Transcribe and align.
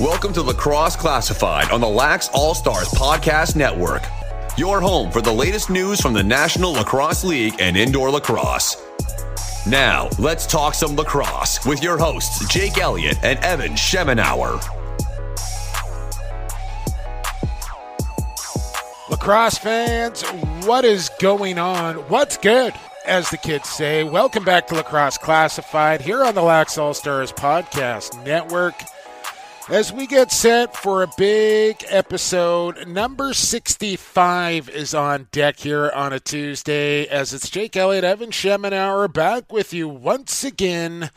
Welcome 0.00 0.32
to 0.32 0.42
Lacrosse 0.42 0.96
Classified 0.96 1.70
on 1.70 1.82
the 1.82 1.88
Lax 1.88 2.30
All 2.32 2.54
Stars 2.54 2.88
Podcast 2.88 3.54
Network, 3.54 4.02
your 4.56 4.80
home 4.80 5.10
for 5.10 5.20
the 5.20 5.30
latest 5.30 5.68
news 5.68 6.00
from 6.00 6.14
the 6.14 6.22
National 6.22 6.72
Lacrosse 6.72 7.22
League 7.22 7.56
and 7.60 7.76
indoor 7.76 8.10
lacrosse. 8.10 8.82
Now, 9.66 10.08
let's 10.18 10.46
talk 10.46 10.72
some 10.74 10.96
lacrosse 10.96 11.66
with 11.66 11.82
your 11.82 11.98
hosts, 11.98 12.46
Jake 12.48 12.78
Elliott 12.78 13.18
and 13.22 13.38
Evan 13.40 13.72
Schemenauer. 13.72 14.79
Lacrosse 19.20 19.58
fans, 19.58 20.22
what 20.64 20.82
is 20.82 21.10
going 21.20 21.58
on? 21.58 21.96
What's 22.08 22.38
good? 22.38 22.72
As 23.04 23.28
the 23.28 23.36
kids 23.36 23.68
say, 23.68 24.02
welcome 24.02 24.46
back 24.46 24.66
to 24.68 24.74
Lacrosse 24.74 25.18
Classified 25.18 26.00
here 26.00 26.24
on 26.24 26.34
the 26.34 26.40
Lax 26.40 26.78
All 26.78 26.94
Stars 26.94 27.30
Podcast 27.30 28.24
Network. 28.24 28.72
As 29.68 29.92
we 29.92 30.06
get 30.06 30.32
set 30.32 30.74
for 30.74 31.02
a 31.02 31.10
big 31.18 31.84
episode, 31.88 32.88
number 32.88 33.34
65 33.34 34.70
is 34.70 34.94
on 34.94 35.28
deck 35.32 35.58
here 35.58 35.90
on 35.94 36.14
a 36.14 36.18
Tuesday. 36.18 37.06
As 37.06 37.34
it's 37.34 37.50
Jake 37.50 37.76
Elliott, 37.76 38.04
Evan 38.04 38.30
Schemenauer 38.30 39.12
back 39.12 39.52
with 39.52 39.74
you 39.74 39.86
once 39.86 40.44
again. 40.44 41.10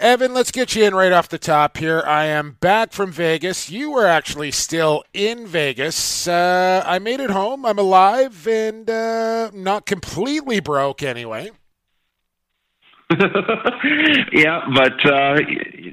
Evan, 0.00 0.34
let's 0.34 0.50
get 0.50 0.74
you 0.74 0.84
in 0.84 0.94
right 0.94 1.12
off 1.12 1.28
the 1.28 1.38
top 1.38 1.76
here. 1.76 2.02
I 2.04 2.24
am 2.24 2.56
back 2.60 2.92
from 2.92 3.12
Vegas. 3.12 3.70
You 3.70 3.90
were 3.92 4.06
actually 4.06 4.50
still 4.50 5.04
in 5.12 5.46
Vegas. 5.46 6.26
Uh, 6.26 6.82
I 6.84 6.98
made 6.98 7.20
it 7.20 7.30
home. 7.30 7.64
I'm 7.64 7.78
alive 7.78 8.46
and 8.48 8.90
uh, 8.90 9.50
not 9.54 9.86
completely 9.86 10.58
broke 10.58 11.02
anyway. 11.02 11.50
yeah, 14.32 14.62
but 14.74 15.06
uh, 15.06 15.36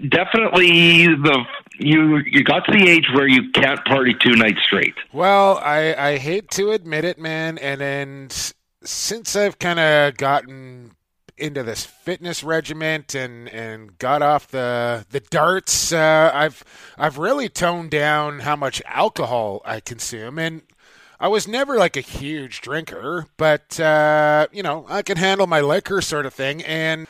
definitely 0.09 1.06
the 1.08 1.45
you 1.78 2.17
you 2.26 2.44
got 2.44 2.66
to 2.66 2.72
the 2.72 2.89
age 2.89 3.06
where 3.14 3.28
you 3.28 3.52
can't 3.52 3.83
party 3.86 4.16
two 4.20 4.36
nights 4.36 4.61
straight. 4.66 4.95
Well, 5.11 5.59
I 5.64 5.94
I 5.94 6.17
hate 6.17 6.50
to 6.52 6.72
admit 6.72 7.04
it, 7.04 7.20
man, 7.20 7.58
and 7.58 7.81
then 7.81 8.30
since 8.83 9.36
I've 9.36 9.59
kind 9.59 9.80
of 9.80 10.17
gotten 10.17 10.94
into 11.42 11.64
this 11.64 11.86
fitness 11.86 12.44
regiment 12.44 13.16
and 13.16 13.50
and 13.50 13.97
got 13.97 14.22
off 14.22 14.47
the 14.50 15.06
the 15.09 15.20
darts, 15.20 15.92
uh, 15.92 16.31
I've 16.33 16.64
I've 16.98 17.17
really 17.17 17.50
toned 17.50 17.92
down 17.92 18.39
how 18.39 18.56
much 18.56 18.81
alcohol 18.86 19.61
I 19.66 19.80
consume 19.80 20.39
and. 20.39 20.61
I 21.23 21.28
was 21.28 21.48
never 21.48 21.78
like 21.78 21.95
a 21.95 22.02
huge 22.02 22.61
drinker, 22.61 23.28
but 23.38 23.80
uh, 23.80 24.48
you 24.52 24.64
know 24.64 24.88
I 24.89 25.03
can 25.03 25.17
handle 25.17 25.45
my 25.45 25.61
liquor 25.61 26.02
sort 26.02 26.25
of 26.25 26.33
thing. 26.33 26.64
And 26.64 27.06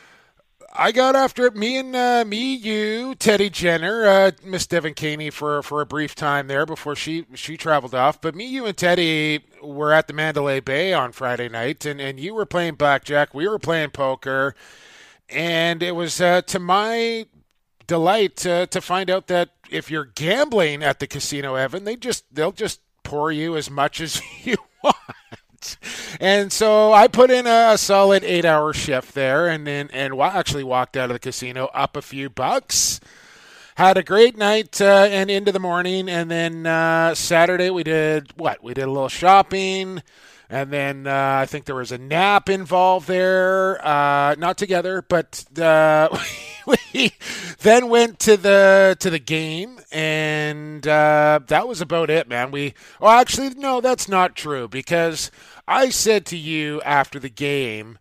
I 0.74 0.90
got 0.90 1.14
after 1.14 1.44
it. 1.44 1.54
Me 1.54 1.76
and 1.76 1.94
uh, 1.94 2.24
me, 2.26 2.54
you, 2.54 3.14
Teddy 3.14 3.50
Jenner, 3.50 4.06
uh, 4.06 4.30
Miss 4.42 4.66
Devin 4.66 4.94
Caney 4.94 5.28
for 5.28 5.62
for 5.62 5.82
a 5.82 5.86
brief 5.86 6.14
time 6.14 6.46
there 6.46 6.64
before 6.64 6.96
she 6.96 7.26
she 7.34 7.58
traveled 7.58 7.94
off. 7.94 8.20
But 8.22 8.34
me, 8.34 8.46
you, 8.46 8.64
and 8.64 8.76
Teddy 8.76 9.44
were 9.62 9.92
at 9.92 10.06
the 10.06 10.14
Mandalay 10.14 10.60
Bay 10.60 10.94
on 10.94 11.12
Friday 11.12 11.50
night, 11.50 11.84
and 11.84 12.00
and 12.00 12.18
you 12.18 12.34
were 12.34 12.46
playing 12.46 12.76
blackjack. 12.76 13.34
We 13.34 13.46
were 13.46 13.58
playing 13.58 13.90
poker, 13.90 14.54
and 15.28 15.82
it 15.82 15.94
was 15.94 16.22
uh, 16.22 16.40
to 16.42 16.58
my 16.58 17.26
delight 17.86 18.36
to 18.36 18.80
find 18.80 19.10
out 19.10 19.26
that 19.26 19.50
if 19.70 19.90
you're 19.90 20.06
gambling 20.06 20.82
at 20.82 21.00
the 21.00 21.06
casino, 21.06 21.54
Evan, 21.54 21.84
they 21.84 21.96
just 21.96 22.34
they'll 22.34 22.50
just 22.52 22.80
pour 23.02 23.30
you 23.30 23.56
as 23.56 23.70
much 23.70 24.00
as 24.00 24.22
you 24.44 24.56
want. 24.82 24.96
And 26.20 26.52
so 26.52 26.92
I 26.92 27.08
put 27.08 27.30
in 27.30 27.46
a, 27.46 27.76
solid 27.76 28.22
eight 28.22 28.44
hour 28.44 28.72
shift 28.72 29.14
there 29.14 29.48
and 29.48 29.66
then 29.66 29.90
and 29.92 30.20
actually 30.20 30.62
walked 30.62 30.96
out 30.96 31.10
of 31.10 31.14
the 31.14 31.18
casino 31.18 31.68
up 31.74 31.96
a 31.96 32.02
few 32.02 32.30
bucks. 32.30 33.00
Had 33.76 33.96
a 33.96 34.02
great 34.02 34.36
night 34.36 34.80
uh, 34.80 35.08
and 35.10 35.30
into 35.30 35.50
the 35.50 35.58
morning. 35.58 36.08
And 36.08 36.30
then 36.30 36.66
uh, 36.66 37.14
Saturday 37.14 37.70
we 37.70 37.82
did 37.82 38.38
what? 38.38 38.62
We 38.62 38.74
did 38.74 38.84
a 38.84 38.92
little 38.92 39.08
shopping. 39.08 40.02
And 40.52 40.70
then 40.70 41.06
uh, 41.06 41.38
I 41.40 41.46
think 41.46 41.64
there 41.64 41.74
was 41.74 41.92
a 41.92 41.98
nap 41.98 42.50
involved 42.50 43.08
there. 43.08 43.84
Uh, 43.84 44.34
not 44.34 44.58
together, 44.58 45.00
but 45.00 45.46
uh, 45.58 46.14
we 46.66 47.12
then 47.60 47.88
went 47.88 48.18
to 48.20 48.36
the 48.36 48.96
to 49.00 49.08
the 49.08 49.18
game, 49.18 49.80
and 49.90 50.86
uh, 50.86 51.40
that 51.46 51.66
was 51.66 51.80
about 51.80 52.10
it, 52.10 52.28
man. 52.28 52.50
We 52.50 52.74
well, 53.00 53.18
actually, 53.18 53.50
no, 53.50 53.80
that's 53.80 54.08
not 54.08 54.36
true 54.36 54.68
because 54.68 55.30
I 55.66 55.90
said 55.90 56.26
to 56.26 56.36
you 56.36 56.80
after 56.82 57.18
the 57.18 57.28
game, 57.28 57.98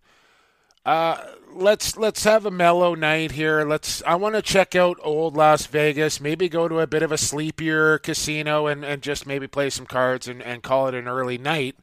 uh, 0.85 1.17
let's 1.53 1.95
let's 1.95 2.23
have 2.23 2.45
a 2.45 2.51
mellow 2.51 2.95
night 2.95 3.31
here. 3.31 3.63
Let's. 3.63 4.01
I 4.03 4.15
want 4.15 4.35
to 4.35 4.41
check 4.41 4.75
out 4.75 4.99
old 5.03 5.35
Las 5.35 5.67
Vegas. 5.67 6.19
Maybe 6.19 6.49
go 6.49 6.67
to 6.67 6.79
a 6.79 6.87
bit 6.87 7.03
of 7.03 7.11
a 7.11 7.17
sleepier 7.17 7.99
casino 7.99 8.67
and, 8.67 8.83
and 8.83 9.01
just 9.01 9.27
maybe 9.27 9.47
play 9.47 9.69
some 9.69 9.85
cards 9.85 10.27
and, 10.27 10.41
and 10.41 10.63
call 10.63 10.87
it 10.87 10.95
an 10.95 11.07
early 11.07 11.37
night. 11.37 11.75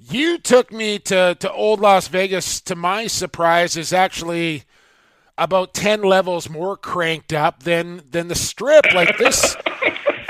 You 0.00 0.38
took 0.38 0.72
me 0.72 0.98
to, 1.00 1.36
to 1.38 1.52
old 1.52 1.80
Las 1.80 2.08
Vegas. 2.08 2.60
To 2.62 2.74
my 2.74 3.06
surprise, 3.06 3.76
is 3.76 3.92
actually 3.92 4.64
about 5.36 5.74
10 5.74 6.02
levels 6.02 6.50
more 6.50 6.76
cranked 6.76 7.32
up 7.32 7.62
than 7.62 8.02
than 8.10 8.26
the 8.26 8.34
strip 8.34 8.92
like 8.92 9.16
this 9.18 9.56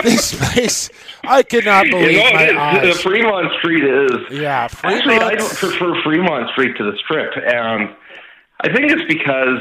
this 0.02 0.34
place 0.34 0.90
i 1.24 1.42
cannot 1.42 1.84
believe 1.90 2.12
you 2.12 2.18
know, 2.18 2.32
my 2.32 2.58
eyes. 2.58 2.96
the 2.96 3.02
fremont 3.02 3.52
street 3.58 3.84
is 3.84 4.12
yeah 4.30 4.68
Fremont. 4.68 4.98
actually 4.98 5.16
i 5.16 5.34
don't 5.34 5.54
prefer 5.54 6.02
fremont 6.02 6.50
street 6.52 6.76
to 6.76 6.84
the 6.84 6.96
strip 6.98 7.32
and 7.36 7.94
i 8.60 8.72
think 8.72 8.90
it's 8.90 9.06
because 9.08 9.60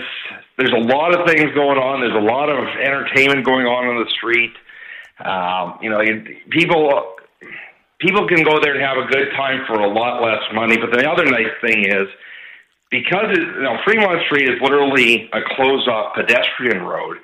there's 0.58 0.74
a 0.74 0.86
lot 0.94 1.14
of 1.18 1.28
things 1.28 1.54
going 1.54 1.78
on 1.78 2.02
there's 2.02 2.16
a 2.16 2.26
lot 2.34 2.50
of 2.50 2.64
entertainment 2.80 3.46
going 3.46 3.66
on 3.66 3.88
on 3.88 4.04
the 4.04 4.10
street 4.12 4.54
um, 5.26 5.80
you 5.82 5.90
know 5.90 6.00
people 6.50 7.16
people 8.00 8.28
can 8.28 8.44
go 8.44 8.60
there 8.62 8.76
and 8.76 8.82
have 8.82 8.98
a 8.98 9.08
good 9.12 9.30
time 9.36 9.66
for 9.66 9.80
a 9.82 9.88
lot 9.88 10.22
less 10.22 10.42
money 10.54 10.78
but 10.78 10.92
the 10.92 11.10
other 11.10 11.26
nice 11.26 11.54
thing 11.62 11.86
is 11.86 12.08
because 12.90 13.26
it, 13.32 13.40
you 13.40 13.64
know, 13.64 13.78
Fremont 13.84 14.22
Street 14.28 14.50
is 14.50 14.62
literally 14.62 15.30
a 15.34 15.40
closed-off 15.56 16.16
pedestrian 16.16 16.84
road. 16.84 17.18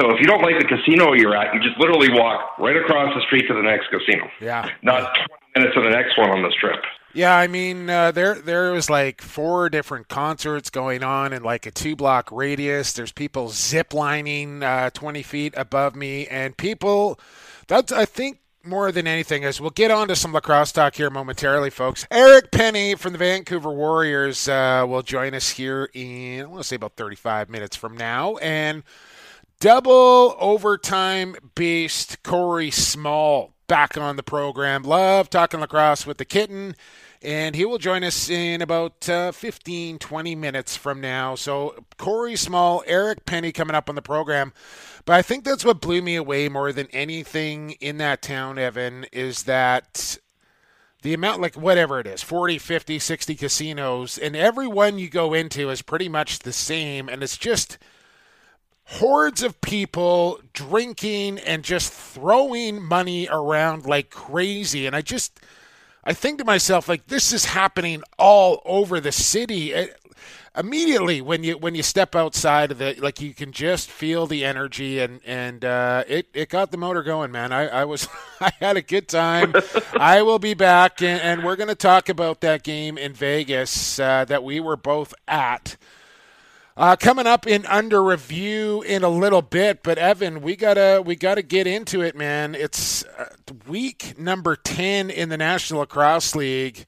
So 0.00 0.10
if 0.10 0.20
you 0.20 0.26
don't 0.26 0.42
like 0.42 0.58
the 0.58 0.66
casino 0.66 1.12
you're 1.12 1.36
at, 1.36 1.54
you 1.54 1.60
just 1.60 1.78
literally 1.78 2.10
walk 2.10 2.58
right 2.58 2.76
across 2.76 3.14
the 3.14 3.22
street 3.26 3.46
to 3.48 3.54
the 3.54 3.62
next 3.62 3.88
casino. 3.90 4.28
Yeah. 4.40 4.68
Not 4.82 5.14
20 5.14 5.42
minutes 5.56 5.74
to 5.76 5.82
the 5.82 5.90
next 5.90 6.18
one 6.18 6.30
on 6.30 6.42
this 6.42 6.54
trip. 6.60 6.82
Yeah, 7.12 7.36
I 7.36 7.46
mean, 7.46 7.88
uh, 7.88 8.10
there 8.10 8.34
there 8.34 8.72
was 8.72 8.90
like 8.90 9.22
four 9.22 9.70
different 9.70 10.08
concerts 10.08 10.68
going 10.68 11.04
on 11.04 11.32
in 11.32 11.44
like 11.44 11.64
a 11.64 11.70
two 11.70 11.94
block 11.94 12.28
radius. 12.32 12.92
There's 12.92 13.12
people 13.12 13.50
zip 13.50 13.94
lining 13.94 14.64
uh, 14.64 14.90
20 14.90 15.22
feet 15.22 15.54
above 15.56 15.94
me, 15.94 16.26
and 16.26 16.56
people. 16.56 17.20
That's 17.68 17.92
I 17.92 18.04
think 18.04 18.40
more 18.64 18.90
than 18.90 19.06
anything 19.06 19.42
is 19.42 19.60
we'll 19.60 19.70
get 19.70 19.90
on 19.90 20.08
to 20.08 20.16
some 20.16 20.32
lacrosse 20.32 20.72
talk 20.72 20.96
here 20.96 21.10
momentarily, 21.10 21.70
folks. 21.70 22.06
Eric 22.10 22.50
Penney 22.50 22.94
from 22.94 23.12
the 23.12 23.18
Vancouver 23.18 23.70
Warriors 23.70 24.48
uh, 24.48 24.84
will 24.88 25.02
join 25.02 25.34
us 25.34 25.50
here 25.50 25.90
in, 25.94 26.42
I 26.42 26.44
want 26.46 26.62
to 26.62 26.68
say 26.68 26.76
about 26.76 26.96
35 26.96 27.48
minutes 27.50 27.76
from 27.76 27.96
now. 27.96 28.36
And 28.38 28.82
double 29.60 30.36
overtime 30.38 31.36
beast 31.54 32.22
Corey 32.22 32.70
Small 32.70 33.54
back 33.66 33.96
on 33.96 34.16
the 34.16 34.22
program. 34.22 34.82
Love 34.82 35.30
talking 35.30 35.60
lacrosse 35.60 36.06
with 36.06 36.18
the 36.18 36.24
kitten. 36.24 36.74
And 37.22 37.56
he 37.56 37.64
will 37.64 37.78
join 37.78 38.04
us 38.04 38.28
in 38.28 38.60
about 38.60 39.08
uh, 39.08 39.32
15, 39.32 39.98
20 39.98 40.34
minutes 40.34 40.76
from 40.76 41.00
now. 41.00 41.34
So, 41.34 41.74
Corey 41.96 42.36
Small, 42.36 42.84
Eric 42.86 43.24
Penney 43.24 43.50
coming 43.50 43.74
up 43.74 43.88
on 43.88 43.94
the 43.94 44.02
program. 44.02 44.52
But 45.06 45.14
I 45.14 45.22
think 45.22 45.44
that's 45.44 45.64
what 45.64 45.80
blew 45.80 46.02
me 46.02 46.16
away 46.16 46.50
more 46.50 46.70
than 46.70 46.86
anything 46.92 47.72
in 47.80 47.96
that 47.96 48.20
town, 48.20 48.58
Evan, 48.58 49.06
is 49.10 49.44
that 49.44 50.18
the 51.00 51.14
amount, 51.14 51.40
like 51.40 51.54
whatever 51.54 51.98
it 51.98 52.06
is 52.06 52.22
40, 52.22 52.58
50, 52.58 52.98
60 52.98 53.34
casinos, 53.36 54.18
and 54.18 54.36
every 54.36 54.66
one 54.66 54.98
you 54.98 55.08
go 55.08 55.32
into 55.32 55.70
is 55.70 55.80
pretty 55.80 56.10
much 56.10 56.40
the 56.40 56.52
same. 56.52 57.08
And 57.08 57.22
it's 57.22 57.38
just 57.38 57.78
hordes 58.84 59.42
of 59.42 59.60
people 59.60 60.40
drinking 60.52 61.38
and 61.38 61.62
just 61.62 61.92
throwing 61.92 62.82
money 62.82 63.28
around 63.30 63.86
like 63.86 64.10
crazy. 64.10 64.86
And 64.86 64.94
I 64.94 65.00
just. 65.02 65.40
I 66.06 66.12
think 66.12 66.36
to 66.36 66.44
myself, 66.44 66.86
like, 66.86 67.06
this 67.06 67.32
is 67.32 67.46
happening 67.46 68.02
all 68.18 68.60
over 68.66 69.00
the 69.00 69.10
city 69.10 69.72
immediately 70.56 71.20
when 71.20 71.42
you 71.42 71.58
when 71.58 71.74
you 71.74 71.82
step 71.82 72.14
outside 72.14 72.70
of 72.70 72.78
the 72.78 72.94
like 73.00 73.20
you 73.20 73.34
can 73.34 73.50
just 73.50 73.90
feel 73.90 74.26
the 74.26 74.44
energy 74.44 75.00
and 75.00 75.20
and 75.26 75.64
uh, 75.64 76.04
it 76.06 76.28
it 76.32 76.48
got 76.48 76.70
the 76.70 76.76
motor 76.76 77.02
going 77.02 77.32
man 77.32 77.52
I, 77.52 77.66
I 77.66 77.84
was 77.84 78.08
I 78.40 78.52
had 78.60 78.76
a 78.76 78.82
good 78.82 79.08
time 79.08 79.54
I 79.94 80.22
will 80.22 80.38
be 80.38 80.54
back 80.54 81.02
and, 81.02 81.20
and 81.20 81.44
we're 81.44 81.56
going 81.56 81.68
to 81.68 81.74
talk 81.74 82.08
about 82.08 82.40
that 82.42 82.62
game 82.62 82.96
in 82.96 83.12
Vegas 83.12 83.98
uh, 83.98 84.24
that 84.26 84.44
we 84.44 84.60
were 84.60 84.76
both 84.76 85.12
at 85.26 85.76
Uh, 86.76 86.96
coming 86.96 87.26
up 87.26 87.46
in 87.46 87.64
under 87.66 88.02
review 88.02 88.82
in 88.82 89.04
a 89.04 89.08
little 89.08 89.42
bit, 89.42 89.84
but 89.84 89.96
Evan, 89.96 90.40
we 90.40 90.56
gotta 90.56 91.00
we 91.04 91.14
gotta 91.14 91.42
get 91.42 91.68
into 91.68 92.02
it, 92.02 92.16
man. 92.16 92.56
It's 92.56 93.04
uh, 93.04 93.28
week 93.68 94.18
number 94.18 94.56
ten 94.56 95.08
in 95.08 95.28
the 95.28 95.36
National 95.36 95.80
Lacrosse 95.80 96.34
League. 96.34 96.86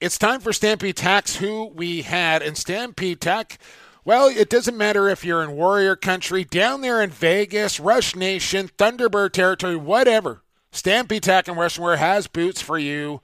It's 0.00 0.18
time 0.18 0.40
for 0.40 0.52
Stampede 0.52 0.96
Tack, 0.96 1.28
who 1.28 1.66
we 1.66 2.02
had, 2.02 2.42
and 2.42 2.58
Stampede 2.58 3.20
Tack. 3.20 3.58
Well, 4.04 4.26
it 4.26 4.50
doesn't 4.50 4.76
matter 4.76 5.08
if 5.08 5.24
you're 5.24 5.44
in 5.44 5.52
Warrior 5.52 5.94
Country, 5.94 6.42
down 6.42 6.80
there 6.80 7.00
in 7.00 7.10
Vegas, 7.10 7.78
Rush 7.78 8.16
Nation, 8.16 8.68
Thunderbird 8.76 9.32
territory, 9.32 9.76
whatever. 9.76 10.42
Stampede 10.72 11.22
Tack 11.22 11.46
and 11.46 11.56
Western 11.56 11.84
Wear 11.84 11.96
has 11.96 12.26
boots 12.26 12.60
for 12.60 12.78
you 12.78 13.22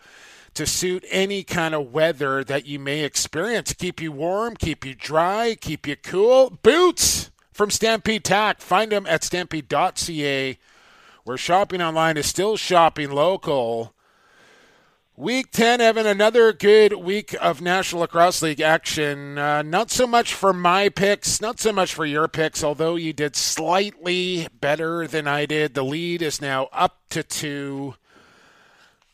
to 0.55 0.67
suit 0.67 1.05
any 1.11 1.43
kind 1.43 1.75
of 1.75 1.93
weather 1.93 2.45
that 2.45 2.67
you 2.67 2.79
may 2.79 3.05
experience. 3.05 3.73
Keep 3.73 4.01
you 4.01 4.13
warm, 4.13 4.57
keep 4.57 4.85
you 4.85 4.95
dry, 4.95 5.57
keep 5.61 5.87
you 5.87 5.97
cool. 5.97 6.59
Boots 6.63 7.31
from 7.53 7.71
Stampede 7.71 8.25
Tack. 8.25 8.61
Find 8.61 8.93
them 8.93 9.07
at 9.07 9.23
stampede.ca, 9.25 10.59
where 11.25 11.37
shopping 11.37 11.83
online 11.83 12.17
is 12.17 12.27
still 12.27 12.57
shopping 12.57 13.11
local. 13.11 13.95
Week 15.21 15.51
10, 15.51 15.83
Evan, 15.83 16.07
another 16.07 16.51
good 16.55 16.95
week 16.95 17.37
of 17.43 17.61
National 17.61 18.01
Lacrosse 18.01 18.41
League 18.41 18.63
action. 18.63 19.37
Uh, 19.37 19.61
not 19.61 19.91
so 19.91 20.07
much 20.07 20.33
for 20.33 20.55
my 20.55 20.89
picks, 20.89 21.43
not 21.43 21.61
so 21.61 21.73
much 21.75 21.93
for 21.93 22.07
your 22.07 22.27
picks, 22.27 22.65
although 22.65 22.97
you 22.97 23.13
did 23.13 23.37
slightly 23.37 24.49
better 24.59 25.07
than 25.07 25.29
I 25.29 25.45
did. 25.45 25.75
The 25.75 25.85
lead 25.85 26.23
is 26.23 26.41
now 26.41 26.71
up 26.73 27.01
to 27.11 27.23
two. 27.23 27.97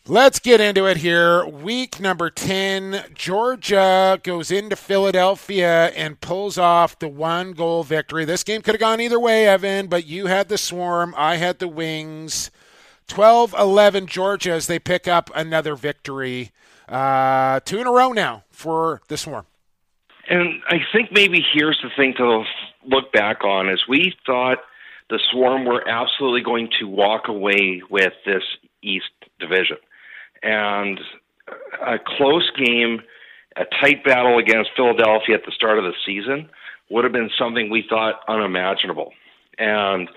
Let's 0.08 0.38
get 0.38 0.60
into 0.60 0.86
it 0.86 0.98
here. 0.98 1.44
Week 1.44 1.98
number 1.98 2.30
10, 2.30 3.06
Georgia 3.12 4.20
goes 4.22 4.52
into 4.52 4.76
Philadelphia 4.76 5.86
and 5.96 6.20
pulls 6.20 6.56
off 6.58 6.96
the 6.96 7.08
one 7.08 7.54
goal 7.54 7.82
victory. 7.82 8.24
This 8.24 8.44
game 8.44 8.62
could 8.62 8.74
have 8.74 8.80
gone 8.80 9.00
either 9.00 9.18
way, 9.18 9.48
Evan, 9.48 9.88
but 9.88 10.06
you 10.06 10.26
had 10.26 10.48
the 10.48 10.58
swarm, 10.58 11.12
I 11.16 11.38
had 11.38 11.58
the 11.58 11.66
wings. 11.66 12.52
12 13.08 13.52
11 13.58 14.06
Georgia 14.06 14.52
as 14.52 14.68
they 14.68 14.78
pick 14.78 15.08
up 15.08 15.28
another 15.34 15.74
victory. 15.74 16.52
Uh, 16.88 17.58
two 17.64 17.80
in 17.80 17.88
a 17.88 17.92
row 17.92 18.12
now 18.12 18.44
for 18.52 19.02
the 19.08 19.16
swarm. 19.16 19.46
And 20.28 20.62
I 20.68 20.78
think 20.92 21.10
maybe 21.10 21.44
here's 21.52 21.80
the 21.82 21.90
thing 21.96 22.14
to 22.18 22.44
look 22.84 23.10
back 23.12 23.42
on 23.42 23.68
is 23.68 23.82
we 23.88 24.14
thought 24.24 24.58
the 25.10 25.18
swarm 25.32 25.64
were 25.64 25.82
absolutely 25.88 26.42
going 26.42 26.68
to 26.78 26.86
walk 26.86 27.26
away 27.26 27.82
with 27.90 28.12
this 28.24 28.44
East 28.82 29.10
division 29.40 29.78
and 30.42 31.00
a 31.84 31.98
close 32.04 32.50
game, 32.56 33.00
a 33.56 33.64
tight 33.80 34.04
battle 34.04 34.38
against 34.38 34.70
Philadelphia 34.76 35.36
at 35.36 35.44
the 35.44 35.52
start 35.52 35.78
of 35.78 35.84
the 35.84 35.94
season 36.04 36.48
would 36.90 37.04
have 37.04 37.12
been 37.12 37.30
something 37.38 37.70
we 37.70 37.84
thought 37.88 38.20
unimaginable. 38.28 39.12
And 39.58 40.08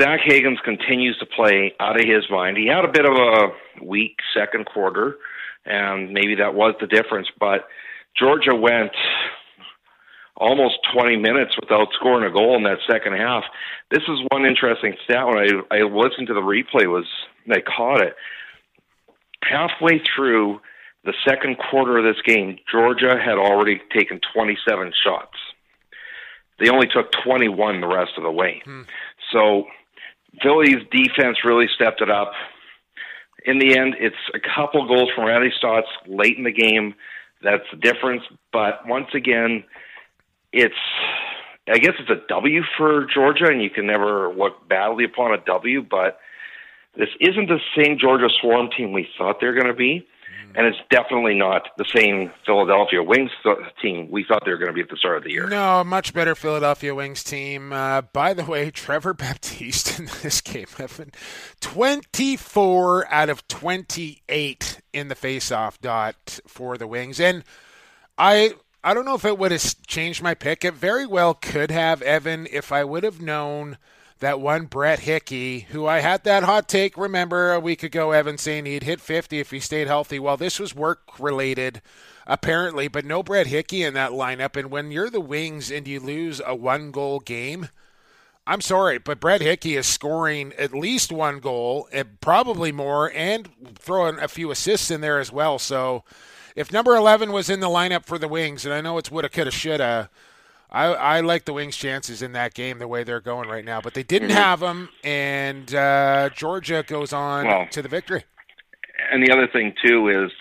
Zach 0.00 0.20
Higgins 0.22 0.58
continues 0.64 1.16
to 1.18 1.26
play 1.26 1.74
out 1.80 1.98
of 1.98 2.06
his 2.06 2.24
mind. 2.30 2.56
He 2.56 2.66
had 2.66 2.84
a 2.84 2.92
bit 2.92 3.06
of 3.06 3.14
a 3.14 3.84
weak 3.84 4.16
second 4.34 4.66
quarter, 4.66 5.16
and 5.64 6.12
maybe 6.12 6.34
that 6.36 6.54
was 6.54 6.74
the 6.80 6.86
difference. 6.86 7.28
But 7.40 7.66
Georgia 8.18 8.54
went 8.54 8.92
almost 10.36 10.76
20 10.92 11.16
minutes 11.16 11.56
without 11.60 11.88
scoring 11.94 12.28
a 12.28 12.32
goal 12.32 12.56
in 12.56 12.62
that 12.64 12.78
second 12.88 13.14
half. 13.14 13.44
This 13.90 14.02
is 14.02 14.18
one 14.30 14.44
interesting 14.44 14.94
stat 15.04 15.26
when 15.26 15.38
I, 15.38 15.76
I 15.76 15.82
listened 15.82 16.26
to 16.28 16.34
the 16.34 16.40
replay 16.40 16.86
was 16.86 17.06
I 17.50 17.60
caught 17.60 18.02
it 18.02 18.14
halfway 19.48 20.00
through 20.14 20.60
the 21.04 21.14
second 21.26 21.56
quarter 21.58 21.98
of 21.98 22.04
this 22.04 22.20
game, 22.22 22.58
Georgia 22.70 23.16
had 23.18 23.38
already 23.38 23.80
taken 23.94 24.20
27 24.34 24.92
shots. 25.04 25.36
They 26.58 26.68
only 26.68 26.88
took 26.88 27.12
21 27.24 27.80
the 27.80 27.86
rest 27.86 28.12
of 28.16 28.22
the 28.22 28.30
way. 28.30 28.62
Hmm. 28.64 28.82
So 29.32 29.64
Philly's 30.42 30.82
defense 30.90 31.38
really 31.44 31.66
stepped 31.74 32.00
it 32.00 32.10
up. 32.10 32.32
In 33.44 33.58
the 33.58 33.78
end, 33.78 33.94
it's 34.00 34.16
a 34.34 34.40
couple 34.40 34.88
goals 34.88 35.10
from 35.14 35.26
Randy 35.26 35.52
Staats 35.62 35.86
late 36.06 36.36
in 36.36 36.44
the 36.44 36.52
game. 36.52 36.94
That's 37.42 37.62
the 37.70 37.76
difference. 37.76 38.22
But 38.52 38.86
once 38.86 39.08
again, 39.14 39.64
it's 40.52 40.74
I 41.68 41.78
guess 41.78 41.94
it's 41.98 42.10
a 42.10 42.26
W 42.28 42.62
for 42.76 43.06
Georgia, 43.12 43.46
and 43.46 43.62
you 43.62 43.70
can 43.70 43.86
never 43.86 44.32
look 44.32 44.68
badly 44.68 45.04
upon 45.04 45.34
a 45.34 45.38
W, 45.44 45.82
but 45.82 46.18
this 46.96 47.08
isn't 47.20 47.48
the 47.48 47.60
same 47.76 47.98
Georgia 47.98 48.28
Swarm 48.40 48.70
team 48.76 48.92
we 48.92 49.08
thought 49.18 49.40
they're 49.40 49.54
going 49.54 49.66
to 49.66 49.74
be, 49.74 50.06
and 50.54 50.66
it's 50.66 50.78
definitely 50.90 51.34
not 51.34 51.68
the 51.76 51.84
same 51.94 52.32
Philadelphia 52.44 53.02
Wings 53.02 53.30
team 53.82 54.10
we 54.10 54.24
thought 54.24 54.44
they 54.44 54.50
were 54.50 54.56
going 54.56 54.68
to 54.68 54.74
be 54.74 54.80
at 54.80 54.88
the 54.88 54.96
start 54.96 55.18
of 55.18 55.24
the 55.24 55.30
year. 55.30 55.46
No, 55.46 55.84
much 55.84 56.14
better 56.14 56.34
Philadelphia 56.34 56.94
Wings 56.94 57.22
team. 57.22 57.72
Uh, 57.72 58.02
by 58.02 58.32
the 58.32 58.44
way, 58.44 58.70
Trevor 58.72 59.12
Baptiste 59.12 59.98
in 59.98 60.06
this 60.22 60.40
game, 60.40 60.66
Evan, 60.78 61.12
24 61.60 63.12
out 63.12 63.28
of 63.28 63.46
28 63.48 64.80
in 64.92 65.08
the 65.08 65.14
faceoff 65.14 65.78
dot 65.80 66.40
for 66.46 66.78
the 66.78 66.86
Wings, 66.86 67.20
and 67.20 67.44
I 68.16 68.54
I 68.82 68.94
don't 68.94 69.04
know 69.04 69.16
if 69.16 69.24
it 69.24 69.36
would 69.36 69.52
have 69.52 69.82
changed 69.86 70.22
my 70.22 70.34
pick. 70.34 70.64
It 70.64 70.74
very 70.74 71.06
well 71.06 71.34
could 71.34 71.70
have, 71.70 72.00
Evan, 72.02 72.46
if 72.50 72.72
I 72.72 72.84
would 72.84 73.04
have 73.04 73.20
known– 73.20 73.76
that 74.20 74.40
one 74.40 74.64
Brett 74.64 75.00
Hickey, 75.00 75.60
who 75.70 75.86
I 75.86 76.00
had 76.00 76.24
that 76.24 76.42
hot 76.42 76.68
take, 76.68 76.96
remember, 76.96 77.52
a 77.52 77.60
week 77.60 77.82
ago, 77.82 78.12
Evan 78.12 78.38
saying 78.38 78.64
he'd 78.64 78.82
hit 78.82 79.00
50 79.00 79.40
if 79.40 79.50
he 79.50 79.60
stayed 79.60 79.86
healthy. 79.86 80.18
Well, 80.18 80.36
this 80.36 80.58
was 80.58 80.74
work 80.74 81.18
related, 81.18 81.82
apparently, 82.26 82.88
but 82.88 83.04
no 83.04 83.22
Brett 83.22 83.48
Hickey 83.48 83.82
in 83.82 83.94
that 83.94 84.12
lineup. 84.12 84.56
And 84.56 84.70
when 84.70 84.90
you're 84.90 85.10
the 85.10 85.20
Wings 85.20 85.70
and 85.70 85.86
you 85.86 86.00
lose 86.00 86.40
a 86.44 86.54
one 86.54 86.90
goal 86.90 87.20
game, 87.20 87.68
I'm 88.46 88.60
sorry, 88.60 88.98
but 88.98 89.20
Brett 89.20 89.40
Hickey 89.40 89.76
is 89.76 89.86
scoring 89.86 90.52
at 90.56 90.72
least 90.72 91.10
one 91.12 91.40
goal, 91.40 91.88
and 91.92 92.20
probably 92.20 92.72
more, 92.72 93.12
and 93.12 93.48
throwing 93.74 94.18
a 94.18 94.28
few 94.28 94.50
assists 94.50 94.90
in 94.90 95.00
there 95.00 95.18
as 95.18 95.32
well. 95.32 95.58
So 95.58 96.04
if 96.54 96.72
number 96.72 96.94
11 96.94 97.32
was 97.32 97.50
in 97.50 97.60
the 97.60 97.66
lineup 97.66 98.06
for 98.06 98.18
the 98.18 98.28
Wings, 98.28 98.64
and 98.64 98.72
I 98.72 98.80
know 98.80 98.96
it's 98.98 99.10
woulda, 99.10 99.28
coulda, 99.28 99.50
shoulda, 99.50 100.10
I, 100.70 100.86
I 100.86 101.20
like 101.20 101.44
the 101.44 101.52
Wings' 101.52 101.76
chances 101.76 102.22
in 102.22 102.32
that 102.32 102.54
game 102.54 102.78
the 102.78 102.88
way 102.88 103.04
they're 103.04 103.20
going 103.20 103.48
right 103.48 103.64
now, 103.64 103.80
but 103.80 103.94
they 103.94 104.02
didn't 104.02 104.30
mm-hmm. 104.30 104.38
have 104.38 104.60
them, 104.60 104.88
and 105.04 105.72
uh, 105.74 106.30
Georgia 106.34 106.84
goes 106.86 107.12
on 107.12 107.46
well, 107.46 107.66
to 107.70 107.82
the 107.82 107.88
victory. 107.88 108.24
And 109.12 109.26
the 109.26 109.32
other 109.32 109.46
thing 109.46 109.74
too 109.84 110.08
is, 110.08 110.32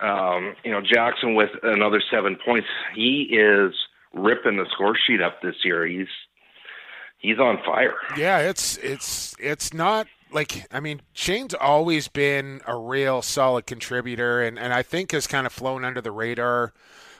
um, 0.00 0.54
you 0.64 0.70
know, 0.70 0.80
Jackson 0.80 1.34
with 1.34 1.50
another 1.62 2.00
seven 2.10 2.36
points. 2.44 2.68
He 2.94 3.28
is 3.32 3.74
ripping 4.12 4.56
the 4.56 4.66
score 4.72 4.96
sheet 5.06 5.20
up 5.20 5.42
this 5.42 5.56
year. 5.64 5.86
He's 5.86 6.08
he's 7.18 7.38
on 7.38 7.58
fire. 7.64 7.94
Yeah, 8.16 8.38
it's 8.38 8.76
it's 8.78 9.34
it's 9.40 9.74
not 9.74 10.06
like 10.30 10.66
I 10.72 10.80
mean 10.80 11.02
Shane's 11.12 11.54
always 11.54 12.08
been 12.08 12.60
a 12.66 12.76
real 12.76 13.22
solid 13.22 13.66
contributor, 13.66 14.40
and 14.42 14.58
and 14.58 14.72
I 14.72 14.82
think 14.82 15.12
has 15.12 15.26
kind 15.26 15.46
of 15.46 15.52
flown 15.52 15.84
under 15.84 16.00
the 16.00 16.12
radar 16.12 16.72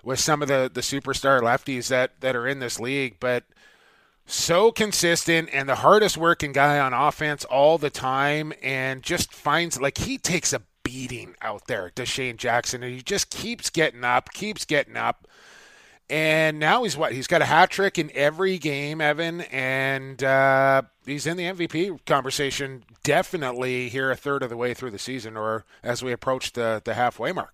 with 0.09 0.19
some 0.19 0.41
of 0.41 0.49
the 0.49 0.71
the 0.73 0.81
superstar 0.81 1.43
lefties 1.43 1.89
that 1.89 2.19
that 2.23 2.35
are 2.35 2.47
in 2.49 2.61
this 2.61 2.81
league, 2.81 3.19
but 3.21 3.45
so 4.25 4.73
consistent 4.73 5.51
and 5.53 5.69
the 5.69 5.75
hardest 5.77 6.17
working 6.17 6.51
guy 6.53 6.79
on 6.79 6.95
offense 6.95 7.45
all 7.45 7.77
the 7.77 7.91
time 7.91 8.55
and 8.63 9.03
just 9.03 9.35
finds 9.35 9.79
like 9.79 9.99
he 9.99 10.17
takes 10.17 10.55
a 10.55 10.63
beating 10.83 11.35
out 11.43 11.67
there 11.67 11.91
to 11.91 12.07
Shane 12.07 12.39
Jackson 12.39 12.83
and 12.83 12.95
he 12.95 13.03
just 13.03 13.29
keeps 13.29 13.69
getting 13.69 14.03
up, 14.03 14.33
keeps 14.33 14.65
getting 14.65 14.97
up. 14.97 15.29
And 16.09 16.59
now 16.59 16.85
he's 16.85 16.97
what? 16.97 17.13
He's 17.13 17.27
got 17.27 17.43
a 17.43 17.45
hat 17.45 17.69
trick 17.69 17.99
in 17.99 18.11
every 18.15 18.57
game, 18.57 19.03
Evan, 19.03 19.43
and 19.43 20.25
uh, 20.25 20.83
he's 21.05 21.27
in 21.27 21.37
the 21.37 21.45
MVP 21.45 22.07
conversation 22.07 22.83
definitely 23.03 23.91
here 23.91 24.11
a 24.11 24.17
third 24.17 24.43
of 24.43 24.49
the 24.49 24.57
way 24.57 24.73
through 24.73 24.93
the 24.93 24.99
season 24.99 25.37
or 25.37 25.67
as 25.83 26.03
we 26.03 26.13
approach 26.13 26.55
the, 26.55 26.81
the 26.83 26.95
halfway 26.95 27.31
mark. 27.31 27.53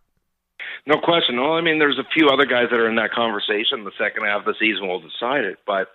No 0.86 0.98
question. 0.98 1.40
Well, 1.40 1.54
I 1.54 1.62
mean, 1.62 1.78
there's 1.78 1.98
a 1.98 2.04
few 2.12 2.28
other 2.28 2.44
guys 2.44 2.66
that 2.70 2.78
are 2.78 2.88
in 2.88 2.96
that 2.96 3.12
conversation. 3.12 3.84
The 3.84 3.92
second 3.98 4.24
half 4.24 4.40
of 4.40 4.44
the 4.44 4.54
season 4.60 4.86
will 4.86 5.00
decide 5.00 5.44
it. 5.44 5.58
But 5.66 5.88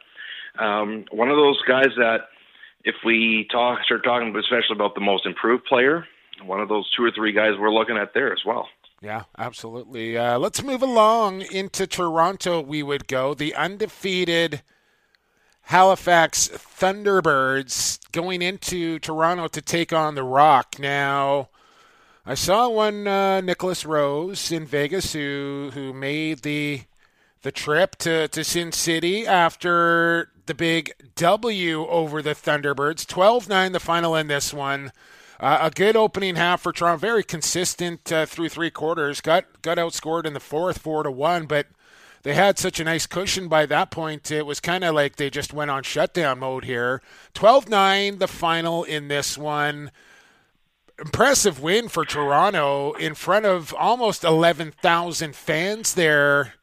um, 0.58 1.05
one 1.12 1.29
of 1.29 1.38
those 1.38 1.62
guys 1.67 1.89
that, 1.98 2.22
if 2.84 2.96
we 3.05 3.48
talk, 3.51 3.84
start 3.84 4.03
talking, 4.03 4.36
especially 4.36 4.75
about 4.75 4.96
the 4.96 5.01
most 5.01 5.25
improved 5.25 5.65
player, 5.65 6.05
one 6.43 6.60
of 6.60 6.69
those 6.69 6.89
two 6.96 7.03
or 7.03 7.12
three 7.12 7.34
guys 7.34 7.51
we're 7.60 7.72
looking 7.72 7.98
at 7.98 8.13
there 8.13 8.34
as 8.34 8.39
well. 8.46 8.67
Yeah, 9.01 9.24
absolutely. 9.38 10.17
Uh, 10.17 10.39
let's 10.39 10.63
move 10.63 10.81
along 10.81 11.43
into 11.51 11.88
Toronto. 11.88 12.62
We 12.62 12.84
would 12.84 13.08
go 13.08 13.34
the 13.34 13.55
undefeated 13.55 14.62
Halifax 15.63 16.50
Thunderbirds 16.50 18.00
going 18.12 18.41
into 18.41 19.00
Toronto 19.00 19.48
to 19.48 19.62
take 19.62 19.93
on 19.93 20.15
the 20.15 20.24
Rock. 20.24 20.77
Now, 20.79 21.50
I 22.25 22.33
saw 22.35 22.69
one 22.69 23.07
uh, 23.07 23.41
Nicholas 23.41 23.85
Rose 23.85 24.51
in 24.51 24.65
Vegas 24.65 25.13
who 25.13 25.71
who 25.73 25.93
made 25.93 26.39
the 26.39 26.81
the 27.41 27.51
trip 27.51 27.95
to, 27.97 28.27
to 28.27 28.43
Sin 28.43 28.71
City 28.71 29.25
after 29.25 30.29
the 30.45 30.53
big 30.53 30.91
W 31.15 31.88
over 31.88 32.21
the 32.21 32.35
Thunderbirds. 32.35 33.07
12 33.07 33.47
9 33.47 33.71
the 33.71 33.79
final 33.79 34.15
in 34.15 34.27
this 34.27 34.53
one. 34.53 34.91
Uh, 35.39 35.59
a 35.61 35.71
good 35.71 35.95
opening 35.95 36.35
half 36.35 36.61
for 36.61 36.73
Toronto, 36.73 36.99
very 36.99 37.23
consistent 37.23 38.11
uh, 38.11 38.25
through 38.25 38.49
three 38.49 38.69
quarters. 38.69 39.21
Got 39.21 39.61
got 39.61 39.77
outscored 39.77 40.25
in 40.25 40.33
the 40.33 40.41
fourth, 40.41 40.79
four 40.79 41.03
to 41.03 41.11
one, 41.11 41.45
but 41.45 41.67
they 42.23 42.33
had 42.33 42.59
such 42.59 42.81
a 42.81 42.83
nice 42.83 43.05
cushion 43.05 43.47
by 43.47 43.65
that 43.67 43.89
point. 43.89 44.29
It 44.29 44.45
was 44.45 44.59
kind 44.59 44.83
of 44.83 44.93
like 44.93 45.15
they 45.15 45.29
just 45.29 45.53
went 45.53 45.71
on 45.71 45.83
shutdown 45.83 46.39
mode 46.39 46.65
here. 46.65 47.01
12 47.33 47.69
9, 47.69 48.17
the 48.17 48.27
final 48.27 48.83
in 48.83 49.07
this 49.07 49.38
one. 49.38 49.91
Impressive 51.01 51.61
win 51.61 51.87
for 51.87 52.05
Toronto 52.05 52.93
in 52.93 53.15
front 53.15 53.45
of 53.45 53.73
almost 53.73 54.23
11,000 54.23 55.35
fans 55.35 55.93
there 55.93 56.53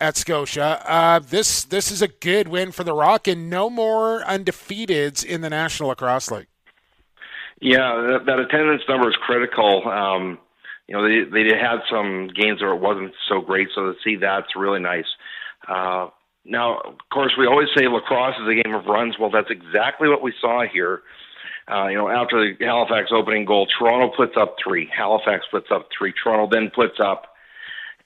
at 0.00 0.16
Scotia. 0.16 0.82
Uh, 0.86 1.18
this 1.18 1.64
this 1.64 1.90
is 1.90 2.02
a 2.02 2.08
good 2.08 2.48
win 2.48 2.72
for 2.72 2.84
the 2.84 2.94
Rock, 2.94 3.28
and 3.28 3.50
no 3.50 3.68
more 3.68 4.22
undefeateds 4.22 5.24
in 5.24 5.40
the 5.40 5.50
National 5.50 5.90
Lacrosse 5.90 6.30
League. 6.30 6.46
Yeah, 7.60 7.78
that, 7.78 8.26
that 8.26 8.38
attendance 8.38 8.82
number 8.88 9.08
is 9.08 9.16
critical. 9.16 9.88
Um, 9.88 10.38
you 10.86 10.96
know, 10.96 11.02
they 11.02 11.28
they 11.30 11.56
had 11.56 11.78
some 11.90 12.28
games 12.28 12.62
where 12.62 12.72
it 12.72 12.80
wasn't 12.80 13.12
so 13.28 13.40
great, 13.40 13.68
so 13.74 13.92
to 13.92 13.94
see 14.04 14.16
that's 14.16 14.56
really 14.56 14.80
nice. 14.80 15.06
Uh, 15.66 16.08
now, 16.44 16.78
of 16.78 16.96
course, 17.12 17.32
we 17.38 17.46
always 17.46 17.68
say 17.76 17.86
lacrosse 17.88 18.36
is 18.40 18.48
a 18.48 18.62
game 18.62 18.74
of 18.74 18.86
runs. 18.86 19.16
Well, 19.18 19.30
that's 19.30 19.50
exactly 19.50 20.08
what 20.08 20.22
we 20.22 20.32
saw 20.40 20.64
here. 20.72 21.02
Uh, 21.70 21.88
you 21.88 21.96
know, 21.96 22.08
after 22.08 22.54
the 22.56 22.64
Halifax 22.64 23.10
opening 23.12 23.44
goal, 23.44 23.66
Toronto 23.78 24.14
puts 24.16 24.36
up 24.36 24.56
three. 24.62 24.88
Halifax 24.96 25.44
puts 25.50 25.68
up 25.70 25.88
three. 25.96 26.12
Toronto 26.12 26.48
then 26.50 26.70
puts 26.74 26.98
up 26.98 27.34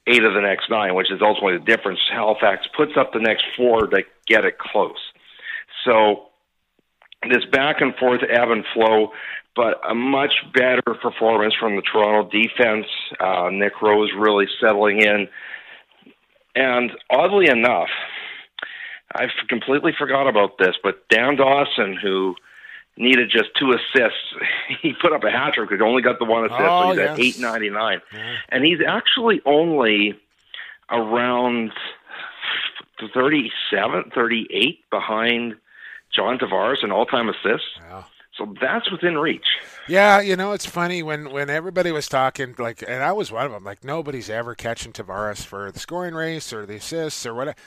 eight 0.07 0.25
of 0.25 0.35
the 0.35 0.41
next 0.41 0.69
nine, 0.69 0.95
which 0.95 1.13
is 1.13 1.21
ultimately 1.23 1.59
the 1.59 1.65
difference. 1.65 2.01
Halifax 2.11 2.67
puts 2.77 2.93
up 2.97 3.13
the 3.13 3.21
next 3.21 3.45
four 3.57 3.87
to 3.87 4.03
get 4.27 4.45
it 4.45 4.59
close. 4.59 4.99
So 5.85 6.25
this 7.29 7.45
back 7.53 7.81
and 7.81 7.95
forth 7.97 8.23
ebb 8.29 8.51
and 8.51 8.65
flow 8.75 9.13
but 9.55 9.81
a 9.89 9.95
much 9.95 10.33
better 10.55 10.83
performance 11.01 11.55
from 11.59 11.77
the 11.77 11.83
Toronto 11.83 12.29
defense. 12.31 12.87
Uh, 13.21 13.51
Nick 13.51 13.83
Rose 13.83 14.11
really 14.17 14.47
settling 14.61 15.01
in. 15.01 15.29
And 16.55 16.93
oddly 17.11 17.49
enough, 17.49 17.89
I've 19.15 19.31
completely 19.49 19.93
forgot 19.99 20.27
about 20.27 20.59
this, 20.59 20.77
but 20.83 21.07
Dan 21.09 21.37
Dawson, 21.37 21.99
who 22.01 22.35
needed 22.97 23.31
just 23.31 23.51
two 23.59 23.73
assists, 23.73 24.35
he 24.83 24.93
put 25.01 25.13
up 25.13 25.25
a 25.25 25.31
hat 25.31 25.55
trick 25.55 25.69
because 25.69 25.83
he 25.83 25.89
only 25.89 26.03
got 26.03 26.19
the 26.19 26.25
one 26.25 26.45
assist, 26.45 26.61
oh, 26.61 26.83
so 26.83 26.89
he's 26.91 26.99
yes. 26.99 27.11
at 27.11 27.21
eight 27.21 27.39
ninety 27.41 27.71
nine, 27.71 28.01
yeah. 28.13 28.37
and 28.49 28.65
he's 28.65 28.79
actually 28.87 29.41
only 29.47 30.19
around 30.91 31.73
37, 33.15 34.13
38 34.15 34.79
behind 34.91 35.57
John 36.15 36.39
Tavares 36.39 36.85
in 36.85 36.93
all 36.93 37.07
time 37.07 37.29
assists. 37.29 37.69
Yeah. 37.81 38.05
So 38.37 38.55
that's 38.61 38.91
within 38.91 39.19
reach. 39.19 39.47
Yeah, 39.89 40.21
you 40.21 40.37
know, 40.37 40.53
it's 40.53 40.65
funny 40.65 41.03
when 41.03 41.31
when 41.31 41.51
everybody 41.51 41.93
was 41.93 42.09
talking, 42.09 42.55
like, 42.59 42.83
and 42.87 43.03
I 43.03 43.13
was 43.13 43.31
one 43.31 43.45
of 43.45 43.53
them. 43.53 43.63
Like, 43.63 43.85
nobody's 43.85 44.31
ever 44.31 44.55
catching 44.55 44.93
Tavares 44.93 45.45
for 45.45 45.71
the 45.71 45.79
scoring 45.79 46.15
race 46.15 46.51
or 46.53 46.65
the 46.65 46.77
assists 46.77 47.27
or 47.27 47.35
whatever. 47.35 47.59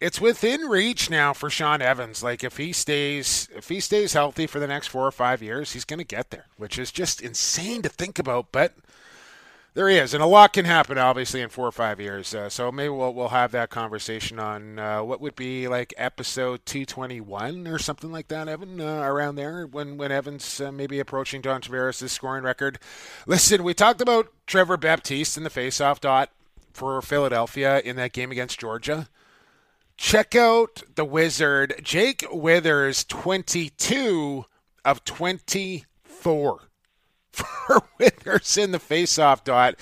It's 0.00 0.20
within 0.20 0.60
reach 0.62 1.10
now 1.10 1.32
for 1.32 1.50
Shawn 1.50 1.82
Evans. 1.82 2.22
Like, 2.22 2.44
if 2.44 2.56
he 2.56 2.72
stays 2.72 3.48
if 3.54 3.68
he 3.68 3.80
stays 3.80 4.12
healthy 4.12 4.46
for 4.46 4.60
the 4.60 4.68
next 4.68 4.86
four 4.86 5.06
or 5.06 5.10
five 5.10 5.42
years, 5.42 5.72
he's 5.72 5.84
going 5.84 5.98
to 5.98 6.04
get 6.04 6.30
there, 6.30 6.46
which 6.56 6.78
is 6.78 6.92
just 6.92 7.20
insane 7.20 7.82
to 7.82 7.88
think 7.88 8.18
about. 8.18 8.52
But 8.52 8.74
there 9.74 9.88
he 9.88 9.96
is, 9.96 10.14
and 10.14 10.22
a 10.22 10.26
lot 10.26 10.52
can 10.52 10.64
happen, 10.64 10.98
obviously, 10.98 11.40
in 11.40 11.48
four 11.48 11.66
or 11.66 11.72
five 11.72 12.00
years. 12.00 12.32
Uh, 12.32 12.48
so 12.48 12.70
maybe 12.70 12.90
we'll 12.90 13.12
we'll 13.12 13.28
have 13.28 13.50
that 13.52 13.70
conversation 13.70 14.38
on 14.38 14.78
uh, 14.78 15.02
what 15.02 15.20
would 15.20 15.34
be 15.34 15.66
like 15.66 15.92
episode 15.96 16.64
two 16.64 16.84
twenty 16.84 17.20
one 17.20 17.66
or 17.66 17.78
something 17.78 18.12
like 18.12 18.28
that, 18.28 18.46
Evan, 18.46 18.80
uh, 18.80 19.02
around 19.02 19.34
there 19.34 19.66
when 19.66 19.96
when 19.96 20.12
Evans 20.12 20.60
uh, 20.60 20.70
maybe 20.70 21.00
approaching 21.00 21.42
John 21.42 21.60
Tavares' 21.60 22.08
scoring 22.08 22.44
record. 22.44 22.78
Listen, 23.26 23.64
we 23.64 23.74
talked 23.74 24.00
about 24.00 24.32
Trevor 24.46 24.76
Baptiste 24.76 25.36
in 25.36 25.42
the 25.42 25.50
faceoff 25.50 25.98
dot 25.98 26.30
for 26.72 27.02
Philadelphia 27.02 27.80
in 27.80 27.96
that 27.96 28.12
game 28.12 28.30
against 28.30 28.60
Georgia. 28.60 29.08
Check 29.98 30.36
out 30.36 30.84
the 30.94 31.04
Wizard, 31.04 31.80
Jake 31.82 32.24
Withers, 32.30 33.04
twenty 33.04 33.68
two 33.68 34.44
of 34.84 35.04
twenty 35.04 35.84
four 36.04 36.68
for 37.32 37.82
Withers 37.98 38.56
in 38.56 38.70
the 38.70 38.78
faceoff 38.78 39.42
dot. 39.42 39.74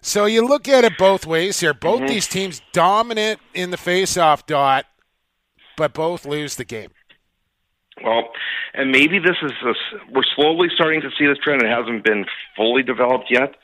So 0.00 0.24
you 0.24 0.46
look 0.46 0.66
at 0.66 0.84
it 0.84 0.96
both 0.96 1.26
ways 1.26 1.60
here. 1.60 1.74
Both 1.74 2.00
mm-hmm. 2.00 2.08
these 2.08 2.26
teams 2.26 2.62
dominant 2.72 3.38
in 3.52 3.70
the 3.70 3.76
faceoff 3.76 4.46
dot, 4.46 4.86
but 5.76 5.92
both 5.92 6.24
lose 6.24 6.56
the 6.56 6.64
game. 6.64 6.90
Well, 8.02 8.24
and 8.72 8.90
maybe 8.90 9.18
this 9.18 9.36
is 9.42 9.52
a, 9.62 9.74
we're 10.10 10.24
slowly 10.34 10.68
starting 10.74 11.02
to 11.02 11.10
see 11.18 11.26
this 11.26 11.38
trend. 11.38 11.62
It 11.62 11.70
hasn't 11.70 12.02
been 12.02 12.24
fully 12.56 12.82
developed 12.82 13.26
yet. 13.30 13.56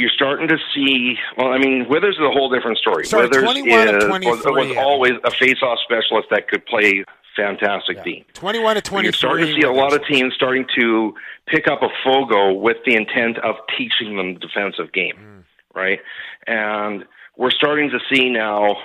You're 0.00 0.10
starting 0.10 0.48
to 0.48 0.56
see. 0.74 1.16
Well, 1.36 1.48
I 1.48 1.58
mean, 1.58 1.86
Withers 1.88 2.14
is 2.14 2.22
a 2.22 2.30
whole 2.30 2.48
different 2.48 2.78
story. 2.78 3.04
Sorry, 3.04 3.28
Withers 3.28 3.42
is, 3.44 4.04
was, 4.24 4.44
was 4.46 4.76
always 4.78 5.12
a 5.24 5.30
face-off 5.30 5.78
specialist 5.84 6.28
that 6.30 6.48
could 6.48 6.64
play 6.64 7.04
fantastic 7.36 7.98
yeah. 7.98 8.02
team. 8.02 8.24
21 8.32 8.76
to 8.76 8.80
23. 8.80 9.04
You're 9.04 9.12
starting 9.12 9.46
to 9.46 9.60
see 9.60 9.66
a 9.66 9.72
lot 9.72 9.92
of 9.92 10.00
teams 10.06 10.32
starting 10.34 10.66
to 10.78 11.14
pick 11.46 11.68
up 11.68 11.82
a 11.82 11.88
Fogo 12.02 12.54
with 12.54 12.78
the 12.86 12.94
intent 12.94 13.38
of 13.38 13.56
teaching 13.76 14.16
them 14.16 14.34
the 14.34 14.40
defensive 14.40 14.90
game, 14.92 15.16
mm. 15.16 15.44
right? 15.74 16.00
And 16.46 17.04
we're 17.36 17.50
starting 17.50 17.90
to 17.90 17.98
see 18.10 18.30
now 18.30 18.76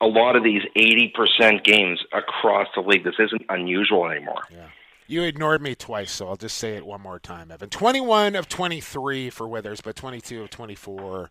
a 0.00 0.06
lot 0.06 0.36
of 0.36 0.44
these 0.44 0.62
80% 0.76 1.64
games 1.64 2.00
across 2.12 2.68
the 2.74 2.82
league. 2.82 3.04
This 3.04 3.14
isn't 3.18 3.42
unusual 3.48 4.08
anymore. 4.10 4.42
Yeah. 4.50 4.66
You 5.08 5.22
ignored 5.22 5.62
me 5.62 5.76
twice, 5.76 6.10
so 6.10 6.28
I'll 6.28 6.36
just 6.36 6.58
say 6.58 6.74
it 6.74 6.84
one 6.84 7.00
more 7.00 7.20
time, 7.20 7.52
Evan. 7.52 7.70
21 7.70 8.34
of 8.34 8.48
23 8.48 9.30
for 9.30 9.46
Withers, 9.46 9.80
but 9.80 9.94
22 9.94 10.42
of 10.42 10.50
24 10.50 11.30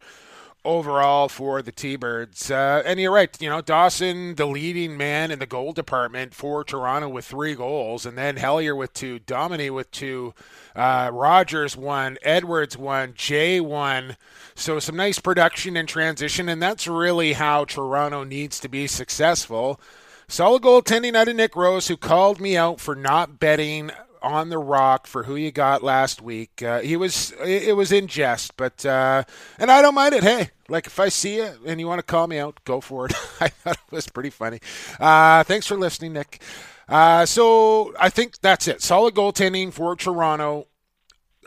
overall 0.64 1.28
for 1.28 1.62
the 1.62 1.74
T-Birds. 1.74 2.50
Uh, 2.50 2.82
and 2.86 3.00
you're 3.02 3.12
right, 3.14 3.30
you 3.42 3.50
know, 3.50 3.62
Dawson, 3.62 4.36
the 4.36 4.46
leading 4.46 4.96
man 4.96 5.30
in 5.30 5.40
the 5.40 5.46
goal 5.46 5.74
department 5.74 6.34
for 6.34 6.64
Toronto 6.64 7.10
with 7.10 7.26
three 7.26 7.54
goals, 7.54 8.06
and 8.06 8.18
then 8.18 8.38
Hellyer 8.38 8.76
with 8.76 8.94
two, 8.94 9.20
Dominey 9.20 9.70
with 9.70 9.92
two, 9.92 10.34
uh, 10.74 11.10
Rogers 11.14 11.76
one, 11.76 12.18
Edwards 12.24 12.78
one, 12.78 13.14
Jay 13.14 13.60
one. 13.60 14.16
So 14.56 14.80
some 14.80 14.96
nice 14.96 15.20
production 15.20 15.76
and 15.76 15.88
transition, 15.88 16.48
and 16.48 16.62
that's 16.62 16.88
really 16.88 17.34
how 17.34 17.66
Toronto 17.66 18.24
needs 18.24 18.60
to 18.62 18.70
be 18.70 18.88
successful. 18.88 19.80
Solid 20.28 20.64
goaltending 20.64 21.16
out 21.16 21.28
of 21.28 21.36
Nick 21.36 21.56
Rose, 21.56 21.88
who 21.88 21.98
called 21.98 22.40
me 22.40 22.58
out 22.58 22.80
for 22.80 22.96
not 22.96 23.40
betting 23.40 23.92
on 24.26 24.50
the 24.50 24.58
rock 24.58 25.06
for 25.06 25.24
who 25.24 25.36
you 25.36 25.52
got 25.52 25.84
last 25.84 26.22
week. 26.22 26.64
Uh, 26.64 26.80
he 26.80 26.98
was 26.98 27.32
it 27.44 27.76
was 27.76 27.92
in 27.92 28.08
jest, 28.08 28.58
but 28.58 28.86
uh, 28.86 29.24
and 29.60 29.72
I 29.72 29.82
don't 29.82 29.94
mind 29.94 30.16
it. 30.16 30.24
Hey, 30.24 30.50
like 30.68 30.88
if 30.88 31.00
I 31.00 31.10
see 31.10 31.38
you 31.38 31.50
and 31.66 31.80
you 31.80 31.88
want 31.88 32.00
to 32.00 32.04
call 32.04 32.26
me 32.28 32.40
out, 32.40 32.60
go 32.66 32.82
for 32.82 33.06
it. 33.06 33.14
I 33.40 33.50
thought 33.50 33.78
it 33.78 33.92
was 33.92 34.10
pretty 34.10 34.32
funny. 34.32 34.60
Uh, 35.00 35.44
thanks 35.44 35.68
for 35.68 35.78
listening, 35.78 36.14
Nick. 36.14 36.42
Uh, 36.90 37.26
so 37.26 37.94
I 38.00 38.10
think 38.10 38.40
that's 38.40 38.68
it. 38.68 38.82
Solid 38.82 39.14
goaltending 39.14 39.72
for 39.72 39.96
Toronto, 39.96 40.68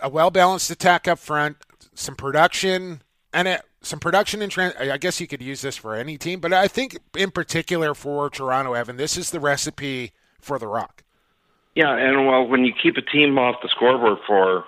a 0.00 0.08
well 0.08 0.30
balanced 0.30 0.70
attack 0.70 1.08
up 1.08 1.18
front, 1.18 1.56
some 1.94 2.14
production, 2.14 3.02
and 3.32 3.48
it, 3.48 3.62
some 3.80 4.00
production 4.00 4.42
and 4.42 4.50
trans- 4.50 4.74
I 4.76 4.96
guess 4.98 5.20
you 5.20 5.26
could 5.26 5.42
use 5.42 5.60
this 5.60 5.76
for 5.76 5.94
any 5.94 6.18
team, 6.18 6.40
but 6.40 6.52
I 6.52 6.68
think 6.68 6.98
in 7.16 7.30
particular 7.30 7.94
for 7.94 8.28
Toronto, 8.28 8.74
Evan, 8.74 8.96
this 8.96 9.16
is 9.16 9.30
the 9.30 9.40
recipe 9.40 10.12
for 10.40 10.58
the 10.58 10.66
Rock. 10.66 11.04
Yeah, 11.74 11.94
and 11.94 12.26
well, 12.26 12.46
when 12.46 12.64
you 12.64 12.72
keep 12.82 12.96
a 12.96 13.02
team 13.02 13.38
off 13.38 13.56
the 13.62 13.68
scoreboard 13.68 14.18
for 14.26 14.64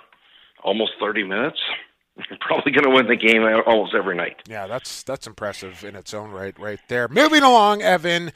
almost 0.62 0.93
30 1.00 1.25
minutes, 1.25 1.59
you're 2.31 2.38
probably 2.40 2.73
going 2.73 2.85
to 2.85 2.90
win 2.90 3.07
the 3.09 3.17
game 3.17 3.43
almost 3.67 3.95
every 3.95 4.14
night. 4.14 4.37
Yeah, 4.49 4.67
that's 4.67 5.02
that's 5.02 5.26
impressive 5.26 5.83
in 5.85 5.97
its 5.97 6.14
own 6.14 6.31
right, 6.31 6.57
right 6.59 6.81
there. 6.88 7.09
Moving 7.09 7.43
along, 7.43 7.83
Evan. 7.83 8.33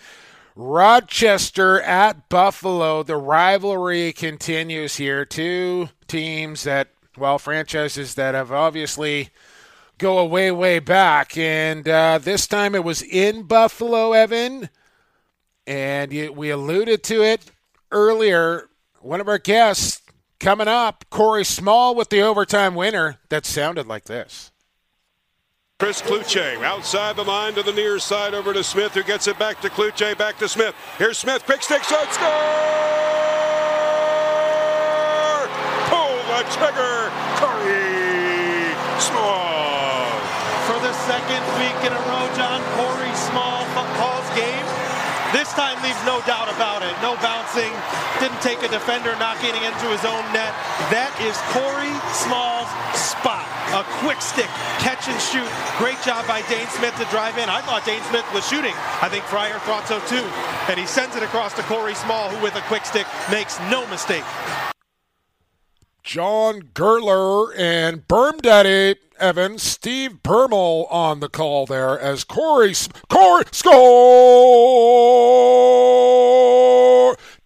Rochester 0.57 1.81
at 1.81 2.29
Buffalo. 2.29 3.03
The 3.03 3.17
rivalry 3.17 4.13
continues 4.13 4.97
here. 4.97 5.25
Two 5.25 5.89
teams 6.07 6.63
that, 6.63 6.89
well, 7.19 7.39
franchises 7.39 8.15
that 8.15 8.35
have 8.35 8.53
obviously 8.53 9.31
go 9.99 10.19
a 10.19 10.25
way, 10.25 10.79
back. 10.79 11.37
And 11.37 11.89
uh, 11.89 12.19
this 12.19 12.47
time 12.47 12.75
it 12.75 12.85
was 12.85 13.03
in 13.03 13.45
Buffalo, 13.45 14.13
Evan. 14.13 14.69
And 15.67 16.13
you, 16.13 16.33
we 16.33 16.51
alluded 16.51 17.03
to 17.05 17.23
it 17.23 17.51
earlier, 17.91 18.69
one 19.01 19.21
of 19.21 19.29
our 19.29 19.39
guests 19.39 20.03
coming 20.41 20.69
up, 20.69 21.05
Corey 21.11 21.45
Small 21.45 21.95
with 21.95 22.11
the 22.11 22.21
overtime 22.21 22.75
winner 22.75 23.19
that 23.31 23.47
sounded 23.47 23.87
like 23.87 24.05
this. 24.05 24.51
Chris 25.81 26.01
Cloutier 26.03 26.63
outside 26.63 27.17
the 27.17 27.25
line 27.25 27.55
to 27.55 27.63
the 27.63 27.73
near 27.73 27.99
side 27.99 28.33
over 28.33 28.53
to 28.53 28.63
Smith, 28.63 28.93
who 28.93 29.03
gets 29.03 29.27
it 29.27 29.39
back 29.39 29.61
to 29.61 29.69
Cloutier, 29.69 30.17
back 30.17 30.39
to 30.39 30.49
Smith. 30.49 30.75
Here's 30.99 31.19
Smith, 31.19 31.45
quick 31.45 31.63
stick 31.63 31.83
shot, 31.83 32.13
score! 32.13 32.29
Pull 35.89 36.17
the 36.29 36.45
trigger, 36.53 37.11
Corey 37.41 38.75
Small. 39.01 39.44
Second 41.25 41.47
week 41.57 41.81
in 41.89 41.93
a 41.97 42.03
row, 42.05 42.29
John 42.37 42.61
Corey 42.77 43.15
Small 43.33 43.65
calls 43.97 44.29
game 44.37 44.67
This 45.33 45.49
time 45.57 45.81
leaves 45.81 45.97
no 46.05 46.21
doubt 46.29 46.53
about 46.53 46.85
it. 46.85 46.93
No 47.01 47.17
bouncing. 47.25 47.73
Didn't 48.21 48.43
take 48.45 48.61
a 48.61 48.69
defender 48.69 49.17
not 49.17 49.41
getting 49.41 49.65
into 49.65 49.89
his 49.89 50.05
own 50.05 50.21
net. 50.37 50.53
That 50.93 51.17
is 51.25 51.33
Corey 51.57 51.97
Small's 52.13 52.69
spot. 52.93 53.41
A 53.73 53.89
quick 54.05 54.21
stick, 54.21 54.53
catch 54.85 55.09
and 55.09 55.17
shoot. 55.17 55.49
Great 55.81 55.97
job 56.05 56.29
by 56.29 56.45
Dhane 56.45 56.69
Smith 56.77 56.93
to 57.01 57.09
drive 57.09 57.41
in. 57.41 57.49
I 57.49 57.65
thought 57.65 57.89
Dhane 57.89 58.05
Smith 58.13 58.29
was 58.37 58.45
shooting. 58.45 58.77
I 59.01 59.09
think 59.09 59.25
Fryer 59.25 59.57
thought 59.65 59.89
so 59.89 60.05
too. 60.05 60.29
And 60.69 60.77
he 60.77 60.85
sends 60.85 61.17
it 61.17 61.23
across 61.23 61.57
to 61.57 61.63
Corey 61.63 61.95
Small, 61.95 62.29
who 62.29 62.37
with 62.45 62.55
a 62.57 62.65
quick 62.69 62.85
stick 62.85 63.07
makes 63.33 63.59
no 63.73 63.89
mistake. 63.89 64.29
John 66.05 66.61
Gertler 66.77 67.49
and 67.57 68.07
Berm 68.07 68.43
Daddy 68.43 69.01
Evans, 69.25 69.63
Steve 69.63 70.23
Bermel 70.23 70.87
on 70.93 71.21
the 71.21 71.31
call 71.31 71.65
there 71.65 71.99
as 71.99 72.25
Corey 72.25 72.75
Corey 73.09 73.47
score. 73.53 73.81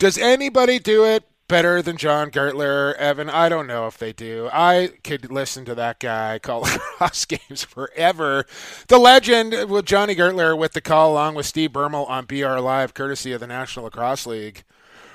Does 0.00 0.18
anybody 0.18 0.80
do 0.80 1.04
it 1.04 1.22
better 1.46 1.80
than 1.80 1.96
John 1.96 2.32
Gertler, 2.32 2.96
Evan? 2.96 3.30
I 3.30 3.48
don't 3.48 3.68
know 3.68 3.86
if 3.86 3.96
they 3.96 4.12
do. 4.12 4.50
I 4.52 4.90
could 5.04 5.30
listen 5.30 5.64
to 5.66 5.76
that 5.76 6.00
guy 6.00 6.40
call 6.40 6.62
lacrosse 6.62 7.24
games 7.26 7.62
forever. 7.62 8.44
The 8.88 8.98
legend 8.98 9.54
uh, 9.54 9.68
with 9.68 9.84
Johnny 9.84 10.16
Gertler 10.16 10.58
with 10.58 10.72
the 10.72 10.80
call 10.80 11.12
along 11.12 11.36
with 11.36 11.46
Steve 11.46 11.70
Bermel 11.70 12.10
on 12.10 12.24
BR 12.24 12.58
Live, 12.58 12.92
courtesy 12.92 13.30
of 13.30 13.38
the 13.38 13.46
National 13.46 13.84
Lacrosse 13.84 14.26
League. 14.26 14.64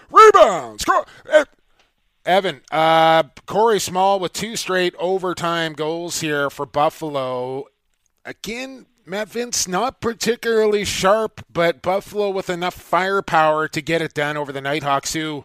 Rebounds. 0.10 0.84
Score. 0.84 1.05
Uh, 1.29 1.43
Evan, 2.25 2.62
uh, 2.72 3.24
Corey 3.46 3.80
Small 3.80 4.20
with 4.20 4.34
two 4.34 4.56
straight 4.56 4.96
overtime 4.98 5.74
goals 5.74 6.22
here 6.22 6.50
for 6.50 6.65
Buffalo. 6.65 7.65
Again, 8.25 8.86
Matt 9.06 9.30
Vinc 9.30 9.68
not 9.68 10.00
particularly 10.00 10.86
sharp, 10.86 11.46
but 11.51 11.82
Buffalo 11.82 12.30
with 12.30 12.50
enough 12.50 12.75
firepower 12.75 13.68
to 13.68 13.82
get 13.82 14.01
it 14.01 14.13
done 14.13 14.38
over 14.38 14.53
the 14.53 14.62
Knighthawks, 14.62 15.13
who 15.13 15.44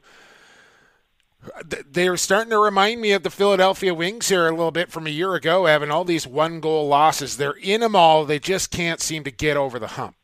they're 1.64 2.16
starting 2.16 2.50
to 2.50 2.58
remind 2.58 3.00
me 3.00 3.12
of 3.12 3.22
the 3.22 3.30
Philadelphia 3.30 3.94
Wings 3.94 4.28
here 4.28 4.46
a 4.46 4.50
little 4.50 4.70
bit 4.70 4.90
from 4.90 5.06
a 5.06 5.10
year 5.10 5.34
ago, 5.34 5.66
having 5.66 5.90
all 5.90 6.04
these 6.04 6.26
one 6.26 6.60
goal 6.60 6.86
losses. 6.86 7.36
They're 7.36 7.52
in 7.52 7.80
them 7.80 7.96
all. 7.96 8.24
They 8.24 8.38
just 8.38 8.70
can't 8.70 9.00
seem 9.00 9.24
to 9.24 9.30
get 9.30 9.56
over 9.56 9.78
the 9.78 9.88
hump. 9.88 10.14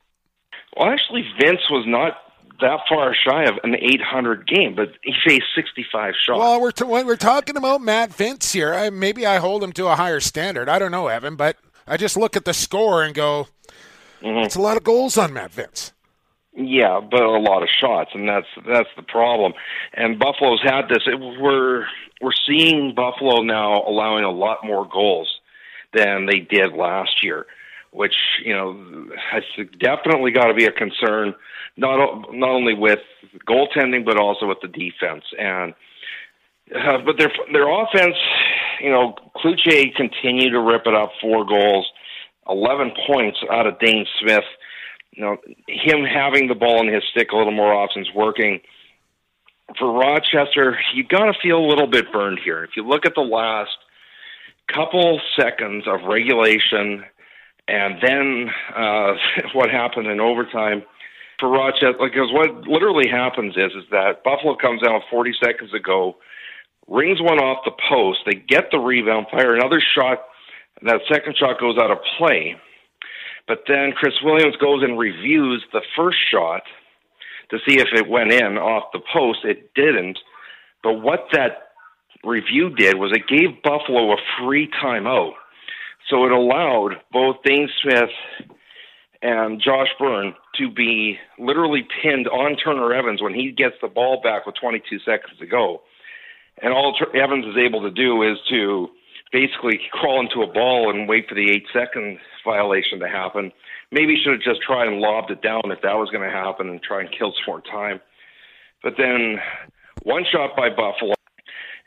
Well, 0.77 0.89
actually, 0.89 1.25
Vinc 1.41 1.59
was 1.71 1.85
not 1.87 2.24
that 2.61 2.81
far 2.89 3.15
shy 3.15 3.45
of 3.45 3.59
an 3.63 3.75
800 3.75 4.47
game, 4.47 4.75
but 4.75 4.93
he 5.03 5.13
faced 5.27 5.47
65 5.55 6.15
shots. 6.15 6.39
Well, 6.39 6.61
we're 6.61 6.71
t- 6.71 6.85
we're 6.85 7.17
talking 7.17 7.57
about 7.57 7.81
Matt 7.81 8.11
Vinc 8.11 8.51
here. 8.53 8.75
I, 8.75 8.91
maybe 8.91 9.27
I 9.27 9.39
hold 9.39 9.63
him 9.63 9.73
to 9.73 9.87
a 9.89 9.97
higher 9.97 10.21
standard. 10.21 10.69
I 10.69 10.79
don't 10.79 10.93
know, 10.93 11.09
Evan, 11.09 11.37
but 11.37 11.57
I 11.87 11.97
just 11.97 12.17
look 12.17 12.37
at 12.37 12.45
the 12.45 12.55
score 12.55 13.03
and 13.03 13.15
go, 13.15 13.49
mm-hmm. 14.23 14.45
it's 14.45 14.57
a 14.57 14.61
lot 14.61 14.77
of 14.77 14.85
goals 14.85 15.19
on 15.19 15.33
Matt 15.33 15.53
Vinc. 15.53 15.93
Yeah, 16.57 17.01
but 17.01 17.23
a 17.23 17.39
lot 17.39 17.65
of 17.65 17.69
shots, 17.69 18.11
and 18.15 18.29
that's 18.29 18.47
that's 18.67 18.89
the 18.97 19.03
problem. 19.03 19.55
And 19.93 20.21
Buffalo's 20.21 20.63
had 20.63 20.89
this. 20.89 21.03
It, 21.07 21.19
we're 21.19 21.85
we're 22.21 22.31
seeing 22.47 22.95
Buffalo 22.95 23.43
now 23.43 23.83
allowing 23.83 24.23
a 24.23 24.31
lot 24.31 24.59
more 24.65 24.89
goals 24.89 25.41
than 25.93 26.27
they 26.27 26.39
did 26.39 26.73
last 26.73 27.25
year, 27.25 27.47
which 27.95 28.17
you 28.45 28.53
know 28.53 28.77
has 29.31 29.45
definitely 29.79 30.33
got 30.33 30.47
to 30.47 30.55
be 30.55 30.67
a 30.67 30.73
concern 30.73 31.35
not 31.77 32.33
not 32.33 32.51
only 32.51 32.75
with 32.75 32.99
goaltending 33.49 34.05
but 34.05 34.19
also 34.19 34.47
with 34.47 34.59
the 34.61 34.69
defense. 34.69 35.25
And 35.39 35.75
uh, 36.75 36.99
but 37.05 37.19
their 37.19 37.31
their 37.53 37.69
offense, 37.69 38.17
you 38.81 38.91
know, 38.91 39.15
Cloutier 39.37 39.95
continued 39.95 40.51
to 40.51 40.61
rip 40.61 40.87
it 40.87 40.95
up, 40.95 41.11
four 41.21 41.45
goals, 41.45 41.87
eleven 42.49 42.91
points 43.07 43.39
out 43.51 43.67
of 43.67 43.79
Dhane 43.79 44.07
Smith. 44.21 44.45
You 45.13 45.23
know, 45.23 45.37
him 45.69 46.05
having 46.05 46.49
the 46.49 46.57
ball 46.57 46.81
in 46.81 46.93
his 46.93 47.05
stick 47.11 47.31
a 47.33 47.37
little 47.37 47.53
more 47.53 47.73
often 47.73 48.03
is 48.03 48.09
working. 48.15 48.61
For 49.79 49.93
Rochester, 49.93 50.79
You've 50.95 51.09
got 51.09 51.27
to 51.27 51.35
feel 51.41 51.59
a 51.59 51.67
little 51.67 51.87
bit 51.87 52.13
burned 52.13 52.41
here. 52.45 52.65
If 52.65 52.71
you 52.77 52.87
look 52.87 53.07
at 53.07 53.15
the 53.15 53.23
last 53.23 53.71
couple 54.73 55.21
seconds 55.39 55.85
of 55.87 56.09
regulation 56.09 57.05
and 57.69 57.97
then 58.03 58.51
uh, 58.77 59.15
what 59.55 59.71
happened 59.71 60.07
in 60.07 60.21
overtime, 60.21 60.83
for 61.41 61.49
Rochester 61.49 61.95
because 61.99 62.33
what 62.33 62.67
literally 62.69 63.09
happens 63.09 63.57
is 63.57 63.73
is 63.73 63.85
that 63.91 64.23
Buffalo 64.25 64.57
comes 64.57 64.83
out 64.83 65.03
40 65.11 65.35
seconds 65.43 65.75
ago, 65.75 66.17
rings 66.89 67.21
one 67.21 67.39
off 67.39 67.65
the 67.65 67.73
post, 67.89 68.21
they 68.27 68.35
get 68.35 68.71
the 68.71 68.79
rebound, 68.79 69.27
fire 69.31 69.55
another 69.55 69.81
shot, 69.81 70.25
and 70.81 70.89
that 70.89 71.01
second 71.11 71.37
shot 71.37 71.59
goes 71.61 71.77
out 71.79 71.91
of 71.91 71.99
play. 72.19 72.57
But 73.47 73.65
then 73.69 73.93
Chris 73.93 74.15
Williams 74.23 74.57
goes 74.57 74.83
and 74.83 74.99
reviews 74.99 75.65
the 75.73 75.83
first 75.97 76.19
shot 76.31 76.63
to 77.51 77.59
see 77.67 77.79
if 77.79 77.89
it 77.93 78.09
went 78.09 78.33
in 78.33 78.57
off 78.57 78.85
the 78.93 79.01
post. 79.13 79.41
It 79.45 79.75
didn't. 79.75 80.19
But 80.83 81.03
what 81.03 81.27
that 81.33 81.69
review 82.25 82.71
did 82.71 82.97
was 82.97 83.13
it 83.13 83.29
gave 83.29 83.63
Buffalo 83.63 84.13
a 84.13 84.17
free 84.39 84.71
timeout. 84.83 85.33
So 86.11 86.25
it 86.27 86.33
allowed 86.33 86.97
both 87.13 87.37
Dhane 87.47 87.69
Smith 87.83 88.11
and 89.23 89.61
Josh 89.61 89.89
Byrne 89.99 90.35
to 90.59 90.71
be 90.71 91.19
literally 91.39 91.87
pinned 92.03 92.29
on 92.29 92.57
Turner 92.57 92.93
Evans 92.93 93.23
when 93.23 93.35
he 93.35 93.51
gets 93.51 93.75
the 93.81 93.89
ball 93.89 94.21
back 94.23 94.45
with 94.45 94.55
22 94.61 94.99
seconds 94.99 95.39
to 95.39 95.47
go. 95.47 95.81
And 96.63 96.73
all 96.73 96.95
Evans 97.15 97.47
is 97.47 97.57
able 97.57 97.81
to 97.83 97.91
do 97.91 98.23
is 98.23 98.39
to 98.51 98.89
basically 99.33 99.81
crawl 99.91 100.21
into 100.21 100.49
a 100.49 100.53
ball 100.53 100.91
and 100.91 101.09
wait 101.09 101.29
for 101.29 101.35
the 101.35 101.51
eight 101.51 101.65
second 101.73 102.19
violation 102.45 103.01
to 103.01 103.09
happen. 103.09 103.51
Maybe 103.91 104.17
should 104.23 104.35
have 104.35 104.43
just 104.43 104.63
tried 104.63 104.87
and 104.87 105.01
lobbed 105.01 105.31
it 105.31 105.43
down 105.43 105.63
if 105.67 105.81
that 105.83 105.95
was 105.95 106.11
going 106.11 106.23
to 106.23 106.35
happen 106.35 106.69
and 106.69 106.83
try 106.83 107.01
and 107.01 107.11
kill 107.11 107.33
some 107.33 107.45
more 107.49 107.63
time. 107.63 108.01
But 108.83 108.95
then 108.99 109.39
one 110.03 110.25
shot 110.31 110.55
by 110.55 110.69
Buffalo. 110.69 111.14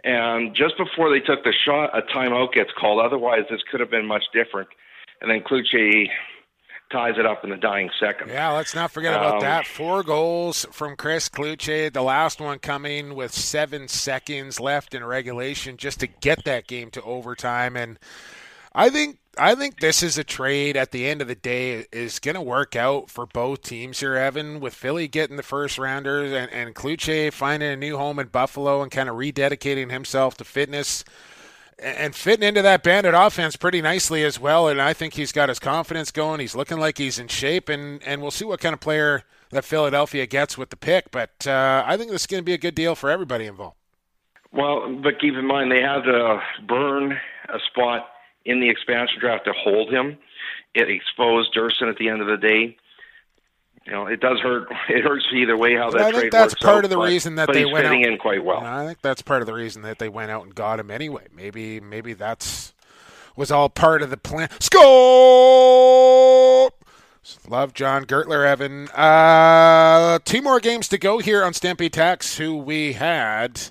And 0.07 0.55
just 0.55 0.77
before 0.77 1.09
they 1.09 1.19
took 1.19 1.43
the 1.43 1.51
shot, 1.65 1.89
a 1.93 2.01
timeout 2.01 2.53
gets 2.53 2.71
called. 2.79 3.01
Otherwise, 3.03 3.41
this 3.49 3.59
could 3.69 3.81
have 3.81 3.91
been 3.91 4.05
much 4.05 4.23
different. 4.31 4.69
And 5.19 5.29
then 5.29 5.41
Cloutier 5.41 6.07
ties 6.89 7.15
it 7.17 7.25
up 7.25 7.43
in 7.43 7.49
the 7.49 7.57
dying 7.57 7.89
second. 7.99 8.29
Yeah, 8.29 8.53
let's 8.53 8.73
not 8.73 8.89
forget 8.89 9.13
about 9.13 9.35
um, 9.35 9.41
that. 9.41 9.67
Four 9.67 10.03
goals 10.03 10.65
from 10.71 10.95
Chris 10.95 11.27
Cloutier, 11.27 11.91
the 11.91 12.01
last 12.01 12.39
one 12.39 12.59
coming 12.59 13.15
with 13.15 13.33
seven 13.33 13.89
seconds 13.89 14.61
left 14.61 14.93
in 14.93 15.03
regulation 15.03 15.75
just 15.75 15.99
to 15.99 16.07
get 16.07 16.45
that 16.45 16.67
game 16.67 16.89
to 16.91 17.01
overtime. 17.01 17.75
And 17.75 17.99
I 18.73 18.89
think 18.89 19.17
I 19.39 19.55
think 19.55 19.79
this 19.79 20.03
is 20.03 20.17
a 20.17 20.23
trade 20.23 20.75
at 20.75 20.91
the 20.91 21.07
end 21.07 21.21
of 21.21 21.27
the 21.27 21.35
day 21.35 21.85
is 21.91 22.19
going 22.19 22.35
to 22.35 22.41
work 22.41 22.75
out 22.75 23.09
for 23.09 23.25
both 23.25 23.61
teams 23.61 23.99
here, 23.99 24.15
Evan, 24.15 24.59
with 24.59 24.73
Philly 24.73 25.07
getting 25.07 25.37
the 25.37 25.43
first 25.43 25.77
rounders 25.77 26.31
and, 26.31 26.51
and 26.51 26.75
Cloutier 26.75 27.31
finding 27.31 27.71
a 27.71 27.75
new 27.75 27.97
home 27.97 28.19
in 28.19 28.27
Buffalo 28.27 28.81
and 28.81 28.91
kind 28.91 29.09
of 29.09 29.15
rededicating 29.15 29.91
himself 29.91 30.37
to 30.37 30.43
fitness 30.43 31.03
and 31.79 32.15
fitting 32.15 32.47
into 32.47 32.61
that 32.61 32.83
bandit 32.83 33.13
offense 33.15 33.55
pretty 33.55 33.81
nicely 33.81 34.23
as 34.23 34.39
well. 34.39 34.67
And 34.67 34.81
I 34.81 34.93
think 34.93 35.13
he's 35.13 35.31
got 35.31 35.49
his 35.49 35.59
confidence 35.59 36.11
going. 36.11 36.39
He's 36.39 36.55
looking 36.55 36.79
like 36.79 36.97
he's 36.97 37.19
in 37.19 37.27
shape, 37.27 37.69
and 37.69 38.01
and 38.03 38.21
we'll 38.21 38.31
see 38.31 38.45
what 38.45 38.59
kind 38.59 38.73
of 38.73 38.79
player 38.79 39.23
that 39.51 39.63
Philadelphia 39.63 40.25
gets 40.25 40.57
with 40.57 40.69
the 40.69 40.77
pick. 40.77 41.11
But 41.11 41.45
uh, 41.45 41.83
I 41.85 41.97
think 41.97 42.11
this 42.11 42.21
is 42.21 42.27
going 42.27 42.41
to 42.41 42.45
be 42.45 42.53
a 42.53 42.57
good 42.57 42.75
deal 42.75 42.95
for 42.95 43.09
everybody 43.09 43.45
involved. 43.45 43.77
Well, 44.51 44.95
but 45.03 45.19
keep 45.19 45.35
in 45.35 45.45
mind 45.45 45.71
they 45.71 45.81
had 45.81 46.01
to 46.03 46.41
burn 46.67 47.11
a 47.49 47.59
spot 47.69 48.09
in 48.47 48.59
the 48.59 48.69
expansion 48.69 49.19
draft 49.19 49.45
to 49.45 49.53
hold 49.53 49.93
him. 49.93 50.17
It 50.73 50.89
exposed 50.89 51.53
Durson 51.53 51.89
at 51.89 51.97
the 51.97 52.09
end 52.09 52.21
of 52.21 52.27
the 52.27 52.37
day 52.37 52.77
you 53.87 53.93
know, 53.93 54.05
it 54.05 54.19
does 54.19 54.39
hurt. 54.39 54.67
It 54.89 55.03
hurts 55.03 55.25
either 55.33 55.57
way 55.57 55.75
how 55.75 55.89
that. 55.91 56.01
I 56.01 56.11
think 56.11 56.31
that's 56.31 56.53
part 56.53 56.77
out, 56.77 56.83
of 56.85 56.89
the 56.89 56.97
but, 56.97 57.07
reason 57.07 57.35
that 57.35 57.51
they 57.51 57.65
went 57.65 57.85
out. 57.85 57.93
in 57.93 58.17
quite 58.17 58.43
well. 58.43 58.59
I 58.59 58.85
think 58.85 59.01
that's 59.01 59.21
part 59.21 59.41
of 59.41 59.47
the 59.47 59.53
reason 59.53 59.83
that 59.83 59.99
they 59.99 60.09
went 60.09 60.31
out 60.31 60.43
and 60.43 60.55
got 60.55 60.79
him 60.79 60.91
anyway. 60.91 61.27
Maybe, 61.33 61.79
maybe 61.79 62.13
that's 62.13 62.73
was 63.35 63.51
all 63.51 63.69
part 63.69 64.01
of 64.01 64.09
the 64.09 64.17
plan. 64.17 64.49
Score. 64.59 66.71
Love 67.47 67.73
John 67.73 68.05
Gertler, 68.05 68.45
Evan. 68.45 68.87
Uh, 68.89 70.19
two 70.23 70.41
more 70.41 70.61
games 70.61 70.87
to 70.89 70.97
go 70.97 71.19
here 71.19 71.43
on 71.43 71.53
Stampede 71.53 71.93
Tack, 71.93 72.23
who 72.23 72.55
we 72.55 72.93
had, 72.93 73.61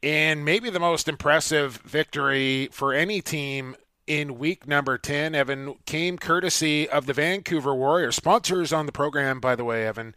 in 0.00 0.44
maybe 0.44 0.70
the 0.70 0.80
most 0.80 1.06
impressive 1.06 1.76
victory 1.84 2.70
for 2.72 2.94
any 2.94 3.20
team 3.20 3.76
in 4.10 4.40
week 4.40 4.66
number 4.66 4.98
10. 4.98 5.36
Evan 5.36 5.76
came 5.86 6.18
courtesy 6.18 6.88
of 6.88 7.06
the 7.06 7.12
Vancouver 7.12 7.72
Warriors. 7.72 8.16
Sponsors 8.16 8.72
on 8.72 8.86
the 8.86 8.92
program, 8.92 9.38
by 9.38 9.54
the 9.54 9.64
way, 9.64 9.86
Evan. 9.86 10.16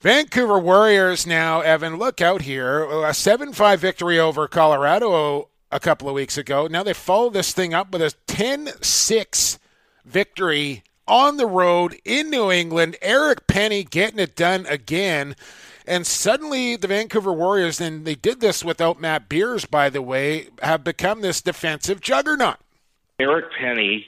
Vancouver 0.00 0.58
Warriors 0.58 1.26
now, 1.26 1.60
Evan, 1.62 1.96
look 1.96 2.20
out 2.20 2.42
here. 2.42 2.84
A 2.84 3.14
7 3.14 3.54
5 3.54 3.80
victory 3.80 4.18
over 4.18 4.46
Colorado 4.46 5.48
a 5.72 5.80
couple 5.80 6.10
of 6.10 6.14
weeks 6.14 6.36
ago. 6.36 6.66
Now 6.66 6.82
they 6.82 6.92
follow 6.92 7.30
this 7.30 7.52
thing 7.52 7.72
up 7.72 7.90
with 7.90 8.02
a 8.02 8.14
10 8.26 8.68
6 8.82 9.58
victory 10.04 10.82
on 11.08 11.38
the 11.38 11.46
road 11.46 11.98
in 12.04 12.28
New 12.28 12.50
England. 12.50 12.96
Eric 13.00 13.46
Penney 13.46 13.82
getting 13.82 14.18
it 14.18 14.36
done 14.36 14.66
again. 14.66 15.36
And 15.86 16.06
suddenly 16.06 16.76
the 16.76 16.86
Vancouver 16.86 17.32
Warriors, 17.32 17.80
and 17.80 18.04
they 18.04 18.14
did 18.14 18.40
this 18.40 18.62
without 18.62 19.00
Matt 19.00 19.30
Beers, 19.30 19.64
by 19.64 19.88
the 19.88 20.02
way, 20.02 20.48
have 20.62 20.84
become 20.84 21.22
this 21.22 21.40
defensive 21.40 22.02
juggernaut. 22.02 22.58
Eric 23.20 23.46
Penney, 23.58 24.06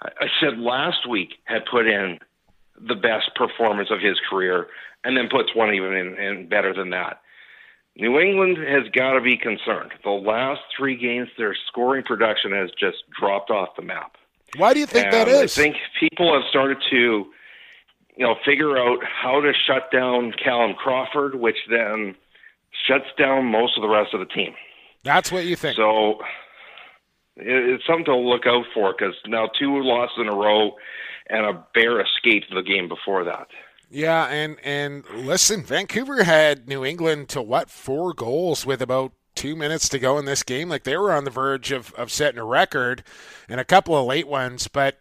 I 0.00 0.26
said 0.40 0.58
last 0.58 1.08
week, 1.08 1.34
had 1.44 1.62
put 1.70 1.86
in 1.86 2.18
the 2.80 2.94
best 2.94 3.34
performance 3.34 3.90
of 3.90 4.00
his 4.00 4.16
career, 4.30 4.68
and 5.04 5.16
then 5.16 5.28
puts 5.28 5.54
one 5.54 5.74
even 5.74 5.92
in, 5.92 6.14
in 6.16 6.48
better 6.48 6.72
than 6.72 6.90
that. 6.90 7.20
New 7.96 8.20
England 8.20 8.58
has 8.58 8.88
got 8.92 9.14
to 9.14 9.20
be 9.20 9.36
concerned. 9.36 9.90
The 10.04 10.10
last 10.10 10.60
three 10.76 10.96
games, 10.96 11.28
their 11.36 11.56
scoring 11.66 12.04
production 12.04 12.52
has 12.52 12.70
just 12.78 12.98
dropped 13.18 13.50
off 13.50 13.70
the 13.76 13.82
map. 13.82 14.16
Why 14.56 14.72
do 14.72 14.80
you 14.80 14.86
think 14.86 15.06
and 15.06 15.14
that 15.14 15.28
is? 15.28 15.58
I 15.58 15.62
think 15.62 15.76
people 15.98 16.32
have 16.32 16.48
started 16.48 16.78
to, 16.90 16.96
you 18.16 18.24
know, 18.24 18.36
figure 18.44 18.78
out 18.78 18.98
how 19.04 19.40
to 19.40 19.52
shut 19.66 19.90
down 19.90 20.32
Callum 20.32 20.74
Crawford, 20.74 21.34
which 21.34 21.56
then 21.68 22.14
shuts 22.86 23.06
down 23.18 23.46
most 23.46 23.76
of 23.76 23.82
the 23.82 23.88
rest 23.88 24.14
of 24.14 24.20
the 24.20 24.26
team. 24.26 24.54
That's 25.02 25.32
what 25.32 25.44
you 25.44 25.56
think. 25.56 25.76
So 25.76 26.20
it's 27.38 27.86
something 27.86 28.06
to 28.06 28.16
look 28.16 28.46
out 28.46 28.64
for 28.74 28.94
because 28.96 29.14
now 29.26 29.48
two 29.58 29.82
losses 29.82 30.18
in 30.18 30.28
a 30.28 30.34
row, 30.34 30.72
and 31.28 31.44
a 31.44 31.64
bear 31.74 32.00
escaped 32.00 32.46
the 32.54 32.62
game 32.62 32.88
before 32.88 33.24
that. 33.24 33.48
Yeah, 33.90 34.26
and 34.26 34.56
and 34.62 35.04
listen, 35.14 35.64
Vancouver 35.64 36.24
had 36.24 36.68
New 36.68 36.84
England 36.84 37.28
to 37.30 37.42
what 37.42 37.70
four 37.70 38.12
goals 38.12 38.66
with 38.66 38.82
about 38.82 39.12
two 39.34 39.56
minutes 39.56 39.88
to 39.88 39.98
go 39.98 40.18
in 40.18 40.24
this 40.24 40.42
game. 40.42 40.68
Like 40.68 40.82
they 40.82 40.96
were 40.96 41.12
on 41.12 41.24
the 41.24 41.30
verge 41.30 41.70
of, 41.70 41.94
of 41.94 42.10
setting 42.10 42.40
a 42.40 42.44
record, 42.44 43.02
and 43.48 43.60
a 43.60 43.64
couple 43.64 43.96
of 43.96 44.06
late 44.06 44.28
ones. 44.28 44.68
But 44.68 44.98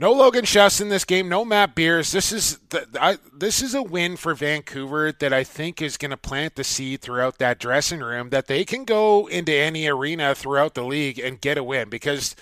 no 0.00 0.12
Logan 0.12 0.46
Schuss 0.46 0.80
in 0.80 0.88
this 0.88 1.04
game. 1.04 1.28
No 1.28 1.44
Matt 1.44 1.74
Beers. 1.74 2.10
This 2.10 2.32
is 2.32 2.58
the, 2.70 2.88
I, 2.98 3.18
this 3.36 3.60
is 3.60 3.74
a 3.74 3.82
win 3.82 4.16
for 4.16 4.34
Vancouver 4.34 5.12
that 5.12 5.30
I 5.30 5.44
think 5.44 5.82
is 5.82 5.98
going 5.98 6.10
to 6.10 6.16
plant 6.16 6.56
the 6.56 6.64
seed 6.64 7.02
throughout 7.02 7.36
that 7.36 7.58
dressing 7.58 8.00
room 8.00 8.30
that 8.30 8.46
they 8.46 8.64
can 8.64 8.84
go 8.84 9.26
into 9.26 9.52
any 9.52 9.86
arena 9.86 10.34
throughout 10.34 10.72
the 10.72 10.84
league 10.84 11.18
and 11.18 11.38
get 11.38 11.58
a 11.58 11.62
win 11.62 11.90
because 11.90 12.34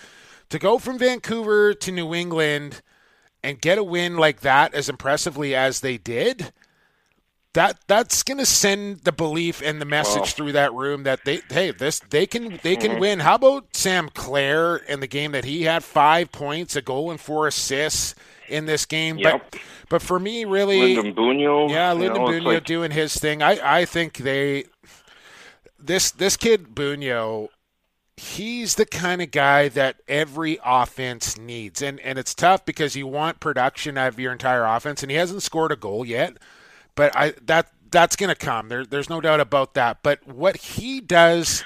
to 0.49 0.57
go 0.57 0.79
from 0.79 0.97
Vancouver 0.97 1.73
to 1.73 1.91
New 1.91 2.15
England 2.15 2.81
and 3.43 3.59
get 3.59 3.77
a 3.77 3.83
win 3.83 4.15
like 4.15 4.39
that 4.39 4.73
as 4.73 4.87
impressively 4.87 5.53
as 5.53 5.81
they 5.81 5.97
did, 5.97 6.53
that 7.53 7.79
that's 7.87 8.21
going 8.23 8.37
to 8.37 8.45
send 8.45 8.99
the 8.99 9.11
belief 9.11 9.61
and 9.63 9.81
the 9.81 9.85
message 9.85 10.19
Wow. 10.21 10.25
through 10.25 10.51
that 10.53 10.73
room 10.73 11.03
that 11.03 11.25
they 11.25 11.41
hey 11.49 11.71
this 11.71 11.99
they 12.09 12.25
can 12.27 12.59
they 12.63 12.75
can 12.75 12.91
Mm-hmm. 12.91 12.99
win. 12.99 13.19
How 13.21 13.35
about 13.35 13.75
Sam 13.75 14.09
Clare 14.13 14.77
in 14.77 14.99
the 14.99 15.07
game 15.07 15.31
that 15.31 15.45
he 15.45 15.63
had 15.63 15.83
five 15.83 16.31
points, 16.31 16.75
a 16.75 16.81
goal 16.81 17.09
and 17.09 17.19
four 17.19 17.47
assists 17.47 18.13
in 18.47 18.65
this 18.65 18.85
game? 18.85 19.17
Yep. 19.17 19.51
But 19.51 19.61
but 19.89 20.01
for 20.03 20.19
me, 20.19 20.45
really, 20.45 20.95
Lyndon 20.95 21.15
Bunio, 21.15 21.69
yeah, 21.69 21.91
you 21.93 21.99
Lyndon 21.99 22.21
know, 22.21 22.27
Bunio 22.29 22.43
like- 22.55 22.65
doing 22.65 22.91
his 22.91 23.15
thing. 23.15 23.41
I, 23.41 23.79
I 23.79 23.85
think 23.85 24.17
they 24.17 24.65
this 25.79 26.11
this 26.11 26.37
kid 26.37 26.75
Bunio, 26.75 27.47
he's 28.17 28.75
the 28.75 28.85
kind 28.85 29.21
of 29.21 29.31
guy 29.31 29.69
that 29.69 29.97
every 30.07 30.59
offense 30.63 31.37
needs. 31.37 31.81
And 31.81 31.99
and 32.01 32.19
it's 32.19 32.35
tough 32.35 32.65
because 32.65 32.95
you 32.95 33.07
want 33.07 33.39
production 33.39 33.97
out 33.97 34.09
of 34.09 34.19
your 34.19 34.31
entire 34.31 34.65
offense 34.65 35.01
and 35.01 35.09
he 35.09 35.17
hasn't 35.17 35.41
scored 35.43 35.71
a 35.71 35.75
goal 35.75 36.05
yet. 36.05 36.37
But 36.95 37.15
I 37.15 37.33
that 37.45 37.71
that's 37.91 38.15
gonna 38.15 38.35
come. 38.35 38.69
There 38.69 38.85
there's 38.85 39.09
no 39.09 39.21
doubt 39.21 39.39
about 39.39 39.73
that. 39.75 39.99
But 40.03 40.25
what 40.27 40.57
he 40.57 40.99
does 41.01 41.63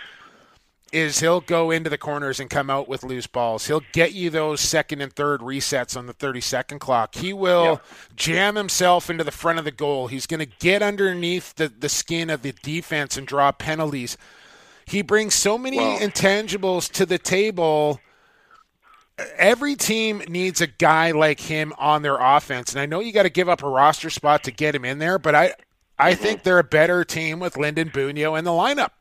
is 0.91 1.21
he'll 1.21 1.41
go 1.41 1.71
into 1.71 1.89
the 1.89 1.97
corners 1.97 2.39
and 2.39 2.51
come 2.51 2.69
out 2.69 2.87
with 2.87 3.03
loose 3.03 3.25
balls. 3.25 3.65
He'll 3.65 3.81
get 3.93 4.13
you 4.13 4.29
those 4.29 4.61
second 4.61 5.01
and 5.01 5.11
third 5.11 5.41
resets 5.41 5.97
on 5.97 6.05
the 6.05 6.13
30 6.13 6.39
second 6.39 6.79
clock. 6.79 7.15
He 7.15 7.33
will 7.33 7.63
Yep. 7.65 7.85
jam 8.15 8.55
himself 8.55 9.09
into 9.09 9.23
the 9.23 9.31
front 9.31 9.57
of 9.57 9.65
the 9.65 9.71
goal. 9.71 10.05
He's 10.05 10.27
going 10.27 10.39
to 10.41 10.45
get 10.45 10.83
underneath 10.83 11.55
the, 11.55 11.67
the 11.67 11.89
skin 11.89 12.29
of 12.29 12.43
the 12.43 12.51
defense 12.61 13.17
and 13.17 13.25
draw 13.25 13.51
penalties. 13.51 14.17
He 14.85 15.01
brings 15.01 15.33
so 15.33 15.57
many 15.57 15.77
Well- 15.77 15.97
intangibles 15.97 16.91
to 16.91 17.07
the 17.07 17.17
table. 17.17 17.99
Every 19.37 19.75
team 19.75 20.21
needs 20.27 20.61
a 20.61 20.67
guy 20.67 21.11
like 21.11 21.39
him 21.39 21.73
on 21.77 22.01
their 22.01 22.17
offense. 22.17 22.71
And 22.73 22.81
I 22.81 22.85
know 22.85 22.99
you 22.99 23.11
got 23.11 23.23
to 23.23 23.29
give 23.29 23.49
up 23.49 23.63
a 23.63 23.69
roster 23.69 24.09
spot 24.09 24.43
to 24.43 24.51
get 24.51 24.75
him 24.75 24.85
in 24.85 24.99
there, 24.99 25.19
but 25.19 25.35
I 25.35 25.53
I 25.97 26.15
think 26.15 26.43
they're 26.43 26.59
a 26.59 26.63
better 26.63 27.03
team 27.03 27.39
with 27.39 27.57
Lyndon 27.57 27.89
Bunio 27.89 28.37
in 28.37 28.45
the 28.45 28.51
lineup. 28.51 28.91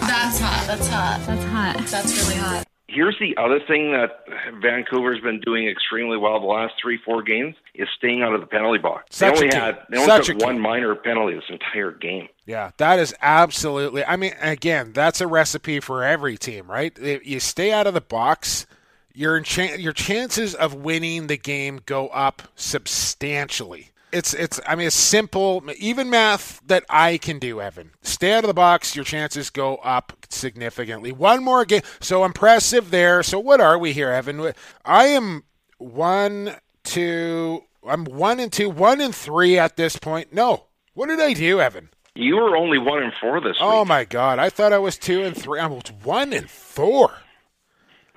That's 0.00 0.40
hot. 0.40 0.64
That's 0.66 0.88
hot. 0.88 1.20
That's 1.26 1.44
hot. 1.44 1.86
That's 1.86 2.28
really 2.28 2.36
hot. 2.36 2.66
Here's 2.88 3.18
the 3.18 3.36
other 3.36 3.58
thing 3.66 3.90
that 3.92 4.24
Vancouver's 4.62 5.20
been 5.20 5.40
doing 5.40 5.68
extremely 5.68 6.16
well 6.16 6.38
the 6.38 6.46
last 6.46 6.74
three, 6.80 6.98
four 7.04 7.22
games 7.22 7.56
is 7.74 7.88
staying 7.96 8.22
out 8.22 8.32
of 8.32 8.40
the 8.40 8.46
penalty 8.46 8.78
box. 8.78 9.04
Such 9.10 9.40
they 9.40 9.46
only 9.46 9.56
had 9.56 9.78
they 9.90 9.96
only 9.96 10.06
Such 10.06 10.26
took 10.26 10.38
one 10.38 10.60
minor 10.60 10.94
penalty 10.94 11.34
this 11.34 11.44
entire 11.48 11.90
game. 11.90 12.28
Yeah, 12.46 12.70
that 12.76 13.00
is 13.00 13.12
absolutely. 13.20 14.04
I 14.04 14.14
mean, 14.14 14.34
again, 14.40 14.92
that's 14.92 15.20
a 15.20 15.26
recipe 15.26 15.80
for 15.80 16.04
every 16.04 16.36
team, 16.36 16.70
right? 16.70 16.96
If 16.96 17.26
you 17.26 17.40
stay 17.40 17.72
out 17.72 17.88
of 17.88 17.94
the 17.94 18.00
box, 18.00 18.66
your 19.12 19.38
your 19.40 19.92
chances 19.92 20.54
of 20.54 20.74
winning 20.74 21.26
the 21.26 21.36
game 21.36 21.80
go 21.86 22.06
up 22.08 22.42
substantially. 22.54 23.90
It's 24.12 24.32
it's. 24.34 24.60
I 24.66 24.76
mean, 24.76 24.86
it's 24.86 24.96
simple, 24.96 25.62
even 25.78 26.08
math 26.08 26.60
that 26.66 26.84
I 26.88 27.18
can 27.18 27.38
do. 27.38 27.60
Evan, 27.60 27.90
stay 28.02 28.32
out 28.32 28.44
of 28.44 28.48
the 28.48 28.54
box. 28.54 28.94
Your 28.94 29.04
chances 29.04 29.50
go 29.50 29.76
up 29.76 30.12
significantly. 30.30 31.12
One 31.12 31.42
more 31.42 31.64
game, 31.64 31.82
so 32.00 32.24
impressive 32.24 32.90
there. 32.90 33.22
So 33.22 33.38
what 33.40 33.60
are 33.60 33.76
we 33.78 33.92
here, 33.92 34.10
Evan? 34.10 34.52
I 34.84 35.06
am 35.06 35.42
one, 35.78 36.56
two. 36.84 37.62
I'm 37.86 38.04
one 38.04 38.40
and 38.40 38.52
two, 38.52 38.70
one 38.70 39.00
and 39.00 39.14
three 39.14 39.58
at 39.58 39.76
this 39.76 39.96
point. 39.96 40.32
No, 40.32 40.66
what 40.94 41.08
did 41.08 41.20
I 41.20 41.32
do, 41.32 41.60
Evan? 41.60 41.90
You 42.14 42.36
were 42.36 42.56
only 42.56 42.78
one 42.78 43.02
and 43.02 43.12
four 43.20 43.40
this 43.40 43.56
Oh 43.60 43.66
week. 43.70 43.74
Oh 43.74 43.84
my 43.84 44.04
God! 44.04 44.38
I 44.38 44.50
thought 44.50 44.72
I 44.72 44.78
was 44.78 44.96
two 44.96 45.22
and 45.24 45.36
three. 45.36 45.58
I 45.60 45.66
was 45.66 45.82
one 46.04 46.32
and 46.32 46.48
four. 46.48 47.12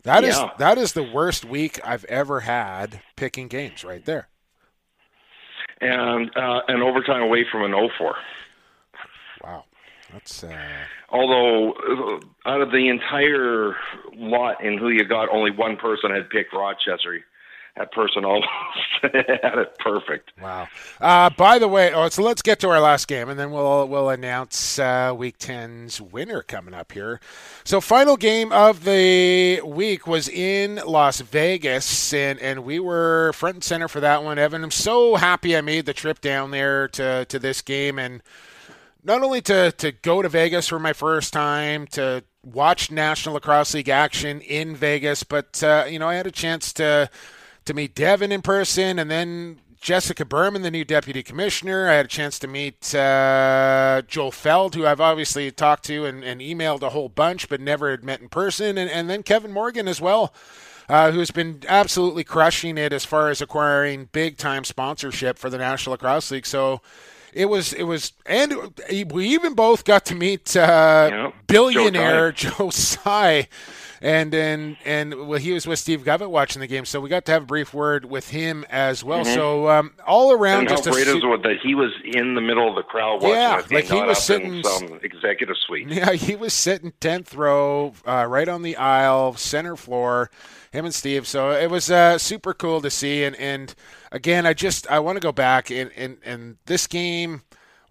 That 0.04 0.23
is 0.23 0.38
Yeah. 0.38 0.52
that 0.60 0.78
is 0.78 0.93
the 0.93 1.04
worst 1.04 1.43
week 1.43 1.80
I've 1.84 2.06
ever 2.06 2.41
had 2.41 3.02
picking 3.17 3.47
games. 3.49 3.84
Right 3.84 4.06
there. 4.06 4.30
And 5.81 6.35
uh, 6.35 6.61
an 6.67 6.81
overtime 6.81 7.21
away 7.21 7.45
from 7.49 7.63
an 7.63 7.71
0-4. 7.71 8.13
Wow, 9.43 9.63
that's 10.11 10.43
uh, 10.43 10.55
Although 11.09 11.73
uh, 11.73 12.49
out 12.49 12.61
of 12.61 12.71
the 12.71 12.89
entire 12.89 13.75
lot 14.15 14.63
in 14.63 14.77
who 14.77 14.89
you 14.89 15.05
got, 15.05 15.29
only 15.29 15.51
one 15.51 15.77
person 15.77 16.11
had 16.11 16.29
picked 16.29 16.53
Rochester. 16.53 17.23
That 17.79 17.93
person 17.93 18.25
almost 18.25 18.49
had 19.01 19.57
it 19.57 19.77
perfect. 19.79 20.33
wow. 20.41 20.67
Uh, 20.99 21.29
by 21.29 21.59
the 21.59 21.67
way, 21.69 21.93
oh, 21.93 22.09
so 22.09 22.21
let's 22.21 22.41
get 22.41 22.59
to 22.59 22.69
our 22.69 22.81
last 22.81 23.07
game, 23.07 23.29
and 23.29 23.39
then 23.39 23.51
we'll 23.51 23.87
we'll 23.87 24.09
announce 24.09 24.77
uh, 24.77 25.13
Week 25.15 25.37
10's 25.37 26.01
winner 26.01 26.41
coming 26.41 26.73
up 26.73 26.91
here. 26.91 27.21
So, 27.63 27.79
final 27.79 28.17
game 28.17 28.51
of 28.51 28.83
the 28.83 29.61
week 29.63 30.05
was 30.05 30.27
in 30.27 30.81
Las 30.85 31.21
Vegas, 31.21 32.13
and 32.13 32.37
and 32.39 32.65
we 32.65 32.81
were 32.81 33.31
front 33.31 33.55
and 33.55 33.63
center 33.63 33.87
for 33.87 34.01
that 34.01 34.25
one. 34.25 34.37
Evan, 34.37 34.61
I'm 34.61 34.71
so 34.71 35.15
happy 35.15 35.55
I 35.55 35.61
made 35.61 35.85
the 35.85 35.93
trip 35.93 36.19
down 36.19 36.51
there 36.51 36.89
to 36.89 37.23
to 37.29 37.39
this 37.39 37.61
game, 37.61 37.97
and 37.97 38.21
not 39.05 39.23
only 39.23 39.39
to 39.43 39.71
to 39.71 39.93
go 39.93 40.21
to 40.21 40.27
Vegas 40.27 40.67
for 40.67 40.79
my 40.79 40.91
first 40.91 41.31
time 41.31 41.87
to 41.87 42.25
watch 42.43 42.91
National 42.91 43.35
Lacrosse 43.35 43.73
League 43.73 43.87
action 43.87 44.41
in 44.41 44.75
Vegas, 44.75 45.23
but 45.23 45.63
uh, 45.63 45.85
you 45.89 45.97
know 45.97 46.09
I 46.09 46.15
had 46.15 46.27
a 46.27 46.31
chance 46.31 46.73
to 46.73 47.09
to 47.69 47.73
meet 47.75 47.95
Devin 47.95 48.32
in 48.32 48.41
person, 48.41 48.97
and 48.99 49.10
then 49.10 49.60
Jessica 49.79 50.25
Berman, 50.25 50.63
the 50.63 50.71
new 50.71 50.84
deputy 50.84 51.23
commissioner. 51.23 51.88
I 51.88 51.93
had 51.93 52.05
a 52.05 52.10
chance 52.10 52.38
to 52.39 52.47
meet 52.47 52.93
uh, 52.95 54.01
Joel 54.08 54.32
Feld, 54.32 54.75
who 54.75 54.86
I've 54.86 54.99
obviously 54.99 55.49
talked 55.51 55.86
to 55.86 56.05
and, 56.05 56.23
and 56.23 56.41
emailed 56.41 56.82
a 56.82 56.89
whole 56.89 57.10
bunch, 57.10 57.47
but 57.47 57.62
never 57.62 57.91
had 57.91 58.03
met 58.03 58.21
in 58.21 58.27
person, 58.27 58.77
and, 58.77 58.89
and 58.89 59.10
then 59.10 59.23
Kevin 59.23 59.53
Morgan 59.53 59.88
as 59.88 60.01
well. 60.01 60.34
Uh, 60.89 61.12
who's 61.12 61.29
been 61.29 61.62
absolutely 61.67 62.23
crushing 62.23 62.75
it 62.75 62.91
as 62.91 63.05
far 63.05 63.29
as 63.29 63.41
acquiring 63.43 64.10
big 64.12 64.38
time 64.38 64.63
sponsorship 64.63 65.38
for 65.38 65.47
the 65.47 65.60
National 65.60 65.91
Lacrosse 65.91 66.32
League. 66.32 66.47
So 66.47 66.82
it 67.32 67.45
was 67.45 67.73
it 67.73 67.84
was 67.84 68.12
and 68.25 68.51
we 69.12 69.27
even 69.27 69.53
both 69.53 69.86
got 69.86 70.03
to 70.05 70.15
meet 70.15 70.55
uh, 70.58 71.10
Yeah. 71.12 71.32
billionaire 71.45 72.32
Joe 72.34 72.71
Tsai. 72.71 73.47
And 74.01 74.33
and 74.33 74.77
and 74.85 75.27
well, 75.27 75.39
he 75.39 75.51
was 75.51 75.67
with 75.67 75.79
Steve 75.79 76.03
Govett 76.03 76.29
watching 76.29 76.62
the 76.62 76.67
game, 76.67 76.85
so 76.85 77.01
we 77.01 77.09
got 77.09 77.25
to 77.25 77.31
have 77.33 77.43
a 77.43 77.45
brief 77.45 77.73
word 77.73 78.05
with 78.05 78.29
him 78.29 78.65
as 78.69 79.03
well. 79.03 79.25
So 79.25 79.69
um, 79.69 79.93
all 80.07 80.31
around, 80.31 80.62
And 80.62 80.69
how 80.69 80.75
just 80.77 80.88
a 80.88 80.91
great 80.91 81.07
is 81.07 81.21
that 81.21 81.57
he 81.62 81.75
was 81.75 81.91
in 82.05 82.35
the 82.35 82.41
middle 82.41 82.69
of 82.69 82.75
the 82.75 82.83
crowd 82.83 83.21
watching 83.21 83.35
Yeah, 83.35 83.62
like 83.71 83.85
he 83.85 84.01
was 84.01 84.23
sitting 84.23 84.55
in 84.55 84.63
some 84.63 84.99
executive 85.03 85.57
suite. 85.57 85.89
Yeah, 85.99 86.13
he 86.13 86.35
was 86.35 86.53
sitting 86.53 86.93
tenth 86.99 87.33
row, 87.35 87.93
uh, 88.07 88.25
right 88.29 88.47
on 88.47 88.62
the 88.62 88.77
aisle, 88.77 89.35
center 89.35 89.75
floor. 89.75 90.29
Him 90.71 90.85
and 90.85 90.93
Steve. 90.93 91.27
So 91.27 91.51
it 91.51 91.69
was 91.69 91.89
uh, 91.89 92.17
super 92.19 92.53
cool 92.53 92.79
to 92.81 92.89
see. 92.89 93.23
And 93.23 93.35
and 93.35 93.73
again, 94.12 94.45
I 94.45 94.53
just 94.53 94.89
I 94.89 94.99
want 94.99 95.15
to 95.17 95.19
go 95.19 95.31
back 95.31 95.71
and 95.71 95.91
and 95.95 96.17
and 96.23 96.57
this 96.67 96.88
game. 96.88 97.41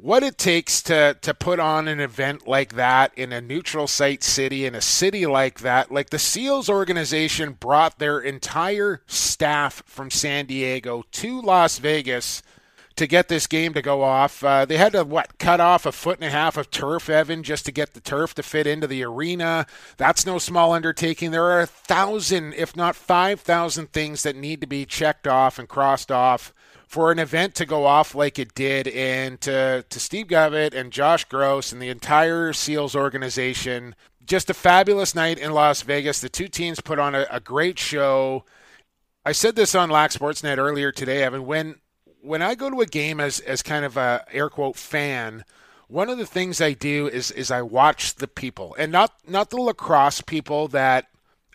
What 0.00 0.22
it 0.22 0.38
takes 0.38 0.80
to 0.82 1.16
to 1.22 1.34
put 1.34 1.58
on 1.58 1.88
an 1.88 1.98
event 1.98 2.46
like 2.46 2.74
that 2.74 3.12
in 3.16 3.32
a 3.32 3.40
neutral 3.40 3.88
site 3.88 4.22
city 4.22 4.64
in 4.64 4.76
a 4.76 4.80
city 4.80 5.26
like 5.26 5.58
that, 5.60 5.90
like 5.90 6.10
the 6.10 6.20
SEALs 6.20 6.68
organization 6.68 7.54
brought 7.58 7.98
their 7.98 8.20
entire 8.20 9.02
staff 9.08 9.82
from 9.86 10.12
San 10.12 10.46
Diego 10.46 11.02
to 11.10 11.42
Las 11.42 11.78
Vegas 11.78 12.44
to 12.94 13.08
get 13.08 13.26
this 13.26 13.48
game 13.48 13.74
to 13.74 13.82
go 13.82 14.02
off. 14.04 14.44
Uh, 14.44 14.64
they 14.64 14.76
had 14.76 14.92
to 14.92 15.02
what 15.02 15.36
cut 15.38 15.60
off 15.60 15.84
a 15.84 15.90
foot 15.90 16.18
and 16.18 16.28
a 16.28 16.30
half 16.30 16.56
of 16.56 16.70
turf, 16.70 17.10
Evan, 17.10 17.42
just 17.42 17.64
to 17.66 17.72
get 17.72 17.94
the 17.94 18.00
turf 18.00 18.34
to 18.34 18.42
fit 18.44 18.68
into 18.68 18.86
the 18.86 19.02
arena. 19.02 19.66
That's 19.96 20.24
no 20.24 20.38
small 20.38 20.72
undertaking. 20.72 21.32
There 21.32 21.50
are 21.50 21.60
a 21.60 21.66
thousand, 21.66 22.54
if 22.54 22.76
not 22.76 22.94
five 22.94 23.40
thousand, 23.40 23.92
things 23.92 24.22
that 24.22 24.36
need 24.36 24.60
to 24.60 24.66
be 24.68 24.86
checked 24.86 25.26
off 25.26 25.58
and 25.58 25.68
crossed 25.68 26.12
off 26.12 26.54
for 26.88 27.12
an 27.12 27.18
event 27.18 27.54
to 27.54 27.66
go 27.66 27.84
off 27.84 28.14
like 28.14 28.38
it 28.38 28.54
did. 28.54 28.88
And 28.88 29.40
to 29.42 29.84
to 29.88 30.00
Steve 30.00 30.26
Govett 30.26 30.74
and 30.74 30.90
Josh 30.90 31.24
Gross 31.24 31.70
and 31.70 31.80
the 31.80 31.90
entire 31.90 32.52
Seals 32.52 32.96
organization, 32.96 33.94
just 34.24 34.50
a 34.50 34.54
fabulous 34.54 35.14
night 35.14 35.38
in 35.38 35.52
Las 35.52 35.82
Vegas. 35.82 36.20
The 36.20 36.28
two 36.28 36.48
teams 36.48 36.80
put 36.80 36.98
on 36.98 37.14
a, 37.14 37.26
a 37.30 37.40
great 37.40 37.78
show. 37.78 38.44
I 39.24 39.32
said 39.32 39.54
this 39.54 39.74
on 39.74 39.90
Lax 39.90 40.16
Sportsnet 40.16 40.58
earlier 40.58 40.90
today, 40.90 41.22
Evan. 41.22 41.46
When 41.46 41.76
when 42.22 42.42
I 42.42 42.54
go 42.54 42.70
to 42.70 42.80
a 42.80 42.86
game 42.86 43.20
as 43.20 43.38
as 43.40 43.62
kind 43.62 43.84
of 43.84 43.96
a 43.98 44.24
air 44.32 44.48
quote 44.48 44.76
fan, 44.76 45.44
one 45.88 46.08
of 46.08 46.16
the 46.16 46.26
things 46.26 46.60
I 46.60 46.72
do 46.72 47.06
is 47.06 47.30
is 47.30 47.50
I 47.50 47.62
watch 47.62 48.14
the 48.14 48.28
people 48.28 48.74
and 48.78 48.90
not 48.90 49.12
not 49.26 49.50
the 49.50 49.60
lacrosse 49.60 50.22
people 50.22 50.68
that 50.68 51.06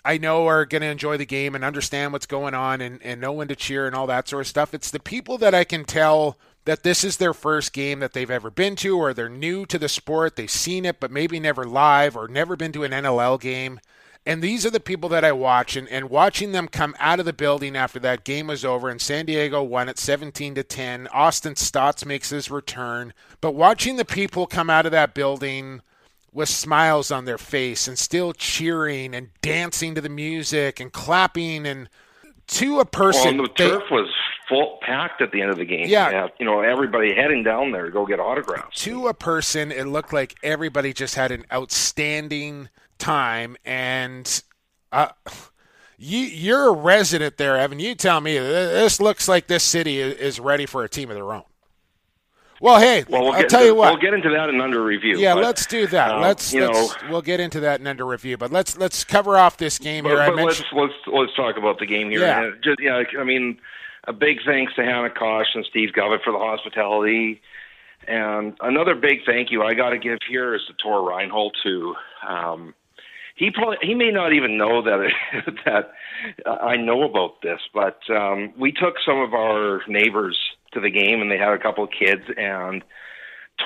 I 0.06 0.18
know 0.18 0.48
are 0.48 0.66
going 0.66 0.82
to 0.82 0.88
enjoy 0.88 1.18
the 1.18 1.26
game 1.26 1.56
and 1.56 1.64
understand 1.64 2.12
what's 2.12 2.26
going 2.26 2.54
on 2.54 2.82
and, 2.82 3.02
and 3.04 3.22
know 3.22 3.32
when 3.32 3.48
to 3.48 3.56
cheer 3.56 3.88
and 3.88 3.96
all 3.96 4.08
that 4.08 4.28
sort 4.28 4.42
of 4.42 4.48
stuff. 4.48 4.74
It's 4.74 4.92
the 4.92 5.00
people 5.00 5.38
that 5.38 5.56
I 5.56 5.64
can 5.64 5.86
tell 5.86 6.38
that 6.66 6.84
this 6.84 7.04
is 7.04 7.18
their 7.18 7.34
first 7.34 7.74
game 7.74 8.00
that 8.00 8.14
they've 8.14 8.30
ever 8.30 8.50
been 8.50 8.76
to 8.78 8.98
or 8.98 9.14
they're 9.14 9.30
new 9.30 9.66
to 9.68 9.78
the 9.78 9.90
sport. 9.90 10.36
They've 10.36 10.50
seen 10.50 10.86
it, 10.86 11.00
but 11.00 11.12
maybe 11.12 11.40
never 11.40 11.64
live 11.64 12.16
or 12.16 12.28
never 12.28 12.56
been 12.56 12.72
to 12.74 12.84
an 12.84 12.92
NLL 12.92 13.40
game. 13.40 13.80
And 14.26 14.42
these 14.42 14.66
are 14.66 14.70
the 14.70 14.80
people 14.80 15.10
that 15.10 15.26
I 15.26 15.34
watch, 15.34 15.76
and, 15.76 15.88
and 15.90 16.10
watching 16.10 16.54
them 16.54 16.70
come 16.70 16.96
out 16.98 17.20
of 17.20 17.26
the 17.26 17.34
building 17.34 17.76
after 17.76 18.00
that 18.00 18.24
game 18.24 18.48
was 18.48 18.64
over, 18.64 18.88
and 18.88 19.02
San 19.02 19.26
Diego 19.26 19.62
won 19.62 19.90
at 19.90 19.98
17 19.98 20.56
to 20.56 20.64
10. 20.64 21.08
Austin 21.08 21.56
Staats 21.56 22.06
makes 22.06 22.30
his 22.30 22.50
return, 22.50 23.14
but 23.42 23.54
watching 23.54 23.98
the 23.98 24.06
people 24.06 24.48
come 24.48 24.70
out 24.70 24.86
of 24.86 24.94
that 24.94 25.14
building 25.14 25.82
with 26.34 26.50
smiles 26.50 27.12
on 27.12 27.26
their 27.26 27.38
face 27.38 27.88
and 27.88 27.98
still 27.98 28.34
cheering 28.34 29.14
and 29.14 29.30
dancing 29.42 29.96
to 29.96 30.02
the 30.02 30.10
music 30.10 30.80
and 30.80 30.92
clapping 30.92 31.66
and 31.66 31.90
to 32.48 32.80
a 32.80 32.86
person. 32.86 33.38
Well, 33.38 33.48
the 33.48 33.64
they, 33.64 33.70
turf 33.70 33.84
was 33.92 34.10
full 34.50 34.80
packed 34.82 35.22
at 35.22 35.32
the 35.32 35.42
end 35.42 35.52
of 35.52 35.58
the 35.58 35.66
game. 35.66 35.86
Yeah. 35.88 36.28
you 36.40 36.46
know 36.46 36.62
everybody 36.62 37.14
heading 37.14 37.44
down 37.44 37.72
there 37.72 37.86
to 37.86 37.92
go 37.92 38.06
get 38.06 38.20
autographs. 38.20 38.82
To 38.84 39.08
a 39.08 39.14
person, 39.14 39.72
it 39.72 39.86
looked 39.86 40.12
like 40.12 40.36
everybody 40.44 40.94
just 40.94 41.16
had 41.16 41.32
an 41.32 41.46
outstanding 41.52 42.70
time 42.98 43.58
and 43.66 44.44
uh, 44.92 45.10
you 45.98 46.20
you're 46.20 46.70
a 46.70 46.72
resident 46.72 47.38
there 47.38 47.58
evan 47.58 47.80
you 47.80 47.96
tell 47.96 48.22
me 48.22 48.38
this 48.38 49.02
looks 49.02 49.28
like 49.28 49.48
this 49.48 49.64
city 49.64 50.00
is 50.00 50.40
ready 50.40 50.66
for 50.66 50.84
a 50.84 50.90
team 50.90 51.10
of 51.10 51.16
their 51.16 51.34
own 51.34 51.44
well 52.64 52.80
hey 52.80 53.04
well, 53.10 53.24
we'll 53.24 53.34
i'll 53.34 53.48
tell 53.48 53.66
you 53.66 53.76
what. 53.76 53.92
we'll 53.92 54.02
get 54.02 54.14
into 54.14 54.30
that 54.30 54.50
in 54.50 54.62
under 54.62 54.82
review 54.84 55.18
yeah 55.20 55.34
but, 55.34 55.44
let's 55.44 55.66
do 55.66 55.86
that. 55.86 56.12
uh, 56.12 56.20
let's, 56.22 56.54
you 56.54 56.66
let's 56.66 57.02
know, 57.02 57.10
we'll 57.10 57.22
get 57.22 57.40
into 57.40 57.60
that 57.60 57.80
in 57.80 57.86
under 57.86 58.06
review 58.06 58.38
but 58.38 58.52
let's 58.52 58.78
let's 58.78 59.04
cover 59.04 59.38
off 59.38 59.58
this 59.58 59.78
game 59.78 60.06
but, 60.06 60.10
here. 60.10 60.18
But 60.18 60.34
I 60.34 60.36
mentioned, 60.36 60.68
let's 60.74 60.94
let's 61.06 61.16
let's 61.16 61.36
talk 61.36 61.58
about 61.58 61.80
the 61.80 61.86
game 61.86 62.10
here. 62.10 62.22
Yeah. 62.22 62.52
Just 62.64 62.80
yeah 62.80 63.04
i 63.20 63.24
mean 63.24 63.60
a 64.06 64.14
big 64.14 64.38
thanks 64.46 64.74
to 64.76 64.84
hannah 64.84 65.10
kosh 65.10 65.48
and 65.54 65.66
steve 65.66 65.90
govett 65.96 66.24
for 66.24 66.32
the 66.32 66.40
hospitality. 66.40 67.42
And 68.08 68.58
another 68.62 68.96
big 68.96 69.20
thank 69.26 69.52
you 69.52 69.64
I 69.64 69.74
got 69.74 69.92
to 69.92 69.98
give 69.98 70.20
here 70.28 70.56
is 70.56 70.62
to 70.68 70.74
Tor 70.74 71.08
Reinhold 71.10 71.56
too. 71.64 71.96
Um, 72.28 72.74
he 73.36 73.50
probably 73.50 73.78
he 73.82 73.94
may 73.96 74.12
not 74.12 74.34
even 74.34 74.58
know 74.58 74.82
that 74.82 75.00
it, 75.00 75.56
that 75.66 75.92
I 76.46 76.76
know 76.78 77.04
about 77.04 77.42
this, 77.42 77.60
but 77.74 78.00
um, 78.10 78.54
we 78.58 78.72
took 78.72 78.96
some 79.06 79.20
of 79.20 79.34
our 79.34 79.82
neighbors 79.88 80.38
to 80.74 80.80
the 80.80 80.90
game, 80.90 81.22
and 81.22 81.32
they 81.32 81.38
had 81.38 81.54
a 81.54 81.60
couple 81.60 81.84
of 81.84 81.90
kids, 81.92 82.24
and 82.38 82.84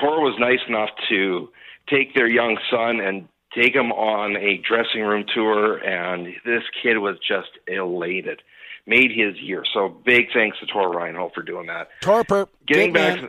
Tor 0.00 0.20
was 0.20 0.36
nice 0.38 0.60
enough 0.68 0.90
to 1.08 1.48
take 1.88 2.14
their 2.14 2.28
young 2.28 2.58
son 2.70 3.00
and 3.00 3.28
take 3.54 3.74
him 3.74 3.92
on 3.92 4.36
a 4.36 4.58
dressing 4.58 5.02
room 5.02 5.24
tour, 5.34 5.78
and 5.78 6.26
this 6.44 6.62
kid 6.82 6.98
was 6.98 7.16
just 7.26 7.50
elated. 7.66 8.42
Made 8.86 9.10
his 9.10 9.38
year. 9.40 9.64
So 9.74 9.88
big 9.88 10.26
thanks 10.32 10.58
to 10.60 10.66
Tor 10.66 10.96
Reinhold 10.96 11.32
for 11.34 11.42
doing 11.42 11.66
that. 11.66 11.88
torper 12.00 12.48
Getting 12.66 12.94
back, 12.94 13.20
to, 13.20 13.28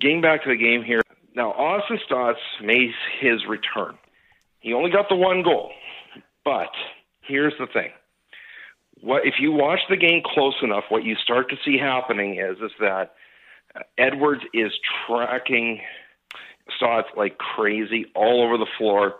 getting 0.00 0.20
back 0.20 0.42
to 0.42 0.48
the 0.48 0.56
game 0.56 0.82
here. 0.82 1.00
Now, 1.36 1.52
Austin 1.52 2.00
Staats 2.08 2.34
made 2.60 2.90
his 3.20 3.46
return. 3.46 3.96
He 4.58 4.72
only 4.72 4.90
got 4.90 5.08
the 5.08 5.14
one 5.14 5.44
goal, 5.44 5.70
but 6.44 6.70
here's 7.22 7.52
the 7.60 7.68
thing: 7.68 7.90
what 9.00 9.26
if 9.26 9.34
you 9.38 9.52
watch 9.52 9.80
the 9.88 9.96
game 9.96 10.22
close 10.24 10.54
enough? 10.62 10.84
What 10.88 11.04
you 11.04 11.16
start 11.16 11.50
to 11.50 11.56
see 11.64 11.78
happening 11.78 12.38
is 12.38 12.58
is 12.58 12.72
that 12.80 13.14
Edwards 13.98 14.42
is 14.54 14.72
tracking 15.06 15.80
Staats 16.80 17.14
like 17.16 17.38
crazy 17.38 18.06
all 18.14 18.42
over 18.42 18.56
the 18.58 18.66
floor. 18.78 19.16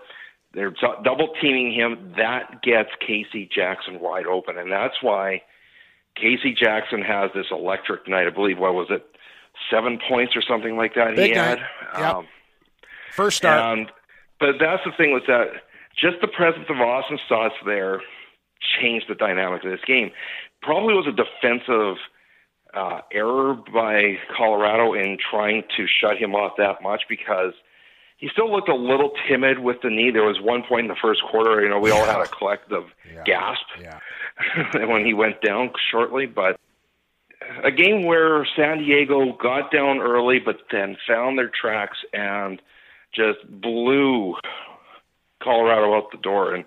They're 0.53 0.71
t- 0.71 0.87
double 1.05 1.35
teaming 1.41 1.73
him. 1.73 2.15
That 2.17 2.63
gets 2.63 2.89
Casey 3.07 3.49
Jackson 3.55 4.01
wide 4.01 4.27
open, 4.27 4.57
and 4.57 4.73
that's 4.73 5.03
why 5.03 5.43
Casey 6.17 6.55
Jackson 6.59 7.03
has 7.03 7.31
this 7.35 7.47
electric 7.51 8.09
night. 8.09 8.27
I 8.27 8.31
believe 8.31 8.59
what 8.59 8.75
was 8.75 8.89
it, 8.91 9.07
seven 9.71 9.99
points 10.09 10.35
or 10.35 10.43
something 10.43 10.77
like 10.77 10.95
that. 10.95 11.15
Big 11.15 11.33
he 11.33 11.37
night. 11.37 11.59
had. 11.59 12.01
Yep. 12.01 12.15
Um, 12.15 12.27
first 13.13 13.37
start 13.39 13.79
and 13.79 13.93
but 14.41 14.57
that's 14.59 14.83
the 14.85 14.93
thing 14.97 15.13
with 15.13 15.27
that. 15.27 15.49
Just 16.01 16.17
the 16.21 16.29
presence 16.29 16.67
of 16.69 16.81
Austin 16.81 17.19
Staats 17.29 17.55
there 17.65 18.01
changed 18.81 19.07
the 19.09 19.15
dynamic 19.15 19.65
of 19.65 19.71
this 19.71 19.81
game. 19.87 20.11
Probably 20.63 20.95
was 20.95 21.07
a 21.07 21.13
defensive 21.13 21.97
uh, 22.75 23.01
error 23.13 23.55
by 23.73 24.19
Colorado 24.37 24.93
in 24.95 25.19
trying 25.19 25.63
to 25.77 25.87
shut 25.87 26.17
him 26.19 26.35
off 26.35 26.53
that 26.59 26.83
much 26.83 27.03
because 27.09 27.53
he 28.19 28.29
still 28.33 28.51
looked 28.51 28.69
a 28.69 28.75
little 28.75 29.13
timid 29.29 29.59
with 29.61 29.77
the 29.83 29.91
knee. 29.91 30.11
There 30.11 30.25
was 30.25 30.41
one 30.41 30.63
point 30.63 30.83
in 30.85 30.89
the 30.89 30.97
first 31.01 31.23
quarter, 31.31 31.63
you 31.63 31.69
know, 31.69 31.79
we 31.79 31.91
all 31.91 32.05
had 32.05 32.21
a 32.21 32.27
collective 32.27 32.85
Yeah. 33.13 33.23
gasp 33.25 33.67
yeah 33.81 33.99
when 34.87 35.05
he 35.05 35.13
went 35.15 35.41
down 35.43 35.71
shortly, 35.91 36.27
but 36.27 36.59
a 37.63 37.71
game 37.71 38.05
where 38.05 38.47
San 38.57 38.79
Diego 38.79 39.33
got 39.35 39.71
down 39.71 39.99
early, 39.99 40.39
but 40.39 40.57
then 40.73 40.97
found 41.07 41.39
their 41.39 41.51
tracks 41.51 41.99
and 42.13 42.61
just 43.15 43.39
blew 43.49 44.35
Colorado 45.43 45.95
out 45.95 46.11
the 46.11 46.19
door. 46.19 46.55
And 46.55 46.65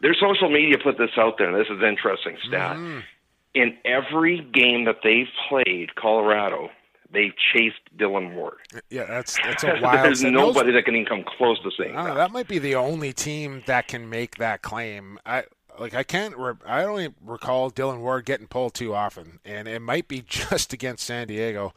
their 0.00 0.14
social 0.14 0.48
media 0.50 0.76
put 0.82 0.98
this 0.98 1.10
out 1.16 1.38
there, 1.38 1.48
and 1.48 1.56
this 1.56 1.66
is 1.70 1.80
an 1.82 1.88
interesting 1.88 2.36
stat. 2.46 2.76
In 3.52 3.76
every 3.84 4.40
game 4.52 4.84
that 4.84 4.98
they've 5.02 5.26
played, 5.48 5.94
Colorado, 5.96 6.70
they've 7.12 7.32
chased 7.52 7.80
Dylan 7.98 8.34
Ward. 8.34 8.58
yeah 8.90 9.04
that's 9.06 9.36
that's 9.44 9.64
a 9.64 9.78
wild 9.82 10.04
There's. 10.06 10.20
Those- 10.22 10.32
nobody 10.32 10.72
that 10.72 10.84
can 10.84 10.94
even 10.94 11.06
come 11.06 11.24
close 11.36 11.60
to 11.62 11.70
saying 11.76 11.94
that. 11.96 12.14
that 12.14 12.30
might 12.30 12.46
be 12.48 12.58
the 12.58 12.76
only 12.76 13.12
team 13.12 13.62
that 13.66 13.88
can 13.88 14.08
make 14.08 14.36
that 14.36 14.62
claim. 14.62 15.18
I 15.26 15.44
like 15.78 15.94
I 15.94 16.02
can't. 16.04 16.36
Re- 16.36 16.54
I 16.66 16.82
don't 16.82 17.14
recall 17.24 17.70
Dylan 17.70 17.98
Ward 18.00 18.24
getting 18.24 18.46
pulled 18.46 18.74
too 18.74 18.94
often, 18.94 19.40
and 19.44 19.66
it 19.66 19.80
might 19.80 20.06
be 20.08 20.22
just 20.28 20.72
against 20.72 21.04
San 21.04 21.26
Diego. 21.26 21.74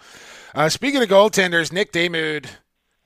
Uh, 0.53 0.69
speaking 0.69 1.01
of 1.01 1.09
goaltenders, 1.09 1.71
Nick 1.71 1.91
Damude 1.91 2.45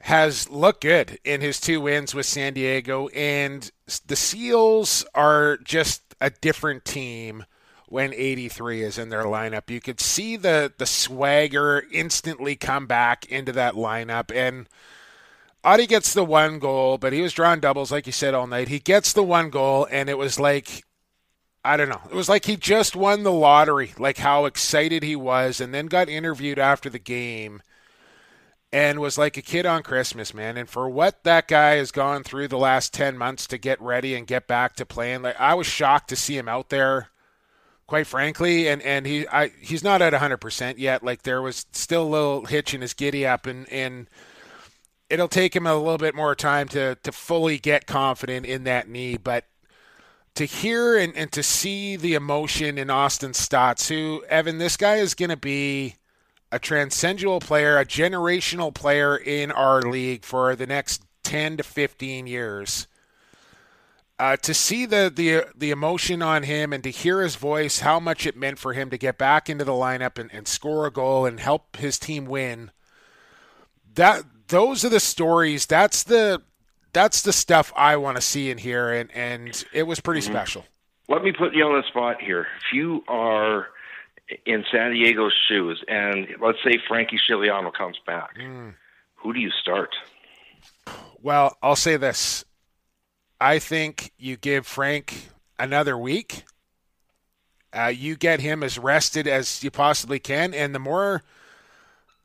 has 0.02 0.50
looked 0.50 0.82
good 0.82 1.20
in 1.24 1.42
his 1.42 1.60
two 1.60 1.82
wins 1.82 2.14
with 2.14 2.26
San 2.26 2.54
Diego, 2.54 3.08
and 3.10 3.72
the 4.06 4.16
Seals 4.16 5.06
are 5.14 5.58
just 5.58 6.02
a 6.22 6.30
different 6.30 6.86
team 6.86 7.46
when 7.88 8.14
83 8.14 8.84
is 8.84 8.98
in 8.98 9.10
their 9.10 9.24
lineup. 9.24 9.70
You 9.70 9.80
could 9.80 10.00
see 10.00 10.36
the 10.36 10.74
the 10.78 10.86
swagger 10.86 11.86
instantly 11.92 12.56
come 12.56 12.86
back 12.86 13.26
into 13.28 13.52
that 13.54 13.76
lineup 13.76 14.36
and 14.36 14.68
Audie 15.64 15.88
gets 15.88 16.14
the 16.14 16.24
one 16.24 16.60
goal, 16.60 16.98
but 16.98 17.12
he 17.12 17.22
was 17.22 17.34
drawing 17.34 17.60
doubles, 17.60 17.92
like 17.92 18.06
you 18.06 18.14
said, 18.14 18.34
all 18.34 18.48
night. 18.48 18.70
He 18.70 18.80
gets 18.80 19.12
the 19.12 19.22
one 19.24 19.50
goal, 19.50 19.86
and 19.92 20.08
it 20.08 20.18
was 20.18 20.40
like, 20.40 20.86
I 21.66 21.76
don't 21.76 21.90
know. 21.90 22.02
It 22.10 22.16
was 22.16 22.30
like 22.30 22.46
he 22.46 22.56
just 22.56 22.96
won 22.96 23.24
the 23.24 23.34
lottery, 23.34 23.94
like 24.00 24.18
how 24.18 24.46
excited 24.46 25.04
he 25.04 25.18
was, 25.18 25.60
and 25.60 25.74
then 25.74 25.88
got 25.88 26.08
interviewed 26.08 26.58
after 26.58 26.90
the 26.90 27.00
game 27.00 27.62
and 28.72 29.00
was 29.00 29.18
like 29.18 29.38
a 29.38 29.42
kid 29.42 29.66
on 29.66 29.84
Christmas, 29.84 30.34
man. 30.34 30.58
And 30.58 30.70
for 30.70 30.90
what 30.90 31.24
that 31.24 31.48
guy 31.48 31.76
has 31.76 31.92
gone 31.92 32.24
through 32.24 32.50
the 32.50 32.58
last 32.58 32.94
10 32.94 33.18
months 33.18 33.48
to 33.48 33.58
get 33.58 33.82
ready 33.82 34.14
and 34.14 34.28
get 34.28 34.48
back 34.48 34.76
to 34.76 34.86
playing, 34.86 35.22
like 35.22 35.40
I 35.40 35.54
was 35.54 35.68
shocked 35.68 36.10
to 36.10 36.16
see 36.16 36.38
him 36.38 36.50
out 36.50 36.70
there. 36.70 37.10
Quite 37.88 38.08
frankly, 38.08 38.68
and, 38.68 38.82
and 38.82 39.06
he 39.06 39.26
I 39.30 39.48
he's 39.62 39.82
not 39.82 40.02
at 40.02 40.12
100% 40.12 40.74
yet. 40.78 41.04
Like 41.04 41.22
there 41.22 41.42
was 41.42 41.66
still 41.72 42.04
a 42.04 42.10
little 42.10 42.46
hitch 42.46 42.74
in 42.74 42.82
his 42.82 42.94
giddy 42.94 43.26
up, 43.26 43.46
and, 43.46 43.66
and 43.72 44.10
it'll 45.10 45.30
take 45.30 45.56
him 45.56 45.66
a 45.66 45.74
little 45.74 45.98
bit 45.98 46.14
more 46.14 46.36
time 46.36 46.68
to 46.68 46.96
to 46.96 47.12
fully 47.14 47.58
get 47.58 47.88
confident 47.88 48.46
in 48.46 48.66
that 48.66 48.90
knee. 48.90 49.16
But 49.16 49.46
to 50.36 50.44
hear 50.44 50.98
and, 50.98 51.16
and 51.16 51.32
to 51.32 51.42
see 51.42 51.96
the 51.96 52.14
emotion 52.14 52.78
in 52.78 52.90
Austin 52.90 53.32
Staats, 53.32 53.88
who 53.88 54.22
Evan, 54.28 54.58
this 54.58 54.76
guy 54.76 54.98
is 54.98 55.14
going 55.14 55.30
to 55.30 55.38
be 55.38 55.96
a 56.52 56.60
transcendental 56.60 57.40
player, 57.40 57.78
a 57.78 57.86
generational 57.86 58.74
player 58.74 59.18
in 59.18 59.52
our 59.52 59.82
league 59.82 60.24
for 60.24 60.56
the 60.56 60.68
next 60.68 61.04
ten 61.24 61.58
to 61.58 61.64
fifteen 61.64 62.28
years. 62.28 62.88
uh, 64.20 64.36
to 64.38 64.54
see 64.54 64.86
the, 64.86 65.12
the 65.14 65.46
the 65.56 65.72
emotion 65.72 66.22
on 66.22 66.44
him 66.44 66.74
and 66.74 66.84
to 66.84 66.90
hear 66.90 67.22
his 67.22 67.36
voice, 67.36 67.80
how 67.80 68.00
much 68.00 68.26
it 68.26 68.36
meant 68.36 68.58
for 68.58 68.74
him 68.74 68.90
to 68.90 68.98
get 68.98 69.18
back 69.18 69.50
into 69.50 69.64
the 69.64 69.74
lineup 69.74 70.18
and, 70.18 70.34
and 70.34 70.48
score 70.48 70.88
a 70.88 70.92
goal 70.92 71.26
and 71.26 71.40
help 71.40 71.78
his 71.78 72.00
team 72.00 72.26
win. 72.26 72.72
That 73.94 74.24
those 74.48 74.84
are 74.84 74.90
the 74.90 75.00
stories. 75.00 75.66
That's 75.68 76.04
the 76.04 76.42
that's 76.94 77.22
the 77.22 77.34
stuff 77.34 77.72
I 77.76 77.98
want 77.98 78.18
to 78.18 78.22
see 78.22 78.50
in 78.50 78.58
here, 78.58 78.92
and 78.92 79.12
and 79.14 79.64
it 79.72 79.84
was 79.84 80.00
pretty 80.00 80.22
mm-hmm. 80.22 80.34
special. 80.34 80.66
Let 81.10 81.24
me 81.24 81.32
put 81.32 81.54
you 81.54 81.64
on 81.64 81.80
the 81.80 81.88
spot 81.88 82.20
here. 82.20 82.42
If 82.42 82.74
you 82.74 83.04
are 83.08 83.68
in 84.46 84.64
San 84.72 84.92
Diego's 84.92 85.36
shoes, 85.48 85.84
and 85.88 86.28
let's 86.42 86.58
say 86.64 86.80
Frankie 86.88 87.18
Scigliano 87.18 87.74
comes 87.74 87.98
back, 88.06 88.38
mm. 88.38 88.74
who 89.16 89.34
do 89.34 89.40
you 89.40 89.52
start? 89.52 89.96
Well, 91.22 91.58
I'll 91.62 91.76
say 91.76 91.98
this. 91.98 92.46
I 93.40 93.60
think 93.60 94.12
you 94.18 94.38
give 94.38 94.66
Frank 94.66 95.30
another 95.60 95.98
week. 95.98 96.44
Uh, 97.74 97.88
you 97.88 98.16
get 98.16 98.40
him 98.40 98.64
as 98.64 98.80
rested 98.80 99.28
as 99.28 99.64
you 99.64 99.70
possibly 99.70 100.20
can, 100.20 100.54
and 100.54 100.74
the 100.74 100.80
more 100.80 101.24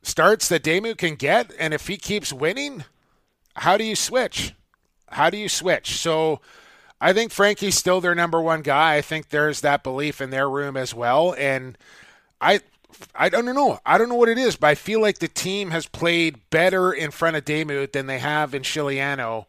starts 0.01 0.47
that 0.49 0.63
Damu 0.63 0.97
can 0.97 1.15
get, 1.15 1.51
and 1.59 1.73
if 1.73 1.87
he 1.87 1.97
keeps 1.97 2.33
winning, 2.33 2.83
how 3.55 3.77
do 3.77 3.83
you 3.83 3.95
switch? 3.95 4.53
How 5.09 5.29
do 5.29 5.37
you 5.37 5.49
switch? 5.49 5.97
So 5.97 6.41
I 7.03 7.13
think 7.13 7.31
Frankie's 7.31 7.75
still 7.75 8.01
their 8.01 8.15
number 8.15 8.41
one 8.41 8.61
guy. 8.61 8.95
I 8.95 9.01
think 9.01 9.29
there's 9.29 9.61
that 9.61 9.83
belief 9.83 10.21
in 10.21 10.29
their 10.29 10.49
room 10.49 10.77
as 10.77 10.93
well, 10.93 11.35
and 11.37 11.77
I 12.39 12.61
I 13.15 13.29
don't 13.29 13.45
know. 13.45 13.79
I 13.85 13.97
don't 13.97 14.09
know 14.09 14.15
what 14.15 14.29
it 14.29 14.37
is, 14.37 14.55
but 14.55 14.67
I 14.67 14.75
feel 14.75 15.01
like 15.01 15.19
the 15.19 15.27
team 15.27 15.71
has 15.71 15.87
played 15.87 16.49
better 16.49 16.93
in 16.93 17.11
front 17.11 17.35
of 17.35 17.45
Damu 17.45 17.91
than 17.91 18.05
they 18.07 18.19
have 18.19 18.53
in 18.53 18.61
Scigliano 18.61 19.45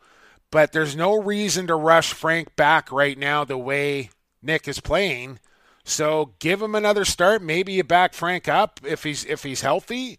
but 0.55 0.71
there's 0.71 0.95
no 0.95 1.21
reason 1.21 1.67
to 1.67 1.75
rush 1.75 2.13
Frank 2.13 2.55
back 2.55 2.93
right 2.93 3.19
now 3.19 3.43
the 3.43 3.59
way 3.59 4.11
Nick 4.41 4.69
is 4.69 4.79
playing. 4.79 5.41
So 5.83 6.35
give 6.39 6.63
him 6.63 6.77
another 6.77 7.05
start. 7.05 7.43
Maybe 7.43 7.73
you 7.73 7.83
back 7.83 8.15
Frank 8.15 8.47
up 8.47 8.79
if 8.87 9.03
he's 9.03 9.25
if 9.25 9.43
he's 9.43 9.63
healthy. 9.63 10.17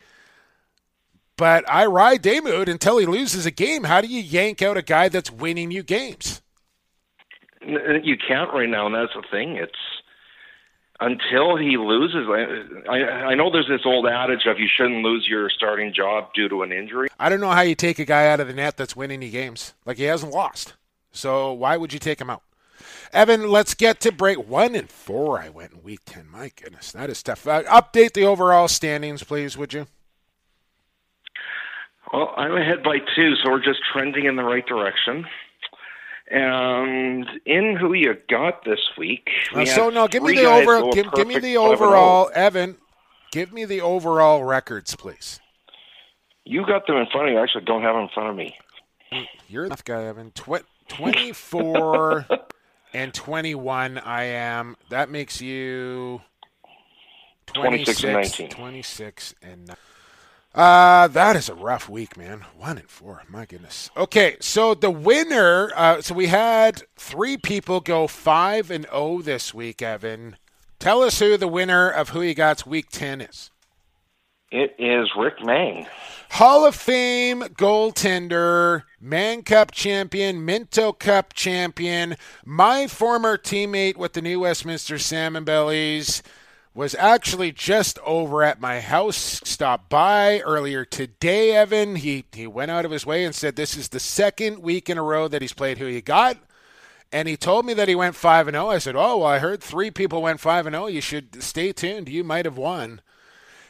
But 1.38 1.64
I 1.72 1.86
ride 1.86 2.22
Damu 2.22 2.68
until 2.68 2.98
he 2.98 3.06
loses 3.06 3.46
a 3.46 3.52
game. 3.52 3.86
How 3.86 4.02
do 4.02 4.08
you 4.08 4.20
yank 4.20 4.62
out 4.62 4.76
a 4.76 4.82
guy 4.82 5.08
that's 5.08 5.32
winning 5.32 5.72
you 5.72 5.84
games? 5.84 6.42
You 7.66 8.18
can't 8.18 8.54
right 8.54 8.70
now, 8.70 8.86
and 8.86 8.96
that's 8.96 9.14
the 9.14 9.24
thing. 9.30 9.58
It's 9.58 9.74
until 11.00 11.58
he 11.58 11.78
loses. 11.78 12.28
I, 12.90 12.94
I 12.94 13.36
know 13.36 13.52
there's 13.52 13.68
this 13.68 13.82
old 13.86 14.08
adage 14.08 14.46
of 14.46 14.60
you 14.60 14.68
shouldn't 14.74 15.04
lose 15.04 15.28
your 15.28 15.50
starting 15.50 15.94
job 15.94 16.34
due 16.34 16.48
to 16.50 16.64
an 16.64 16.72
injury. 16.72 17.10
I 17.20 17.30
don't 17.30 17.42
know 17.42 17.50
how 17.50 17.62
you 17.62 17.76
take 17.76 18.00
a 18.00 18.06
guy 18.06 18.28
out 18.28 18.40
of 18.40 18.48
the 18.48 18.54
net 18.54 18.78
that's 18.78 18.96
winning 18.96 19.22
you 19.22 19.30
games. 19.30 19.74
Like 19.86 19.98
he 19.98 20.04
hasn't 20.04 20.34
lost. 20.34 20.74
So 21.12 21.52
why 21.54 21.78
would 21.78 21.94
you 21.94 22.00
take 22.00 22.22
him 22.22 22.30
out? 22.30 22.44
Evan, 23.14 23.50
let's 23.50 23.74
get 23.74 24.00
to 24.02 24.12
break 24.12 24.48
one 24.48 24.76
and 24.76 24.90
four. 24.90 25.40
I 25.40 25.50
went 25.50 25.74
in 25.74 25.84
week 25.84 26.02
10. 26.06 26.28
My 26.30 26.52
goodness, 26.62 26.92
that 26.92 27.10
is 27.10 27.24
tough. 27.24 27.48
Uh, 27.48 27.64
update 27.64 28.14
the 28.14 28.26
overall 28.26 28.68
standings, 28.68 29.24
please, 29.24 29.58
would 29.58 29.74
you? 29.74 29.88
Well, 32.12 32.34
I'm 32.38 32.56
ahead 32.56 32.84
by 32.84 33.00
two, 33.16 33.36
so 33.36 33.52
we're 33.52 33.64
just 33.64 33.80
trending 33.92 34.26
in 34.26 34.36
the 34.36 34.44
right 34.44 34.66
direction. 34.66 35.26
And 36.30 37.28
in 37.46 37.76
who 37.76 37.94
you 37.94 38.18
got 38.30 38.66
this 38.66 38.80
week? 38.98 39.30
Uh, 39.54 39.66
so 39.66 39.90
no, 39.90 40.08
give 40.08 40.24
me 40.24 40.34
the 40.36 40.46
over. 40.46 40.92
Give, 40.92 41.12
give 41.14 41.28
me 41.28 41.38
the 41.38 41.58
overall, 41.58 42.32
Evan. 42.34 42.78
Give 43.32 43.52
me 43.54 43.66
the 43.66 43.82
overall 43.82 44.44
records, 44.44 44.96
please. 44.96 45.40
You 46.46 46.66
got 46.66 46.88
them 46.88 46.96
in 46.98 47.08
front 47.12 47.28
of 47.28 47.34
you. 47.34 47.40
I 47.40 47.44
actually 47.44 47.66
don't 47.66 47.82
have 47.82 47.96
them 47.96 48.04
in 48.04 48.10
front 48.10 48.30
of 48.30 48.36
me. 48.36 48.56
You're 49.48 49.70
the 49.70 49.78
guy, 49.84 50.04
Evan. 50.06 50.32
Tw- 50.32 50.66
Twenty-four 50.88 52.26
and 52.94 53.14
twenty-one. 53.14 53.98
I 54.00 54.24
am. 54.24 54.78
That 54.90 55.10
makes 55.10 55.42
you 55.42 56.22
26, 57.54 58.02
26 58.02 58.04
and 58.04 58.14
19. 58.14 58.50
26 58.50 59.36
and 59.42 59.68
19. 59.68 59.76
Uh, 60.56 61.10
that 61.10 61.36
is 61.36 61.50
a 61.50 61.54
rough 61.54 61.90
week, 61.90 62.16
man. 62.16 62.46
One 62.58 62.78
and 62.78 62.90
four. 62.90 63.24
My 63.28 63.46
goodness. 63.46 63.90
Okay, 63.98 64.38
so 64.40 64.74
the 64.74 64.90
winner. 64.90 65.70
Uh, 65.76 66.02
so 66.02 66.16
we 66.16 66.28
had 66.28 66.84
three 66.96 67.36
people 67.36 67.82
go 67.82 68.08
five 68.08 68.72
and 68.72 68.86
zero 68.86 68.96
oh 68.96 69.22
this 69.22 69.54
week. 69.54 69.82
Evan, 69.82 70.38
tell 70.80 71.02
us 71.02 71.20
who 71.20 71.36
the 71.36 71.50
winner 71.50 71.90
of 71.90 72.10
who 72.10 72.22
you 72.22 72.34
got's 72.34 72.66
week 72.66 72.90
ten 72.90 73.20
is. 73.20 73.52
It 74.50 74.74
is 74.80 75.10
Rick 75.18 75.44
Mang. 75.44 75.88
Hall 76.32 76.66
of 76.66 76.76
Fame 76.76 77.42
goaltender, 77.42 78.84
Mann 79.02 79.42
Cup 79.42 79.72
champion, 79.72 80.46
Minto 80.46 80.94
Cup 80.94 81.34
champion, 81.34 82.16
my 82.46 82.88
former 82.88 83.38
teammate 83.38 83.98
with 83.98 84.14
the 84.14 84.22
New 84.22 84.40
Westminster 84.40 84.98
Salmon 84.98 85.44
Bellies 85.44 86.24
was 86.76 86.94
actually 87.00 87.54
just 87.54 87.98
over 88.00 88.44
at 88.44 88.60
my 88.60 88.82
house, 88.82 89.40
stopped 89.46 89.90
by 89.90 90.42
earlier 90.42 90.84
today, 90.84 91.56
Evan. 91.56 91.96
He, 91.96 92.26
he 92.34 92.46
went 92.46 92.70
out 92.70 92.84
of 92.84 92.92
his 92.92 93.06
way 93.06 93.24
and 93.24 93.34
said 93.34 93.56
this 93.56 93.78
is 93.78 93.88
the 93.88 94.00
second 94.00 94.60
week 94.60 94.90
in 94.90 94.98
a 94.98 95.04
row 95.04 95.30
that 95.30 95.42
he's 95.42 95.54
played 95.54 95.78
who 95.78 95.86
you 95.86 96.02
got. 96.02 96.38
And 97.14 97.30
he 97.30 97.38
told 97.38 97.66
me 97.66 97.74
that 97.76 97.88
he 97.88 97.96
went 97.96 98.16
5 98.16 98.50
and 98.50 98.56
0. 98.56 98.68
I 98.68 98.80
said, 98.80 98.96
"Oh, 98.98 99.20
well, 99.20 99.28
I 99.28 99.40
heard 99.40 99.64
three 99.64 99.90
people 99.90 100.22
went 100.22 100.42
5 100.42 100.66
and 100.66 100.74
0. 100.74 100.88
You 100.88 101.00
should 101.00 101.42
stay 101.42 101.72
tuned. 101.72 102.10
You 102.10 102.26
might 102.26 102.44
have 102.44 102.58
won." 102.58 103.00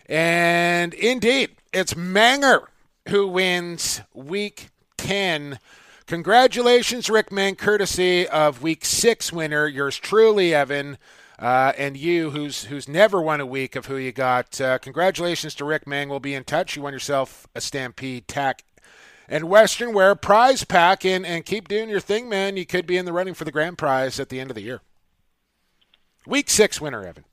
And 0.07 0.95
indeed, 0.95 1.57
it's 1.71 1.95
Manger 1.95 2.69
who 3.09 3.27
wins 3.27 4.01
week 4.13 4.69
10. 4.97 5.59
Congratulations, 6.07 7.09
Rick 7.09 7.31
Mang, 7.31 7.55
courtesy 7.55 8.27
of 8.27 8.63
week 8.63 8.83
6 8.83 9.31
winner, 9.31 9.67
yours 9.67 9.97
truly, 9.97 10.55
Evan. 10.55 10.97
Uh, 11.37 11.73
and 11.77 11.97
you, 11.97 12.31
who's 12.31 12.65
who's 12.65 12.87
never 12.87 13.21
won 13.21 13.41
a 13.41 13.45
week 13.45 13.75
of 13.75 13.87
who 13.87 13.97
you 13.97 14.11
got, 14.11 14.59
uh, 14.61 14.77
congratulations 14.77 15.53
to 15.55 15.65
Rick 15.65 15.85
Mang. 15.85 16.07
We'll 16.07 16.19
be 16.19 16.33
in 16.33 16.45
touch. 16.45 16.75
You 16.75 16.81
won 16.81 16.93
yourself 16.93 17.47
a 17.53 17.59
Stampede 17.61 18.27
Tack 18.27 18.63
and 19.27 19.49
Western 19.49 19.93
Wear 19.93 20.15
prize 20.15 20.63
pack, 20.63 21.03
and, 21.03 21.25
and 21.25 21.45
keep 21.45 21.67
doing 21.67 21.89
your 21.89 21.99
thing, 21.99 22.29
man. 22.29 22.57
You 22.57 22.65
could 22.65 22.85
be 22.85 22.97
in 22.97 23.05
the 23.05 23.13
running 23.13 23.33
for 23.33 23.43
the 23.43 23.51
grand 23.51 23.77
prize 23.77 24.19
at 24.19 24.29
the 24.29 24.39
end 24.39 24.51
of 24.51 24.55
the 24.55 24.61
year. 24.61 24.81
Week 26.25 26.49
six 26.49 26.79
winner, 26.79 27.05
Evan. 27.05 27.25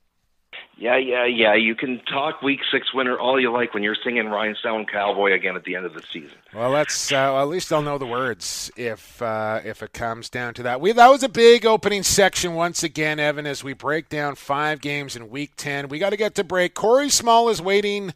Yeah, 0.82 0.96
yeah, 0.96 1.26
yeah. 1.26 1.54
You 1.54 1.76
can 1.76 2.00
talk 2.06 2.42
Week 2.42 2.58
Six 2.72 2.92
winner 2.92 3.16
all 3.16 3.38
you 3.38 3.52
like 3.52 3.72
when 3.72 3.84
you're 3.84 3.94
singing 3.94 4.26
Rhinestone 4.26 4.84
Cowboy 4.84 5.32
again 5.32 5.54
at 5.54 5.62
the 5.62 5.76
end 5.76 5.86
of 5.86 5.94
the 5.94 6.02
season. 6.12 6.36
Well, 6.52 6.72
that's 6.72 7.12
uh, 7.12 7.40
at 7.40 7.44
least 7.44 7.72
I'll 7.72 7.82
know 7.82 7.98
the 7.98 8.06
words 8.06 8.68
if 8.76 9.22
uh, 9.22 9.60
if 9.64 9.80
it 9.84 9.92
comes 9.92 10.28
down 10.28 10.54
to 10.54 10.64
that. 10.64 10.80
We 10.80 10.90
that 10.90 11.06
was 11.06 11.22
a 11.22 11.28
big 11.28 11.64
opening 11.64 12.02
section 12.02 12.54
once 12.54 12.82
again, 12.82 13.20
Evan. 13.20 13.46
As 13.46 13.62
we 13.62 13.74
break 13.74 14.08
down 14.08 14.34
five 14.34 14.80
games 14.80 15.14
in 15.14 15.30
Week 15.30 15.52
Ten, 15.54 15.86
we 15.86 16.00
got 16.00 16.10
to 16.10 16.16
get 16.16 16.34
to 16.34 16.42
break. 16.42 16.74
Corey 16.74 17.10
Small 17.10 17.48
is 17.48 17.62
waiting 17.62 18.12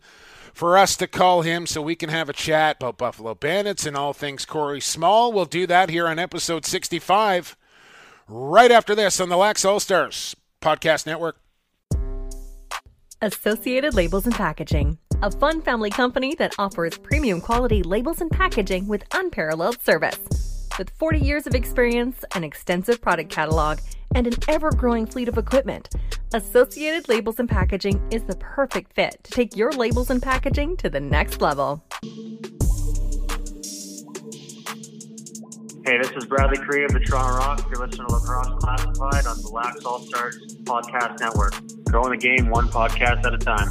for 0.52 0.76
us 0.76 0.96
to 0.96 1.07
call 1.07 1.42
him 1.42 1.68
so 1.68 1.81
we 1.81 1.94
can 1.94 2.09
have 2.09 2.29
a 2.29 2.33
chat 2.33 2.79
about 2.81 2.98
Buffalo 2.98 3.37
Bandits 3.37 3.87
and 3.87 3.96
all 3.96 4.12
things 4.12 4.44
Corey 4.44 4.81
Small. 4.81 5.33
We'll 5.33 5.44
do 5.44 5.68
that 5.68 5.88
here 5.88 6.09
on 6.09 6.18
episode 6.18 6.66
65 6.66 7.57
right 8.26 8.72
after 8.72 8.96
this 8.96 9.20
on 9.20 9.29
the 9.29 9.37
Lax 9.37 9.64
All 9.64 9.79
Stars 9.79 10.35
Podcast 10.61 11.07
Network. 11.07 11.37
Associated 13.22 13.94
Labels 13.94 14.26
and 14.26 14.35
Packaging, 14.35 14.98
a 15.22 15.31
fun 15.31 15.62
family 15.62 15.88
company 15.88 16.35
that 16.35 16.55
offers 16.59 16.98
premium 16.98 17.40
quality 17.40 17.83
labels 17.83 18.20
and 18.20 18.31
packaging 18.31 18.87
with 18.87 19.05
unparalleled 19.14 19.81
service. 19.83 20.18
With 20.76 20.90
40 20.90 21.20
years 21.20 21.46
of 21.46 21.55
experience, 21.55 22.22
an 22.35 22.44
extensive 22.44 23.00
product 23.00 23.31
catalog, 23.31 23.79
and 24.14 24.26
an 24.26 24.35
ever 24.48 24.70
growing 24.70 25.07
fleet 25.07 25.29
of 25.29 25.38
equipment, 25.38 25.88
Associated 26.35 27.09
Labels 27.09 27.40
and 27.40 27.48
Packaging 27.48 28.07
is 28.11 28.22
the 28.24 28.37
perfect 28.37 28.92
fit 28.92 29.16
to 29.24 29.31
take 29.31 29.57
your 29.57 29.72
labels 29.72 30.11
and 30.11 30.22
packaging 30.22 30.76
to 30.76 30.90
the 30.90 31.00
next 31.00 31.40
level. 31.40 31.83
Hey, 35.87 35.99
this 35.99 36.11
is 36.16 36.25
Bradley 36.25 36.57
Cree 36.57 36.83
of 36.83 36.90
the 36.90 36.99
Toronto 36.99 37.38
Rock. 37.38 37.64
You're 37.70 37.87
listening 37.87 38.09
to 38.09 38.12
Lacrosse 38.12 38.61
Classified 38.61 39.25
on 39.25 39.40
the 39.40 39.51
Lax 39.53 39.85
All 39.85 40.01
Stars 40.01 40.57
Podcast 40.64 41.20
Network. 41.20 41.55
Growing 41.85 42.11
the 42.11 42.16
game 42.16 42.51
one 42.51 42.66
podcast 42.66 43.25
at 43.25 43.33
a 43.33 43.38
time. 43.38 43.68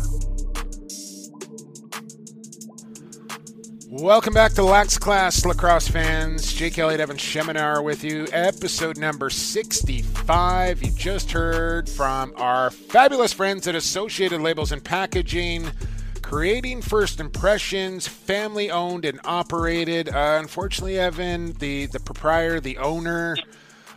Welcome 3.90 4.34
back 4.34 4.54
to 4.54 4.64
Lax 4.64 4.98
Class 4.98 5.46
Lacrosse 5.46 5.90
fans. 5.90 6.54
Jake 6.54 6.80
Elliott, 6.80 7.02
Evan 7.02 7.18
Schemenauer 7.18 7.84
with 7.84 8.02
you. 8.02 8.28
Episode 8.32 8.98
number 8.98 9.30
65. 9.30 10.84
You 10.84 10.92
just 10.92 11.34
heard 11.34 11.90
from 11.90 12.32
our 12.38 12.70
fabulous 12.70 13.34
friends 13.34 13.68
at 13.68 13.76
Associated 13.76 14.40
Labels 14.40 14.72
and 14.72 14.82
Packaging 14.82 15.70
creating 16.26 16.82
first 16.82 17.20
impressions, 17.20 18.08
family 18.08 18.72
owned 18.72 19.06
and 19.06 19.20
operated. 19.24 20.10
Uh, 20.10 20.38
unfortunately, 20.42 20.98
Evan, 20.98 21.54
the, 21.60 21.86
the 21.86 22.00
proprietor, 22.00 22.60
the 22.60 22.80
owner, 22.80 23.38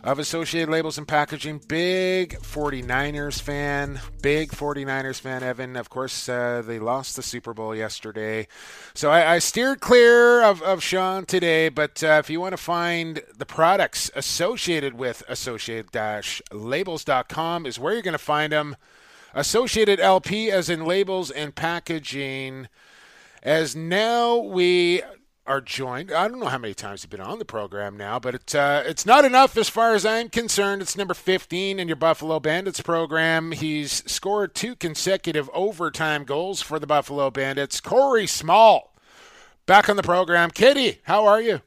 of 0.03 0.19
Associated 0.19 0.69
Labels 0.69 0.97
and 0.99 1.07
Packaging. 1.07 1.59
Big 1.67 2.39
49ers 2.39 3.41
fan. 3.41 3.99
Big 4.21 4.51
49ers 4.51 5.19
fan, 5.19 5.41
Evan. 5.43 5.75
Of 5.75 5.89
course, 5.89 6.29
uh, 6.29 6.61
they 6.65 6.77
lost 6.77 7.15
the 7.15 7.23
Super 7.23 7.53
Bowl 7.53 7.75
yesterday. 7.75 8.47
So 8.93 9.09
I, 9.09 9.33
I 9.33 9.39
steered 9.39 9.81
clear 9.81 10.43
of, 10.43 10.61
of 10.61 10.83
Sean 10.83 11.25
today. 11.25 11.69
But 11.69 12.03
uh, 12.03 12.21
if 12.23 12.29
you 12.29 12.39
want 12.39 12.53
to 12.53 12.57
find 12.57 13.23
the 13.35 13.45
products 13.45 14.11
associated 14.15 14.93
with 14.93 15.23
Associated 15.27 15.89
Labels.com, 16.51 17.65
is 17.65 17.79
where 17.79 17.93
you're 17.93 18.01
going 18.01 18.13
to 18.13 18.19
find 18.19 18.53
them. 18.53 18.75
Associated 19.33 19.99
LP, 19.99 20.51
as 20.51 20.69
in 20.69 20.85
labels 20.85 21.31
and 21.31 21.55
packaging. 21.55 22.67
As 23.41 23.75
now 23.75 24.37
we 24.37 25.01
are 25.49 25.61
joined. 25.61 26.11
I 26.11 26.27
don't 26.27 26.39
know 26.39 26.45
how 26.45 26.59
many 26.59 26.75
times 26.75 27.01
you've 27.03 27.09
been 27.09 27.19
on 27.19 27.39
the 27.39 27.45
program 27.45 27.97
now, 27.97 28.19
but 28.19 28.35
it's 28.35 28.53
uh, 28.53 28.83
it's 28.85 29.05
not 29.05 29.25
enough 29.25 29.57
as 29.57 29.67
far 29.67 29.95
as 29.95 30.05
I'm 30.05 30.29
concerned. 30.29 30.83
It's 30.83 30.95
number 30.95 31.15
15 31.15 31.79
in 31.79 31.87
your 31.87 31.95
Buffalo 31.97 32.39
Bandits 32.39 32.81
program. 32.81 33.51
He's 33.51 34.03
scored 34.09 34.53
two 34.53 34.75
consecutive 34.75 35.49
overtime 35.51 36.23
goals 36.23 36.61
for 36.61 36.77
the 36.77 36.85
Buffalo 36.85 37.31
Bandits. 37.31 37.81
Corey 37.81 38.27
Small, 38.27 38.93
back 39.65 39.89
on 39.89 39.95
the 39.95 40.03
program. 40.03 40.51
Kitty, 40.51 40.99
how 41.03 41.25
are 41.25 41.41
you? 41.41 41.61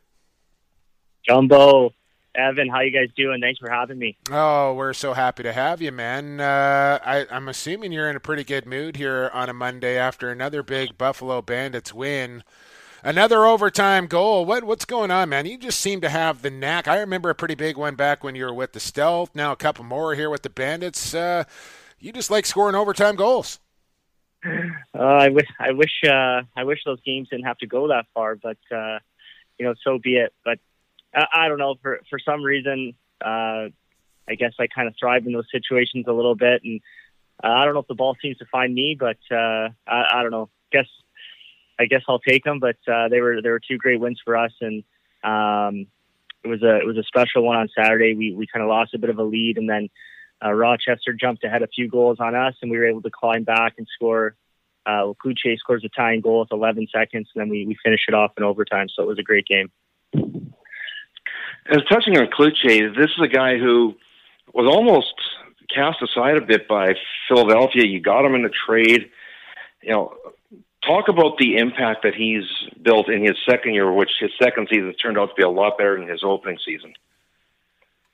Jumbo, 1.27 1.93
Evan, 2.35 2.69
how 2.69 2.81
you 2.81 2.91
guys 2.91 3.15
doing? 3.17 3.41
Thanks 3.41 3.59
for 3.59 3.71
having 3.71 3.99
me. 3.99 4.17
Oh, 4.31 4.75
we're 4.75 4.95
so 4.95 5.13
happy 5.13 5.43
to 5.43 5.53
have 5.53 5.83
you, 5.83 5.93
man. 5.93 6.41
Uh, 6.41 6.99
I, 7.05 7.27
I'm 7.31 7.49
assuming 7.49 7.93
you're 7.93 8.09
in 8.09 8.17
a 8.17 8.21
pretty 8.21 8.45
good 8.45 8.67
mood 8.67 8.97
here 8.97 9.31
on 9.35 9.49
a 9.49 9.53
Monday 9.53 9.99
after 9.99 10.31
another 10.31 10.63
big 10.63 10.97
Buffalo 10.97 11.43
Bandits 11.43 11.93
win 11.93 12.43
another 13.03 13.45
overtime 13.45 14.07
goal. 14.07 14.45
What 14.45 14.65
what's 14.65 14.85
going 14.85 15.11
on, 15.11 15.29
man? 15.29 15.47
You 15.47 15.59
just 15.59 15.81
seem 15.81 16.01
to 16.01 16.09
have 16.09 16.43
the 16.43 16.51
knack. 16.51 16.89
I 16.89 16.99
remember 17.01 17.31
a 17.31 17.35
pretty 17.35 17.55
big 17.55 17.77
one 17.77 17.95
back 17.95 18.25
when 18.25 18.35
you 18.35 18.45
were 18.45 18.55
with 18.55 18.73
the 18.73 18.81
Stealth. 18.81 19.35
Now 19.35 19.53
a 19.53 19.57
couple 19.57 19.85
more 19.85 20.15
here 20.15 20.31
with 20.31 20.43
the 20.43 20.51
Bandits. 20.51 21.15
Uh, 21.15 21.45
you 21.99 22.13
just 22.13 22.31
like 22.31 22.47
scoring 22.47 22.75
overtime 22.75 23.17
goals. 23.17 23.59
Uh, 24.45 24.99
I 24.99 25.29
wish 25.29 25.47
I 25.61 25.73
wish 25.73 26.03
uh, 26.05 26.43
I 26.57 26.65
wish 26.65 26.81
those 26.85 27.01
games 27.03 27.29
didn't 27.29 27.47
have 27.47 27.59
to 27.59 27.67
go 27.67 27.89
that 27.89 28.07
far, 28.15 28.37
but 28.37 28.59
uh, 28.75 28.99
you 29.59 29.67
know, 29.67 29.75
so 29.85 29.99
be 29.99 30.17
it. 30.17 30.33
But 30.45 30.59
I, 31.15 31.49
don't 31.49 31.59
know 31.59 31.77
for 31.83 32.01
for 32.09 32.19
some 32.19 32.43
reason. 32.43 32.95
Uh, 33.25 33.69
I 34.29 34.35
guess 34.39 34.53
I 34.59 34.67
kind 34.67 34.89
of 34.89 34.95
thrive 34.99 35.27
in 35.27 35.33
those 35.33 35.51
situations 35.51 36.07
a 36.09 36.13
little 36.13 36.35
bit, 36.35 36.63
and 36.65 36.81
uh, 37.43 37.49
I 37.49 37.65
don't 37.65 37.75
know 37.75 37.81
if 37.81 37.89
the 37.89 37.95
ball 37.95 38.17
seems 38.23 38.39
to 38.39 38.47
find 38.47 38.75
me, 38.75 38.97
but 38.99 39.19
uh, 39.31 39.69
I, 39.87 40.05
I 40.15 40.23
don't 40.23 40.31
know. 40.31 40.49
Guess 40.71 40.87
I 41.79 41.87
guess 41.87 42.03
I'll 42.09 42.21
take 42.21 42.45
them. 42.45 42.61
But 42.61 42.77
uh, 42.91 43.09
they 43.09 43.21
were 43.21 43.43
they 43.43 43.51
were 43.51 43.61
two 43.61 43.79
great 43.79 44.01
wins 44.01 44.21
for 44.25 44.37
us, 44.37 44.53
and 44.61 44.85
um, 45.25 45.87
it 46.45 46.49
was 46.49 46.63
a 46.63 46.77
it 46.79 46.87
was 46.87 46.97
a 46.97 47.05
special 47.05 47.43
one 47.43 47.57
on 47.57 47.69
Saturday. 47.77 48.15
We 48.15 48.33
we 48.33 48.47
kind 48.47 48.63
of 48.63 48.69
lost 48.69 48.95
a 48.95 48.99
bit 48.99 49.11
of 49.11 49.19
a 49.19 49.25
lead, 49.25 49.59
and 49.59 49.69
then 49.69 49.89
uh, 50.45 50.53
Rochester 50.53 51.13
jumped 51.13 51.45
ahead 51.45 51.63
a 51.63 51.69
few 51.69 51.89
goals 51.89 52.19
on 52.21 52.35
us, 52.35 52.55
and 52.63 52.71
we 52.71 52.79
were 52.79 52.87
able 52.87 53.03
to 53.03 53.11
climb 53.11 53.45
back 53.45 53.75
and 53.79 53.87
score. 53.95 54.35
Uh, 54.85 55.13
Kluche 55.25 55.59
scores 55.59 55.85
a 55.85 55.89
tying 55.89 56.21
goal 56.21 56.41
with 56.41 56.51
11 56.51 56.89
seconds, 56.93 57.29
and 57.35 57.41
then 57.41 57.49
we 57.49 57.67
we 57.67 57.77
finish 57.85 58.01
it 58.09 58.15
off 58.15 58.33
in 58.37 58.43
overtime. 58.43 58.89
So 58.89 59.03
it 59.03 59.07
was 59.07 59.19
a 59.19 59.23
great 59.23 59.47
game. 59.47 59.71
As 61.67 61.83
touching 61.89 62.17
on 62.17 62.27
Kluche, 62.27 62.97
this 62.97 63.11
is 63.11 63.23
a 63.23 63.29
guy 63.29 63.57
who 63.57 63.95
was 64.53 64.69
almost 64.69 65.15
cast 65.75 66.03
aside 66.03 66.37
a 66.37 66.41
bit 66.41 66.69
by 66.69 66.95
Philadelphia. 67.29 67.85
You 67.85 68.01
got 68.01 68.25
him 68.25 68.35
in 68.35 68.43
the 68.43 68.51
trade. 68.67 69.11
You 69.83 69.93
know, 69.93 70.17
talk 70.85 71.09
about 71.09 71.39
the 71.39 71.57
impact 71.57 72.03
that 72.03 72.15
he's 72.15 72.45
built 72.83 73.09
in 73.09 73.23
his 73.23 73.37
second 73.49 73.75
year, 73.75 73.91
which 73.93 74.11
his 74.21 74.31
second 74.41 74.69
season 74.71 74.93
turned 74.95 75.19
out 75.19 75.31
to 75.31 75.35
be 75.35 75.43
a 75.43 75.49
lot 75.49 75.79
better 75.79 75.99
than 75.99 76.09
his 76.09 76.23
opening 76.25 76.59
season. 76.65 76.95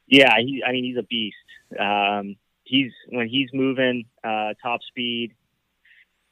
Yeah, 0.06 0.34
he, 0.38 0.62
I 0.66 0.72
mean 0.72 0.84
he's 0.84 0.96
a 0.96 1.02
beast. 1.02 1.36
Um, 1.78 2.36
he's 2.64 2.92
when 3.08 3.28
he's 3.28 3.48
moving 3.52 4.04
uh, 4.24 4.54
top 4.62 4.82
speed, 4.82 5.34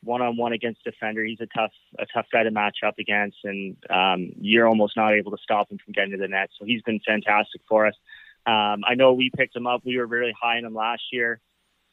one 0.06 0.22
on 0.22 0.36
one 0.36 0.52
against 0.52 0.84
defender. 0.84 1.24
He's 1.24 1.40
a 1.40 1.46
tough 1.46 1.72
a 1.98 2.06
tough 2.06 2.26
guy 2.32 2.44
to 2.44 2.50
match 2.50 2.78
up 2.86 2.98
against, 2.98 3.38
and 3.44 3.76
um, 3.90 4.30
you're 4.40 4.68
almost 4.68 4.96
not 4.96 5.12
able 5.12 5.32
to 5.32 5.42
stop 5.42 5.70
him 5.70 5.78
from 5.84 5.92
getting 5.92 6.12
to 6.12 6.16
the 6.16 6.28
net. 6.28 6.50
So 6.58 6.64
he's 6.64 6.82
been 6.82 7.00
fantastic 7.06 7.60
for 7.68 7.86
us. 7.86 7.94
Um, 8.46 8.82
I 8.86 8.94
know 8.94 9.12
we 9.12 9.30
picked 9.36 9.56
him 9.56 9.66
up. 9.66 9.82
We 9.84 9.98
were 9.98 10.06
really 10.06 10.34
high 10.40 10.58
on 10.58 10.64
him 10.64 10.74
last 10.74 11.02
year. 11.12 11.40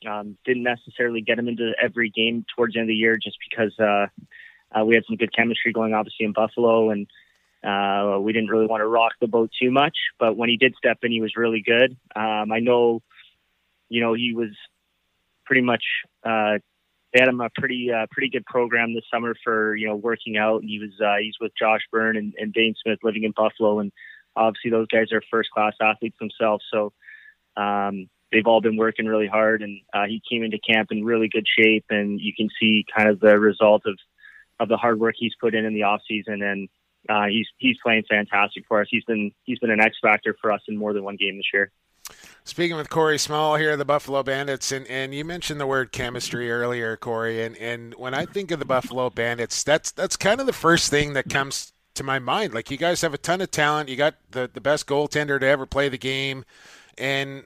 Um, 0.07 0.37
didn't 0.45 0.63
necessarily 0.63 1.21
get 1.21 1.39
him 1.39 1.47
into 1.47 1.71
every 1.81 2.09
game 2.09 2.45
towards 2.55 2.73
the 2.73 2.79
end 2.79 2.89
of 2.89 2.93
the 2.93 2.95
year 2.95 3.17
just 3.17 3.37
because 3.49 3.73
uh, 3.79 4.07
uh, 4.77 4.85
we 4.85 4.95
had 4.95 5.03
some 5.07 5.17
good 5.17 5.33
chemistry 5.35 5.73
going, 5.73 5.93
obviously, 5.93 6.25
in 6.25 6.33
Buffalo, 6.33 6.91
and 6.91 7.07
uh, 7.63 8.19
we 8.19 8.33
didn't 8.33 8.49
really 8.49 8.67
want 8.67 8.81
to 8.81 8.87
rock 8.87 9.13
the 9.19 9.27
boat 9.27 9.49
too 9.59 9.71
much. 9.71 9.97
But 10.19 10.37
when 10.37 10.49
he 10.49 10.57
did 10.57 10.75
step 10.75 10.99
in, 11.03 11.11
he 11.11 11.21
was 11.21 11.35
really 11.35 11.63
good. 11.65 11.97
Um, 12.15 12.51
I 12.51 12.59
know, 12.59 13.01
you 13.89 14.01
know, 14.01 14.13
he 14.13 14.33
was 14.33 14.49
pretty 15.45 15.61
much. 15.61 15.83
Uh, 16.23 16.59
they 17.13 17.19
had 17.19 17.29
him 17.29 17.41
a 17.41 17.49
pretty 17.49 17.91
uh, 17.91 18.07
pretty 18.11 18.29
good 18.29 18.45
program 18.45 18.93
this 18.93 19.03
summer 19.11 19.35
for 19.43 19.75
you 19.75 19.87
know 19.87 19.95
working 19.95 20.37
out, 20.37 20.61
and 20.61 20.69
he 20.69 20.79
was 20.79 20.91
uh, 20.99 21.17
he's 21.21 21.35
with 21.39 21.51
Josh 21.57 21.81
Byrne 21.91 22.17
and, 22.17 22.33
and 22.37 22.53
Dhane 22.53 22.75
Smith 22.81 22.99
living 23.03 23.23
in 23.23 23.31
Buffalo, 23.31 23.79
and 23.79 23.91
obviously 24.35 24.71
those 24.71 24.87
guys 24.87 25.11
are 25.11 25.21
first 25.29 25.51
class 25.51 25.73
athletes 25.79 26.17
themselves. 26.19 26.63
So 26.71 26.91
um, 27.55 28.09
they've 28.31 28.47
all 28.47 28.61
been 28.61 28.77
working 28.77 29.05
really 29.05 29.27
hard, 29.27 29.61
and 29.61 29.81
uh, 29.93 30.05
he 30.07 30.21
came 30.27 30.43
into 30.43 30.57
camp 30.57 30.91
in 30.91 31.05
really 31.05 31.29
good 31.29 31.45
shape, 31.47 31.85
and 31.89 32.19
you 32.19 32.33
can 32.35 32.49
see 32.59 32.85
kind 32.95 33.09
of 33.09 33.19
the 33.19 33.39
result 33.39 33.83
of 33.85 33.97
of 34.59 34.69
the 34.69 34.77
hard 34.77 34.99
work 34.99 35.15
he's 35.17 35.35
put 35.39 35.53
in 35.53 35.65
in 35.65 35.73
the 35.73 35.83
off 35.83 36.01
season, 36.07 36.41
and 36.41 36.69
uh, 37.09 37.25
he's 37.27 37.47
he's 37.57 37.77
playing 37.83 38.03
fantastic 38.09 38.65
for 38.67 38.81
us. 38.81 38.87
He's 38.89 39.03
been 39.03 39.31
he's 39.43 39.59
been 39.59 39.71
an 39.71 39.81
X 39.81 39.97
factor 40.01 40.35
for 40.41 40.51
us 40.51 40.61
in 40.67 40.77
more 40.77 40.93
than 40.93 41.03
one 41.03 41.17
game 41.17 41.37
this 41.37 41.45
year. 41.53 41.71
Speaking 42.45 42.75
with 42.75 42.89
Corey 42.89 43.17
Small 43.17 43.55
here, 43.55 43.77
the 43.77 43.85
Buffalo 43.85 44.21
Bandits, 44.21 44.73
and, 44.73 44.85
and 44.87 45.15
you 45.15 45.23
mentioned 45.23 45.61
the 45.61 45.67
word 45.67 45.93
chemistry 45.93 46.51
earlier, 46.51 46.97
Corey, 46.97 47.41
and, 47.41 47.55
and 47.57 47.95
when 47.95 48.13
I 48.13 48.25
think 48.25 48.51
of 48.51 48.59
the 48.59 48.65
Buffalo 48.65 49.09
Bandits, 49.09 49.63
that's 49.63 49.91
that's 49.91 50.17
kind 50.17 50.41
of 50.41 50.45
the 50.45 50.51
first 50.53 50.89
thing 50.89 51.13
that 51.13 51.29
comes 51.29 51.71
to 51.95 52.03
my 52.03 52.19
mind. 52.19 52.53
Like 52.53 52.69
you 52.69 52.75
guys 52.75 52.99
have 53.01 53.13
a 53.13 53.17
ton 53.17 53.39
of 53.39 53.49
talent, 53.49 53.87
you 53.87 53.95
got 53.95 54.15
the, 54.31 54.49
the 54.53 54.59
best 54.59 54.87
goaltender 54.87 55.39
to 55.39 55.45
ever 55.45 55.65
play 55.65 55.87
the 55.87 55.97
game, 55.97 56.43
and 56.97 57.45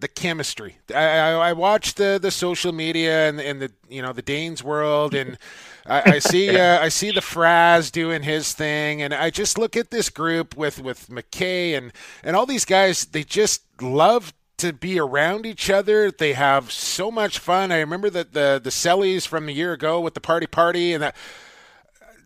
the 0.00 0.08
chemistry. 0.08 0.78
I, 0.94 1.04
I, 1.04 1.30
I 1.30 1.52
watch 1.52 1.94
the, 1.94 2.18
the 2.20 2.30
social 2.30 2.72
media 2.72 3.28
and, 3.28 3.40
and 3.40 3.60
the 3.60 3.72
you 3.88 4.02
know 4.02 4.12
the 4.12 4.22
Danes 4.22 4.64
world, 4.64 5.14
and 5.14 5.38
I, 5.86 6.14
I 6.14 6.18
see 6.30 6.56
uh, 6.56 6.80
I 6.80 6.88
see 6.88 7.10
the 7.10 7.20
Fraz 7.20 7.90
doing 7.90 8.22
his 8.22 8.52
thing, 8.52 9.02
and 9.02 9.14
I 9.14 9.30
just 9.30 9.58
look 9.58 9.76
at 9.76 9.90
this 9.90 10.08
group 10.08 10.56
with 10.56 10.80
with 10.80 11.10
MacKay 11.10 11.74
and 11.74 11.92
and 12.24 12.36
all 12.36 12.46
these 12.46 12.64
guys. 12.64 13.04
They 13.04 13.24
just 13.24 13.62
love 13.80 14.32
to 14.58 14.72
be 14.72 14.98
around 14.98 15.46
each 15.46 15.70
other. 15.70 16.10
They 16.10 16.34
have 16.34 16.70
so 16.70 17.10
much 17.10 17.38
fun. 17.38 17.72
I 17.72 17.78
remember 17.78 18.10
that 18.10 18.32
the 18.32 18.60
the 18.62 18.70
Sellies 18.70 19.26
from 19.26 19.48
a 19.48 19.52
year 19.52 19.72
ago 19.72 20.00
with 20.00 20.14
the 20.14 20.20
party 20.20 20.46
party 20.46 20.92
and 20.92 21.02
that. 21.02 21.16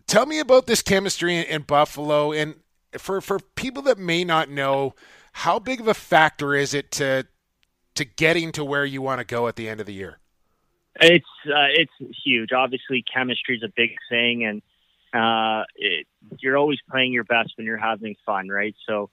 Tell 0.07 0.27
me 0.27 0.37
about 0.37 0.67
this 0.67 0.83
chemistry 0.83 1.35
in, 1.35 1.45
in 1.45 1.61
Buffalo, 1.63 2.31
and 2.31 2.55
for 2.97 3.21
for 3.21 3.39
people 3.39 3.81
that 3.83 3.97
may 3.97 4.23
not 4.23 4.49
know, 4.51 4.93
how 5.31 5.57
big 5.57 5.81
of 5.81 5.87
a 5.87 5.95
factor 5.95 6.53
is 6.53 6.75
it 6.75 6.91
to 6.91 7.25
to 7.95 8.05
getting 8.05 8.51
to 8.53 8.63
where 8.63 8.85
you 8.85 9.01
want 9.01 9.19
to 9.19 9.25
go 9.25 9.47
at 9.47 9.55
the 9.55 9.67
end 9.67 9.79
of 9.79 9.85
the 9.85 9.93
year? 9.93 10.19
It's 10.99 11.25
uh, 11.47 11.67
it's 11.71 11.91
huge. 12.23 12.51
Obviously, 12.53 13.03
chemistry 13.11 13.57
is 13.57 13.63
a 13.63 13.71
big 13.75 13.91
thing, 14.09 14.45
and 14.45 14.61
uh, 15.13 15.65
it, 15.75 16.07
you're 16.39 16.57
always 16.57 16.79
playing 16.89 17.11
your 17.11 17.25
best 17.25 17.53
when 17.57 17.65
you're 17.65 17.77
having 17.77 18.15
fun, 18.25 18.47
right? 18.47 18.75
So, 18.87 19.09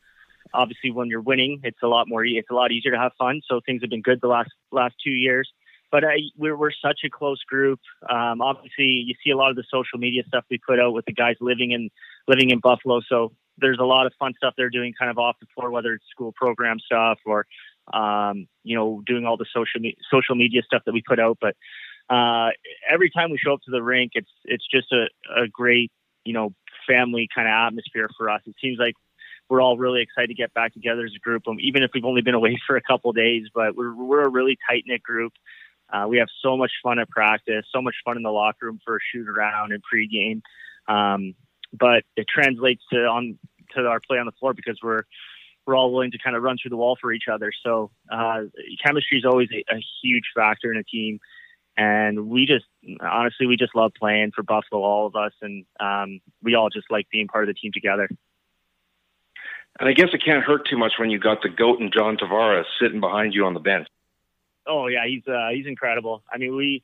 obviously, 0.55 0.93
when 0.93 1.09
you're 1.09 1.21
winning, 1.21 1.61
it's 1.65 1.83
a 1.83 1.89
lot 1.89 2.09
more. 2.09 2.25
It's 2.25 2.51
a 2.51 2.55
lot 2.55 2.71
easier 2.71 2.93
to 2.93 2.99
have 2.99 3.13
fun. 3.19 3.41
So 3.49 3.61
things 3.65 3.83
have 3.83 3.91
been 3.91 4.03
good 4.03 4.21
the 4.21 4.29
last 4.29 4.51
last 4.71 4.95
two 5.03 5.11
years. 5.11 5.49
But 5.91 6.05
uh, 6.05 6.11
we're 6.37 6.57
we're 6.57 6.71
such 6.71 7.01
a 7.05 7.11
close 7.11 7.43
group. 7.43 7.81
Um, 8.09 8.41
obviously, 8.41 8.87
you 8.87 9.15
see 9.25 9.31
a 9.31 9.37
lot 9.37 9.51
of 9.51 9.57
the 9.57 9.65
social 9.71 9.99
media 9.99 10.23
stuff 10.27 10.45
we 10.51 10.59
put 10.59 10.79
out 10.79 10.93
with 10.93 11.05
the 11.05 11.13
guys 11.13 11.37
living 11.41 11.73
in 11.73 11.91
living 12.29 12.51
in 12.51 12.61
Buffalo. 12.61 13.01
So 13.09 13.33
there's 13.59 13.79
a 13.81 13.85
lot 13.85 14.07
of 14.07 14.13
fun 14.19 14.35
stuff 14.37 14.55
they're 14.57 14.71
doing 14.71 14.95
kind 14.99 15.11
of 15.11 15.19
off 15.19 15.37
the 15.41 15.47
floor, 15.55 15.71
whether 15.71 15.93
it's 15.95 16.05
school 16.11 16.33
program 16.33 16.79
stuff 16.79 17.19
or 17.27 17.47
um, 17.93 18.47
you 18.63 18.77
know, 18.77 19.03
doing 19.07 19.27
all 19.27 19.37
the 19.37 19.47
social 19.53 19.81
me- 19.81 19.97
social 20.11 20.35
media 20.35 20.63
stuff 20.65 20.83
that 20.87 20.93
we 20.93 21.03
put 21.07 21.19
out. 21.19 21.39
But 21.41 21.57
uh, 22.09 22.51
every 22.91 23.11
time 23.11 23.31
we 23.31 23.39
show 23.39 23.55
up 23.55 23.61
to 23.65 23.71
the 23.71 23.83
rink, 23.83 24.13
it's 24.15 24.31
it's 24.45 24.67
just 24.71 24.93
a, 24.93 25.07
a 25.43 25.49
great 25.49 25.91
you 26.25 26.33
know 26.33 26.55
family 26.89 27.29
kind 27.35 27.49
of 27.49 27.53
atmosphere 27.53 28.09
for 28.17 28.31
us. 28.31 28.43
It 28.47 28.55
seems 28.61 28.79
like 28.79 28.95
we're 29.49 29.61
all 29.61 29.77
really 29.77 30.03
excited 30.03 30.29
to 30.29 30.35
get 30.35 30.55
back 30.55 30.73
together 30.73 31.05
as 31.05 31.13
a 31.15 31.19
group, 31.19 31.47
um, 31.47 31.59
even 31.61 31.83
if 31.83 31.91
we've 31.95 32.05
only 32.05 32.23
been 32.23 32.35
away 32.35 32.59
for 32.67 32.77
a 32.77 32.83
couple 32.83 33.13
days. 33.13 33.47
But 33.55 33.77
we're 33.77 33.95
we're 33.95 34.23
a 34.23 34.31
really 34.31 34.57
tight 34.69 34.85
knit 34.87 35.03
group. 35.03 35.33
Uh, 35.93 36.07
we 36.09 36.19
have 36.19 36.29
so 36.43 36.57
much 36.57 36.73
fun 36.83 36.99
at 36.99 37.09
practice, 37.11 37.67
so 37.71 37.83
much 37.83 37.97
fun 38.05 38.17
in 38.17 38.23
the 38.23 38.31
locker 38.31 38.67
room 38.67 38.81
for 38.85 38.97
a 38.97 39.01
shoot 39.13 39.29
around 39.29 39.73
and 39.73 39.83
pregame. 39.83 40.41
Um, 40.89 41.35
but 41.73 42.05
it 42.17 42.27
translates 42.29 42.83
to 42.93 42.99
on 43.01 43.39
to 43.77 43.87
our 43.87 44.01
play 44.01 44.19
on 44.19 44.27
the 44.27 44.33
floor 44.33 44.55
because 44.55 44.79
we're 44.83 45.03
we're 45.67 45.77
all 45.77 45.93
willing 45.93 46.11
to 46.11 46.19
kind 46.19 46.37
of 46.37 46.43
run 46.43 46.57
through 46.61 46.71
the 46.71 46.77
wall 46.77 46.97
for 47.01 47.13
each 47.13 47.25
other. 47.33 47.53
So 47.65 47.91
uh, 48.11 48.43
chemistry 48.85 49.19
is 49.19 49.25
always 49.25 49.49
a, 49.53 49.65
a, 49.75 49.81
huge 50.03 50.25
factor 50.35 50.73
in 50.73 50.79
a 50.79 50.83
team, 50.83 51.21
and 51.77 52.29
we 52.29 52.47
just 52.47 52.65
honestly 53.01 53.47
we 53.47 53.57
just 53.57 53.75
love 53.75 53.93
playing 53.99 54.33
for 54.35 54.43
Buffalo, 54.43 54.83
all 54.83 55.07
of 55.07 55.17
us, 55.17 55.33
and 55.41 55.65
um, 55.81 56.21
we 56.43 56.55
all 56.55 56.69
just 56.69 56.91
like 56.91 57.09
being 57.11 57.29
part 57.29 57.45
of 57.45 57.49
the 57.49 57.55
team 57.55 57.73
together. 57.73 58.09
And 59.81 59.89
I 59.89 59.93
guess 59.93 60.09
it 60.13 60.23
can't 60.25 60.45
hurt 60.45 60.69
too 60.69 60.77
much 60.77 60.95
when 60.99 61.11
you 61.11 61.19
got 61.19 61.43
the 61.43 61.49
goat 61.49 61.81
and 61.81 61.93
John 61.93 62.17
Tavares 62.17 62.65
sitting 62.81 63.01
behind 63.01 63.35
you 63.35 63.47
on 63.47 63.55
the 63.55 63.61
bench. 63.61 63.87
Oh 64.67 64.87
yeah, 64.89 65.07
he's 65.07 65.27
uh, 65.27 65.49
he's 65.53 65.67
incredible. 65.67 66.23
I 66.33 66.39
mean, 66.39 66.57
we. 66.57 66.83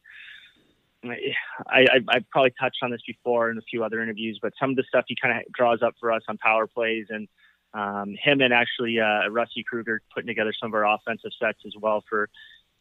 I, 1.04 1.30
I 1.68 1.98
I 2.08 2.24
probably 2.32 2.52
touched 2.58 2.78
on 2.82 2.90
this 2.90 3.02
before 3.06 3.52
in 3.52 3.58
a 3.58 3.62
few 3.62 3.84
other 3.84 4.02
interviews, 4.02 4.40
but 4.42 4.52
some 4.58 4.70
of 4.70 4.76
the 4.76 4.82
stuff 4.88 5.04
he 5.06 5.16
kind 5.20 5.38
of 5.38 5.52
draws 5.52 5.80
up 5.80 5.94
for 6.00 6.10
us 6.10 6.22
on 6.26 6.38
power 6.38 6.66
plays, 6.66 7.06
and 7.08 7.28
um, 7.74 8.14
him 8.22 8.40
and 8.40 8.52
actually 8.52 8.98
uh, 9.00 9.28
Rusty 9.28 9.62
Kruger 9.62 10.00
putting 10.12 10.26
together 10.26 10.52
some 10.58 10.70
of 10.70 10.74
our 10.74 10.86
offensive 10.86 11.30
sets 11.38 11.58
as 11.66 11.74
well 11.78 12.02
for 12.08 12.28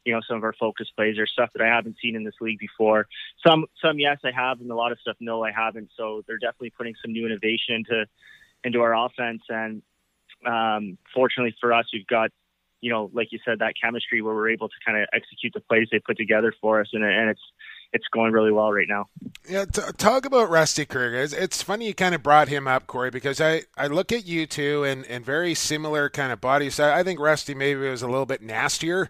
you 0.05 0.13
know 0.13 0.21
some 0.27 0.38
of 0.38 0.43
our 0.43 0.53
focus 0.53 0.88
plays 0.95 1.17
or 1.17 1.27
stuff 1.27 1.49
that 1.53 1.61
I 1.61 1.67
haven't 1.67 1.97
seen 2.01 2.15
in 2.15 2.23
this 2.23 2.35
league 2.39 2.59
before. 2.59 3.07
Some 3.45 3.65
some 3.83 3.99
yes 3.99 4.19
I 4.23 4.31
have, 4.31 4.61
and 4.61 4.71
a 4.71 4.75
lot 4.75 4.91
of 4.91 4.99
stuff 4.99 5.17
no 5.19 5.43
I 5.43 5.51
haven't. 5.51 5.89
So 5.97 6.23
they're 6.27 6.38
definitely 6.38 6.71
putting 6.71 6.95
some 7.01 7.11
new 7.11 7.25
innovation 7.25 7.75
into 7.75 8.05
into 8.63 8.81
our 8.81 8.95
offense, 8.95 9.43
and 9.49 9.81
um, 10.45 10.97
fortunately 11.13 11.55
for 11.59 11.73
us, 11.73 11.85
we've 11.93 12.07
got 12.07 12.31
you 12.79 12.91
know, 12.91 13.09
like 13.13 13.31
you 13.31 13.39
said, 13.43 13.59
that 13.59 13.73
chemistry 13.81 14.21
where 14.21 14.35
we're 14.35 14.49
able 14.49 14.69
to 14.69 14.75
kind 14.85 14.97
of 14.99 15.07
execute 15.11 15.51
the 15.53 15.59
plays 15.61 15.88
they 15.91 15.99
put 15.99 16.15
together 16.15 16.53
for 16.61 16.79
us, 16.79 16.88
and, 16.93 17.03
and 17.03 17.29
it's 17.29 17.41
it's 17.93 18.07
going 18.11 18.31
really 18.31 18.51
well 18.51 18.71
right 18.71 18.88
now. 18.88 19.07
Yeah, 19.49 19.65
t- 19.65 19.81
talk 19.97 20.25
about 20.25 20.49
Rusty 20.49 20.85
Kruger. 20.85 21.21
It's, 21.21 21.33
it's, 21.33 21.61
funny 21.61 21.88
you 21.88 21.93
kind 21.93 22.13
of 22.13 22.21
brought 22.21 22.49
him 22.49 22.67
up, 22.67 22.85
Corey, 22.88 23.09
because 23.09 23.39
I, 23.39 23.63
I 23.77 23.88
look 23.88 24.11
at 24.11 24.25
you 24.25 24.45
two 24.45 24.83
and, 24.83 25.05
and 25.05 25.25
very 25.25 25.53
similar 25.53 26.09
kind 26.09 26.31
of 26.31 26.41
body 26.41 26.69
I, 26.79 26.99
I 26.99 27.03
think 27.03 27.19
Rusty 27.19 27.53
maybe 27.53 27.79
was 27.81 28.01
a 28.01 28.07
little 28.07 28.25
bit 28.25 28.41
nastier 28.41 29.09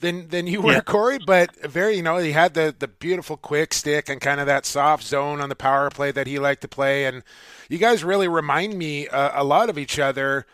than 0.00 0.28
than 0.28 0.46
you 0.46 0.60
were, 0.60 0.72
yeah. 0.72 0.80
Corey, 0.80 1.18
but 1.24 1.54
very 1.70 1.96
you 1.96 2.02
know 2.02 2.18
he 2.18 2.32
had 2.32 2.54
the 2.54 2.74
the 2.78 2.88
beautiful 2.88 3.36
quick 3.36 3.72
stick 3.72 4.08
and 4.08 4.20
kind 4.20 4.40
of 4.40 4.46
that 4.46 4.66
soft 4.66 5.02
zone 5.04 5.40
on 5.40 5.48
the 5.48 5.56
power 5.56 5.88
play 5.90 6.10
that 6.12 6.26
he 6.26 6.38
liked 6.38 6.62
to 6.62 6.68
play, 6.68 7.06
and 7.06 7.22
you 7.68 7.78
guys 7.78 8.04
really 8.04 8.28
remind 8.28 8.74
me 8.74 9.08
uh, 9.08 9.30
a 9.40 9.44
lot 9.44 9.70
of 9.70 9.78
each 9.78 9.98
other. 9.98 10.46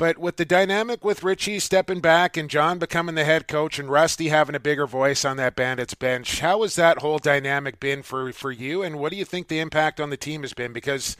But 0.00 0.16
with 0.16 0.36
the 0.36 0.46
dynamic 0.46 1.04
with 1.04 1.22
Richie 1.22 1.58
stepping 1.58 2.00
back 2.00 2.38
and 2.38 2.48
John 2.48 2.78
becoming 2.78 3.16
the 3.16 3.24
head 3.26 3.46
coach 3.46 3.78
and 3.78 3.90
Rusty 3.90 4.30
having 4.30 4.54
a 4.54 4.58
bigger 4.58 4.86
voice 4.86 5.26
on 5.26 5.36
that 5.36 5.54
Bandits 5.54 5.92
bench, 5.92 6.40
how 6.40 6.62
has 6.62 6.74
that 6.76 7.00
whole 7.00 7.18
dynamic 7.18 7.78
been 7.78 8.02
for, 8.02 8.32
for 8.32 8.50
you? 8.50 8.82
And 8.82 8.98
what 8.98 9.12
do 9.12 9.18
you 9.18 9.26
think 9.26 9.48
the 9.48 9.58
impact 9.58 10.00
on 10.00 10.08
the 10.08 10.16
team 10.16 10.40
has 10.40 10.54
been? 10.54 10.72
Because 10.72 11.18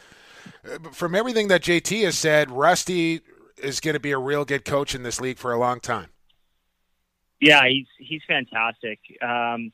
uh, 0.64 0.78
from 0.92 1.14
everything 1.14 1.48
that 1.48 1.60
JT 1.60 2.04
has 2.04 2.16
said, 2.16 2.50
Rusty 2.50 3.20
is 3.62 3.80
going 3.80 3.92
to 3.92 4.00
be 4.00 4.12
a 4.12 4.18
real 4.18 4.46
good 4.46 4.64
coach 4.64 4.94
in 4.94 5.02
this 5.02 5.20
league 5.20 5.36
for 5.36 5.52
a 5.52 5.58
long 5.58 5.78
time. 5.78 6.08
Yeah, 7.38 7.68
he's 7.68 7.86
he's 7.98 8.22
fantastic. 8.26 8.98
Um, 9.20 9.72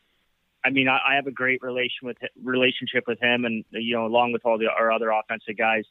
I 0.64 0.70
mean, 0.70 0.88
I, 0.88 0.98
I 1.10 1.14
have 1.14 1.28
a 1.28 1.32
great 1.32 1.62
relation 1.62 2.08
with 2.08 2.16
relationship 2.42 3.04
with 3.06 3.20
him, 3.22 3.44
and 3.44 3.64
you 3.70 3.94
know, 3.94 4.04
along 4.04 4.32
with 4.32 4.44
all 4.44 4.58
the 4.58 4.66
our 4.66 4.90
other 4.90 5.10
offensive 5.10 5.56
guys. 5.56 5.84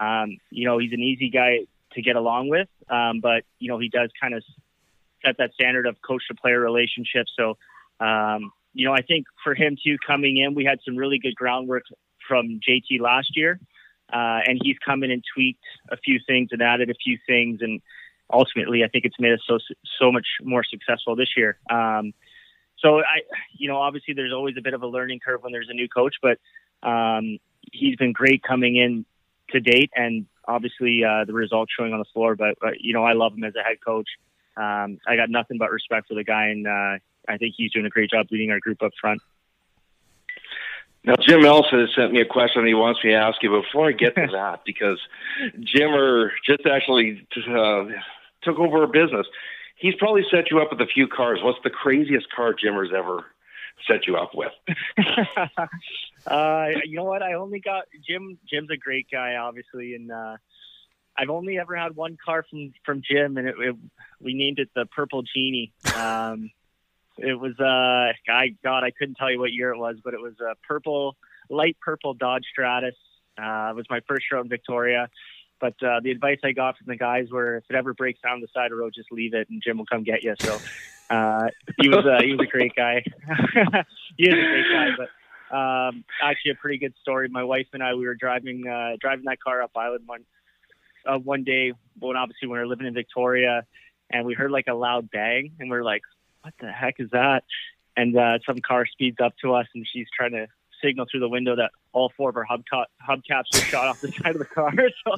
Um, 0.00 0.38
you 0.50 0.66
know, 0.66 0.78
he's 0.78 0.92
an 0.92 1.00
easy 1.00 1.28
guy 1.28 1.66
to 1.94 2.02
get 2.02 2.16
along 2.16 2.48
with. 2.48 2.68
Um, 2.88 3.20
but 3.20 3.44
you 3.58 3.68
know, 3.68 3.78
he 3.78 3.88
does 3.88 4.10
kind 4.20 4.34
of 4.34 4.42
set 5.24 5.36
that 5.38 5.52
standard 5.54 5.86
of 5.86 5.96
coach 6.02 6.22
to 6.28 6.34
player 6.34 6.60
relationship. 6.60 7.26
So, 7.38 7.56
um, 8.04 8.52
you 8.74 8.86
know, 8.86 8.92
I 8.92 9.02
think 9.02 9.26
for 9.44 9.54
him 9.54 9.76
too, 9.82 9.96
coming 10.04 10.38
in, 10.38 10.54
we 10.54 10.64
had 10.64 10.78
some 10.84 10.96
really 10.96 11.18
good 11.18 11.34
groundwork 11.34 11.84
from 12.26 12.60
JT 12.66 13.00
last 13.00 13.36
year, 13.36 13.60
uh, 14.12 14.40
and 14.46 14.60
he's 14.62 14.76
come 14.84 15.02
in 15.02 15.10
and 15.10 15.22
tweaked 15.34 15.64
a 15.90 15.96
few 15.96 16.18
things 16.26 16.48
and 16.52 16.62
added 16.62 16.90
a 16.90 16.94
few 16.94 17.18
things, 17.26 17.60
and 17.60 17.80
ultimately, 18.32 18.82
I 18.84 18.88
think 18.88 19.04
it's 19.04 19.18
made 19.18 19.32
us 19.32 19.40
so 19.46 19.58
so 20.00 20.10
much 20.10 20.26
more 20.42 20.64
successful 20.64 21.16
this 21.16 21.30
year. 21.36 21.58
Um, 21.70 22.14
so 22.78 22.98
I, 22.98 23.22
you 23.56 23.68
know, 23.68 23.76
obviously 23.76 24.14
there's 24.14 24.32
always 24.32 24.56
a 24.58 24.60
bit 24.60 24.74
of 24.74 24.82
a 24.82 24.86
learning 24.86 25.20
curve 25.24 25.42
when 25.42 25.52
there's 25.52 25.68
a 25.70 25.74
new 25.74 25.88
coach, 25.88 26.16
but 26.20 26.38
um, 26.82 27.38
he's 27.70 27.96
been 27.96 28.12
great 28.12 28.42
coming 28.42 28.76
in 28.76 29.04
to 29.50 29.60
date, 29.60 29.90
and 29.94 30.26
obviously 30.46 31.02
uh, 31.04 31.24
the 31.24 31.32
results 31.32 31.72
showing 31.76 31.92
on 31.92 31.98
the 31.98 32.04
floor. 32.12 32.36
But, 32.36 32.56
but 32.60 32.80
you 32.80 32.92
know, 32.92 33.04
I 33.04 33.12
love 33.12 33.34
him 33.34 33.44
as 33.44 33.54
a 33.54 33.62
head 33.62 33.78
coach. 33.84 34.08
Um, 34.56 34.98
I 35.06 35.16
got 35.16 35.30
nothing 35.30 35.58
but 35.58 35.70
respect 35.70 36.08
for 36.08 36.14
the 36.14 36.24
guy, 36.24 36.48
and 36.48 36.66
uh, 36.66 36.98
I 37.28 37.38
think 37.38 37.54
he's 37.56 37.72
doing 37.72 37.86
a 37.86 37.90
great 37.90 38.10
job 38.10 38.26
leading 38.30 38.50
our 38.50 38.60
group 38.60 38.82
up 38.82 38.92
front. 39.00 39.22
Now, 41.04 41.14
Jim 41.20 41.44
Elson 41.44 41.80
has 41.80 41.88
sent 41.96 42.12
me 42.12 42.20
a 42.20 42.24
question 42.24 42.64
he 42.64 42.74
wants 42.74 43.00
me 43.02 43.10
to 43.10 43.16
ask 43.16 43.42
you. 43.42 43.50
Before 43.50 43.88
I 43.88 43.92
get 43.92 44.14
to 44.14 44.26
that, 44.32 44.60
because 44.64 45.00
Jimmer 45.58 46.30
just 46.46 46.66
actually 46.66 47.26
uh, 47.48 47.84
took 48.42 48.58
over 48.58 48.84
a 48.84 48.88
business, 48.88 49.26
he's 49.76 49.94
probably 49.96 50.24
set 50.30 50.50
you 50.50 50.60
up 50.60 50.70
with 50.70 50.80
a 50.80 50.86
few 50.86 51.08
cars. 51.08 51.40
What's 51.42 51.58
the 51.64 51.70
craziest 51.70 52.30
car 52.30 52.54
Jimmer's 52.54 52.92
ever 52.96 53.24
set 53.86 54.06
you 54.06 54.16
up 54.16 54.30
with? 54.34 54.52
uh, 56.26 56.66
you 56.84 56.96
know 56.96 57.04
what? 57.04 57.22
I 57.22 57.34
only 57.34 57.60
got 57.60 57.84
Jim. 58.06 58.38
Jim's 58.48 58.70
a 58.70 58.76
great 58.76 59.06
guy, 59.10 59.36
obviously, 59.36 59.94
and 59.94 60.10
uh, 60.10 60.36
I've 61.16 61.30
only 61.30 61.58
ever 61.58 61.76
had 61.76 61.94
one 61.94 62.16
car 62.24 62.44
from 62.48 62.72
from 62.84 63.02
Jim, 63.02 63.36
and 63.36 63.48
it, 63.48 63.54
it, 63.58 63.76
we 64.20 64.34
named 64.34 64.58
it 64.58 64.70
the 64.74 64.86
Purple 64.86 65.22
Genie. 65.22 65.72
Um, 65.96 66.50
it 67.18 67.38
was 67.38 67.58
uh, 67.60 68.12
I 68.32 68.56
God, 68.62 68.84
I 68.84 68.90
couldn't 68.90 69.16
tell 69.16 69.30
you 69.30 69.38
what 69.38 69.52
year 69.52 69.70
it 69.70 69.78
was, 69.78 69.96
but 70.02 70.14
it 70.14 70.20
was 70.20 70.34
a 70.40 70.54
purple, 70.66 71.16
light 71.50 71.76
purple 71.80 72.14
Dodge 72.14 72.44
Stratus. 72.50 72.94
Uh, 73.38 73.70
it 73.70 73.76
was 73.76 73.86
my 73.88 74.00
first 74.06 74.26
show 74.30 74.40
in 74.40 74.48
Victoria. 74.48 75.08
But 75.62 75.80
uh, 75.80 76.00
the 76.02 76.10
advice 76.10 76.40
I 76.42 76.50
got 76.50 76.76
from 76.76 76.88
the 76.88 76.96
guys 76.96 77.30
were, 77.30 77.58
if 77.58 77.64
it 77.70 77.76
ever 77.76 77.94
breaks 77.94 78.20
down 78.20 78.40
the 78.40 78.48
side 78.52 78.66
of 78.66 78.70
the 78.72 78.76
road, 78.78 78.94
just 78.96 79.12
leave 79.12 79.32
it, 79.32 79.48
and 79.48 79.62
Jim 79.62 79.78
will 79.78 79.86
come 79.86 80.02
get 80.02 80.24
you. 80.24 80.34
So 80.40 80.58
uh, 81.08 81.46
he 81.80 81.88
was 81.88 82.04
uh, 82.04 82.20
he 82.20 82.32
was 82.32 82.48
a 82.48 82.50
great 82.50 82.74
guy. 82.74 83.04
he 84.18 84.24
is 84.24 84.34
a 84.34 84.36
great 84.36 84.64
guy, 84.72 84.88
but 84.98 85.56
um, 85.56 86.04
actually 86.20 86.50
a 86.50 86.54
pretty 86.56 86.78
good 86.78 86.94
story. 87.00 87.28
My 87.28 87.44
wife 87.44 87.68
and 87.74 87.80
I 87.80 87.94
we 87.94 88.06
were 88.06 88.16
driving 88.16 88.66
uh, 88.66 88.96
driving 89.00 89.26
that 89.26 89.40
car 89.40 89.62
up 89.62 89.70
Island 89.76 90.02
one 90.06 90.24
uh, 91.06 91.18
one 91.18 91.44
day 91.44 91.74
when 92.00 92.16
obviously 92.16 92.48
when 92.48 92.58
we 92.58 92.64
were 92.64 92.66
living 92.66 92.88
in 92.88 92.94
Victoria, 92.94 93.64
and 94.10 94.26
we 94.26 94.34
heard 94.34 94.50
like 94.50 94.66
a 94.66 94.74
loud 94.74 95.12
bang, 95.12 95.52
and 95.60 95.70
we 95.70 95.76
are 95.76 95.84
like, 95.84 96.02
"What 96.40 96.54
the 96.60 96.72
heck 96.72 96.96
is 96.98 97.10
that?" 97.10 97.44
And 97.96 98.16
uh, 98.16 98.40
some 98.44 98.58
car 98.66 98.84
speeds 98.84 99.18
up 99.22 99.34
to 99.42 99.54
us, 99.54 99.68
and 99.76 99.86
she's 99.86 100.08
trying 100.12 100.32
to 100.32 100.48
signal 100.82 101.06
through 101.10 101.20
the 101.20 101.28
window 101.28 101.56
that 101.56 101.70
all 101.92 102.12
four 102.16 102.30
of 102.30 102.36
our 102.36 102.46
hubca- 102.46 102.86
hubcaps 103.06 103.44
were 103.52 103.60
shot 103.60 103.86
off 103.86 104.00
the 104.00 104.12
side 104.22 104.34
of 104.34 104.38
the 104.38 104.44
car. 104.44 104.72
So 105.04 105.16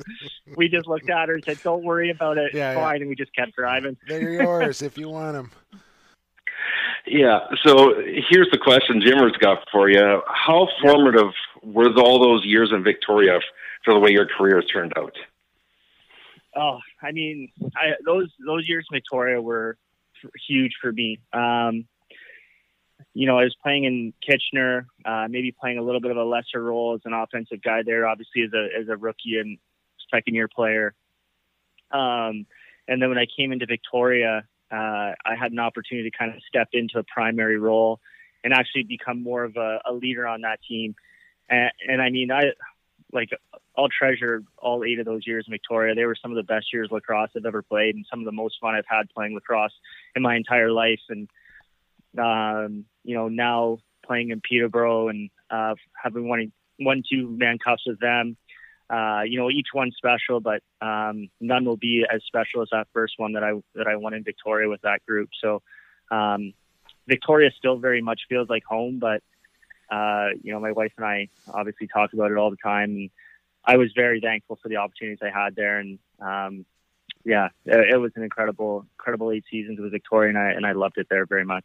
we 0.57 0.69
just 0.69 0.87
looked 0.87 1.11
at 1.11 1.29
her 1.29 1.35
and 1.35 1.45
said, 1.45 1.63
"Don't 1.63 1.85
worry 1.85 2.11
about 2.11 2.39
it, 2.39 2.55
yeah, 2.55 2.75
fine," 2.75 2.97
yeah. 2.97 3.01
and 3.03 3.09
we 3.09 3.15
just 3.15 3.35
kept 3.35 3.55
driving. 3.55 3.97
They're 4.09 4.33
yours 4.33 4.83
if 4.83 4.97
you 4.99 5.09
want 5.09 5.35
them. 5.35 5.51
Yeah. 7.07 7.41
So 7.63 7.97
here's 8.31 8.49
the 8.51 8.57
question 8.57 9.03
Jimmer's 9.03 9.37
got 9.39 9.59
for 9.71 9.91
you: 9.91 10.23
How 10.27 10.69
formative 10.81 11.33
were 11.63 11.93
all 11.99 12.19
those 12.19 12.47
years 12.47 12.71
in 12.73 12.83
Victoria 12.83 13.41
for 13.85 13.93
the 13.93 14.01
way 14.01 14.11
your 14.11 14.27
career 14.27 14.57
has 14.57 14.71
turned 14.71 14.95
out? 14.97 15.15
Oh, 16.57 16.79
I 17.03 17.13
mean, 17.13 17.51
I, 17.77 17.93
those 18.05 18.33
those 18.47 18.67
years 18.67 18.87
in 18.91 18.97
Victoria 18.97 19.41
were 19.41 19.77
huge 20.49 20.73
for 20.81 20.93
me. 20.93 21.19
Um, 21.33 21.87
you 23.15 23.27
know, 23.27 23.39
I 23.39 23.45
was 23.45 23.57
playing 23.63 23.85
in 23.85 24.13
Kitchener, 24.21 24.89
uh, 25.05 25.27
maybe 25.31 25.53
playing 25.53 25.79
a 25.79 25.83
little 25.83 26.01
bit 26.01 26.11
of 26.11 26.17
a 26.17 26.25
lesser 26.25 26.63
role 26.63 26.95
as 26.95 27.01
an 27.05 27.13
offensive 27.13 27.63
guy 27.63 27.83
there, 27.87 28.07
obviously 28.07 28.43
as 28.43 28.53
a 28.53 28.81
as 28.81 28.89
a 28.89 28.97
rookie 28.97 29.39
and 29.39 29.59
second 30.13 30.35
year 30.35 30.49
player. 30.49 30.95
Um, 31.93 32.47
and 32.89 33.01
then 33.01 33.09
when 33.09 33.19
I 33.19 33.27
came 33.37 33.53
into 33.53 33.67
Victoria, 33.67 34.45
uh, 34.71 34.75
I 35.25 35.37
had 35.39 35.53
an 35.53 35.61
opportunity 35.61 36.11
to 36.11 36.19
kind 36.19 36.35
of 36.35 36.43
step 36.49 36.69
into 36.73 36.99
a 36.99 37.05
primary 37.05 37.59
role 37.59 38.01
and 38.43 38.53
actually 38.53 38.83
become 38.83 39.23
more 39.23 39.45
of 39.45 39.57
a, 39.57 39.79
a 39.87 39.93
leader 39.93 40.27
on 40.27 40.43
that 40.43 40.59
team. 40.69 40.95
And, 41.49 41.71
and 41.89 42.03
I 42.03 42.11
mean, 42.11 42.33
I 42.33 42.53
like 43.13 43.31
I'll 43.79 43.89
treasure 43.89 44.43
all 44.59 44.85
eight 44.85 44.99
of 44.99 45.07
those 45.07 45.27
years 45.27 45.45
in 45.47 45.53
Victoria. 45.53 45.95
They 45.95 46.05
were 46.05 46.17
some 46.21 46.33
of 46.33 46.37
the 46.37 46.43
best 46.43 46.73
years 46.73 46.89
lacrosse 46.91 47.31
I've 47.37 47.47
ever 47.47 47.63
played, 47.63 47.95
and 47.95 48.05
some 48.11 48.19
of 48.19 48.25
the 48.25 48.33
most 48.33 48.57
fun 48.61 48.75
I've 48.75 48.85
had 48.89 49.09
playing 49.15 49.35
lacrosse 49.35 49.73
in 50.17 50.23
my 50.23 50.35
entire 50.35 50.73
life. 50.73 51.01
And 51.09 51.29
um, 52.19 52.85
you 53.03 53.15
know, 53.15 53.29
now 53.29 53.79
playing 54.05 54.31
in 54.31 54.41
Peterborough 54.41 55.09
and 55.09 55.31
uh, 55.51 55.75
having 56.03 56.29
won 56.29 56.53
one 56.79 57.03
two 57.09 57.29
Mann 57.29 57.59
Cups 57.59 57.83
with 57.87 58.01
them. 58.01 58.37
Uh, 58.91 59.23
you 59.27 59.39
know, 59.39 59.51
each 59.51 59.69
one 59.73 59.91
special, 59.97 60.41
but 60.41 60.63
um, 60.83 61.29
none 61.41 61.65
will 61.65 61.77
be 61.77 62.05
as 62.13 62.23
special 62.27 62.61
as 62.61 62.69
that 62.71 62.87
first 62.93 63.15
one 63.17 63.33
that 63.33 63.43
I 63.43 63.53
that 63.75 63.87
I 63.87 63.97
won 63.97 64.13
in 64.13 64.23
Victoria 64.23 64.69
with 64.69 64.83
that 64.83 65.05
group. 65.07 65.31
So 65.43 65.63
um, 66.11 66.53
Victoria 67.09 67.51
still 67.57 67.79
very 67.79 68.03
much 68.03 68.23
feels 68.29 68.49
like 68.49 68.63
home, 68.65 68.99
but 68.99 69.23
uh, 69.91 70.29
you 70.43 70.53
know, 70.53 70.61
my 70.61 70.73
wife 70.73 70.93
and 70.97 71.07
I 71.07 71.29
obviously 71.53 71.87
talk 71.89 72.13
about 72.13 72.31
it 72.31 72.37
all 72.37 72.51
the 72.51 72.59
time. 72.63 72.91
And 72.91 73.11
I 73.65 73.77
was 73.79 73.93
very 73.95 74.21
thankful 74.21 74.59
for 74.63 74.69
the 74.69 74.77
opportunities 74.77 75.21
I 75.23 75.31
had 75.31 75.57
there, 75.57 75.79
and 75.79 75.99
um, 76.21 76.67
yeah, 77.25 77.49
it 77.65 77.99
was 77.99 78.13
an 78.17 78.23
incredible, 78.23 78.85
incredible 78.99 79.31
eight 79.31 79.45
seasons 79.51 79.81
with 79.81 79.93
Victoria, 79.93 80.29
and 80.29 80.39
I 80.39 80.51
and 80.51 80.67
I 80.67 80.73
loved 80.73 80.99
it 80.99 81.07
there 81.09 81.25
very 81.25 81.45
much. 81.45 81.65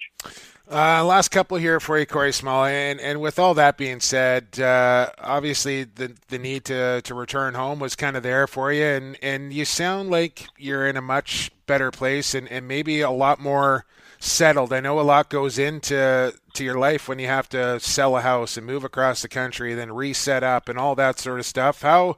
Uh, 0.71 1.03
last 1.03 1.29
couple 1.29 1.57
here 1.57 1.79
for 1.79 1.99
you, 1.99 2.05
Corey 2.05 2.31
Small, 2.31 2.65
and 2.65 2.99
and 3.01 3.19
with 3.19 3.37
all 3.37 3.53
that 3.55 3.77
being 3.77 3.99
said, 3.99 4.59
uh, 4.59 5.09
obviously 5.19 5.83
the 5.83 6.15
the 6.29 6.39
need 6.39 6.63
to 6.65 7.01
to 7.01 7.13
return 7.13 7.55
home 7.55 7.79
was 7.79 7.95
kind 7.95 8.15
of 8.15 8.23
there 8.23 8.47
for 8.47 8.71
you, 8.71 8.85
and 8.85 9.17
and 9.21 9.51
you 9.51 9.65
sound 9.65 10.09
like 10.09 10.47
you're 10.57 10.87
in 10.87 10.95
a 10.95 11.01
much 11.01 11.51
better 11.67 11.91
place, 11.91 12.33
and 12.33 12.47
and 12.49 12.67
maybe 12.67 13.01
a 13.01 13.11
lot 13.11 13.39
more 13.39 13.85
settled. 14.19 14.71
I 14.71 14.79
know 14.79 14.99
a 14.99 15.01
lot 15.01 15.29
goes 15.29 15.59
into 15.59 16.33
to 16.53 16.63
your 16.63 16.77
life 16.77 17.07
when 17.09 17.19
you 17.19 17.27
have 17.27 17.49
to 17.49 17.79
sell 17.81 18.15
a 18.15 18.21
house 18.21 18.55
and 18.55 18.65
move 18.65 18.83
across 18.85 19.21
the 19.21 19.27
country, 19.27 19.73
then 19.73 19.91
reset 19.91 20.43
up 20.43 20.69
and 20.69 20.79
all 20.79 20.95
that 20.95 21.19
sort 21.19 21.39
of 21.39 21.45
stuff. 21.45 21.81
How 21.81 22.17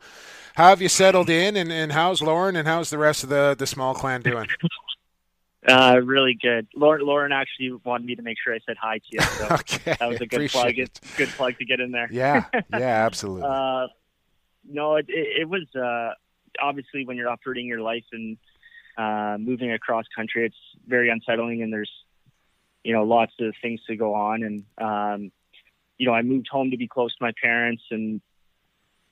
how 0.56 0.70
have 0.70 0.82
you 0.82 0.90
settled 0.90 1.30
in, 1.30 1.56
and, 1.56 1.72
and 1.72 1.92
how's 1.92 2.22
Lauren, 2.22 2.56
and 2.56 2.68
how's 2.68 2.90
the 2.90 2.98
rest 2.98 3.24
of 3.24 3.30
the 3.30 3.56
the 3.58 3.68
small 3.68 3.94
clan 3.94 4.22
doing? 4.22 4.48
Uh, 5.68 6.02
really 6.04 6.38
good. 6.42 6.68
Lauren, 6.76 7.06
Lauren 7.06 7.32
actually 7.32 7.72
wanted 7.84 8.06
me 8.06 8.16
to 8.16 8.24
make 8.24 8.38
sure 8.44 8.54
I 8.54 8.60
said 8.66 8.78
hi 8.82 8.98
to 8.98 9.04
you. 9.12 9.22
So 9.22 9.48
okay, 9.52 9.96
that 10.00 10.10
was 10.10 10.20
a 10.20 10.26
good 10.26 10.50
plug. 10.50 10.80
It. 10.80 11.00
Good 11.18 11.30
plug 11.30 11.58
to 11.60 11.66
get 11.66 11.80
in 11.80 11.92
there. 11.92 12.10
Yeah, 12.12 12.46
yeah, 12.72 13.06
absolutely. 13.06 13.48
uh, 13.48 13.88
no, 14.68 14.96
it, 14.96 15.06
it, 15.10 15.42
it 15.42 15.50
was 15.50 15.64
uh, 15.76 16.14
obviously 16.60 17.06
when 17.06 17.16
you're 17.16 17.30
uprooting 17.30 17.68
your 17.68 17.82
life 17.82 18.06
and 18.12 18.38
uh, 18.98 19.38
moving 19.40 19.72
across 19.72 20.06
country, 20.16 20.46
it's 20.46 20.56
very 20.88 21.10
unsettling, 21.10 21.62
and 21.62 21.72
there's 21.72 21.92
you 22.84 22.94
know 22.94 23.04
lots 23.04 23.34
of 23.40 23.54
things 23.62 23.82
to 23.88 23.96
go 23.96 24.16
on. 24.16 24.44
And 24.44 24.64
um, 24.78 25.32
you 25.98 26.08
know, 26.08 26.14
I 26.14 26.24
moved 26.24 26.48
home 26.52 26.72
to 26.72 26.78
be 26.78 26.88
close 26.88 27.16
to 27.16 27.24
my 27.24 27.34
parents, 27.40 27.84
and 27.92 28.20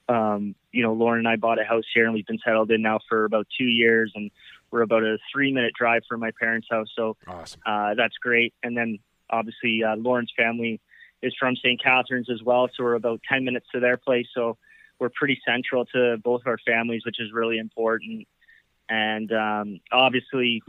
um, 0.07 0.55
you 0.71 0.83
know, 0.83 0.93
Lauren 0.93 1.19
and 1.19 1.27
I 1.27 1.35
bought 1.35 1.59
a 1.59 1.63
house 1.63 1.85
here, 1.93 2.05
and 2.05 2.13
we've 2.13 2.25
been 2.25 2.39
settled 2.45 2.71
in 2.71 2.81
now 2.81 2.99
for 3.09 3.25
about 3.25 3.47
two 3.57 3.65
years, 3.65 4.11
and 4.15 4.31
we're 4.71 4.81
about 4.81 5.03
a 5.03 5.17
three 5.31 5.51
minute 5.51 5.73
drive 5.77 6.03
from 6.07 6.19
my 6.19 6.31
parents' 6.39 6.67
house. 6.69 6.87
So 6.95 7.17
awesome. 7.27 7.61
uh, 7.65 7.95
that's 7.95 8.15
great. 8.21 8.53
And 8.61 8.77
then 8.77 8.99
obviously 9.29 9.83
uh, 9.83 9.95
Lauren's 9.95 10.31
family 10.37 10.79
is 11.21 11.35
from 11.39 11.55
St. 11.55 11.81
Catharines 11.81 12.29
as 12.29 12.41
well, 12.43 12.69
so 12.75 12.83
we're 12.83 12.95
about 12.95 13.21
ten 13.27 13.43
minutes 13.43 13.67
to 13.73 13.79
their 13.79 13.97
place. 13.97 14.27
So 14.33 14.57
we're 14.99 15.09
pretty 15.09 15.39
central 15.47 15.85
to 15.85 16.17
both 16.23 16.41
of 16.41 16.47
our 16.47 16.59
families, 16.65 17.03
which 17.05 17.19
is 17.19 17.31
really 17.33 17.57
important. 17.57 18.27
And 18.89 19.31
um, 19.31 19.79
obviously, 19.91 20.61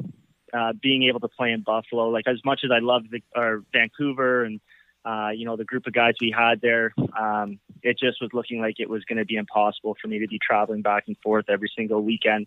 uh, 0.52 0.72
being 0.80 1.04
able 1.04 1.20
to 1.20 1.28
play 1.28 1.52
in 1.52 1.62
Buffalo, 1.62 2.08
like 2.08 2.26
as 2.26 2.38
much 2.44 2.60
as 2.64 2.70
I 2.70 2.78
love 2.80 3.02
the, 3.10 3.22
or 3.34 3.64
Vancouver 3.72 4.44
and 4.44 4.60
uh, 5.04 5.30
you 5.34 5.46
know 5.46 5.56
the 5.56 5.64
group 5.64 5.86
of 5.86 5.92
guys 5.92 6.14
we 6.20 6.34
had 6.36 6.60
there, 6.60 6.92
um, 7.18 7.58
it 7.82 7.98
just 7.98 8.20
was 8.20 8.30
looking 8.32 8.60
like 8.60 8.76
it 8.78 8.88
was 8.88 9.04
going 9.04 9.18
to 9.18 9.24
be 9.24 9.36
impossible 9.36 9.96
for 10.00 10.08
me 10.08 10.18
to 10.20 10.28
be 10.28 10.38
traveling 10.38 10.82
back 10.82 11.04
and 11.06 11.16
forth 11.22 11.46
every 11.48 11.70
single 11.76 12.02
weekend. 12.02 12.46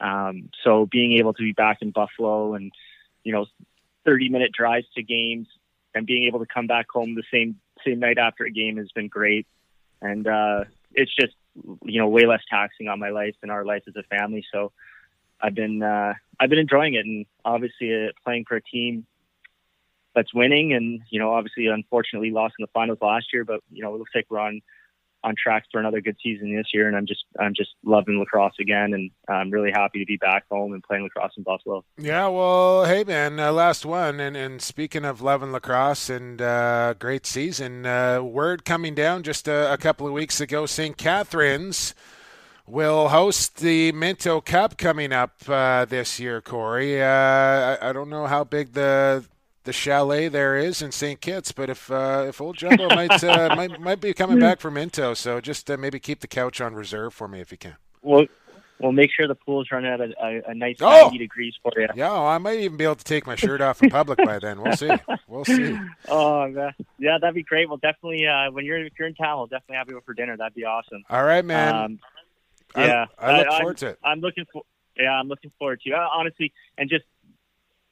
Um, 0.00 0.50
so 0.64 0.86
being 0.86 1.12
able 1.18 1.32
to 1.34 1.42
be 1.42 1.52
back 1.52 1.78
in 1.80 1.90
Buffalo 1.90 2.54
and 2.54 2.72
you 3.22 3.32
know 3.32 3.46
30 4.04 4.28
minute 4.28 4.52
drives 4.52 4.86
to 4.94 5.02
games 5.02 5.46
and 5.94 6.06
being 6.06 6.24
able 6.24 6.40
to 6.40 6.46
come 6.46 6.66
back 6.66 6.86
home 6.90 7.14
the 7.14 7.22
same 7.32 7.56
same 7.84 8.00
night 8.00 8.18
after 8.18 8.44
a 8.44 8.50
game 8.50 8.76
has 8.76 8.90
been 8.92 9.08
great. 9.08 9.46
And 10.02 10.26
uh, 10.26 10.64
it's 10.92 11.14
just 11.14 11.34
you 11.84 12.00
know 12.00 12.08
way 12.08 12.26
less 12.26 12.42
taxing 12.50 12.88
on 12.88 12.98
my 12.98 13.10
life 13.10 13.34
and 13.42 13.50
our 13.50 13.64
life 13.64 13.84
as 13.86 13.94
a 13.96 14.02
family. 14.04 14.44
So 14.52 14.72
I've 15.40 15.54
been 15.54 15.82
uh, 15.82 16.14
I've 16.40 16.50
been 16.50 16.58
enjoying 16.58 16.94
it, 16.94 17.06
and 17.06 17.26
obviously 17.44 18.06
uh, 18.06 18.12
playing 18.24 18.44
for 18.46 18.56
a 18.56 18.62
team 18.62 19.06
that's 20.16 20.34
winning, 20.34 20.72
and 20.72 21.00
you 21.10 21.20
know 21.20 21.32
obviously 21.34 21.68
unfortunately 21.68 22.32
lost 22.32 22.54
in 22.58 22.64
the 22.64 22.70
finals 22.74 22.98
last 23.00 23.26
year, 23.32 23.44
but 23.44 23.60
you 23.70 23.84
know 23.84 23.94
it 23.94 23.98
looks 23.98 24.10
like 24.14 24.26
we're 24.28 24.40
on 24.40 24.60
on 25.22 25.34
track 25.40 25.64
for 25.70 25.80
another 25.80 26.00
good 26.00 26.16
season 26.22 26.54
this 26.56 26.68
year, 26.72 26.88
and 26.88 26.96
I'm 26.96 27.06
just 27.06 27.24
I'm 27.38 27.54
just 27.54 27.70
loving 27.84 28.18
lacrosse 28.18 28.54
again, 28.60 28.94
and 28.94 29.10
I'm 29.28 29.50
really 29.50 29.70
happy 29.70 29.98
to 29.98 30.06
be 30.06 30.16
back 30.16 30.44
home 30.50 30.72
and 30.72 30.82
playing 30.82 31.04
lacrosse 31.04 31.32
in 31.36 31.42
Buffalo. 31.42 31.84
Yeah, 31.98 32.28
well, 32.28 32.84
hey 32.84 33.04
man, 33.04 33.38
uh, 33.38 33.52
last 33.52 33.84
one, 33.84 34.18
and 34.18 34.36
and 34.36 34.62
speaking 34.62 35.04
of 35.04 35.20
loving 35.20 35.52
lacrosse 35.52 36.08
and 36.08 36.40
uh, 36.40 36.94
great 36.98 37.26
season, 37.26 37.84
uh, 37.86 38.22
word 38.22 38.64
coming 38.64 38.94
down 38.94 39.22
just 39.22 39.46
a, 39.46 39.72
a 39.72 39.76
couple 39.76 40.06
of 40.06 40.12
weeks 40.12 40.40
ago, 40.40 40.64
St. 40.66 40.96
Catharines 40.96 41.94
will 42.66 43.08
host 43.08 43.58
the 43.58 43.92
Minto 43.92 44.40
Cup 44.40 44.76
coming 44.76 45.12
up 45.12 45.48
uh, 45.48 45.84
this 45.84 46.18
year, 46.18 46.40
Corey. 46.40 47.00
Uh, 47.00 47.06
I, 47.06 47.78
I, 47.80 47.92
don't 47.92 48.10
know 48.10 48.26
how 48.26 48.42
big 48.42 48.72
the 48.72 49.24
the 49.66 49.72
chalet 49.72 50.28
there 50.28 50.56
is 50.56 50.80
in 50.80 50.92
St. 50.92 51.20
Kitts, 51.20 51.52
but 51.52 51.68
if 51.68 51.90
uh, 51.90 52.24
if 52.28 52.40
Old 52.40 52.56
Jumbo 52.56 52.88
might, 52.88 53.22
uh, 53.22 53.54
might 53.56 53.78
might 53.80 54.00
be 54.00 54.14
coming 54.14 54.38
back 54.38 54.60
from 54.60 54.74
Minto, 54.74 55.12
so 55.12 55.40
just 55.40 55.70
uh, 55.70 55.76
maybe 55.76 56.00
keep 56.00 56.20
the 56.20 56.26
couch 56.26 56.60
on 56.60 56.74
reserve 56.74 57.12
for 57.12 57.28
me 57.28 57.40
if 57.40 57.52
you 57.52 57.58
can. 57.58 57.76
Well, 58.00 58.26
we'll 58.78 58.92
make 58.92 59.10
sure 59.12 59.26
the 59.26 59.34
pool's 59.34 59.68
running 59.70 59.92
at 59.92 60.00
a, 60.00 60.12
a, 60.22 60.50
a 60.50 60.54
nice 60.54 60.76
oh! 60.80 61.02
90 61.02 61.18
degrees 61.18 61.54
for 61.62 61.72
you. 61.76 61.88
Yeah, 61.94 62.12
I 62.12 62.38
might 62.38 62.60
even 62.60 62.76
be 62.76 62.84
able 62.84 62.96
to 62.96 63.04
take 63.04 63.26
my 63.26 63.34
shirt 63.34 63.60
off 63.60 63.82
in 63.82 63.90
public 63.90 64.18
by 64.24 64.38
then. 64.38 64.62
We'll 64.62 64.76
see. 64.76 64.90
We'll 65.26 65.44
see. 65.44 65.78
Oh, 66.08 66.46
man. 66.48 66.72
yeah, 66.98 67.18
that'd 67.20 67.34
be 67.34 67.42
great. 67.42 67.68
Well, 67.68 67.78
definitely 67.78 68.26
uh, 68.26 68.50
when 68.52 68.64
you're 68.64 68.84
if 68.84 68.92
you're 68.98 69.08
in 69.08 69.14
town, 69.14 69.38
we'll 69.38 69.46
definitely 69.46 69.76
have 69.76 69.88
you 69.88 69.96
over 69.96 70.04
for 70.04 70.14
dinner. 70.14 70.36
That'd 70.36 70.54
be 70.54 70.64
awesome. 70.64 71.02
All 71.10 71.24
right, 71.24 71.44
man. 71.44 71.74
Um, 71.74 71.98
yeah, 72.76 73.06
I, 73.18 73.30
I 73.30 73.38
look 73.38 73.48
I, 73.48 73.58
forward 73.58 73.76
to 73.78 73.86
it. 73.88 73.98
I'm 74.04 74.20
looking 74.20 74.44
for. 74.52 74.62
Yeah, 74.96 75.10
I'm 75.10 75.28
looking 75.28 75.50
forward 75.58 75.80
to. 75.82 75.92
Uh, 75.92 76.08
honestly, 76.12 76.52
and 76.78 76.88
just 76.88 77.04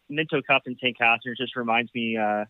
Minto 0.09 0.43
Cup 0.43 0.63
in 0.67 0.77
St. 0.77 0.97
Catharines 0.97 1.39
just 1.39 1.57
reminds 1.57 1.93
me. 1.95 2.17
Uh, 2.17 2.45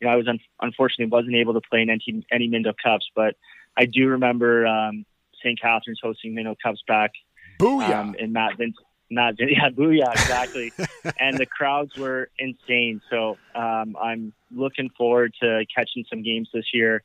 you 0.00 0.06
know, 0.06 0.12
I 0.12 0.16
was 0.16 0.28
un- 0.28 0.40
unfortunately 0.60 1.06
wasn't 1.06 1.36
able 1.36 1.54
to 1.54 1.60
play 1.60 1.82
in 1.82 1.90
any, 1.90 2.24
any 2.32 2.48
Minto 2.48 2.72
Cups, 2.82 3.10
but 3.14 3.36
I 3.76 3.86
do 3.86 4.08
remember 4.08 4.66
um, 4.66 5.04
St. 5.42 5.60
Catharines 5.60 6.00
hosting 6.02 6.34
Minto 6.34 6.56
Cups 6.62 6.82
back. 6.86 7.12
Booyah! 7.58 7.94
Um, 7.94 8.14
in 8.18 8.32
Matt 8.32 8.58
Vinc, 8.58 8.72
Matt 9.10 9.36
Vinc, 9.36 9.50
yeah, 9.56 9.68
booyah, 9.70 10.12
exactly. 10.12 10.72
and 11.18 11.36
the 11.36 11.46
crowds 11.46 11.96
were 11.96 12.30
insane. 12.38 13.00
So 13.10 13.36
um, 13.54 13.96
I'm 14.00 14.32
looking 14.50 14.90
forward 14.96 15.34
to 15.42 15.64
catching 15.74 16.04
some 16.08 16.22
games 16.22 16.48
this 16.52 16.66
year 16.72 17.02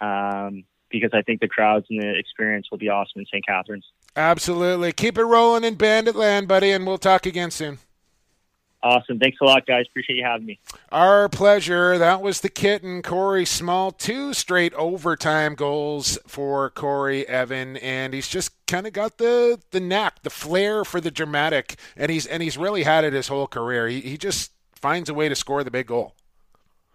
um, 0.00 0.64
because 0.90 1.10
I 1.12 1.22
think 1.22 1.40
the 1.40 1.48
crowds 1.48 1.86
and 1.90 2.00
the 2.00 2.16
experience 2.16 2.68
will 2.70 2.78
be 2.78 2.88
awesome 2.88 3.20
in 3.20 3.26
St. 3.26 3.44
Catharines. 3.44 3.86
Absolutely. 4.14 4.92
Keep 4.92 5.18
it 5.18 5.24
rolling 5.24 5.64
in 5.64 5.74
Bandit 5.74 6.14
Land, 6.16 6.48
buddy, 6.48 6.70
and 6.70 6.86
we'll 6.86 6.98
talk 6.98 7.26
again 7.26 7.50
soon. 7.50 7.78
Awesome. 8.86 9.18
Thanks 9.18 9.38
a 9.40 9.44
lot, 9.44 9.66
guys. 9.66 9.86
Appreciate 9.88 10.16
you 10.16 10.24
having 10.24 10.46
me. 10.46 10.60
Our 10.92 11.28
pleasure. 11.28 11.98
That 11.98 12.22
was 12.22 12.40
the 12.40 12.48
kitten, 12.48 13.02
Corey 13.02 13.44
Small. 13.44 13.90
Two 13.90 14.32
straight 14.32 14.72
overtime 14.74 15.56
goals 15.56 16.20
for 16.28 16.70
Corey 16.70 17.26
Evan, 17.26 17.78
and 17.78 18.14
he's 18.14 18.28
just 18.28 18.52
kind 18.68 18.86
of 18.86 18.92
got 18.92 19.18
the 19.18 19.58
the 19.72 19.80
knack, 19.80 20.22
the 20.22 20.30
flair 20.30 20.84
for 20.84 21.00
the 21.00 21.10
dramatic, 21.10 21.74
and 21.96 22.12
he's 22.12 22.26
and 22.26 22.44
he's 22.44 22.56
really 22.56 22.84
had 22.84 23.02
it 23.02 23.12
his 23.12 23.26
whole 23.26 23.48
career. 23.48 23.88
He 23.88 24.00
he 24.02 24.16
just 24.16 24.52
finds 24.76 25.08
a 25.08 25.14
way 25.14 25.28
to 25.28 25.34
score 25.34 25.64
the 25.64 25.70
big 25.72 25.88
goal. 25.88 26.14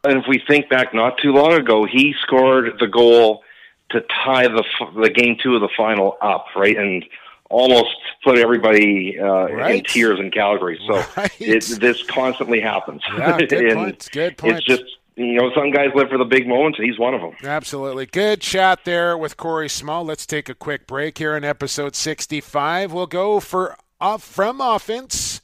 And 0.05 0.17
if 0.17 0.25
we 0.29 0.41
think 0.47 0.69
back 0.69 0.93
not 0.93 1.17
too 1.17 1.33
long 1.33 1.53
ago, 1.53 1.85
he 1.85 2.15
scored 2.21 2.79
the 2.79 2.87
goal 2.87 3.43
to 3.89 3.99
tie 4.23 4.47
the 4.47 4.63
the 4.95 5.09
game 5.09 5.35
two 5.43 5.55
of 5.55 5.61
the 5.61 5.69
final 5.75 6.17
up, 6.21 6.45
right? 6.55 6.77
And 6.77 7.03
almost 7.51 7.95
put 8.23 8.37
everybody 8.37 9.19
uh, 9.19 9.25
right. 9.25 9.75
in 9.75 9.83
tears 9.83 10.19
in 10.19 10.31
Calgary. 10.31 10.79
So 10.87 11.03
right. 11.17 11.31
it, 11.39 11.79
this 11.79 12.03
constantly 12.03 12.59
happens. 12.59 13.01
Yeah, 13.15 13.37
good 13.37 13.53
and 13.65 13.75
point. 13.75 14.09
Good 14.11 14.37
point. 14.37 14.57
It's 14.57 14.65
just 14.65 14.83
you 15.15 15.33
know 15.33 15.51
some 15.53 15.71
guys 15.71 15.89
live 15.93 16.09
for 16.09 16.17
the 16.17 16.25
big 16.25 16.47
moments, 16.47 16.79
and 16.79 16.87
he's 16.87 16.97
one 16.97 17.13
of 17.13 17.21
them. 17.21 17.35
Absolutely. 17.43 18.05
Good 18.05 18.41
chat 18.41 18.85
there 18.85 19.17
with 19.17 19.37
Corey 19.37 19.69
Small. 19.69 20.03
Let's 20.03 20.25
take 20.25 20.49
a 20.49 20.55
quick 20.55 20.87
break 20.87 21.17
here 21.17 21.35
in 21.35 21.43
episode 21.43 21.95
65. 21.95 22.93
We'll 22.93 23.07
go 23.07 23.39
for 23.39 23.77
off 23.99 24.23
from 24.23 24.61
offense. 24.61 25.41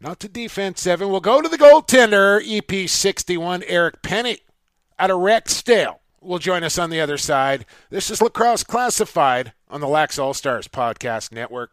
Not 0.00 0.20
to 0.20 0.28
defense, 0.28 0.82
seven. 0.82 1.08
We'll 1.08 1.20
go 1.20 1.40
to 1.40 1.48
the 1.48 1.56
goaltender, 1.56 2.42
EP 2.44 2.88
61, 2.88 3.62
Eric 3.66 4.02
Penney 4.02 4.38
out 4.98 5.10
of 5.10 5.18
Rexdale 5.18 5.98
will 6.24 6.38
join 6.38 6.64
us 6.64 6.78
on 6.78 6.90
the 6.90 7.00
other 7.00 7.18
side. 7.18 7.66
This 7.90 8.10
is 8.10 8.22
Lacrosse 8.22 8.64
Classified 8.64 9.52
on 9.68 9.80
the 9.80 9.88
Lax 9.88 10.18
All 10.18 10.34
Stars 10.34 10.68
Podcast 10.68 11.32
Network. 11.32 11.70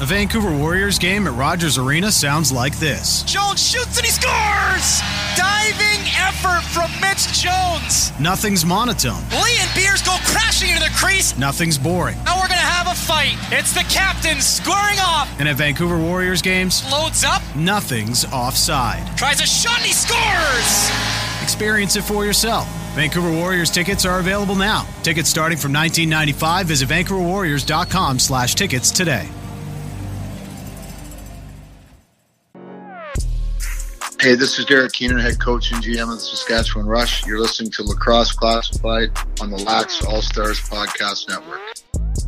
A 0.00 0.04
Vancouver 0.06 0.56
Warriors 0.56 0.96
game 0.96 1.26
at 1.26 1.32
Rogers 1.32 1.76
Arena 1.76 2.12
sounds 2.12 2.52
like 2.52 2.78
this. 2.78 3.24
Jones 3.24 3.60
shoots 3.60 3.96
and 3.96 4.06
he 4.06 4.12
scores! 4.12 5.00
Diving 5.36 6.06
effort 6.16 6.62
from 6.70 6.88
Mitch 7.00 7.26
Jones. 7.42 8.12
Nothing's 8.20 8.64
monotone. 8.64 9.20
Lee 9.42 9.56
and 9.58 9.74
Beers 9.74 10.00
go 10.02 10.16
crashing 10.24 10.68
into 10.70 10.82
the 10.84 10.90
crease. 10.94 11.36
Nothing's 11.36 11.78
boring. 11.78 12.16
Now 12.22 12.36
we're 12.36 12.46
going 12.46 12.60
to 12.60 12.64
have 12.64 12.86
a 12.86 12.94
fight. 12.94 13.34
It's 13.50 13.72
the 13.72 13.82
captain 13.92 14.40
squaring 14.40 15.00
off. 15.00 15.28
And 15.40 15.48
at 15.48 15.56
Vancouver 15.56 15.98
Warriors 15.98 16.42
games, 16.42 16.84
loads 16.92 17.24
up. 17.24 17.42
Nothing's 17.56 18.24
offside. 18.26 19.04
Tries 19.16 19.40
a 19.40 19.46
shot 19.46 19.78
and 19.78 19.86
he 19.86 19.92
scores! 19.92 21.37
Experience 21.48 21.96
it 21.96 22.02
for 22.02 22.26
yourself. 22.26 22.68
Vancouver 22.94 23.32
Warriors 23.32 23.70
tickets 23.70 24.04
are 24.04 24.20
available 24.20 24.54
now. 24.54 24.86
Tickets 25.02 25.30
starting 25.30 25.56
from 25.56 25.72
19.95. 25.72 26.64
Visit 26.66 26.90
vancouverwarriors.com 26.90 28.18
slash 28.18 28.54
tickets 28.54 28.90
today. 28.90 29.26
Hey, 34.20 34.34
this 34.34 34.58
is 34.58 34.66
Derek 34.66 34.92
Keenan, 34.92 35.18
head 35.20 35.40
coach 35.40 35.72
and 35.72 35.82
GM 35.82 36.02
of 36.02 36.10
the 36.10 36.18
Saskatchewan 36.18 36.84
Rush. 36.84 37.26
You're 37.26 37.40
listening 37.40 37.70
to 37.70 37.82
Lacrosse 37.82 38.32
Classified 38.32 39.10
on 39.40 39.50
the 39.50 39.56
Lax 39.56 40.04
All 40.04 40.20
Stars 40.20 40.60
Podcast 40.60 41.30
Network. 41.30 42.27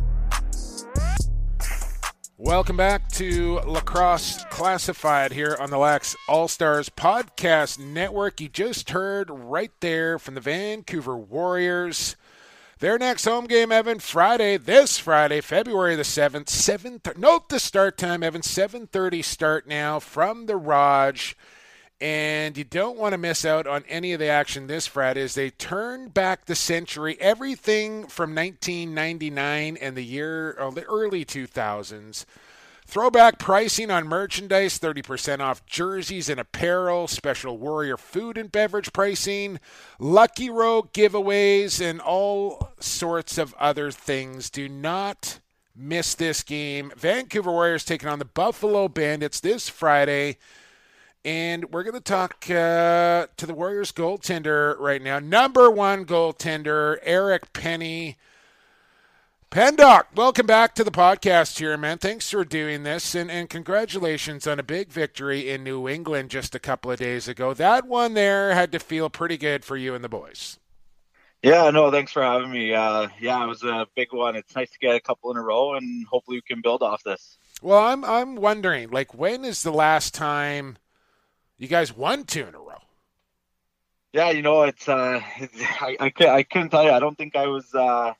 Welcome 2.43 2.75
back 2.75 3.07
to 3.09 3.59
Lacrosse 3.67 4.43
Classified 4.49 5.31
here 5.31 5.55
on 5.59 5.69
the 5.69 5.77
Lax 5.77 6.15
All 6.27 6.47
Stars 6.47 6.89
Podcast 6.89 7.77
Network. 7.77 8.41
You 8.41 8.49
just 8.49 8.89
heard 8.89 9.29
right 9.29 9.69
there 9.79 10.17
from 10.17 10.33
the 10.33 10.41
Vancouver 10.41 11.15
Warriors. 11.15 12.15
Their 12.79 12.97
next 12.97 13.25
home 13.25 13.45
game, 13.45 13.71
Evan, 13.71 13.99
Friday, 13.99 14.57
this 14.57 14.97
Friday, 14.97 15.39
February 15.41 15.95
the 15.95 16.01
7th, 16.01 16.49
7 16.49 16.99
th- 17.01 17.15
Note 17.15 17.49
the 17.49 17.59
start 17.59 17.95
time, 17.95 18.23
Evan, 18.23 18.41
7.30 18.41 19.23
start 19.23 19.67
now 19.67 19.99
from 19.99 20.47
the 20.47 20.57
Raj 20.57 21.37
and 22.01 22.57
you 22.57 22.63
don't 22.63 22.97
want 22.97 23.13
to 23.13 23.17
miss 23.19 23.45
out 23.45 23.67
on 23.67 23.83
any 23.87 24.11
of 24.11 24.19
the 24.19 24.27
action 24.27 24.65
this 24.65 24.87
Friday 24.87 25.21
as 25.21 25.35
they 25.35 25.51
turn 25.51 26.09
back 26.09 26.45
the 26.45 26.55
century, 26.55 27.15
everything 27.19 28.07
from 28.07 28.33
1999 28.33 29.77
and 29.77 29.95
the 29.95 30.03
year, 30.03 30.53
or 30.59 30.71
the 30.71 30.83
early 30.85 31.23
2000s. 31.23 32.25
Throwback 32.87 33.37
pricing 33.37 33.91
on 33.91 34.07
merchandise, 34.07 34.79
30% 34.79 35.39
off 35.39 35.65
jerseys 35.67 36.27
and 36.27 36.39
apparel, 36.39 37.07
special 37.07 37.57
Warrior 37.57 37.97
food 37.97 38.35
and 38.37 38.51
beverage 38.51 38.91
pricing, 38.91 39.59
Lucky 39.99 40.49
Row 40.49 40.81
giveaways, 40.81 41.79
and 41.79 42.01
all 42.01 42.71
sorts 42.79 43.37
of 43.37 43.53
other 43.53 43.91
things. 43.91 44.49
Do 44.49 44.67
not 44.67 45.39
miss 45.75 46.15
this 46.15 46.41
game. 46.41 46.91
Vancouver 46.97 47.51
Warriors 47.51 47.85
taking 47.85 48.09
on 48.09 48.19
the 48.19 48.25
Buffalo 48.25 48.87
Bandits 48.87 49.39
this 49.39 49.69
Friday. 49.69 50.37
And 51.23 51.71
we're 51.71 51.83
going 51.83 51.93
to 51.93 52.01
talk 52.01 52.49
uh, 52.49 53.27
to 53.37 53.45
the 53.45 53.53
Warriors 53.53 53.91
goaltender 53.91 54.75
right 54.79 55.01
now. 55.01 55.19
Number 55.19 55.69
one 55.69 56.03
goaltender, 56.03 56.97
Eric 57.03 57.53
Penney. 57.53 58.17
Pendoc, 59.51 60.05
welcome 60.15 60.47
back 60.47 60.73
to 60.75 60.83
the 60.83 60.89
podcast 60.89 61.59
here, 61.59 61.77
man. 61.77 61.99
Thanks 61.99 62.31
for 62.31 62.43
doing 62.43 62.83
this, 62.83 63.13
and, 63.13 63.29
and 63.29 63.49
congratulations 63.49 64.47
on 64.47 64.59
a 64.59 64.63
big 64.63 64.89
victory 64.89 65.49
in 65.49 65.63
New 65.63 65.87
England 65.87 66.31
just 66.31 66.55
a 66.55 66.59
couple 66.59 66.89
of 66.89 66.97
days 66.97 67.27
ago. 67.27 67.53
That 67.53 67.85
one 67.85 68.13
there 68.13 68.55
had 68.55 68.71
to 68.71 68.79
feel 68.79 69.09
pretty 69.09 69.37
good 69.37 69.65
for 69.65 69.75
you 69.75 69.93
and 69.93 70.03
the 70.03 70.09
boys. 70.09 70.57
Yeah, 71.43 71.69
no, 71.69 71.91
thanks 71.91 72.13
for 72.13 72.23
having 72.23 72.49
me. 72.49 72.73
Uh, 72.73 73.09
yeah, 73.19 73.43
it 73.43 73.47
was 73.47 73.61
a 73.61 73.85
big 73.93 74.13
one. 74.13 74.35
It's 74.35 74.55
nice 74.55 74.71
to 74.71 74.79
get 74.79 74.95
a 74.95 75.01
couple 75.01 75.29
in 75.31 75.37
a 75.37 75.41
row, 75.41 75.73
and 75.73 76.07
hopefully 76.07 76.37
we 76.37 76.41
can 76.41 76.61
build 76.61 76.81
off 76.81 77.03
this. 77.03 77.37
Well, 77.61 77.79
I'm 77.79 78.03
I'm 78.05 78.35
wondering, 78.37 78.89
like, 78.89 79.13
when 79.13 79.43
is 79.45 79.61
the 79.61 79.73
last 79.73 80.15
time 80.15 80.77
you 81.61 81.67
guys 81.67 81.95
won 81.95 82.23
two 82.23 82.47
in 82.47 82.55
a 82.55 82.59
row? 82.59 82.81
Yeah, 84.13 84.31
you 84.31 84.41
know, 84.41 84.63
it's 84.63 84.89
uh, 84.89 85.21
it's, 85.37 85.53
I, 85.61 85.95
I, 85.99 86.27
I 86.27 86.43
couldn't 86.43 86.69
tell 86.69 86.83
you. 86.83 86.91
I 86.91 86.99
don't 86.99 87.17
think 87.17 87.35
I 87.35 87.47
was 87.47 87.73
uh, 87.73 88.13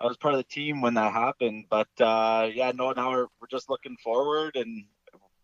I 0.00 0.06
was 0.06 0.16
part 0.18 0.34
of 0.34 0.38
the 0.38 0.44
team 0.44 0.80
when 0.82 0.94
that 0.94 1.12
happened, 1.12 1.64
but 1.70 1.88
uh, 2.00 2.48
yeah, 2.52 2.72
no, 2.74 2.92
now 2.92 3.10
we're 3.10 3.26
we're 3.40 3.48
just 3.50 3.70
looking 3.70 3.96
forward 4.02 4.56
and 4.56 4.84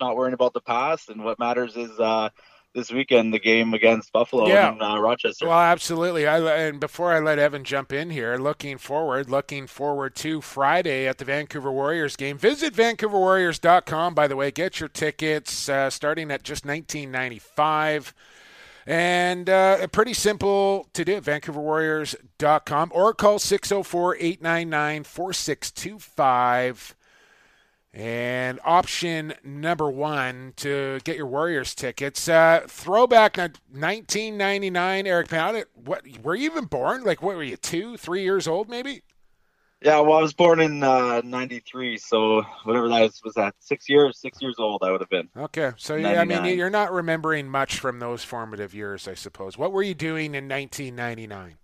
not 0.00 0.16
worrying 0.16 0.34
about 0.34 0.52
the 0.52 0.60
past. 0.60 1.08
And 1.08 1.24
what 1.24 1.38
matters 1.38 1.76
is 1.76 1.98
uh, 1.98 2.28
this 2.74 2.90
weekend 2.92 3.32
the 3.34 3.38
game 3.38 3.74
against 3.74 4.12
Buffalo 4.12 4.46
Yeah. 4.46 4.72
and 4.72 4.82
uh, 4.82 4.98
Rochester. 5.00 5.46
Well, 5.46 5.58
absolutely. 5.58 6.26
I, 6.26 6.38
and 6.66 6.78
before 6.78 7.12
I 7.12 7.18
let 7.18 7.38
Evan 7.38 7.64
jump 7.64 7.92
in 7.92 8.10
here, 8.10 8.36
looking 8.36 8.78
forward, 8.78 9.30
looking 9.30 9.66
forward 9.66 10.14
to 10.16 10.40
Friday 10.40 11.06
at 11.08 11.18
the 11.18 11.24
Vancouver 11.24 11.72
Warriors 11.72 12.14
game. 12.16 12.36
Visit 12.38 12.74
VancouverWarriors.com, 12.74 14.14
by 14.14 14.28
the 14.28 14.36
way. 14.36 14.50
Get 14.50 14.80
your 14.80 14.88
tickets 14.88 15.68
uh, 15.68 15.90
starting 15.90 16.30
at 16.30 16.42
just 16.42 16.64
19.95. 16.66 18.12
And 18.86 19.50
uh, 19.50 19.86
pretty 19.88 20.14
simple 20.14 20.88
to 20.94 21.04
do. 21.04 21.20
VancouverWarriors.com 21.20 22.90
or 22.94 23.12
call 23.14 23.38
604 23.38 24.16
899 24.16 25.04
4625. 25.04 26.94
And 27.94 28.60
option 28.64 29.34
number 29.42 29.90
one 29.90 30.52
to 30.56 31.00
get 31.04 31.16
your 31.16 31.26
Warriors 31.26 31.74
tickets, 31.74 32.28
uh, 32.28 32.64
throwback 32.68 33.36
na- 33.38 33.48
1999. 33.70 35.06
Eric 35.06 35.28
Pound, 35.28 35.64
what 35.74 36.02
were 36.22 36.34
you 36.34 36.50
even 36.50 36.66
born? 36.66 37.02
Like, 37.02 37.22
what 37.22 37.36
were 37.36 37.42
you, 37.42 37.56
two, 37.56 37.96
three 37.96 38.22
years 38.22 38.46
old, 38.46 38.68
maybe? 38.68 39.02
yeah, 39.80 40.00
well, 40.00 40.18
I 40.18 40.22
was 40.22 40.32
born 40.32 40.60
in 40.60 40.82
uh, 40.82 41.20
'93, 41.24 41.98
so 41.98 42.42
whatever 42.64 42.88
that 42.88 43.02
is, 43.02 43.20
was 43.24 43.34
that 43.34 43.54
six 43.60 43.88
years? 43.88 44.18
Six 44.18 44.42
years 44.42 44.56
old, 44.58 44.82
I 44.82 44.90
would 44.90 45.00
have 45.00 45.10
been. 45.10 45.28
Okay, 45.36 45.72
so 45.76 45.94
yeah, 45.94 46.20
I 46.20 46.24
mean, 46.24 46.58
you're 46.58 46.68
not 46.68 46.92
remembering 46.92 47.48
much 47.48 47.78
from 47.78 48.00
those 48.00 48.24
formative 48.24 48.74
years, 48.74 49.06
I 49.06 49.14
suppose. 49.14 49.56
What 49.56 49.72
were 49.72 49.82
you 49.82 49.94
doing 49.94 50.34
in 50.34 50.48
1999? 50.48 51.58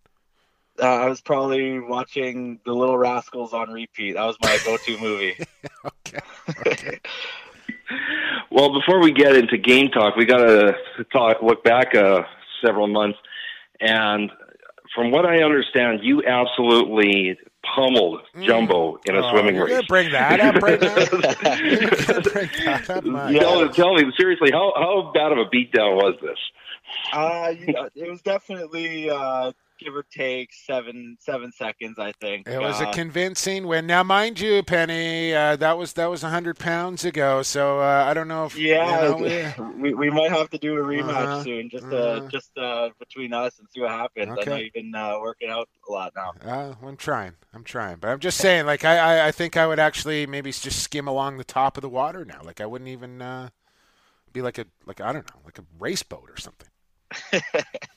Uh, 0.81 0.87
I 0.87 1.09
was 1.09 1.21
probably 1.21 1.79
watching 1.79 2.59
The 2.65 2.73
Little 2.73 2.99
Rascals 2.99 3.53
on 3.53 3.71
repeat. 3.71 4.15
That 4.15 4.25
was 4.25 4.37
my 4.43 4.59
go-to 4.65 4.99
movie. 4.99 5.37
Well, 8.51 8.73
before 8.73 9.01
we 9.03 9.11
get 9.13 9.35
into 9.35 9.59
game 9.59 9.89
talk, 9.89 10.15
we 10.17 10.27
got 10.27 10.39
to 10.47 10.77
talk 11.13 11.43
look 11.43 11.65
back 11.65 11.93
uh, 11.95 12.23
several 12.65 12.87
months, 12.87 13.19
and 13.81 14.31
from 14.95 15.11
what 15.11 15.27
I 15.27 15.43
understand, 15.43 16.01
you 16.03 16.23
absolutely 16.25 17.37
pummeled 17.75 18.21
Jumbo 18.43 19.01
in 19.07 19.17
a 19.17 19.27
Oh, 19.27 19.31
swimming 19.33 19.57
you're 19.57 19.65
race. 19.65 19.75
gonna 19.75 19.87
bring 19.89 20.13
that 20.13 20.41
up 20.41 20.63
right 20.63 20.81
now? 20.81 20.95
You're 21.57 22.21
bring 22.21 22.49
that 22.65 22.91
up, 22.91 23.05
Mike? 23.05 23.41
Tell, 23.41 23.69
tell 23.71 23.95
me 23.95 24.13
seriously, 24.17 24.51
how 24.53 24.73
how 24.77 25.11
bad 25.13 25.33
of 25.33 25.39
a 25.39 25.47
beatdown 25.47 25.97
was 25.97 26.15
this? 26.23 26.39
Uh, 27.13 27.53
you 27.59 27.73
know, 27.73 27.89
it 27.97 28.09
was 28.09 28.23
definitely 28.23 29.11
uh, 29.11 29.51
give 29.85 29.95
or 29.95 30.05
take 30.11 30.53
seven 30.53 31.17
seven 31.21 31.53
seconds, 31.53 31.99
I 31.99 32.13
think. 32.21 32.49
It 32.49 32.59
was 32.61 32.81
a 32.81 32.89
Uh, 32.89 32.93
convincing 32.93 33.67
win. 33.67 33.87
Now, 33.87 34.03
mind 34.03 34.41
you, 34.41 34.63
Penney, 34.63 35.35
uh, 35.35 35.57
that 35.57 35.79
was 35.79 35.93
that 35.95 36.07
was 36.07 36.23
hundred 36.23 36.59
pounds 36.59 37.05
ago. 37.05 37.43
So 37.43 37.81
uh, 37.81 38.05
I 38.07 38.15
don't 38.15 38.29
know 38.29 38.47
if 38.47 38.57
yeah, 38.57 38.85
you 39.17 39.17
know, 39.17 39.17
we- 39.17 39.65
we, 39.83 39.95
we 39.95 40.11
might 40.11 40.31
have 40.31 40.51
to 40.51 40.59
do 40.59 40.75
a 40.77 40.83
rematch 40.83 41.31
Uh-huh, 41.31 41.43
soon, 41.43 41.71
just 41.71 41.85
uh-huh. 41.93 41.97
uh, 41.97 42.21
just 42.31 42.57
uh, 42.59 42.91
between 42.99 43.33
us 43.33 43.59
and 43.59 43.69
see 43.71 43.81
what 43.81 43.91
happens. 43.91 44.37
I 44.41 44.45
know 44.45 44.57
you've 44.57 44.73
been 44.73 44.95
uh, 44.95 45.19
working 45.21 45.51
out 45.51 45.69
a 45.89 45.93
lot 45.93 46.13
now. 46.17 46.33
Uh, 46.45 46.75
I'm 46.83 46.97
trying. 46.97 47.35
I'm 47.55 47.65
trying, 47.65 47.99
but 47.99 48.09
I'm 48.09 48.21
just 48.21 48.39
saying. 48.39 48.67
Like 48.67 48.85
I, 48.85 48.99
I, 48.99 49.29
I 49.29 49.33
think 49.33 49.57
I 49.57 49.67
would 49.67 49.79
actually 49.79 50.27
maybe 50.27 50.51
just 50.53 50.81
skim 50.83 51.07
along 51.09 51.37
the 51.39 51.45
top 51.45 51.77
of 51.77 51.83
the 51.83 51.89
water 51.89 52.25
now. 52.25 52.41
Like 52.43 52.61
I 52.61 52.67
wouldn't 52.67 52.89
even 52.91 53.23
uh, 53.23 53.51
be 54.33 54.43
like 54.43 54.59
a 54.59 54.67
like 54.87 55.01
I 55.01 55.13
don't 55.13 55.29
know, 55.31 55.41
like 55.45 55.59
a 55.59 55.65
race 55.79 56.03
boat 56.03 56.29
or 56.31 56.39
something. 56.39 56.69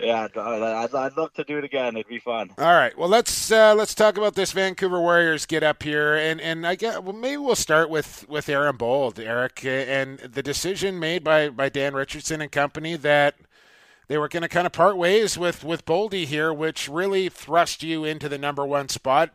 Yeah, 0.00 0.28
I'd, 0.34 0.94
I'd 0.94 1.16
love 1.16 1.32
to 1.34 1.44
do 1.44 1.58
it 1.58 1.64
again. 1.64 1.96
It'd 1.96 2.08
be 2.08 2.18
fun. 2.18 2.50
All 2.58 2.74
right. 2.74 2.96
Well, 2.96 3.08
let's 3.08 3.50
uh, 3.52 3.74
let's 3.74 3.94
talk 3.94 4.16
about 4.16 4.34
this 4.34 4.52
Vancouver 4.52 5.00
Warriors 5.00 5.46
get 5.46 5.62
up 5.62 5.82
here, 5.82 6.16
and 6.16 6.40
and 6.40 6.66
I 6.66 6.74
get 6.74 7.04
well 7.04 7.12
maybe 7.12 7.36
we'll 7.38 7.56
start 7.56 7.90
with 7.90 8.28
with 8.28 8.48
Aaron 8.48 8.76
Bold, 8.76 9.18
Eric, 9.18 9.64
and 9.64 10.18
the 10.18 10.42
decision 10.42 10.98
made 10.98 11.22
by 11.24 11.48
by 11.50 11.68
Dan 11.68 11.94
Richardson 11.94 12.40
and 12.40 12.50
company 12.50 12.96
that 12.96 13.36
they 14.08 14.18
were 14.18 14.28
going 14.28 14.42
to 14.42 14.48
kind 14.48 14.66
of 14.66 14.72
part 14.72 14.96
ways 14.96 15.38
with 15.38 15.62
with 15.62 15.86
Boldy 15.86 16.24
here, 16.24 16.52
which 16.52 16.88
really 16.88 17.28
thrust 17.28 17.82
you 17.82 18.04
into 18.04 18.28
the 18.28 18.38
number 18.38 18.66
one 18.66 18.88
spot. 18.88 19.30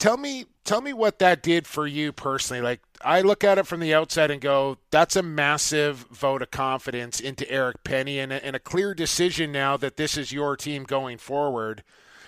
Tell 0.00 0.16
me, 0.16 0.46
tell 0.64 0.80
me 0.80 0.94
what 0.94 1.18
that 1.18 1.42
did 1.42 1.66
for 1.66 1.86
you 1.86 2.10
personally. 2.10 2.62
Like 2.62 2.80
I 3.02 3.20
look 3.20 3.44
at 3.44 3.58
it 3.58 3.66
from 3.66 3.80
the 3.80 3.94
outside 3.94 4.30
and 4.30 4.40
go, 4.40 4.78
that's 4.90 5.14
a 5.14 5.22
massive 5.22 6.06
vote 6.10 6.40
of 6.40 6.50
confidence 6.50 7.20
into 7.20 7.48
Eric 7.50 7.84
Penney, 7.84 8.18
and 8.18 8.32
a, 8.32 8.44
and 8.44 8.56
a 8.56 8.60
clear 8.60 8.94
decision 8.94 9.52
now 9.52 9.76
that 9.76 9.98
this 9.98 10.16
is 10.16 10.32
your 10.32 10.56
team 10.56 10.84
going 10.84 11.18
forward. 11.18 11.84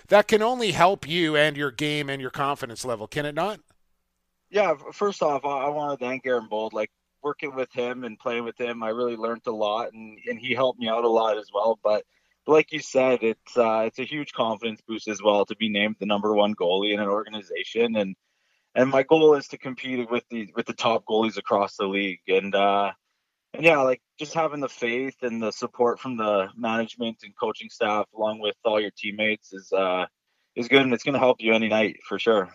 That 0.09 0.29
can 0.29 0.43
only 0.43 0.73
help 0.73 1.09
you 1.09 1.35
and 1.35 1.57
your 1.57 1.71
game 1.71 2.11
and 2.11 2.21
your 2.21 2.31
confidence 2.31 2.85
level, 2.85 3.07
can 3.07 3.25
it 3.25 3.35
not? 3.35 3.61
Yeah, 4.51 4.75
first 4.93 5.23
off, 5.23 5.47
I, 5.47 5.65
I 5.65 5.69
want 5.71 5.99
to 5.99 6.05
thank 6.05 6.27
Aaron 6.27 6.49
Bold. 6.49 6.75
Like 6.75 6.91
working 7.23 7.55
with 7.55 7.73
him 7.73 8.05
and 8.05 8.19
playing 8.19 8.45
with 8.45 8.61
him, 8.61 8.83
I 8.83 8.91
really 8.91 9.17
learned 9.17 9.47
a 9.47 9.53
lot, 9.53 9.95
and, 9.95 10.19
and 10.29 10.39
he 10.39 10.53
helped 10.53 10.79
me 10.79 10.89
out 10.89 11.05
a 11.05 11.09
lot 11.09 11.39
as 11.39 11.49
well. 11.55 11.79
But 11.83 12.05
like 12.47 12.73
you 12.73 12.81
said, 12.81 13.23
it's 13.23 13.57
uh, 13.57 13.85
it's 13.87 13.99
a 13.99 14.05
huge 14.05 14.33
confidence 14.33 14.81
boost 14.87 15.09
as 15.09 15.23
well 15.23 15.45
to 15.47 15.57
be 15.57 15.69
named 15.69 15.97
the 16.01 16.07
number 16.07 16.35
one 16.35 16.55
goalie 16.55 16.93
in 16.93 17.01
an 17.01 17.09
organization, 17.09 17.97
and 17.97 18.17
and 18.75 18.91
my 18.91 19.03
goal 19.03 19.35
is 19.35 19.49
to 19.49 19.59
compete 19.59 20.11
with 20.11 20.25
the 20.31 20.51
with 20.57 20.67
the 20.67 20.73
top 20.73 21.05
goalies 21.05 21.37
across 21.37 21.77
the 21.77 21.87
league, 21.87 22.21
and 22.29 22.55
uh, 22.55 22.93
and 23.55 23.65
yeah, 23.65 23.79
like 23.79 24.01
just 24.19 24.35
having 24.35 24.61
the 24.61 24.69
faith 24.69 25.17
and 25.23 25.43
the 25.43 25.53
support 25.53 26.01
from 26.01 26.17
the 26.17 26.49
management 26.57 27.19
and 27.23 27.37
coaching 27.39 27.69
staff, 27.71 28.07
along 28.17 28.41
with 28.41 28.57
all 28.65 28.81
your 28.81 28.93
teammates, 28.97 29.53
is 29.53 29.73
uh, 29.73 30.07
is 30.57 30.69
good, 30.69 30.83
and 30.83 30.93
it's 30.93 31.05
going 31.05 31.15
to 31.15 31.19
help 31.19 31.39
you 31.41 31.55
any 31.55 31.69
night 31.69 31.99
for 32.09 32.19
sure. 32.19 32.49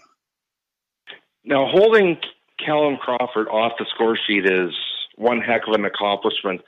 Now, 1.43 1.67
holding 1.67 2.17
Callum 2.63 2.97
Crawford 2.97 3.47
off 3.47 3.73
the 3.79 3.85
score 3.93 4.17
sheet 4.17 4.45
is 4.45 4.73
one 5.15 5.39
heck 5.39 5.67
of 5.67 5.73
an 5.73 5.85
accomplishment. 5.85 6.61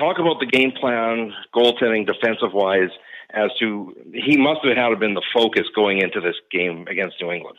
Talk 0.00 0.18
about 0.18 0.40
the 0.40 0.46
game 0.46 0.72
plan, 0.72 1.30
goaltending, 1.54 2.06
defensive 2.06 2.54
wise, 2.54 2.88
as 3.34 3.50
to 3.58 3.94
he 4.14 4.38
must 4.38 4.64
have 4.64 4.74
had 4.74 4.98
been 4.98 5.12
the 5.12 5.22
focus 5.34 5.66
going 5.74 5.98
into 5.98 6.22
this 6.22 6.36
game 6.50 6.86
against 6.88 7.20
New 7.20 7.30
England. 7.30 7.58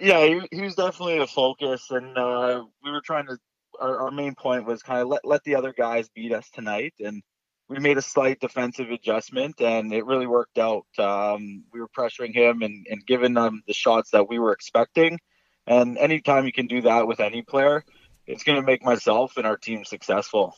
Yeah, 0.00 0.26
he, 0.26 0.40
he 0.50 0.62
was 0.62 0.74
definitely 0.74 1.18
a 1.18 1.26
focus, 1.28 1.86
and 1.90 2.18
uh, 2.18 2.64
we 2.82 2.90
were 2.90 3.00
trying 3.00 3.26
to. 3.28 3.38
Our, 3.80 4.06
our 4.06 4.10
main 4.10 4.34
point 4.34 4.66
was 4.66 4.82
kind 4.82 5.02
of 5.02 5.06
let 5.06 5.24
let 5.24 5.44
the 5.44 5.54
other 5.54 5.72
guys 5.72 6.08
beat 6.08 6.32
us 6.32 6.50
tonight, 6.50 6.94
and 6.98 7.22
we 7.68 7.78
made 7.78 7.96
a 7.96 8.02
slight 8.02 8.40
defensive 8.40 8.90
adjustment, 8.90 9.60
and 9.60 9.92
it 9.92 10.04
really 10.04 10.26
worked 10.26 10.58
out. 10.58 10.86
Um, 10.98 11.62
we 11.72 11.80
were 11.80 11.88
pressuring 11.96 12.34
him 12.34 12.62
and, 12.62 12.88
and 12.90 13.06
giving 13.06 13.34
them 13.34 13.62
the 13.68 13.72
shots 13.72 14.10
that 14.10 14.28
we 14.28 14.40
were 14.40 14.50
expecting, 14.50 15.20
and 15.64 15.96
anytime 15.96 16.44
you 16.44 16.52
can 16.52 16.66
do 16.66 16.82
that 16.82 17.06
with 17.06 17.20
any 17.20 17.42
player, 17.42 17.84
it's 18.26 18.42
going 18.42 18.60
to 18.60 18.66
make 18.66 18.82
myself 18.82 19.36
and 19.36 19.46
our 19.46 19.56
team 19.56 19.84
successful. 19.84 20.56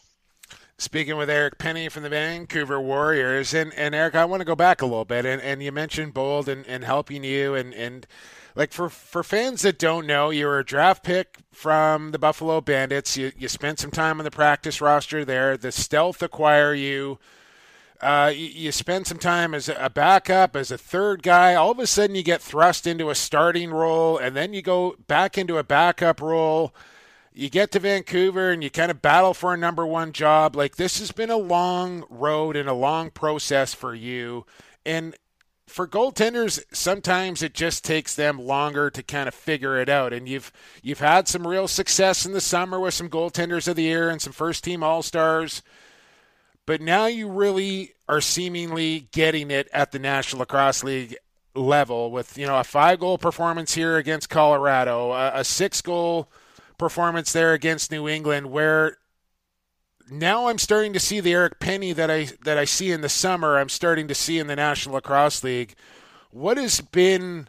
Speaking 0.81 1.18
with 1.18 1.28
Eric 1.28 1.59
Penney 1.59 1.91
from 1.91 2.05
the 2.05 2.09
Vancouver 2.09 2.81
Warriors, 2.81 3.53
and, 3.53 3.70
and 3.74 3.95
Eric, 3.95 4.14
I 4.14 4.24
want 4.24 4.41
to 4.41 4.47
go 4.47 4.57
back 4.57 4.81
a 4.81 4.87
little 4.87 5.05
bit, 5.05 5.26
and, 5.26 5.43
and 5.43 5.62
you 5.62 5.70
mentioned 5.70 6.14
Bold 6.14 6.49
and, 6.49 6.66
and 6.66 6.85
helping 6.85 7.22
you, 7.22 7.55
and, 7.55 7.74
and 7.74 8.07
like 8.55 8.72
for 8.72 8.89
for 8.89 9.22
fans 9.22 9.61
that 9.61 9.78
don't 9.78 10.07
know, 10.07 10.31
you 10.31 10.47
were 10.47 10.59
a 10.59 10.64
draft 10.64 11.05
pick 11.05 11.37
from 11.53 12.12
the 12.12 12.18
Buffalo 12.18 12.62
Bandits. 12.62 13.14
You 13.14 13.31
you 13.37 13.47
spent 13.47 13.78
some 13.78 13.91
time 13.91 14.20
on 14.20 14.24
the 14.24 14.31
practice 14.31 14.81
roster 14.81 15.22
there. 15.22 15.59
The 15.59 15.70
Stealth 15.70 16.22
acquire 16.22 16.72
you. 16.72 17.18
Uh, 18.01 18.33
you, 18.35 18.47
you 18.47 18.72
spend 18.72 19.07
some 19.07 19.18
time 19.18 19.53
as 19.53 19.68
a 19.68 19.91
backup, 19.91 20.57
as 20.57 20.70
a 20.70 20.78
third 20.78 21.22
guy. 21.22 21.55
All 21.55 21.72
of 21.72 21.78
a 21.78 21.87
sudden, 21.87 22.16
you 22.16 22.22
get 22.22 22.41
thrust 22.41 22.87
into 22.87 23.11
a 23.11 23.14
starting 23.14 23.70
role, 23.70 24.16
and 24.16 24.35
then 24.35 24.55
you 24.55 24.62
go 24.62 24.97
back 25.07 25.37
into 25.37 25.59
a 25.59 25.62
backup 25.62 26.22
role. 26.22 26.74
You 27.33 27.49
get 27.49 27.70
to 27.72 27.78
Vancouver 27.78 28.51
and 28.51 28.62
you 28.62 28.70
kind 28.70 28.91
of 28.91 29.01
battle 29.01 29.35
for 29.35 29.55
a 29.55 29.57
number 29.57 29.87
one 29.87 30.12
job. 30.12 30.57
Like, 30.57 30.76
this 30.76 30.99
has 30.99 31.12
been 31.12 31.31
a 31.31 31.37
long 31.37 32.05
road 32.11 32.57
and 32.57 32.68
a 32.68 32.74
long 32.74 33.11
process 33.11 33.72
for 33.72 33.95
you. 33.95 34.47
And 34.85 35.14
for 35.70 35.87
goaltenders, 35.87 36.61
sometimes 36.72 37.43
it 37.43 37.55
just 37.55 37.85
takes 37.85 38.14
them 38.16 38.39
longer 38.39 38.91
to 38.91 39.03
kind 39.03 39.28
of 39.28 39.35
figure 39.35 39.81
it 39.81 39.89
out. 39.89 40.12
And 40.12 40.28
you've 40.28 40.53
you've 40.83 40.99
had 40.99 41.28
some 41.28 41.47
real 41.47 41.68
success 41.68 42.26
in 42.26 42.33
the 42.33 42.41
summer 42.41 42.81
with 42.81 42.95
some 42.95 43.09
goaltenders 43.09 43.68
of 43.68 43.76
the 43.76 43.85
year 43.85 44.11
and 44.11 44.20
some 44.20 44.33
first 44.33 44.64
team 44.64 44.83
all 44.83 45.03
stars. 45.03 45.62
But 46.66 46.81
now 46.81 47.07
you 47.07 47.28
really 47.28 47.95
are 48.09 48.20
seemingly 48.20 49.09
getting 49.12 49.51
it 49.51 49.68
at 49.72 49.93
the 49.93 49.99
National 50.01 50.41
Lacrosse 50.41 50.83
League 50.83 51.16
level 51.55 52.11
with 52.11 52.37
you 52.37 52.47
know 52.47 52.59
a 52.59 52.64
five 52.64 52.99
goal 52.99 53.18
performance 53.18 53.74
here 53.74 53.97
against 53.97 54.28
Colorado, 54.28 55.12
a, 55.12 55.33
a 55.37 55.45
six 55.45 55.81
goal 55.81 56.31
performance 56.81 57.31
there 57.31 57.53
against 57.53 57.93
New 57.93 58.09
England, 58.09 58.51
where 58.51 58.97
now 60.11 60.49
I'm 60.49 60.59
starting 60.59 60.95
to 60.95 60.99
see 60.99 61.20
the 61.20 61.35
Eric 61.35 61.61
Penney 61.61 61.93
that 61.93 62.11
I 62.11 62.28
that 62.43 62.59
I 62.59 62.64
see 62.64 62.91
in 62.91 63.03
the 63.03 63.09
summer. 63.09 63.59
I'm 63.59 63.68
starting 63.68 64.09
to 64.09 64.14
see 64.14 64.39
in 64.39 64.49
the 64.49 64.57
National 64.57 64.95
Lacrosse 64.97 65.45
League. 65.45 65.74
What 66.31 66.57
has 66.57 66.81
been 66.81 67.49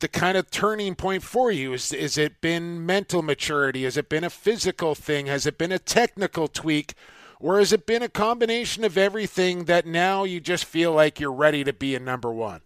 the 0.00 0.08
kind 0.08 0.36
of 0.36 0.50
turning 0.50 0.96
point 0.96 1.22
for 1.22 1.52
you? 1.52 1.72
Is 1.72 1.92
is 1.92 2.18
it 2.18 2.40
been 2.40 2.84
mental 2.84 3.22
maturity? 3.22 3.84
Has 3.84 3.96
it 3.96 4.08
been 4.08 4.24
a 4.24 4.30
physical 4.30 4.96
thing? 4.96 5.26
Has 5.26 5.46
it 5.46 5.56
been 5.56 5.72
a 5.72 5.78
technical 5.78 6.48
tweak? 6.48 6.94
Or 7.38 7.58
has 7.58 7.72
it 7.72 7.86
been 7.86 8.02
a 8.02 8.08
combination 8.08 8.84
of 8.84 8.98
everything 8.98 9.66
that 9.66 9.86
now 9.86 10.24
you 10.24 10.40
just 10.40 10.64
feel 10.64 10.92
like 10.92 11.20
you're 11.20 11.32
ready 11.32 11.62
to 11.62 11.72
be 11.72 11.94
a 11.94 12.00
number 12.00 12.32
one? 12.32 12.62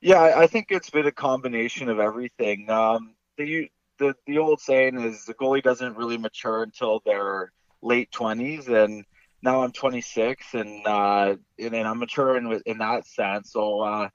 Yeah, 0.00 0.34
I 0.36 0.46
think 0.46 0.68
it's 0.70 0.90
been 0.90 1.06
a 1.06 1.12
combination 1.12 1.88
of 1.88 1.98
everything. 1.98 2.70
Um, 2.70 3.14
the 3.36 3.68
the 3.98 4.14
the 4.26 4.38
old 4.38 4.60
saying 4.60 5.00
is 5.00 5.24
the 5.24 5.34
goalie 5.34 5.62
doesn't 5.62 5.96
really 5.96 6.18
mature 6.18 6.62
until 6.62 7.02
they're 7.04 7.52
late 7.82 8.10
20s 8.10 8.68
and 8.68 9.04
now 9.44 9.62
I'm 9.62 9.72
26 9.72 10.54
and 10.54 10.86
uh, 10.86 11.36
and, 11.58 11.76
I'm 11.76 11.98
maturing 11.98 12.50
in, 12.50 12.62
in 12.64 12.78
that 12.78 13.06
sense. 13.06 13.52
So 13.52 13.80
uh, 13.80 14.08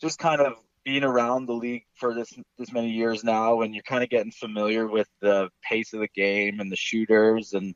just 0.00 0.18
kind 0.18 0.42
of 0.42 0.54
being 0.84 1.02
around 1.04 1.46
the 1.46 1.54
league 1.54 1.86
for 1.94 2.14
this 2.14 2.32
this 2.58 2.70
many 2.70 2.90
years 2.90 3.24
now, 3.24 3.62
and 3.62 3.74
you're 3.74 3.82
kind 3.82 4.04
of 4.04 4.10
getting 4.10 4.30
familiar 4.30 4.86
with 4.86 5.08
the 5.20 5.48
pace 5.62 5.94
of 5.94 6.00
the 6.00 6.08
game 6.08 6.60
and 6.60 6.70
the 6.70 6.76
shooters, 6.76 7.54
and 7.54 7.74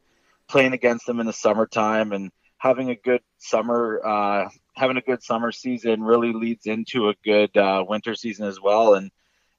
playing 0.48 0.74
against 0.74 1.06
them 1.06 1.18
in 1.18 1.26
the 1.26 1.32
summertime, 1.32 2.12
and 2.12 2.30
having 2.59 2.90
a 2.90 2.94
good 2.94 3.22
summer, 3.38 4.02
uh, 4.04 4.48
having 4.76 4.98
a 4.98 5.02
good 5.02 5.22
summer 5.22 5.50
season 5.50 6.02
really 6.02 6.34
leads 6.34 6.66
into 6.66 7.09
a 7.09 7.14
good 7.24 7.56
uh, 7.56 7.82
winter 7.88 8.14
season 8.14 8.46
as 8.46 8.61
well. 8.61 8.94
And 8.94 9.11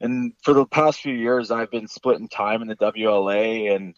and 0.01 0.33
for 0.43 0.53
the 0.53 0.65
past 0.65 1.01
few 1.01 1.13
years, 1.13 1.51
I've 1.51 1.71
been 1.71 1.87
splitting 1.87 2.29
time 2.29 2.61
in 2.61 2.67
the 2.67 2.75
WLA 2.75 3.75
and 3.75 3.95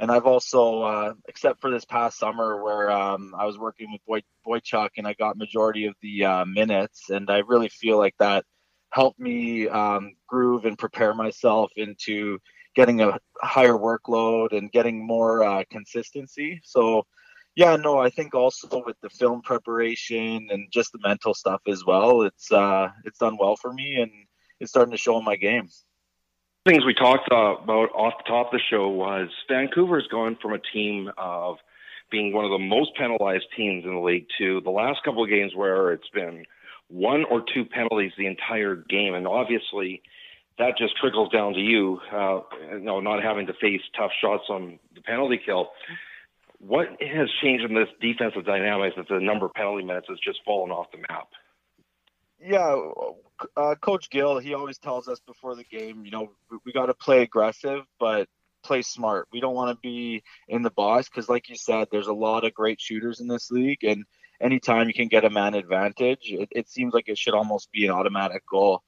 and 0.00 0.12
I've 0.12 0.26
also, 0.26 0.82
uh, 0.82 1.14
except 1.26 1.60
for 1.60 1.70
this 1.70 1.84
past 1.84 2.18
summer 2.18 2.62
where 2.62 2.90
um, 2.90 3.34
I 3.36 3.46
was 3.46 3.58
working 3.58 3.90
with 3.90 4.04
Boy 4.06 4.22
Boychuk 4.46 4.90
and 4.96 5.06
I 5.08 5.14
got 5.14 5.36
majority 5.36 5.86
of 5.86 5.94
the 6.02 6.24
uh, 6.24 6.44
minutes, 6.44 7.10
and 7.10 7.28
I 7.28 7.38
really 7.38 7.68
feel 7.68 7.98
like 7.98 8.14
that 8.20 8.44
helped 8.90 9.18
me 9.18 9.68
um, 9.68 10.14
groove 10.28 10.66
and 10.66 10.78
prepare 10.78 11.14
myself 11.14 11.72
into 11.76 12.38
getting 12.76 13.00
a 13.00 13.18
higher 13.42 13.72
workload 13.72 14.56
and 14.56 14.70
getting 14.70 15.04
more 15.04 15.42
uh, 15.42 15.64
consistency. 15.68 16.60
So, 16.62 17.04
yeah, 17.56 17.74
no, 17.74 17.98
I 17.98 18.10
think 18.10 18.36
also 18.36 18.84
with 18.86 18.96
the 19.02 19.10
film 19.10 19.42
preparation 19.42 20.46
and 20.50 20.68
just 20.70 20.92
the 20.92 21.00
mental 21.02 21.34
stuff 21.34 21.60
as 21.66 21.84
well, 21.84 22.22
it's 22.22 22.52
uh, 22.52 22.88
it's 23.04 23.18
done 23.18 23.36
well 23.36 23.56
for 23.56 23.72
me 23.72 23.96
and 23.96 24.12
it's 24.60 24.70
starting 24.70 24.92
to 24.92 24.98
show 24.98 25.18
in 25.18 25.24
my 25.24 25.36
game 25.36 25.68
things 26.68 26.84
we 26.84 26.92
talked 26.92 27.26
about 27.28 27.90
off 27.94 28.14
the 28.18 28.28
top 28.28 28.48
of 28.48 28.52
the 28.52 28.60
show 28.70 28.88
was 28.88 29.30
Vancouver's 29.48 30.06
gone 30.10 30.36
from 30.40 30.52
a 30.52 30.58
team 30.58 31.10
of 31.16 31.56
being 32.10 32.32
one 32.32 32.44
of 32.44 32.50
the 32.50 32.58
most 32.58 32.90
penalized 32.94 33.46
teams 33.56 33.84
in 33.84 33.94
the 33.94 34.00
league 34.00 34.26
to 34.38 34.60
the 34.62 34.70
last 34.70 35.02
couple 35.02 35.22
of 35.22 35.30
games 35.30 35.54
where 35.54 35.92
it's 35.92 36.08
been 36.10 36.44
one 36.88 37.24
or 37.30 37.42
two 37.54 37.64
penalties 37.64 38.12
the 38.16 38.26
entire 38.26 38.76
game, 38.76 39.14
and 39.14 39.26
obviously 39.26 40.02
that 40.58 40.76
just 40.76 40.96
trickles 40.98 41.30
down 41.30 41.54
to 41.54 41.60
you, 41.60 42.00
uh, 42.12 42.40
you 42.72 42.80
know, 42.80 43.00
not 43.00 43.22
having 43.22 43.46
to 43.46 43.52
face 43.54 43.82
tough 43.96 44.10
shots 44.20 44.44
on 44.48 44.78
the 44.94 45.00
penalty 45.00 45.40
kill. 45.44 45.70
What 46.58 46.88
has 47.00 47.28
changed 47.42 47.64
in 47.64 47.74
this 47.74 47.88
defensive 48.00 48.44
dynamics 48.44 48.96
that 48.96 49.08
the 49.08 49.20
number 49.20 49.46
of 49.46 49.54
penalty 49.54 49.84
minutes 49.84 50.08
has 50.08 50.18
just 50.18 50.40
fallen 50.44 50.70
off 50.70 50.90
the 50.90 50.98
map? 50.98 51.28
Yeah, 52.40 52.76
uh, 53.56 53.74
Coach 53.80 54.10
Gill, 54.10 54.38
he 54.38 54.54
always 54.54 54.78
tells 54.78 55.08
us 55.08 55.20
before 55.26 55.56
the 55.56 55.64
game, 55.64 56.04
you 56.04 56.10
know, 56.10 56.30
we, 56.50 56.58
we 56.66 56.72
got 56.72 56.86
to 56.86 56.94
play 56.94 57.22
aggressive, 57.22 57.82
but 57.98 58.28
play 58.62 58.82
smart. 58.82 59.26
We 59.32 59.40
don't 59.40 59.54
want 59.54 59.76
to 59.76 59.80
be 59.80 60.22
in 60.48 60.62
the 60.62 60.70
box 60.70 61.08
because, 61.08 61.28
like 61.28 61.48
you 61.48 61.56
said, 61.56 61.88
there's 61.90 62.06
a 62.06 62.12
lot 62.12 62.44
of 62.44 62.54
great 62.54 62.80
shooters 62.80 63.20
in 63.20 63.28
this 63.28 63.50
league, 63.50 63.82
and 63.82 64.04
anytime 64.40 64.86
you 64.88 64.94
can 64.94 65.08
get 65.08 65.24
a 65.24 65.30
man 65.30 65.54
advantage, 65.54 66.30
it, 66.30 66.48
it 66.52 66.68
seems 66.68 66.94
like 66.94 67.08
it 67.08 67.18
should 67.18 67.34
almost 67.34 67.72
be 67.72 67.86
an 67.86 67.90
automatic 67.92 68.42
goal. 68.48 68.82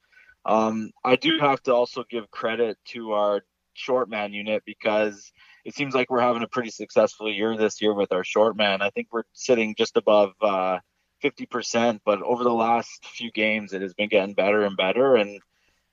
Um, 0.45 0.91
I 1.03 1.17
do 1.17 1.37
have 1.39 1.61
to 1.63 1.73
also 1.73 2.03
give 2.09 2.31
credit 2.31 2.77
to 2.89 3.13
our 3.13 3.41
short 3.73 4.09
man 4.09 4.33
unit 4.33 4.63
because 4.65 5.31
it 5.65 5.75
seems 5.75 5.93
like 5.93 6.09
we're 6.09 6.21
having 6.21 6.43
a 6.43 6.47
pretty 6.47 6.71
successful 6.71 7.31
year 7.31 7.55
this 7.57 7.81
year 7.81 7.93
with 7.93 8.11
our 8.11 8.23
short 8.23 8.57
man. 8.57 8.81
I 8.81 8.89
think 8.89 9.07
we're 9.11 9.23
sitting 9.33 9.75
just 9.77 9.97
above 9.97 10.31
uh, 10.41 10.79
50%, 11.21 12.01
but 12.05 12.21
over 12.21 12.43
the 12.43 12.53
last 12.53 13.05
few 13.05 13.31
games, 13.31 13.73
it 13.73 13.81
has 13.81 13.93
been 13.93 14.09
getting 14.09 14.33
better 14.33 14.63
and 14.63 14.75
better. 14.75 15.15
And, 15.15 15.39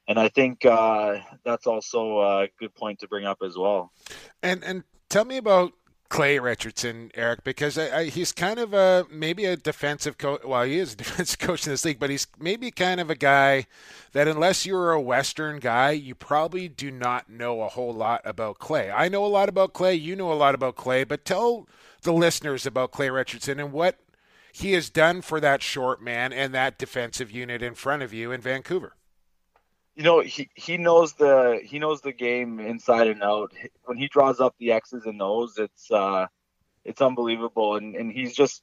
and 0.06 0.18
I 0.18 0.28
think 0.28 0.64
uh, 0.64 1.18
that's 1.44 1.66
also 1.66 2.20
a 2.20 2.48
good 2.58 2.74
point 2.74 3.00
to 3.00 3.08
bring 3.08 3.26
up 3.26 3.38
as 3.44 3.56
well. 3.56 3.92
And, 4.42 4.62
and 4.64 4.84
tell 5.08 5.24
me 5.24 5.36
about 5.36 5.72
Clay 6.08 6.38
Richardson, 6.38 7.10
Eric, 7.14 7.44
because 7.44 7.76
I, 7.76 7.98
I, 7.98 8.04
he's 8.04 8.32
kind 8.32 8.58
of 8.58 8.72
a 8.72 9.06
maybe 9.10 9.44
a 9.44 9.56
defensive 9.56 10.16
coach. 10.16 10.42
Well, 10.42 10.62
he 10.62 10.78
is 10.78 10.94
a 10.94 10.96
defensive 11.04 11.38
coach 11.38 11.66
in 11.66 11.72
this 11.72 11.84
league, 11.84 11.98
but 11.98 12.08
he's 12.08 12.26
maybe 12.38 12.70
kind 12.70 13.00
of 13.00 13.10
a 13.10 13.14
guy 13.14 13.66
that, 14.12 14.26
unless 14.26 14.64
you're 14.64 14.92
a 14.92 15.00
Western 15.00 15.58
guy, 15.58 15.90
you 15.90 16.14
probably 16.14 16.68
do 16.68 16.90
not 16.90 17.28
know 17.28 17.60
a 17.60 17.68
whole 17.68 17.92
lot 17.92 18.22
about 18.24 18.58
Clay. 18.58 18.90
I 18.90 19.08
know 19.08 19.24
a 19.24 19.28
lot 19.28 19.48
about 19.48 19.74
Clay. 19.74 19.94
You 19.94 20.16
know 20.16 20.32
a 20.32 20.34
lot 20.34 20.54
about 20.54 20.76
Clay, 20.76 21.04
but 21.04 21.26
tell 21.26 21.68
the 22.02 22.12
listeners 22.12 22.64
about 22.64 22.90
Clay 22.90 23.10
Richardson 23.10 23.60
and 23.60 23.72
what 23.72 23.98
he 24.58 24.72
has 24.72 24.90
done 24.90 25.22
for 25.22 25.40
that 25.40 25.62
short 25.62 26.02
man 26.02 26.32
and 26.32 26.52
that 26.54 26.78
defensive 26.78 27.30
unit 27.30 27.62
in 27.62 27.74
front 27.74 28.02
of 28.02 28.12
you 28.12 28.32
in 28.32 28.40
Vancouver. 28.40 28.94
You 29.94 30.04
know, 30.04 30.20
he, 30.20 30.48
he 30.54 30.76
knows 30.76 31.14
the 31.14 31.60
he 31.64 31.78
knows 31.78 32.00
the 32.00 32.12
game 32.12 32.60
inside 32.60 33.08
and 33.08 33.22
out. 33.22 33.52
When 33.84 33.96
he 33.96 34.08
draws 34.08 34.40
up 34.40 34.54
the 34.58 34.72
X's 34.72 35.06
and 35.06 35.20
O's, 35.20 35.58
it's 35.58 35.90
uh, 35.90 36.26
it's 36.84 37.02
unbelievable. 37.02 37.76
And 37.76 37.96
and 37.96 38.10
he's 38.10 38.34
just 38.34 38.62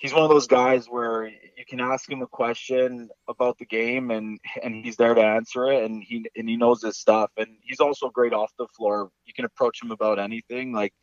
he's 0.00 0.14
one 0.14 0.22
of 0.22 0.30
those 0.30 0.46
guys 0.46 0.86
where 0.86 1.26
you 1.26 1.64
can 1.68 1.80
ask 1.80 2.10
him 2.10 2.22
a 2.22 2.26
question 2.26 3.10
about 3.28 3.58
the 3.58 3.66
game 3.66 4.10
and 4.10 4.40
and 4.62 4.74
he's 4.74 4.96
there 4.96 5.14
to 5.14 5.22
answer 5.22 5.70
it 5.70 5.84
and 5.84 6.02
he 6.02 6.24
and 6.34 6.48
he 6.48 6.56
knows 6.56 6.82
his 6.82 6.98
stuff 6.98 7.30
and 7.36 7.48
he's 7.60 7.80
also 7.80 8.08
great 8.08 8.32
off 8.32 8.50
the 8.58 8.66
floor. 8.68 9.10
You 9.26 9.34
can 9.34 9.44
approach 9.44 9.82
him 9.82 9.90
about 9.90 10.18
anything. 10.18 10.72
Like 10.72 10.94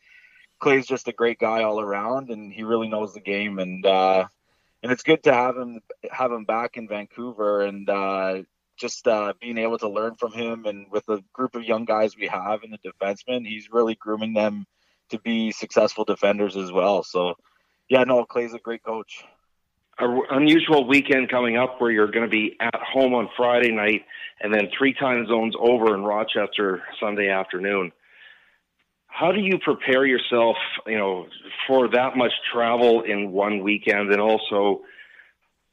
Clay's 0.58 0.86
just 0.86 1.08
a 1.08 1.12
great 1.12 1.38
guy 1.38 1.62
all 1.62 1.80
around, 1.80 2.30
and 2.30 2.52
he 2.52 2.62
really 2.62 2.88
knows 2.88 3.14
the 3.14 3.20
game. 3.20 3.58
And 3.58 3.84
uh, 3.86 4.26
and 4.82 4.92
it's 4.92 5.02
good 5.02 5.22
to 5.24 5.32
have 5.32 5.56
him 5.56 5.80
have 6.10 6.32
him 6.32 6.44
back 6.44 6.76
in 6.76 6.88
Vancouver, 6.88 7.62
and 7.62 7.88
uh, 7.88 8.42
just 8.76 9.06
uh, 9.06 9.34
being 9.40 9.58
able 9.58 9.78
to 9.78 9.88
learn 9.88 10.14
from 10.14 10.32
him. 10.32 10.64
And 10.66 10.86
with 10.90 11.06
the 11.06 11.22
group 11.32 11.54
of 11.54 11.64
young 11.64 11.84
guys 11.84 12.16
we 12.16 12.28
have 12.28 12.62
in 12.62 12.70
the 12.70 12.78
defensemen, 12.78 13.46
he's 13.46 13.70
really 13.70 13.94
grooming 13.94 14.34
them 14.34 14.66
to 15.10 15.18
be 15.18 15.52
successful 15.52 16.04
defenders 16.04 16.56
as 16.56 16.70
well. 16.70 17.02
So, 17.02 17.34
yeah, 17.88 18.04
no, 18.04 18.24
Clay's 18.24 18.54
a 18.54 18.58
great 18.58 18.82
coach. 18.82 19.24
An 19.98 20.22
unusual 20.30 20.86
weekend 20.86 21.28
coming 21.28 21.56
up 21.56 21.80
where 21.80 21.90
you're 21.90 22.10
going 22.10 22.24
to 22.24 22.30
be 22.30 22.56
at 22.60 22.74
home 22.74 23.14
on 23.14 23.28
Friday 23.36 23.72
night 23.72 24.04
and 24.40 24.54
then 24.54 24.68
three 24.76 24.94
time 24.94 25.26
zones 25.26 25.54
over 25.58 25.94
in 25.94 26.04
Rochester 26.04 26.82
Sunday 27.00 27.30
afternoon 27.30 27.90
how 29.18 29.32
do 29.32 29.40
you 29.40 29.58
prepare 29.58 30.06
yourself, 30.06 30.56
you 30.86 30.96
know, 30.96 31.26
for 31.66 31.88
that 31.88 32.16
much 32.16 32.30
travel 32.52 33.02
in 33.02 33.32
one 33.32 33.64
weekend? 33.64 34.12
And 34.12 34.20
also, 34.20 34.82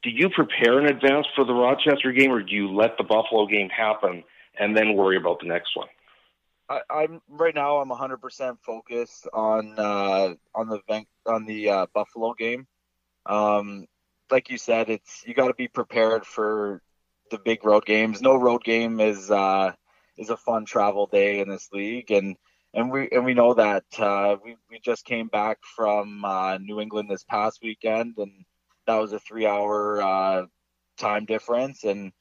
do 0.01 0.09
you 0.09 0.29
prepare 0.29 0.79
in 0.79 0.87
advance 0.87 1.27
for 1.35 1.45
the 1.45 1.53
Rochester 1.53 2.11
game, 2.11 2.31
or 2.31 2.41
do 2.41 2.55
you 2.55 2.73
let 2.73 2.97
the 2.97 3.03
Buffalo 3.03 3.45
game 3.45 3.69
happen 3.69 4.23
and 4.59 4.75
then 4.75 4.95
worry 4.95 5.17
about 5.17 5.41
the 5.41 5.47
next 5.47 5.75
one? 5.75 5.87
I, 6.67 7.03
am 7.03 7.21
right 7.29 7.53
now. 7.53 7.77
I'm 7.77 7.89
100% 7.89 8.57
focused 8.61 9.27
on 9.31 9.75
uh, 9.77 10.33
on 10.55 10.69
the 10.69 11.05
on 11.27 11.45
the 11.45 11.69
uh, 11.69 11.85
Buffalo 11.93 12.33
game. 12.33 12.65
Um, 13.27 13.85
like 14.31 14.49
you 14.49 14.57
said, 14.57 14.89
it's 14.89 15.23
you 15.27 15.35
got 15.35 15.49
to 15.49 15.53
be 15.53 15.67
prepared 15.67 16.25
for 16.25 16.81
the 17.29 17.37
big 17.37 17.63
road 17.63 17.85
games. 17.85 18.23
No 18.23 18.35
road 18.35 18.63
game 18.63 18.99
is 18.99 19.29
uh, 19.29 19.73
is 20.17 20.31
a 20.31 20.37
fun 20.37 20.65
travel 20.65 21.05
day 21.05 21.41
in 21.41 21.47
this 21.47 21.69
league, 21.71 22.09
and 22.09 22.37
and 22.75 22.91
we 22.91 23.09
and 23.11 23.25
we 23.25 23.33
know 23.33 23.53
that 23.53 23.85
uh, 23.97 24.35
we 24.43 24.57
we 24.69 24.79
just 24.83 25.05
came 25.05 25.27
back 25.27 25.59
from 25.75 26.25
uh, 26.25 26.57
New 26.57 26.81
England 26.81 27.09
this 27.09 27.23
past 27.23 27.59
weekend, 27.63 28.15
and 28.17 28.45
that 28.85 28.97
was 28.97 29.13
a 29.13 29.19
three 29.19 29.47
hour 29.47 30.01
uh, 30.01 30.45
time 30.97 31.25
difference, 31.25 31.85
and 31.85 32.11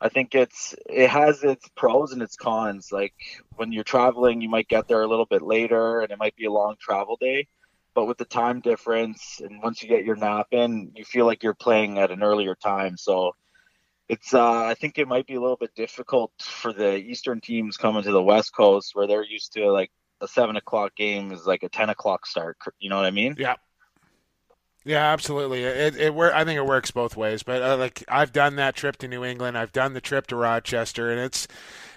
I 0.00 0.10
think 0.10 0.34
it's 0.34 0.74
it 0.86 1.08
has 1.08 1.42
its 1.42 1.66
pros 1.76 2.12
and 2.12 2.22
its 2.22 2.36
cons. 2.36 2.90
Like 2.92 3.14
when 3.56 3.72
you're 3.72 3.84
traveling, 3.84 4.42
you 4.42 4.50
might 4.50 4.68
get 4.68 4.86
there 4.86 5.02
a 5.02 5.08
little 5.08 5.26
bit 5.26 5.42
later, 5.42 6.00
and 6.00 6.10
it 6.12 6.18
might 6.18 6.36
be 6.36 6.44
a 6.44 6.52
long 6.52 6.76
travel 6.78 7.16
day. 7.18 7.48
But 7.94 8.06
with 8.06 8.18
the 8.18 8.24
time 8.26 8.60
difference, 8.60 9.40
and 9.42 9.62
once 9.62 9.82
you 9.82 9.88
get 9.88 10.04
your 10.04 10.16
nap 10.16 10.48
in, 10.52 10.92
you 10.94 11.04
feel 11.04 11.26
like 11.26 11.42
you're 11.42 11.54
playing 11.54 11.98
at 11.98 12.10
an 12.10 12.22
earlier 12.22 12.54
time. 12.54 12.96
So 12.98 13.32
it's 14.10 14.34
uh, 14.34 14.64
I 14.64 14.74
think 14.74 14.98
it 14.98 15.08
might 15.08 15.26
be 15.26 15.36
a 15.36 15.40
little 15.40 15.56
bit 15.56 15.74
difficult 15.74 16.32
for 16.38 16.72
the 16.72 16.96
Eastern 16.96 17.40
teams 17.40 17.78
coming 17.78 18.02
to 18.02 18.12
the 18.12 18.22
West 18.22 18.54
Coast 18.54 18.90
where 18.94 19.06
they're 19.06 19.24
used 19.24 19.54
to 19.54 19.70
like 19.72 19.90
a 20.22 20.28
seven 20.28 20.56
o'clock 20.56 20.94
game 20.96 21.32
is 21.32 21.46
like 21.46 21.62
a 21.62 21.68
ten 21.68 21.90
o'clock 21.90 22.26
start. 22.26 22.56
You 22.78 22.88
know 22.88 22.96
what 22.96 23.04
I 23.04 23.10
mean? 23.10 23.36
Yeah. 23.38 23.56
Yeah, 24.84 25.12
absolutely. 25.12 25.62
It 25.62 25.96
it 25.96 26.12
I 26.12 26.44
think 26.44 26.56
it 26.56 26.66
works 26.66 26.90
both 26.90 27.16
ways. 27.16 27.44
But 27.44 27.62
uh, 27.62 27.76
like 27.76 28.02
I've 28.08 28.32
done 28.32 28.56
that 28.56 28.74
trip 28.74 28.96
to 28.98 29.08
New 29.08 29.24
England, 29.24 29.56
I've 29.56 29.72
done 29.72 29.92
the 29.92 30.00
trip 30.00 30.26
to 30.28 30.36
Rochester, 30.36 31.10
and 31.10 31.20
it's 31.20 31.46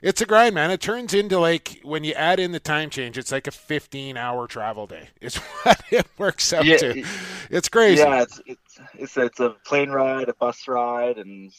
it's 0.04 0.22
a 0.22 0.26
grind, 0.26 0.54
man. 0.54 0.70
It 0.70 0.82
turns 0.82 1.14
into 1.14 1.40
like 1.40 1.80
when 1.82 2.04
you 2.04 2.14
add 2.14 2.40
in 2.40 2.52
the 2.52 2.60
time 2.60 2.92
change, 2.92 3.18
it's 3.18 3.32
like 3.32 3.48
a 3.48 3.52
15 3.52 4.18
hour 4.18 4.46
travel 4.46 4.86
day. 4.86 5.10
It's 5.20 5.38
what 5.64 5.82
it 5.90 6.06
works 6.20 6.54
out 6.54 6.66
yeah, 6.66 6.78
to. 6.78 7.04
It's 7.50 7.70
crazy. 7.70 8.04
Yeah, 8.04 8.22
it's 8.22 8.40
it's 8.46 8.80
it's, 8.94 9.18
it's 9.18 9.40
a 9.40 9.56
plane 9.66 9.90
ride, 9.90 10.30
a 10.30 10.36
bus 10.36 10.68
ride, 10.68 11.18
and 11.18 11.52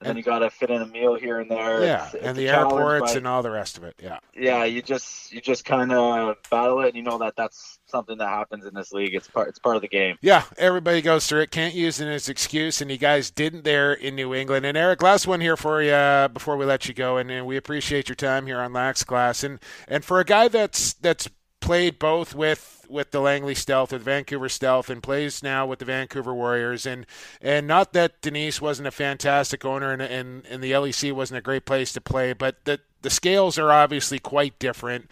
and 0.00 0.08
then 0.08 0.16
you 0.16 0.22
got 0.22 0.40
to 0.40 0.50
fit 0.50 0.70
in 0.70 0.80
a 0.80 0.86
meal 0.86 1.16
here 1.16 1.40
and 1.40 1.50
there. 1.50 1.82
Yeah, 1.82 2.04
it's, 2.04 2.14
it's 2.14 2.24
and 2.24 2.36
the 2.36 2.48
airports 2.48 3.16
and 3.16 3.26
all 3.26 3.42
the 3.42 3.50
rest 3.50 3.78
of 3.78 3.84
it. 3.84 3.96
Yeah. 4.00 4.18
Yeah, 4.34 4.64
you 4.64 4.80
just 4.80 5.32
you 5.32 5.40
just 5.40 5.64
kind 5.64 5.92
of 5.92 6.36
battle 6.50 6.80
it, 6.80 6.88
and 6.88 6.96
you 6.96 7.02
know 7.02 7.18
that 7.18 7.34
that's 7.36 7.80
something 7.86 8.16
that 8.18 8.28
happens 8.28 8.64
in 8.64 8.74
this 8.74 8.92
league. 8.92 9.14
It's 9.14 9.26
part 9.26 9.48
it's 9.48 9.58
part 9.58 9.74
of 9.74 9.82
the 9.82 9.88
game. 9.88 10.16
Yeah, 10.20 10.44
everybody 10.56 11.02
goes 11.02 11.26
through 11.26 11.40
it. 11.40 11.50
Can't 11.50 11.74
use 11.74 12.00
it 12.00 12.06
as 12.06 12.28
an 12.28 12.32
excuse, 12.32 12.80
and 12.80 12.90
you 12.90 12.98
guys 12.98 13.30
didn't 13.30 13.64
there 13.64 13.92
in 13.92 14.14
New 14.14 14.34
England. 14.34 14.64
And 14.64 14.76
Eric, 14.76 15.02
last 15.02 15.26
one 15.26 15.40
here 15.40 15.56
for 15.56 15.82
you 15.82 16.28
before 16.28 16.56
we 16.56 16.64
let 16.64 16.86
you 16.86 16.94
go, 16.94 17.16
and, 17.16 17.30
and 17.30 17.46
we 17.46 17.56
appreciate 17.56 18.08
your 18.08 18.16
time 18.16 18.46
here 18.46 18.60
on 18.60 18.72
Lax 18.72 19.02
Class, 19.02 19.42
and 19.42 19.58
and 19.88 20.04
for 20.04 20.20
a 20.20 20.24
guy 20.24 20.46
that's 20.46 20.92
that's 20.94 21.28
played 21.60 21.98
both 21.98 22.34
with 22.34 22.86
with 22.88 23.10
the 23.10 23.20
Langley 23.20 23.54
Stealth, 23.54 23.92
with 23.92 24.02
Vancouver 24.02 24.48
Stealth, 24.48 24.88
and 24.88 25.02
plays 25.02 25.42
now 25.42 25.66
with 25.66 25.78
the 25.78 25.84
Vancouver 25.84 26.34
Warriors. 26.34 26.86
And 26.86 27.06
and 27.40 27.66
not 27.66 27.92
that 27.92 28.20
Denise 28.22 28.60
wasn't 28.60 28.88
a 28.88 28.92
fantastic 28.92 29.64
owner 29.64 29.92
and, 29.92 30.02
and, 30.02 30.46
and 30.46 30.62
the 30.62 30.72
LEC 30.72 31.12
wasn't 31.12 31.38
a 31.38 31.42
great 31.42 31.66
place 31.66 31.92
to 31.92 32.00
play, 32.00 32.32
but 32.32 32.64
the, 32.64 32.80
the 33.02 33.10
scales 33.10 33.58
are 33.58 33.72
obviously 33.72 34.18
quite 34.18 34.58
different. 34.58 35.10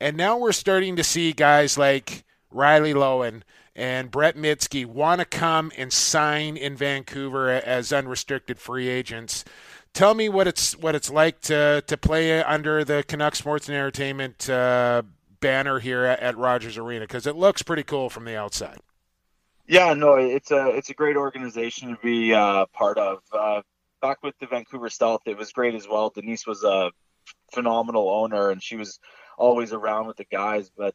And 0.00 0.16
now 0.16 0.36
we're 0.36 0.52
starting 0.52 0.96
to 0.96 1.04
see 1.04 1.32
guys 1.32 1.78
like 1.78 2.24
Riley 2.50 2.92
Loewen 2.92 3.42
and 3.76 4.10
Brett 4.10 4.36
Mydske 4.36 4.86
want 4.86 5.20
to 5.20 5.24
come 5.24 5.72
and 5.76 5.92
sign 5.92 6.56
in 6.56 6.76
Vancouver 6.76 7.48
as 7.50 7.92
unrestricted 7.92 8.58
free 8.58 8.88
agents. 8.88 9.44
Tell 9.92 10.14
me 10.14 10.28
what 10.28 10.46
it's 10.46 10.76
what 10.76 10.94
it's 10.94 11.10
like 11.10 11.40
to 11.42 11.82
to 11.86 11.96
play 11.96 12.42
under 12.42 12.84
the 12.84 13.04
Canuck 13.06 13.36
Sports 13.36 13.68
and 13.68 13.76
Entertainment 13.76 14.50
uh, 14.50 15.02
banner 15.44 15.78
here 15.78 16.06
at, 16.06 16.20
at 16.20 16.38
Rogers 16.38 16.78
Arena 16.78 17.04
because 17.04 17.26
it 17.26 17.36
looks 17.36 17.62
pretty 17.62 17.82
cool 17.82 18.08
from 18.08 18.24
the 18.24 18.34
outside. 18.34 18.78
Yeah, 19.66 19.92
no, 19.92 20.14
it's 20.14 20.50
a 20.50 20.68
it's 20.70 20.88
a 20.88 20.94
great 20.94 21.16
organization 21.16 21.90
to 21.90 21.98
be 22.02 22.32
uh, 22.32 22.64
part 22.72 22.96
of. 22.96 23.18
Uh, 23.30 23.60
back 24.00 24.22
with 24.22 24.34
the 24.38 24.46
Vancouver 24.46 24.88
Stealth, 24.88 25.22
it 25.26 25.36
was 25.36 25.52
great 25.52 25.74
as 25.74 25.86
well. 25.86 26.08
Denise 26.08 26.46
was 26.46 26.64
a 26.64 26.90
phenomenal 27.52 28.08
owner, 28.08 28.50
and 28.50 28.62
she 28.62 28.76
was 28.76 28.98
always 29.36 29.74
around 29.74 30.06
with 30.06 30.16
the 30.16 30.24
guys. 30.24 30.70
But 30.74 30.94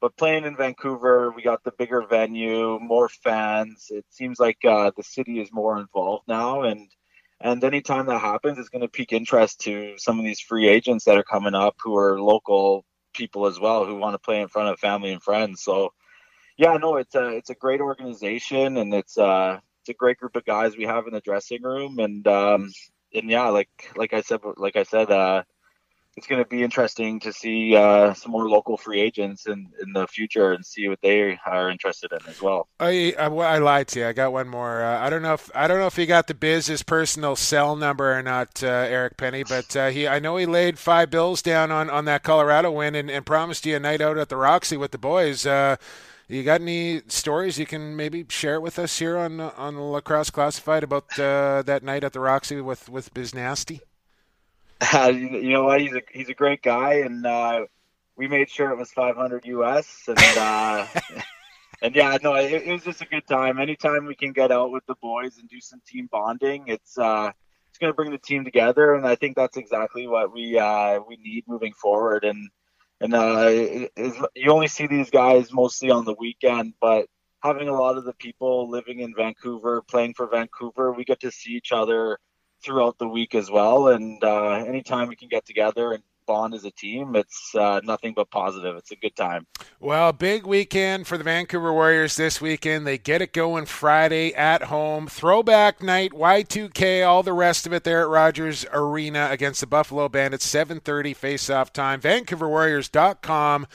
but 0.00 0.16
playing 0.16 0.44
in 0.44 0.56
Vancouver, 0.56 1.30
we 1.30 1.42
got 1.42 1.62
the 1.62 1.72
bigger 1.72 2.02
venue, 2.02 2.78
more 2.80 3.10
fans. 3.10 3.88
It 3.90 4.06
seems 4.08 4.40
like 4.40 4.64
uh, 4.64 4.92
the 4.96 5.02
city 5.02 5.40
is 5.40 5.52
more 5.52 5.78
involved 5.78 6.24
now, 6.26 6.62
and 6.62 6.88
and 7.38 7.62
anytime 7.64 8.06
that 8.06 8.20
happens, 8.20 8.58
it's 8.58 8.70
going 8.70 8.82
to 8.82 8.88
pique 8.88 9.12
interest 9.12 9.60
to 9.62 9.94
some 9.98 10.18
of 10.18 10.24
these 10.24 10.40
free 10.40 10.68
agents 10.68 11.04
that 11.04 11.18
are 11.18 11.22
coming 11.22 11.54
up 11.54 11.76
who 11.82 11.96
are 11.96 12.20
local 12.20 12.84
people 13.12 13.46
as 13.46 13.58
well 13.58 13.84
who 13.84 13.96
want 13.96 14.14
to 14.14 14.18
play 14.18 14.40
in 14.40 14.48
front 14.48 14.68
of 14.68 14.78
family 14.78 15.12
and 15.12 15.22
friends. 15.22 15.62
So, 15.62 15.92
yeah, 16.56 16.76
no, 16.76 16.96
it's 16.96 17.14
a 17.14 17.28
it's 17.28 17.50
a 17.50 17.54
great 17.54 17.80
organization 17.80 18.76
and 18.76 18.92
it's 18.92 19.16
uh 19.18 19.58
it's 19.82 19.88
a 19.88 19.94
great 19.94 20.18
group 20.18 20.36
of 20.36 20.44
guys 20.44 20.76
we 20.76 20.84
have 20.84 21.06
in 21.06 21.14
the 21.14 21.20
dressing 21.20 21.62
room 21.62 21.98
and 21.98 22.26
um 22.28 22.70
and 23.14 23.30
yeah, 23.30 23.48
like 23.48 23.92
like 23.96 24.12
I 24.12 24.20
said 24.20 24.40
like 24.56 24.76
I 24.76 24.82
said 24.82 25.10
uh 25.10 25.42
it's 26.20 26.26
going 26.26 26.42
to 26.42 26.48
be 26.48 26.62
interesting 26.62 27.18
to 27.18 27.32
see 27.32 27.74
uh, 27.74 28.12
some 28.12 28.30
more 28.30 28.46
local 28.46 28.76
free 28.76 29.00
agents 29.00 29.46
in, 29.46 29.66
in 29.82 29.94
the 29.94 30.06
future 30.06 30.52
and 30.52 30.62
see 30.66 30.86
what 30.86 31.00
they 31.00 31.38
are 31.46 31.70
interested 31.70 32.12
in 32.12 32.18
as 32.28 32.42
well. 32.42 32.68
I, 32.78 33.14
I, 33.18 33.24
I 33.24 33.56
lied 33.56 33.88
to 33.88 34.00
you. 34.00 34.06
I 34.06 34.12
got 34.12 34.30
one 34.30 34.46
more. 34.46 34.82
Uh, 34.82 35.00
I 35.00 35.08
don't 35.08 35.22
know 35.22 35.32
if 35.32 35.50
I 35.54 35.66
don't 35.66 35.78
know 35.78 35.86
if 35.86 35.96
he 35.96 36.04
got 36.04 36.26
the 36.26 36.34
Biz's 36.34 36.82
personal 36.82 37.36
cell 37.36 37.74
number 37.74 38.12
or 38.12 38.22
not, 38.22 38.62
uh, 38.62 38.66
Eric 38.66 39.16
Penney, 39.16 39.44
but 39.44 39.74
uh, 39.74 39.88
he 39.88 40.06
I 40.06 40.18
know 40.18 40.36
he 40.36 40.44
laid 40.44 40.78
five 40.78 41.08
bills 41.08 41.40
down 41.40 41.70
on, 41.70 41.88
on 41.88 42.04
that 42.04 42.22
Colorado 42.22 42.70
win 42.70 42.94
and, 42.94 43.10
and 43.10 43.24
promised 43.24 43.64
you 43.64 43.76
a 43.76 43.80
night 43.80 44.02
out 44.02 44.18
at 44.18 44.28
the 44.28 44.36
Roxy 44.36 44.76
with 44.76 44.90
the 44.90 44.98
boys. 44.98 45.46
Uh, 45.46 45.76
you 46.28 46.42
got 46.42 46.60
any 46.60 47.00
stories 47.08 47.58
you 47.58 47.64
can 47.64 47.96
maybe 47.96 48.26
share 48.28 48.60
with 48.60 48.78
us 48.78 48.98
here 48.98 49.16
on 49.16 49.40
on 49.40 49.80
Lacrosse 49.80 50.28
Classified 50.28 50.82
about 50.84 51.18
uh, 51.18 51.62
that 51.62 51.82
night 51.82 52.04
at 52.04 52.12
the 52.12 52.20
Roxy 52.20 52.60
with 52.60 52.90
with 52.90 53.14
Biz 53.14 53.34
Nasty? 53.34 53.80
uh, 54.94 55.08
you 55.08 55.50
know 55.50 55.64
what? 55.64 55.80
He's 55.80 55.94
a 55.94 56.02
he's 56.12 56.28
a 56.28 56.34
great 56.34 56.62
guy, 56.62 56.94
and 56.94 57.26
uh, 57.26 57.66
we 58.16 58.28
made 58.28 58.48
sure 58.48 58.70
it 58.70 58.78
was 58.78 58.90
500 58.92 59.44
US, 59.46 60.04
and 60.08 60.18
uh, 60.38 60.86
and 61.82 61.94
yeah, 61.94 62.16
no, 62.22 62.34
it, 62.34 62.52
it, 62.52 62.72
was 62.72 62.84
just 62.84 63.02
a 63.02 63.06
good 63.06 63.26
time. 63.26 63.58
Anytime 63.58 64.06
we 64.06 64.14
can 64.14 64.32
get 64.32 64.50
out 64.50 64.70
with 64.70 64.86
the 64.86 64.94
boys 65.02 65.36
and 65.38 65.48
do 65.48 65.60
some 65.60 65.82
team 65.86 66.08
bonding, 66.10 66.64
it's 66.68 66.96
uh, 66.96 67.30
it's 67.68 67.78
going 67.78 67.92
to 67.92 67.94
bring 67.94 68.10
the 68.10 68.18
team 68.18 68.44
together, 68.44 68.94
and 68.94 69.06
I 69.06 69.16
think 69.16 69.36
that's 69.36 69.58
exactly 69.58 70.06
what 70.06 70.32
we 70.32 70.58
uh, 70.58 71.00
we 71.06 71.16
need 71.16 71.44
moving 71.46 71.74
forward. 71.74 72.24
And 72.24 72.48
and 73.02 73.14
uh, 73.14 73.50
you 74.34 74.50
only 74.50 74.68
see 74.68 74.86
these 74.86 75.10
guys 75.10 75.52
mostly 75.52 75.90
on 75.90 76.06
the 76.06 76.14
weekend, 76.18 76.72
but 76.80 77.06
having 77.42 77.68
a 77.68 77.78
lot 77.78 77.98
of 77.98 78.04
the 78.04 78.14
people 78.14 78.70
living 78.70 79.00
in 79.00 79.14
Vancouver, 79.14 79.82
playing 79.82 80.14
for 80.14 80.26
Vancouver, 80.26 80.92
we 80.92 81.04
get 81.04 81.20
to 81.20 81.30
see 81.30 81.52
each 81.52 81.72
other 81.72 82.18
throughout 82.62 82.98
the 82.98 83.08
week 83.08 83.34
as 83.34 83.50
well. 83.50 83.88
And 83.88 84.22
uh, 84.22 84.64
anytime 84.66 85.08
we 85.08 85.16
can 85.16 85.28
get 85.28 85.46
together 85.46 85.92
and 85.92 86.02
bond 86.30 86.54
as 86.54 86.64
a 86.64 86.70
team, 86.70 87.16
it's 87.16 87.54
uh, 87.56 87.80
nothing 87.82 88.14
but 88.14 88.30
positive. 88.30 88.76
It's 88.76 88.92
a 88.92 88.96
good 88.96 89.16
time. 89.16 89.48
Well, 89.80 90.12
big 90.12 90.46
weekend 90.46 91.08
for 91.08 91.18
the 91.18 91.24
Vancouver 91.24 91.72
Warriors 91.72 92.14
this 92.14 92.40
weekend. 92.40 92.86
They 92.86 92.98
get 92.98 93.20
it 93.20 93.32
going 93.32 93.66
Friday 93.66 94.32
at 94.34 94.64
home. 94.64 95.08
Throwback 95.08 95.82
night, 95.82 96.12
Y2K, 96.12 97.04
all 97.04 97.24
the 97.24 97.32
rest 97.32 97.66
of 97.66 97.72
it 97.72 97.82
there 97.82 98.02
at 98.02 98.08
Rogers 98.08 98.64
Arena 98.72 99.26
against 99.32 99.60
the 99.60 99.66
Buffalo 99.66 100.08
Bandits. 100.08 100.46
7:30 100.46 101.16
face-off 101.16 101.72
time. 101.72 102.00
VancouverWarriors.com. 102.00 103.66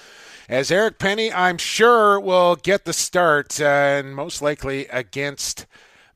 As 0.48 0.72
Eric 0.72 0.98
Penney, 0.98 1.34
I'm 1.34 1.58
sure 1.58 2.20
will 2.20 2.56
get 2.56 2.86
the 2.86 2.94
start, 2.94 3.60
uh, 3.60 3.66
and 3.66 4.16
most 4.16 4.42
likely 4.42 4.88
against 4.88 5.66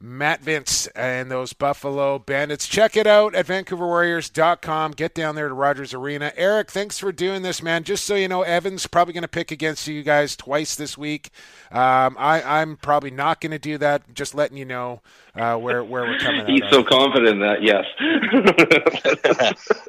Matt 0.02 0.42
Vinc 0.42 0.88
and 0.96 1.30
those 1.30 1.52
Buffalo 1.52 2.20
Bandits. 2.20 2.68
Check 2.68 2.96
it 2.96 3.06
out 3.06 3.36
at 3.36 3.48
VancouverWarriors.com. 3.48 4.92
Get 4.94 5.14
down 5.14 5.36
there 5.36 5.50
to 5.50 5.54
Rogers 5.54 5.94
Arena. 5.94 6.32
Eric, 6.38 6.72
thanks 6.72 6.98
for 6.98 7.12
doing 7.12 7.42
this, 7.42 7.62
man. 7.62 7.84
Just 7.84 8.06
so 8.06 8.16
you 8.16 8.30
know, 8.30 8.44
Evan's 8.44 8.88
probably 8.88 9.14
going 9.14 9.24
to 9.24 9.28
pick 9.28 9.52
against 9.52 9.88
you 9.88 10.02
guys 10.02 10.38
twice 10.38 10.76
this 10.76 10.98
week. 10.98 11.32
Um, 11.70 12.16
I, 12.18 12.62
am 12.62 12.78
probably 12.78 13.12
not 13.12 13.42
going 13.42 13.52
to 13.52 13.60
do 13.60 13.78
that. 13.80 14.14
Just 14.14 14.34
letting 14.34 14.58
you 14.58 14.64
know 14.64 15.02
uh, 15.36 15.58
where 15.58 15.84
where 15.84 16.04
we're 16.04 16.18
coming. 16.18 16.48
He's 16.48 16.64
so 16.70 16.82
confident 16.82 17.28
in 17.28 17.40
that 17.40 17.62
yes. 17.62 17.86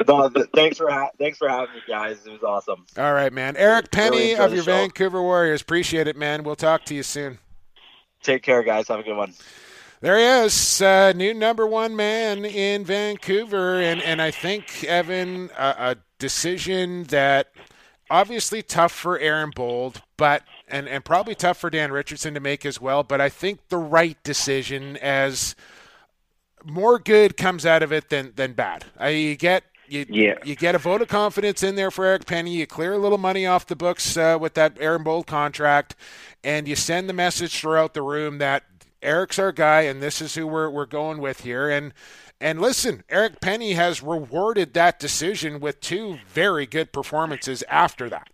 no, 0.09 0.29
thanks 0.55 0.77
for 0.77 0.91
ha- 0.91 1.11
thanks 1.19 1.39
for 1.39 1.49
having 1.49 1.73
me, 1.75 1.83
guys. 1.87 2.27
It 2.27 2.33
was 2.33 2.43
awesome. 2.43 2.85
All 2.99 3.15
right, 3.15 3.33
man. 3.33 3.57
Eric 3.57 3.93
Penney 3.93 4.17
really 4.17 4.37
of 4.37 4.53
your 4.53 4.65
Vancouver 4.65 5.23
Warriors. 5.23 5.63
Appreciate 5.63 6.09
it, 6.09 6.17
man. 6.17 6.43
We'll 6.43 6.57
talk 6.57 6.85
to 6.87 6.95
you 6.97 7.05
soon. 7.05 7.39
Take 8.23 8.43
care, 8.43 8.63
guys. 8.63 8.89
Have 8.89 9.01
a 9.01 9.03
good 9.03 9.17
one. 9.17 9.33
There 10.01 10.17
he 10.17 10.47
is, 10.47 10.81
uh, 10.81 11.13
new 11.13 11.35
number 11.35 11.67
one 11.67 11.95
man 11.95 12.47
in 12.47 12.87
Vancouver, 12.87 13.83
and 13.83 14.01
and 14.01 14.23
I 14.23 14.31
think 14.31 14.83
Evan 14.85 15.51
a, 15.59 15.75
a 15.79 15.97
decision 16.19 17.05
that 17.05 17.49
obviously 18.09 18.63
tough 18.63 18.93
for 18.93 19.19
Aaron 19.19 19.51
Bold, 19.55 20.01
but 20.17 20.43
and 20.69 20.89
and 20.89 21.05
probably 21.05 21.35
tough 21.35 21.59
for 21.59 21.69
Dan 21.69 21.93
Richardson 21.93 22.33
to 22.33 22.41
make 22.41 22.65
as 22.65 22.81
well. 22.81 23.03
But 23.03 23.21
I 23.21 23.29
think 23.29 23.69
the 23.69 23.77
right 23.77 24.17
decision 24.23 24.97
as 24.99 25.55
more 26.65 26.99
good 26.99 27.37
comes 27.37 27.67
out 27.67 27.83
of 27.83 27.93
it 27.93 28.09
than 28.09 28.33
than 28.37 28.55
bad. 28.55 28.87
I, 28.99 29.11
you 29.11 29.37
get 29.37 29.65
you, 29.87 30.07
yeah. 30.09 30.39
you 30.45 30.57
get 30.57 30.75
a 30.75 30.79
vote 30.79 31.03
of 31.03 31.09
confidence 31.09 31.63
in 31.63 31.75
there 31.75 31.91
for 31.91 32.07
Eric 32.07 32.25
Penney. 32.25 32.55
You 32.55 32.67
clear 32.67 32.95
a 32.95 32.99
little 32.99 33.19
money 33.19 33.45
off 33.45 33.67
the 33.67 33.77
books 33.77 34.17
uh, 34.17 34.39
with 34.41 34.55
that 34.55 34.79
Aaron 34.81 35.03
Bold 35.03 35.27
contract, 35.27 35.95
and 36.43 36.67
you 36.67 36.75
send 36.75 37.07
the 37.07 37.13
message 37.13 37.59
throughout 37.59 37.93
the 37.93 38.01
room 38.01 38.39
that 38.39 38.63
Eric's 39.03 39.39
our 39.39 39.53
guy, 39.53 39.83
and 39.83 40.03
this 40.03 40.21
is 40.21 40.35
who 40.35 40.47
we're 40.47 40.71
we're 40.71 40.87
going 40.87 41.19
with 41.19 41.43
here. 41.43 41.69
And 41.69 41.93
And 42.41 42.61
listen, 42.61 43.05
Eric 43.09 43.41
Penney 43.41 43.75
has 43.75 44.03
rewarded 44.03 44.75
that 44.75 44.99
decision 44.99 45.61
with 45.61 45.81
two 45.81 46.19
very 46.29 46.67
good 46.67 46.93
performances 46.93 47.63
after 47.69 48.09
that. 48.09 48.29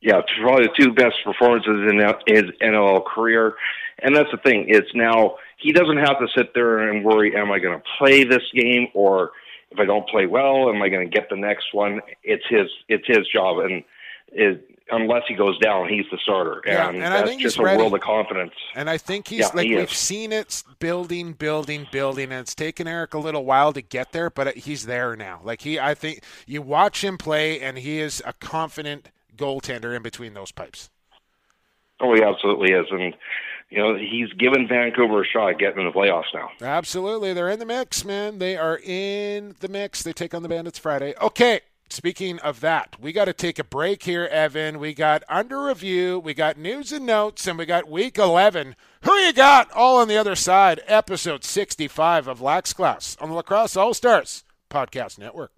Yeah, 0.00 0.22
probably 0.42 0.66
the 0.66 0.84
two 0.84 0.92
best 0.94 1.16
performances 1.24 1.90
in 1.90 1.98
his 2.26 2.44
NLL 2.62 3.04
career. 3.04 3.54
And 4.02 4.16
that's 4.16 4.30
the 4.30 4.38
thing. 4.38 4.64
It's 4.68 4.88
now 4.94 5.36
he 5.58 5.72
doesn't 5.72 5.98
have 5.98 6.18
to 6.20 6.28
sit 6.34 6.54
there 6.54 6.88
and 6.90 7.04
worry, 7.04 7.36
am 7.36 7.52
I 7.52 7.58
going 7.58 7.78
to 7.78 7.84
play 7.98 8.24
this 8.24 8.42
game 8.54 8.88
or 8.94 9.32
if 9.70 9.78
I 9.78 9.84
don't 9.84 10.08
play 10.08 10.26
well, 10.26 10.68
am 10.68 10.82
I 10.82 10.88
going 10.88 11.08
to 11.08 11.14
get 11.14 11.28
the 11.28 11.36
next 11.36 11.72
one? 11.72 12.00
It's 12.24 12.44
his 12.48 12.68
it's 12.88 13.06
his 13.06 13.26
job, 13.32 13.58
and 13.58 13.84
it, 14.32 14.66
unless 14.90 15.22
he 15.28 15.34
goes 15.34 15.58
down, 15.58 15.88
he's 15.88 16.06
the 16.10 16.18
starter, 16.22 16.60
Yeah, 16.66 16.88
and, 16.88 16.96
and 16.96 17.06
I 17.06 17.18
that's 17.18 17.28
think 17.28 17.40
just 17.42 17.56
he's 17.56 17.60
a 17.60 17.64
ready. 17.64 17.78
world 17.78 17.94
of 17.94 18.00
confidence. 18.00 18.52
And 18.74 18.90
I 18.90 18.98
think 18.98 19.28
he's 19.28 19.40
Yeah, 19.40 19.50
like 19.54 19.66
he 19.66 19.76
we've 19.76 19.92
seen 19.92 20.32
it 20.32 20.62
building, 20.78 21.32
building, 21.32 21.86
building, 21.92 22.24
and 22.24 22.40
it's 22.40 22.54
taken 22.54 22.88
Eric 22.88 23.14
a 23.14 23.18
little 23.18 23.44
while 23.44 23.72
to 23.72 23.82
get 23.82 24.12
there, 24.12 24.30
but 24.30 24.56
he's 24.56 24.86
there 24.86 25.14
now. 25.16 25.40
Like 25.44 25.62
he, 25.62 25.78
I 25.78 25.94
think 25.94 26.22
you 26.46 26.62
watch 26.62 27.04
him 27.04 27.18
play, 27.18 27.60
and 27.60 27.78
he 27.78 27.98
is 28.00 28.22
a 28.26 28.32
confident 28.32 29.10
goaltender 29.36 29.94
in 29.96 30.02
between 30.02 30.34
those 30.34 30.52
pipes. 30.52 30.90
Oh, 32.00 32.14
he 32.14 32.22
absolutely 32.22 32.72
is, 32.72 32.86
and 32.90 33.14
you 33.68 33.78
know 33.78 33.94
he's 33.94 34.32
given 34.32 34.66
Vancouver 34.66 35.22
a 35.22 35.26
shot 35.26 35.50
at 35.50 35.58
getting 35.58 35.80
in 35.80 35.86
the 35.86 35.92
playoffs 35.92 36.32
now. 36.34 36.48
Absolutely, 36.60 37.32
they're 37.34 37.50
in 37.50 37.58
the 37.58 37.66
mix, 37.66 38.04
man. 38.04 38.38
They 38.38 38.56
are 38.56 38.80
in 38.82 39.54
the 39.60 39.68
mix. 39.68 40.02
They 40.02 40.12
take 40.14 40.34
on 40.34 40.42
the 40.42 40.48
Bandits 40.48 40.78
Friday. 40.78 41.14
Okay. 41.20 41.60
Speaking 41.92 42.38
of 42.38 42.60
that, 42.60 42.94
we 43.00 43.10
got 43.10 43.24
to 43.24 43.32
take 43.32 43.58
a 43.58 43.64
break 43.64 44.04
here, 44.04 44.24
Evan. 44.26 44.78
We 44.78 44.94
got 44.94 45.24
under 45.28 45.64
review, 45.64 46.20
we 46.20 46.34
got 46.34 46.56
news 46.56 46.92
and 46.92 47.04
notes, 47.04 47.48
and 47.48 47.58
we 47.58 47.66
got 47.66 47.90
week 47.90 48.16
11. 48.16 48.76
Who 49.02 49.12
you 49.14 49.32
got 49.32 49.68
all 49.72 49.98
on 49.98 50.06
the 50.06 50.16
other 50.16 50.36
side? 50.36 50.80
Episode 50.86 51.42
65 51.42 52.28
of 52.28 52.40
Lax 52.40 52.72
Class 52.72 53.16
on 53.20 53.30
the 53.30 53.34
Lacrosse 53.34 53.76
All 53.76 53.92
Stars 53.92 54.44
Podcast 54.70 55.18
Network. 55.18 55.50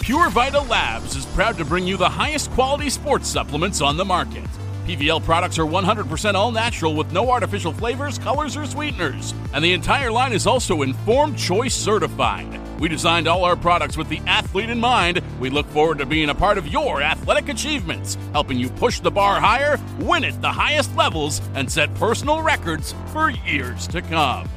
Pure 0.00 0.28
Vita 0.30 0.60
Labs 0.60 1.16
is 1.16 1.24
proud 1.26 1.56
to 1.56 1.64
bring 1.64 1.86
you 1.86 1.96
the 1.96 2.08
highest 2.08 2.50
quality 2.50 2.90
sports 2.90 3.28
supplements 3.28 3.80
on 3.80 3.96
the 3.96 4.04
market. 4.04 4.44
PVL 4.86 5.24
products 5.24 5.58
are 5.58 5.64
100% 5.64 6.34
all 6.34 6.52
natural 6.52 6.94
with 6.94 7.10
no 7.10 7.28
artificial 7.28 7.72
flavors, 7.72 8.20
colors, 8.20 8.56
or 8.56 8.64
sweeteners. 8.64 9.34
And 9.52 9.64
the 9.64 9.72
entire 9.72 10.12
line 10.12 10.32
is 10.32 10.46
also 10.46 10.82
Informed 10.82 11.36
Choice 11.36 11.74
certified. 11.74 12.60
We 12.78 12.88
designed 12.88 13.26
all 13.26 13.44
our 13.44 13.56
products 13.56 13.96
with 13.96 14.08
the 14.08 14.20
athlete 14.28 14.70
in 14.70 14.78
mind. 14.78 15.22
We 15.40 15.50
look 15.50 15.66
forward 15.70 15.98
to 15.98 16.06
being 16.06 16.28
a 16.28 16.36
part 16.36 16.56
of 16.56 16.68
your 16.68 17.02
athletic 17.02 17.48
achievements, 17.48 18.16
helping 18.32 18.60
you 18.60 18.68
push 18.68 19.00
the 19.00 19.10
bar 19.10 19.40
higher, 19.40 19.80
win 19.98 20.24
at 20.24 20.40
the 20.40 20.52
highest 20.52 20.94
levels, 20.94 21.40
and 21.56 21.68
set 21.68 21.92
personal 21.96 22.40
records 22.40 22.94
for 23.08 23.30
years 23.30 23.88
to 23.88 24.02
come. 24.02 24.48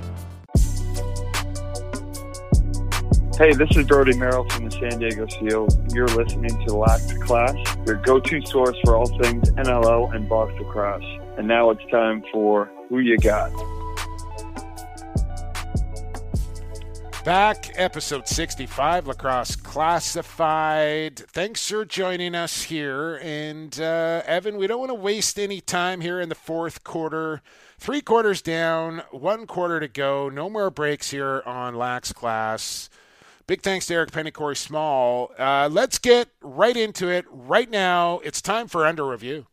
Hey, 3.39 3.53
this 3.53 3.69
is 3.77 3.87
Brody 3.87 4.17
Merrill 4.17 4.43
from 4.49 4.65
the 4.65 4.71
San 4.71 4.99
Diego 4.99 5.25
Seals. 5.25 5.77
You're 5.93 6.07
listening 6.07 6.49
to 6.65 6.75
Lax 6.75 7.13
Class, 7.19 7.55
your 7.85 7.95
go-to 7.95 8.45
source 8.45 8.75
for 8.83 8.97
all 8.97 9.05
things 9.21 9.49
NLL 9.51 10.13
and 10.13 10.27
box 10.27 10.51
lacrosse. 10.59 11.05
And 11.37 11.47
now 11.47 11.69
it's 11.69 11.89
time 11.89 12.21
for 12.33 12.69
Who 12.89 12.99
You 12.99 13.17
Got. 13.17 13.53
Back, 17.23 17.71
episode 17.75 18.27
65, 18.27 19.07
Lacrosse 19.07 19.55
Classified. 19.55 21.19
Thanks 21.19 21.65
for 21.69 21.85
joining 21.85 22.35
us 22.35 22.63
here. 22.63 23.21
And 23.23 23.79
uh, 23.79 24.21
Evan, 24.25 24.57
we 24.57 24.67
don't 24.67 24.79
want 24.79 24.89
to 24.89 24.95
waste 24.95 25.39
any 25.39 25.61
time 25.61 26.01
here 26.01 26.19
in 26.19 26.27
the 26.27 26.35
fourth 26.35 26.83
quarter. 26.83 27.41
Three 27.77 28.01
quarters 28.01 28.41
down, 28.41 29.03
one 29.11 29.47
quarter 29.47 29.79
to 29.79 29.87
go. 29.87 30.27
No 30.27 30.49
more 30.49 30.69
breaks 30.69 31.11
here 31.11 31.41
on 31.45 31.75
Lax 31.75 32.11
Class. 32.11 32.89
Big 33.49 33.63
thanks 33.63 33.87
to 33.87 33.95
Eric 33.95 34.11
Penney, 34.11 34.29
Corey 34.29 34.55
Small. 34.55 35.31
Uh, 35.35 35.67
let's 35.71 35.97
get 35.97 36.29
right 36.39 36.77
into 36.77 37.07
it 37.07 37.25
right 37.31 37.67
now. 37.67 38.19
It's 38.23 38.43
time 38.43 38.67
for 38.67 38.85
under 38.85 39.03
review. 39.03 39.47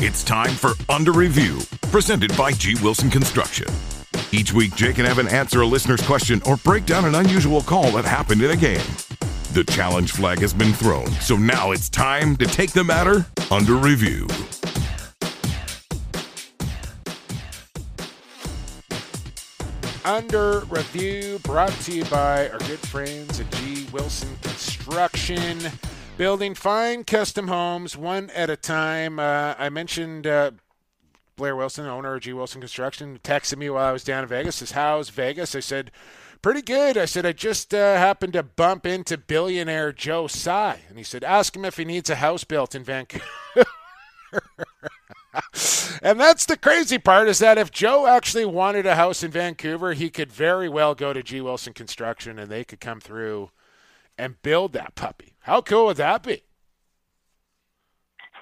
It's 0.00 0.24
time 0.24 0.50
for 0.50 0.72
Under 0.88 1.12
Review, 1.12 1.60
presented 1.92 2.36
by 2.36 2.50
G. 2.50 2.74
Wilson 2.82 3.08
Construction. 3.08 3.68
Each 4.32 4.52
week, 4.52 4.74
Jake 4.74 4.98
and 4.98 5.06
Evan 5.06 5.28
answer 5.28 5.60
a 5.60 5.66
listener's 5.66 6.04
question 6.04 6.42
or 6.44 6.56
break 6.56 6.86
down 6.86 7.04
an 7.04 7.14
unusual 7.14 7.60
call 7.60 7.92
that 7.92 8.04
happened 8.04 8.42
in 8.42 8.50
a 8.50 8.56
game. 8.56 8.82
The 9.52 9.62
challenge 9.64 10.10
flag 10.10 10.40
has 10.40 10.52
been 10.52 10.72
thrown, 10.72 11.06
so 11.20 11.36
now 11.36 11.70
it's 11.70 11.88
time 11.88 12.36
to 12.38 12.46
take 12.46 12.72
the 12.72 12.82
matter 12.82 13.26
under 13.52 13.76
review. 13.76 14.26
Under 20.08 20.60
Review, 20.70 21.38
brought 21.40 21.70
to 21.82 21.92
you 21.92 22.02
by 22.06 22.48
our 22.48 22.58
good 22.60 22.78
friends 22.78 23.40
at 23.40 23.50
G. 23.56 23.86
Wilson 23.92 24.34
Construction. 24.40 25.58
Building 26.16 26.54
fine 26.54 27.04
custom 27.04 27.48
homes 27.48 27.94
one 27.94 28.30
at 28.30 28.48
a 28.48 28.56
time. 28.56 29.18
Uh, 29.18 29.54
I 29.58 29.68
mentioned 29.68 30.26
uh, 30.26 30.52
Blair 31.36 31.54
Wilson, 31.54 31.84
owner 31.84 32.14
of 32.14 32.22
G. 32.22 32.32
Wilson 32.32 32.62
Construction, 32.62 33.20
texted 33.22 33.58
me 33.58 33.68
while 33.68 33.84
I 33.84 33.92
was 33.92 34.02
down 34.02 34.22
in 34.22 34.30
Vegas. 34.30 34.56
Says, 34.56 34.70
How's 34.70 35.10
Vegas? 35.10 35.54
I 35.54 35.60
said, 35.60 35.90
Pretty 36.40 36.62
good. 36.62 36.96
I 36.96 37.04
said, 37.04 37.26
I 37.26 37.32
just 37.32 37.74
uh, 37.74 37.96
happened 37.98 38.32
to 38.32 38.42
bump 38.42 38.86
into 38.86 39.18
billionaire 39.18 39.92
Joe 39.92 40.26
Tsai. 40.26 40.78
And 40.88 40.96
he 40.96 41.04
said, 41.04 41.22
Ask 41.22 41.54
him 41.54 41.66
if 41.66 41.76
he 41.76 41.84
needs 41.84 42.08
a 42.08 42.14
house 42.14 42.44
built 42.44 42.74
in 42.74 42.82
Vancouver. 42.82 43.26
and 46.02 46.18
that's 46.18 46.46
the 46.46 46.56
crazy 46.56 46.98
part 46.98 47.28
is 47.28 47.38
that 47.38 47.58
if 47.58 47.70
Joe 47.70 48.06
actually 48.06 48.44
wanted 48.44 48.86
a 48.86 48.96
house 48.96 49.22
in 49.22 49.30
Vancouver, 49.30 49.92
he 49.92 50.10
could 50.10 50.32
very 50.32 50.68
well 50.68 50.94
go 50.94 51.12
to 51.12 51.22
G. 51.22 51.40
Wilson 51.40 51.72
Construction 51.72 52.38
and 52.38 52.50
they 52.50 52.64
could 52.64 52.80
come 52.80 53.00
through 53.00 53.50
and 54.16 54.40
build 54.42 54.72
that 54.72 54.94
puppy. 54.94 55.34
How 55.40 55.60
cool 55.60 55.86
would 55.86 55.96
that 55.98 56.22
be? 56.22 56.42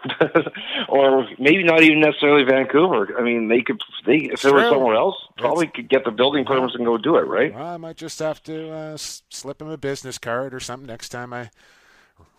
or 0.88 1.26
maybe 1.38 1.64
not 1.64 1.82
even 1.82 2.01
necessarily 2.01 2.44
Vancouver. 2.44 3.18
I 3.18 3.22
mean, 3.22 3.49
they 3.49 3.61
could, 3.61 3.80
they 4.07 4.28
if 4.32 4.44
it 4.44 4.53
was 4.53 4.70
somewhere 4.70 4.94
else, 4.94 5.16
probably 5.36 5.66
could 5.66 5.88
get 5.88 6.05
the 6.05 6.11
building 6.11 6.44
permits 6.44 6.74
and 6.74 6.84
go 6.84 6.97
do 6.97 7.16
it, 7.16 7.26
right? 7.26 7.55
Well, 7.55 7.66
I 7.66 7.76
might 7.76 7.97
just 7.97 8.18
have 8.20 8.42
to 8.44 8.70
uh, 8.70 8.97
slip 8.97 9.61
him 9.61 9.68
a 9.68 9.76
business 9.76 10.18
card 10.18 10.55
or 10.55 10.61
something 10.61 10.86
next 10.86 11.09
time 11.09 11.32
I 11.32 11.51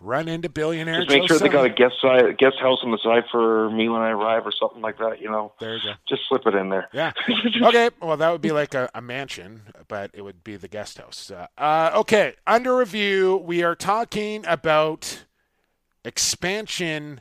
run 0.00 0.28
into 0.28 0.48
billionaire 0.48 1.00
Just 1.00 1.10
make 1.10 1.22
Joe 1.22 1.26
sure 1.26 1.38
they 1.38 1.48
got 1.48 1.64
a 1.64 1.70
guest 1.70 1.94
side, 2.00 2.38
guest 2.38 2.56
house 2.60 2.80
on 2.82 2.90
the 2.90 2.98
side 2.98 3.24
for 3.30 3.70
me 3.70 3.88
when 3.88 4.00
I 4.00 4.10
arrive, 4.10 4.46
or 4.46 4.52
something 4.52 4.80
like 4.80 4.98
that. 4.98 5.20
You 5.20 5.30
know, 5.30 5.52
there 5.60 5.76
you 5.76 5.82
go. 5.82 5.92
Just 6.08 6.22
slip 6.28 6.46
it 6.46 6.54
in 6.54 6.68
there. 6.68 6.88
Yeah. 6.92 7.12
okay. 7.62 7.90
Well, 8.00 8.16
that 8.16 8.30
would 8.30 8.40
be 8.40 8.52
like 8.52 8.74
a, 8.74 8.88
a 8.94 9.02
mansion, 9.02 9.62
but 9.88 10.10
it 10.14 10.22
would 10.22 10.44
be 10.44 10.56
the 10.56 10.68
guest 10.68 10.98
house. 10.98 11.30
Uh, 11.30 11.46
uh, 11.56 11.90
okay. 11.94 12.34
Under 12.46 12.76
review, 12.76 13.36
we 13.36 13.62
are 13.62 13.74
talking 13.74 14.44
about 14.46 15.24
expansion 16.04 17.20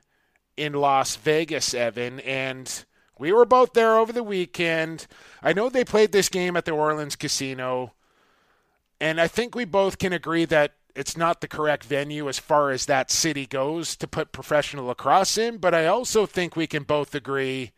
in 0.55 0.73
Las 0.73 1.15
Vegas, 1.15 1.73
Evan, 1.73 2.19
and 2.21 2.85
we 3.19 3.31
were 3.31 3.45
both 3.45 3.73
there 3.73 3.97
over 3.97 4.11
the 4.11 4.23
weekend. 4.23 5.07
I 5.41 5.53
know 5.53 5.69
they 5.69 5.83
played 5.83 6.11
this 6.11 6.29
game 6.29 6.55
at 6.55 6.65
the 6.65 6.71
Orleans 6.71 7.15
Casino, 7.15 7.93
and 8.99 9.19
I 9.19 9.27
think 9.27 9.55
we 9.55 9.65
both 9.65 9.97
can 9.97 10.13
agree 10.13 10.45
that 10.45 10.73
it's 10.97 11.15
not 11.15 11.41
the 11.41 11.47
correct 11.47 11.83
venue 11.83 12.27
as 12.27 12.39
far 12.39 12.71
as 12.71 12.87
that 12.87 13.11
city 13.11 13.45
goes 13.45 13.95
to 13.97 14.07
put 14.07 14.31
professional 14.31 14.85
lacrosse 14.85 15.37
in, 15.37 15.57
but 15.57 15.75
I 15.75 15.85
also 15.85 16.25
think 16.25 16.55
we 16.55 16.65
can 16.65 16.83
both 16.83 17.13
agree 17.13 17.71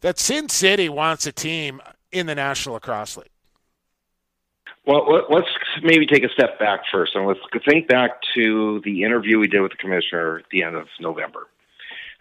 that 0.00 0.18
Sin 0.18 0.48
City 0.48 0.88
wants 0.88 1.24
a 1.24 1.32
team 1.32 1.80
in 2.10 2.26
the 2.26 2.34
National 2.34 2.74
Lacrosse 2.74 3.16
League. 3.16 3.30
Well, 4.84 5.08
let- 5.08 5.30
let's 5.30 5.48
maybe 5.82 6.06
take 6.06 6.24
a 6.24 6.28
step 6.30 6.58
back 6.58 6.80
first, 6.90 7.14
and 7.14 7.24
let's 7.26 7.38
think 7.64 7.86
back 7.86 8.20
to 8.34 8.80
the 8.80 9.04
interview 9.04 9.38
we 9.38 9.46
did 9.46 9.60
with 9.60 9.70
the 9.70 9.76
commissioner 9.76 10.38
at 10.38 10.48
the 10.50 10.64
end 10.64 10.74
of 10.74 10.88
November. 10.98 11.46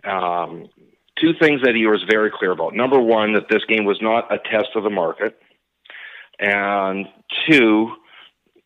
Um, 0.03 0.69
two 1.19 1.33
things 1.33 1.63
that 1.63 1.73
he 1.73 1.87
was 1.87 2.03
very 2.03 2.29
clear 2.29 2.51
about. 2.51 2.75
Number 2.75 2.99
one, 2.99 3.33
that 3.33 3.49
this 3.49 3.65
game 3.65 3.85
was 3.85 3.99
not 4.01 4.31
a 4.31 4.37
test 4.37 4.69
of 4.75 4.83
the 4.83 4.91
market, 4.91 5.41
and 6.37 7.07
two, 7.47 7.95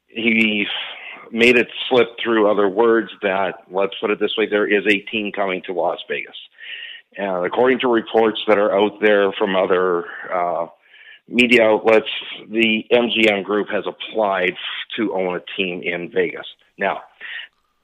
he 0.07 0.67
made 1.35 1.57
it 1.57 1.67
slip 1.89 2.07
through 2.23 2.49
other 2.49 2.69
words 2.69 3.09
that, 3.21 3.55
let's 3.69 3.93
put 3.99 4.09
it 4.09 4.21
this 4.21 4.33
way, 4.37 4.47
there 4.47 4.65
is 4.65 4.85
a 4.87 4.99
team 5.11 5.33
coming 5.33 5.61
to 5.65 5.73
Las 5.73 5.99
Vegas. 6.09 6.37
And 7.17 7.45
according 7.45 7.79
to 7.79 7.89
reports 7.89 8.41
that 8.47 8.57
are 8.57 8.73
out 8.73 9.01
there 9.01 9.33
from 9.33 9.53
other 9.53 10.05
uh, 10.33 10.67
media 11.27 11.63
outlets, 11.65 12.07
the 12.49 12.85
MGM 12.89 13.43
Group 13.43 13.67
has 13.69 13.83
applied 13.85 14.53
to 14.95 15.13
own 15.13 15.35
a 15.35 15.41
team 15.57 15.81
in 15.83 16.09
Vegas. 16.09 16.47
Now, 16.77 17.01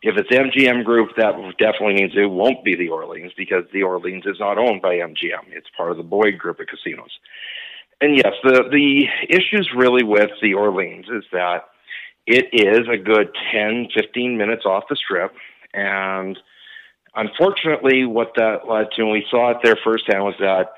if 0.02 0.16
it's 0.18 0.30
MGM 0.30 0.86
Group, 0.86 1.10
that 1.18 1.34
definitely 1.60 1.96
means 1.96 2.14
it 2.16 2.26
won't 2.26 2.64
be 2.64 2.76
the 2.78 2.88
Orleans 2.88 3.34
because 3.36 3.66
the 3.74 3.84
Orleans 3.84 4.26
is 4.26 4.40
not 4.40 4.58
owned 4.60 4.82
by 4.82 4.96
MGM. 4.96 5.52
It's 5.52 5.68
part 5.76 5.92
of 5.92 5.98
the 5.98 6.04
Boyd 6.04 6.38
Group 6.38 6.62
of 6.62 6.68
casinos. 6.68 7.12
And 8.00 8.18
yes, 8.18 8.34
the 8.44 8.64
the 8.72 9.06
issues 9.30 9.70
really 9.76 10.04
with 10.04 10.32
the 10.42 10.56
Orleans 10.56 11.06
is 11.08 11.24
that 11.34 11.66
it 12.32 12.50
is 12.54 12.88
a 12.88 12.98
good 12.98 13.30
10, 13.52 13.90
15 13.94 14.38
minutes 14.38 14.66
off 14.66 14.86
the 14.90 14.96
strip, 14.96 15.34
and 15.74 16.38
Unfortunately, 17.16 18.06
what 18.06 18.34
that 18.38 18.70
led 18.70 18.88
to, 18.96 19.02
and 19.02 19.12
we 19.12 19.26
saw 19.30 19.52
it 19.52 19.58
there 19.64 19.78
firsthand, 19.84 20.24
was 20.24 20.36
that 20.40 20.74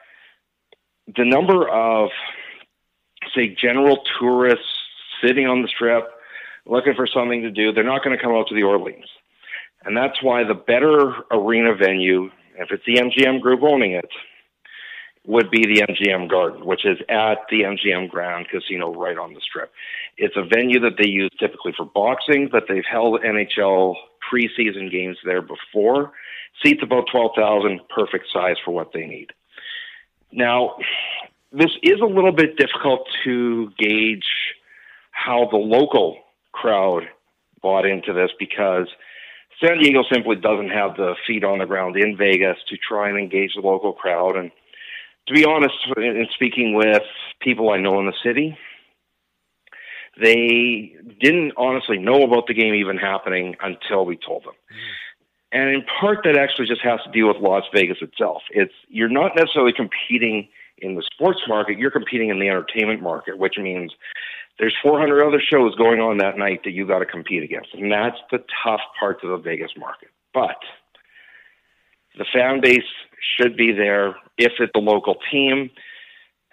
the 1.15 1.25
number 1.25 1.69
of, 1.69 2.09
say, 3.35 3.49
general 3.49 4.03
tourists 4.19 4.65
sitting 5.23 5.45
on 5.45 5.61
the 5.61 5.67
strip 5.67 6.09
looking 6.65 6.95
for 6.95 7.05
something 7.05 7.43
to 7.43 7.51
do, 7.51 7.71
they're 7.71 7.84
not 7.84 8.03
going 8.03 8.17
to 8.17 8.23
come 8.23 8.34
out 8.34 8.47
to 8.47 8.55
the 8.55 8.63
Orleans. 8.63 9.05
And 9.85 9.95
that's 9.95 10.23
why 10.23 10.43
the 10.43 10.55
better 10.55 11.13
arena 11.30 11.75
venue, 11.75 12.31
if 12.57 12.71
it's 12.71 12.84
the 12.88 12.95
MGM 12.95 13.41
group 13.41 13.61
owning 13.61 13.91
it, 13.91 14.09
would 15.25 15.49
be 15.49 15.65
the 15.65 15.81
MGM 15.81 16.29
Garden, 16.29 16.65
which 16.65 16.85
is 16.85 16.97
at 17.07 17.37
the 17.49 17.61
MGM 17.61 18.09
Grand 18.09 18.49
Casino 18.49 18.93
right 18.93 19.17
on 19.17 19.33
the 19.33 19.39
strip. 19.39 19.71
It's 20.17 20.35
a 20.35 20.43
venue 20.43 20.79
that 20.81 20.97
they 20.97 21.07
use 21.07 21.31
typically 21.39 21.73
for 21.75 21.85
boxing, 21.85 22.49
but 22.51 22.65
they've 22.67 22.83
held 22.89 23.21
NHL 23.21 23.95
preseason 24.31 24.91
games 24.91 25.17
there 25.23 25.41
before. 25.41 26.11
Seats 26.63 26.81
about 26.83 27.05
12,000, 27.11 27.79
perfect 27.89 28.25
size 28.31 28.57
for 28.63 28.71
what 28.71 28.91
they 28.93 29.05
need. 29.05 29.31
Now, 30.31 30.75
this 31.51 31.71
is 31.81 31.99
a 32.01 32.05
little 32.05 32.31
bit 32.31 32.57
difficult 32.57 33.07
to 33.23 33.71
gauge 33.77 34.27
how 35.11 35.47
the 35.49 35.57
local 35.57 36.17
crowd 36.51 37.03
bought 37.61 37.85
into 37.85 38.13
this 38.13 38.31
because 38.37 38.87
San 39.63 39.79
Diego 39.79 40.03
simply 40.11 40.35
doesn't 40.35 40.69
have 40.69 40.97
the 40.97 41.15
feet 41.25 41.43
on 41.43 41.59
the 41.59 41.65
ground 41.65 41.95
in 41.95 42.17
Vegas 42.17 42.57
to 42.67 42.77
try 42.77 43.09
and 43.09 43.17
engage 43.17 43.53
the 43.55 43.61
local 43.61 43.93
crowd. 43.93 44.35
And 44.35 44.51
to 45.27 45.33
be 45.33 45.45
honest, 45.45 45.75
in 45.97 46.27
speaking 46.33 46.73
with 46.73 47.01
people 47.41 47.69
I 47.69 47.77
know 47.77 47.99
in 47.99 48.05
the 48.05 48.13
city, 48.23 48.57
they 50.19 50.95
didn't 51.19 51.53
honestly 51.57 51.97
know 51.97 52.23
about 52.23 52.47
the 52.47 52.53
game 52.53 52.73
even 52.75 52.97
happening 52.97 53.55
until 53.61 54.05
we 54.05 54.17
told 54.17 54.43
them. 54.43 54.53
Mm. 54.53 54.77
And 55.53 55.69
in 55.69 55.83
part, 55.83 56.19
that 56.23 56.35
actually 56.35 56.65
just 56.65 56.81
has 56.81 56.99
to 57.05 57.11
deal 57.11 57.27
with 57.27 57.37
Las 57.37 57.63
Vegas 57.73 57.97
itself. 58.01 58.41
It's 58.49 58.73
you're 58.89 59.09
not 59.09 59.35
necessarily 59.35 59.71
competing 59.71 60.49
in 60.79 60.95
the 60.95 61.03
sports 61.03 61.41
market; 61.47 61.77
you're 61.77 61.91
competing 61.91 62.29
in 62.29 62.39
the 62.39 62.49
entertainment 62.49 63.01
market, 63.01 63.37
which 63.37 63.57
means 63.57 63.93
there's 64.59 64.75
400 64.81 65.23
other 65.23 65.39
shows 65.39 65.75
going 65.75 65.99
on 65.99 66.17
that 66.17 66.37
night 66.37 66.61
that 66.63 66.71
you 66.71 66.87
got 66.87 66.99
to 66.99 67.05
compete 67.05 67.43
against, 67.43 67.69
and 67.73 67.91
that's 67.91 68.17
the 68.31 68.43
tough 68.63 68.81
part 68.99 69.23
of 69.23 69.29
the 69.29 69.37
Vegas 69.37 69.71
market. 69.77 70.09
But 70.33 70.57
the 72.18 72.26
fan 72.34 72.61
base 72.61 72.84
should 73.38 73.57
be 73.57 73.72
there 73.72 74.15
if 74.38 74.53
it's 74.60 74.72
a 74.76 74.80
local 74.80 75.15
team. 75.31 75.69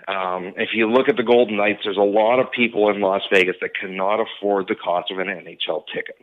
Um, 0.09 0.55
if 0.57 0.70
you 0.73 0.91
look 0.91 1.09
at 1.09 1.16
the 1.16 1.23
Golden 1.23 1.57
Knights, 1.57 1.81
there's 1.85 1.97
a 1.97 2.01
lot 2.01 2.41
of 2.41 2.51
people 2.53 2.91
in 2.91 3.01
Las 3.01 3.23
Vegas 3.32 3.57
that 3.61 3.70
cannot 3.78 4.20
afford 4.20 4.66
the 4.69 4.74
cost 4.74 5.11
of 5.11 5.19
an 5.19 5.27
NHL 5.27 5.85
ticket. 5.95 6.16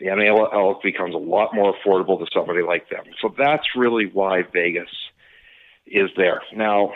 The 0.00 0.06
NHL 0.06 0.82
becomes 0.82 1.14
a 1.14 1.18
lot 1.18 1.54
more 1.54 1.74
affordable 1.74 2.18
to 2.18 2.26
somebody 2.34 2.62
like 2.62 2.88
them. 2.88 3.04
So 3.20 3.32
that's 3.36 3.76
really 3.76 4.06
why 4.06 4.42
Vegas 4.52 4.88
is 5.86 6.10
there. 6.16 6.42
Now, 6.52 6.92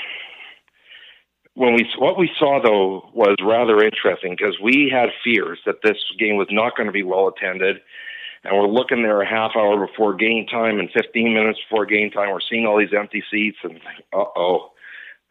when 1.55 1.75
we 1.75 1.89
what 1.99 2.19
we 2.19 2.31
saw 2.39 2.61
though 2.63 3.11
was 3.13 3.37
rather 3.43 3.85
interesting 3.85 4.35
because 4.37 4.59
we 4.63 4.91
had 4.93 5.11
fears 5.23 5.59
that 5.67 5.83
this 5.83 5.99
game 6.19 6.37
was 6.37 6.49
not 6.51 6.77
going 6.77 6.87
to 6.87 6.93
be 6.93 7.03
well 7.03 7.29
attended, 7.29 7.77
and 8.45 8.57
we're 8.57 8.69
looking 8.69 9.03
there 9.03 9.21
a 9.21 9.29
half 9.29 9.53
hour 9.57 9.87
before 9.87 10.15
game 10.15 10.47
time 10.47 10.79
and 10.79 10.91
15 10.91 11.35
minutes 11.35 11.59
before 11.69 11.87
game 11.87 12.11
time. 12.11 12.31
We're 12.31 12.41
seeing 12.41 12.67
all 12.67 12.79
these 12.79 12.95
empty 12.97 13.23
seats, 13.31 13.59
and 13.63 13.81
uh 14.13 14.25
oh, 14.37 14.73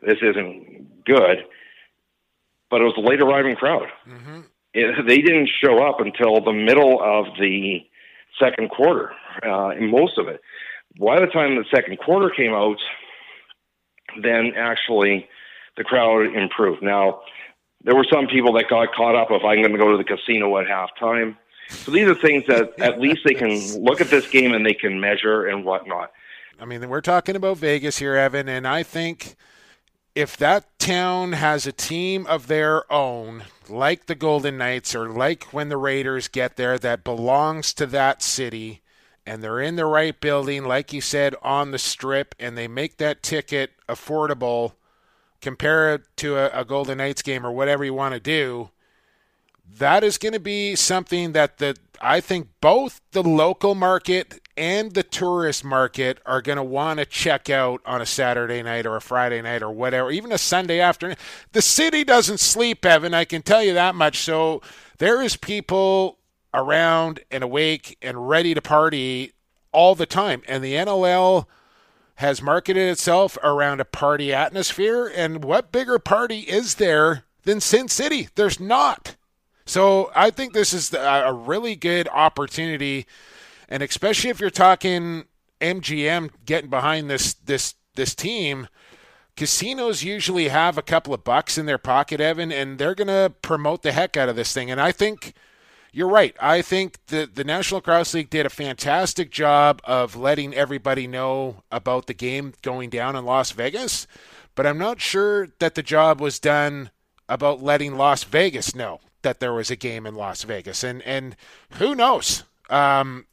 this 0.01 0.17
isn't 0.21 1.05
good. 1.05 1.45
But 2.69 2.81
it 2.81 2.85
was 2.85 2.95
a 2.97 3.01
late 3.01 3.21
arriving 3.21 3.55
crowd. 3.55 3.88
Mm-hmm. 4.07 4.41
It, 4.73 5.07
they 5.07 5.17
didn't 5.19 5.49
show 5.63 5.88
up 5.88 5.99
until 5.99 6.41
the 6.43 6.53
middle 6.53 6.99
of 7.01 7.25
the 7.39 7.79
second 8.39 8.69
quarter, 8.69 9.11
uh, 9.43 9.69
in 9.69 9.89
most 9.89 10.17
of 10.17 10.27
it. 10.27 10.41
By 10.99 11.19
the 11.19 11.27
time 11.27 11.55
the 11.55 11.65
second 11.73 11.97
quarter 11.99 12.29
came 12.29 12.53
out, 12.53 12.77
then 14.21 14.53
actually 14.57 15.27
the 15.77 15.84
crowd 15.84 16.35
improved. 16.35 16.81
Now, 16.81 17.21
there 17.84 17.95
were 17.95 18.05
some 18.11 18.27
people 18.27 18.53
that 18.53 18.65
got 18.69 18.93
caught 18.93 19.15
up 19.15 19.29
if 19.31 19.43
I'm 19.43 19.61
going 19.61 19.71
to 19.71 19.77
go 19.77 19.91
to 19.91 19.97
the 19.97 20.03
casino 20.03 20.57
at 20.57 20.65
halftime. 20.67 21.38
So 21.69 21.91
these 21.91 22.07
are 22.07 22.15
things 22.15 22.45
that 22.48 22.80
at 22.80 22.99
least 22.99 23.22
they 23.26 23.34
can 23.34 23.84
look 23.84 24.02
at 24.02 24.10
this 24.10 24.27
game 24.27 24.53
and 24.53 24.65
they 24.65 24.73
can 24.73 24.99
measure 24.99 25.45
and 25.45 25.65
whatnot. 25.65 26.11
I 26.60 26.65
mean, 26.65 26.88
we're 26.89 27.02
talking 27.02 27.35
about 27.35 27.57
Vegas 27.57 27.99
here, 27.99 28.15
Evan, 28.15 28.49
and 28.49 28.68
I 28.68 28.84
think 28.84 29.35
if 30.15 30.35
that 30.38 30.80
town 30.80 31.34
has 31.34 31.68
a 31.68 31.72
team 31.72 32.26
of 32.26 32.48
their 32.48 32.91
own, 32.91 33.44
like 33.69 34.07
the 34.07 34.15
Golden 34.15 34.57
Knights 34.57 34.95
or 34.95 35.10
like 35.10 35.45
when 35.53 35.69
the 35.69 35.77
Raiders 35.77 36.27
get 36.27 36.56
there, 36.56 36.80
that 36.80 37.03
belongs 37.03 37.73
to 37.76 37.85
that 37.88 38.23
city, 38.23 38.81
and 39.26 39.44
they're 39.44 39.60
in 39.60 39.76
the 39.76 39.85
right 39.85 40.19
building, 40.19 40.64
like 40.64 40.94
you 40.94 41.02
said, 41.02 41.35
on 41.41 41.72
the 41.72 41.77
strip, 41.77 42.34
and 42.39 42.57
they 42.57 42.68
make 42.68 42.98
that 42.98 43.22
ticket 43.22 43.72
affordable– 43.88 44.73
compare 45.41 45.94
it 45.94 46.02
to 46.18 46.35
a, 46.38 46.61
a 46.61 46.65
Golden 46.65 46.98
Knights 46.98 47.22
game 47.22 47.45
or 47.45 47.52
whatever 47.52 47.85
you 47.85 47.94
want 47.94 48.14
to 48.14 48.19
do, 48.19 48.69
that 49.77 50.03
is 50.03 50.18
going 50.18 50.34
to 50.34 50.39
be 50.39 50.76
something 50.76 51.34
that 51.34 51.57
the 51.57 51.76
I 51.99 52.22
think 52.22 52.49
both 52.61 53.02
the 53.11 53.23
local 53.23 53.73
market 53.73 54.39
and 54.56 54.94
the 54.94 55.03
tourist 55.03 55.64
market 55.64 56.19
are 56.26 56.41
going 56.41 56.57
to 56.57 56.64
want 56.64 56.99
to 56.99 57.06
check 57.06 57.49
out 57.49 57.81
on 57.85 58.02
a 58.02 58.06
Saturday 58.06 58.61
night 58.61 58.85
or 58.85 58.95
a 58.95 59.02
Friday 59.02 59.41
night 59.41 59.64
or 59.64 59.72
whatever, 59.72 60.11
even 60.11 60.31
a 60.31 60.38
Sunday 60.38 60.80
afternoon. 60.80 61.18
The 61.53 61.61
city 61.61 62.03
doesn't 62.03 62.39
sleep, 62.39 62.85
Evan. 62.85 63.14
I 63.14 63.26
can 63.26 63.41
tell 63.41 63.64
you 63.64 63.73
that 63.73 63.95
much. 63.95 64.19
So 64.19 64.61
there 64.98 65.22
is 65.22 65.38
people 65.38 66.19
around 66.53 67.19
and 67.30 67.44
awake 67.44 67.98
and 68.02 68.27
ready 68.30 68.53
to 68.53 68.61
party 68.61 69.34
all 69.72 69.95
the 69.95 70.06
time, 70.06 70.41
and 70.48 70.64
the 70.64 70.73
NLL 70.73 71.45
has 72.15 72.41
marketed 72.41 72.89
itself 72.89 73.38
around 73.44 73.80
a 73.80 73.85
party 73.85 74.34
atmosphere. 74.34 75.11
And 75.14 75.44
what 75.44 75.72
bigger 75.72 75.99
party 75.99 76.39
is 76.39 76.76
there 76.76 77.26
than 77.44 77.60
Sin 77.60 77.88
City? 77.88 78.30
There's 78.34 78.60
not. 78.60 79.15
So 79.68 80.11
I 80.15 80.31
think 80.31 80.53
this 80.53 80.73
is 80.73 80.94
a 80.94 81.34
really 81.34 81.76
good 81.76 82.07
opportunity, 82.07 83.06
and 83.68 83.84
especially 83.84 84.30
if 84.30 84.39
you're 84.39 84.49
talking 84.49 85.26
MGM 85.60 86.30
getting 86.45 86.69
behind 86.69 87.10
this 87.10 87.34
this 87.34 87.76
this 87.95 88.15
team. 88.15 88.69
Casinos 89.35 90.03
usually 90.03 90.48
have 90.48 90.77
a 90.77 90.81
couple 90.81 91.14
of 91.14 91.23
bucks 91.23 91.60
in 91.60 91.68
their 91.68 91.77
pocket, 91.77 92.19
Evan, 92.19 92.52
and 92.52 92.80
they're 92.80 92.95
going 92.95 93.07
to 93.07 93.31
promote 93.44 93.84
the 93.84 93.91
heck 93.91 94.18
out 94.18 94.30
of 94.30 94.35
this 94.35 94.52
thing. 94.52 94.72
And 94.72 94.81
I 94.81 94.91
think 94.91 95.34
you're 95.91 96.07
right. 96.07 96.35
I 96.39 96.61
think 96.61 97.06
the 97.07 97.30
the 97.31 97.44
National 97.44 97.80
Lacrosse 97.80 98.14
League 98.14 98.30
did 98.30 98.45
a 98.45 98.49
fantastic 98.49 99.31
job 99.31 99.81
of 99.84 100.15
letting 100.15 100.53
everybody 100.53 101.07
know 101.07 101.64
about 101.72 102.07
the 102.07 102.14
game 102.14 102.53
going 102.61 102.89
down 102.89 103.18
in 103.18 103.26
Las 103.26 103.52
Vegas, 103.52 104.07
but 104.56 104.65
I'm 104.65 104.77
not 104.77 105.02
sure 105.02 105.49
that 105.60 105.76
the 105.76 105.84
job 105.84 106.22
was 106.22 106.39
done 106.39 106.89
about 107.27 107.61
letting 107.61 107.98
Las 107.98 108.23
Vegas 108.23 108.73
know 108.73 109.02
that 109.22 109.39
there 109.39 109.53
was 109.53 109.72
a 109.72 109.76
game 109.76 110.06
in 110.06 110.15
Las 110.15 110.44
Vegas. 110.44 110.84
And 110.84 111.02
and 111.03 111.35
who 111.72 111.95
knows 111.95 112.44
um, 112.69 113.26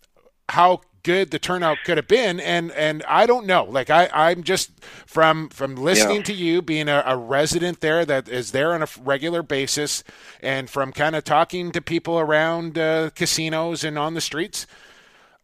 how 0.49 0.81
good 1.05 1.31
the 1.31 1.39
turnout 1.39 1.77
could 1.85 1.99
have 1.99 2.09
been 2.09 2.41
and 2.41 2.73
and 2.73 3.05
I 3.07 3.27
don't 3.27 3.47
know 3.47 3.65
like 3.65 3.91
I 3.91 4.09
I'm 4.13 4.43
just 4.43 4.83
from 5.07 5.51
from 5.51 5.77
listening 5.77 6.17
yeah. 6.17 6.23
to 6.23 6.33
you 6.33 6.63
being 6.63 6.89
a, 6.89 7.05
a, 7.07 7.15
resident 7.17 7.81
there 7.81 8.07
that 8.07 8.27
is 8.27 8.53
there 8.53 8.73
on 8.73 8.83
a 8.83 8.89
regular 9.03 9.43
basis 9.43 10.03
and 10.41 10.69
from 10.69 10.93
kind 10.93 11.15
of 11.15 11.23
talking 11.23 11.73
to 11.73 11.83
people 11.83 12.19
around 12.19 12.79
uh, 12.79 13.11
casinos 13.11 13.85
and 13.85 13.99
on 13.99 14.15
the 14.15 14.23
streets 14.23 14.67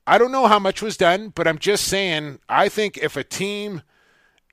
I 0.07 0.17
don't 0.17 0.33
know 0.33 0.47
how 0.47 0.59
much 0.59 0.81
was 0.81 0.97
done 0.97 1.29
but 1.29 1.47
I'm 1.47 1.59
just 1.59 1.85
saying 1.85 2.39
I 2.49 2.71
think 2.71 2.97
if 2.97 3.15
a 3.15 3.23
team 3.23 3.83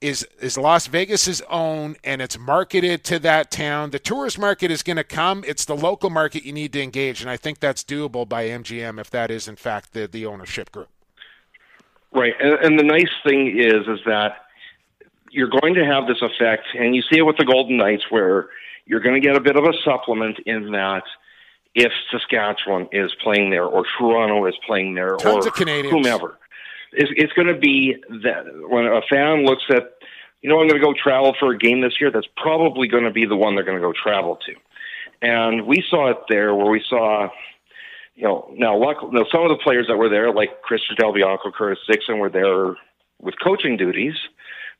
is 0.01 0.27
is 0.39 0.57
Las 0.57 0.87
Vegas's 0.87 1.41
own 1.49 1.95
and 2.03 2.21
it's 2.21 2.37
marketed 2.37 3.03
to 3.05 3.19
that 3.19 3.51
town. 3.51 3.89
The 3.89 3.99
tourist 3.99 4.37
market 4.37 4.71
is 4.71 4.83
going 4.83 4.97
to 4.97 5.03
come. 5.03 5.43
It's 5.47 5.65
the 5.65 5.75
local 5.75 6.09
market 6.09 6.45
you 6.45 6.53
need 6.53 6.73
to 6.73 6.81
engage, 6.81 7.21
and 7.21 7.29
I 7.29 7.37
think 7.37 7.59
that's 7.59 7.83
doable 7.83 8.27
by 8.27 8.47
MGM 8.47 8.99
if 8.99 9.09
that 9.11 9.31
is 9.31 9.47
in 9.47 9.55
fact 9.55 9.93
the 9.93 10.07
the 10.07 10.25
ownership 10.25 10.71
group. 10.71 10.89
Right, 12.11 12.33
and, 12.39 12.53
and 12.63 12.79
the 12.79 12.83
nice 12.83 13.11
thing 13.25 13.59
is, 13.59 13.87
is 13.87 13.99
that 14.05 14.45
you're 15.29 15.49
going 15.49 15.73
to 15.75 15.85
have 15.85 16.07
this 16.07 16.21
effect, 16.21 16.63
and 16.77 16.95
you 16.95 17.01
see 17.01 17.17
it 17.17 17.25
with 17.25 17.37
the 17.37 17.45
Golden 17.45 17.77
Knights, 17.77 18.05
where 18.09 18.49
you're 18.85 19.01
going 19.01 19.21
to 19.21 19.25
get 19.25 19.35
a 19.35 19.41
bit 19.41 19.55
of 19.55 19.65
a 19.65 19.73
supplement 19.83 20.39
in 20.45 20.71
that 20.71 21.03
if 21.75 21.91
Saskatchewan 22.11 22.87
is 22.91 23.11
playing 23.21 23.51
there, 23.51 23.65
or 23.65 23.83
Toronto 23.97 24.45
is 24.45 24.55
playing 24.65 24.95
there, 24.95 25.15
Tons 25.17 25.45
or 25.45 25.51
whomever, 25.51 26.39
it's, 26.93 27.11
it's 27.15 27.33
going 27.33 27.47
to 27.47 27.59
be 27.59 27.95
that 28.23 28.45
when 28.69 28.85
a 28.85 29.01
fan 29.09 29.45
looks 29.45 29.63
at, 29.69 29.93
you 30.41 30.49
know, 30.49 30.59
I'm 30.59 30.67
going 30.67 30.79
to 30.79 30.85
go 30.85 30.93
travel 30.93 31.35
for 31.39 31.51
a 31.51 31.57
game 31.57 31.81
this 31.81 31.99
year. 31.99 32.11
That's 32.11 32.27
probably 32.37 32.87
going 32.87 33.03
to 33.03 33.11
be 33.11 33.25
the 33.25 33.35
one 33.35 33.55
they're 33.55 33.63
going 33.63 33.77
to 33.77 33.81
go 33.81 33.93
travel 33.93 34.37
to, 34.45 34.53
and 35.21 35.65
we 35.65 35.83
saw 35.89 36.11
it 36.11 36.17
there 36.29 36.53
where 36.53 36.69
we 36.69 36.83
saw 36.87 37.29
you 38.17 38.23
know, 38.23 38.51
now, 38.57 38.75
luck, 38.75 38.97
now 39.11 39.25
some 39.31 39.43
of 39.43 39.49
the 39.49 39.63
players 39.63 39.85
that 39.87 39.95
were 39.95 40.09
there, 40.09 40.33
like 40.33 40.63
Christian 40.63 40.95
Del 40.97 41.13
Bianco, 41.13 41.51
Curtis 41.51 41.77
Dixon, 41.87 42.17
were 42.17 42.31
there 42.31 42.75
with 43.21 43.35
coaching 43.41 43.77
duties. 43.77 44.15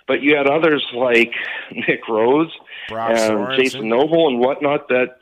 But 0.08 0.22
you 0.22 0.36
had 0.36 0.48
others 0.48 0.86
like 0.94 1.32
Nick 1.72 2.08
Rose 2.10 2.52
Brock 2.90 3.12
and 3.12 3.20
Sorensen. 3.20 3.58
Jason 3.58 3.90
Noble 3.90 4.28
and 4.28 4.40
whatnot 4.40 4.88
that 4.88 5.20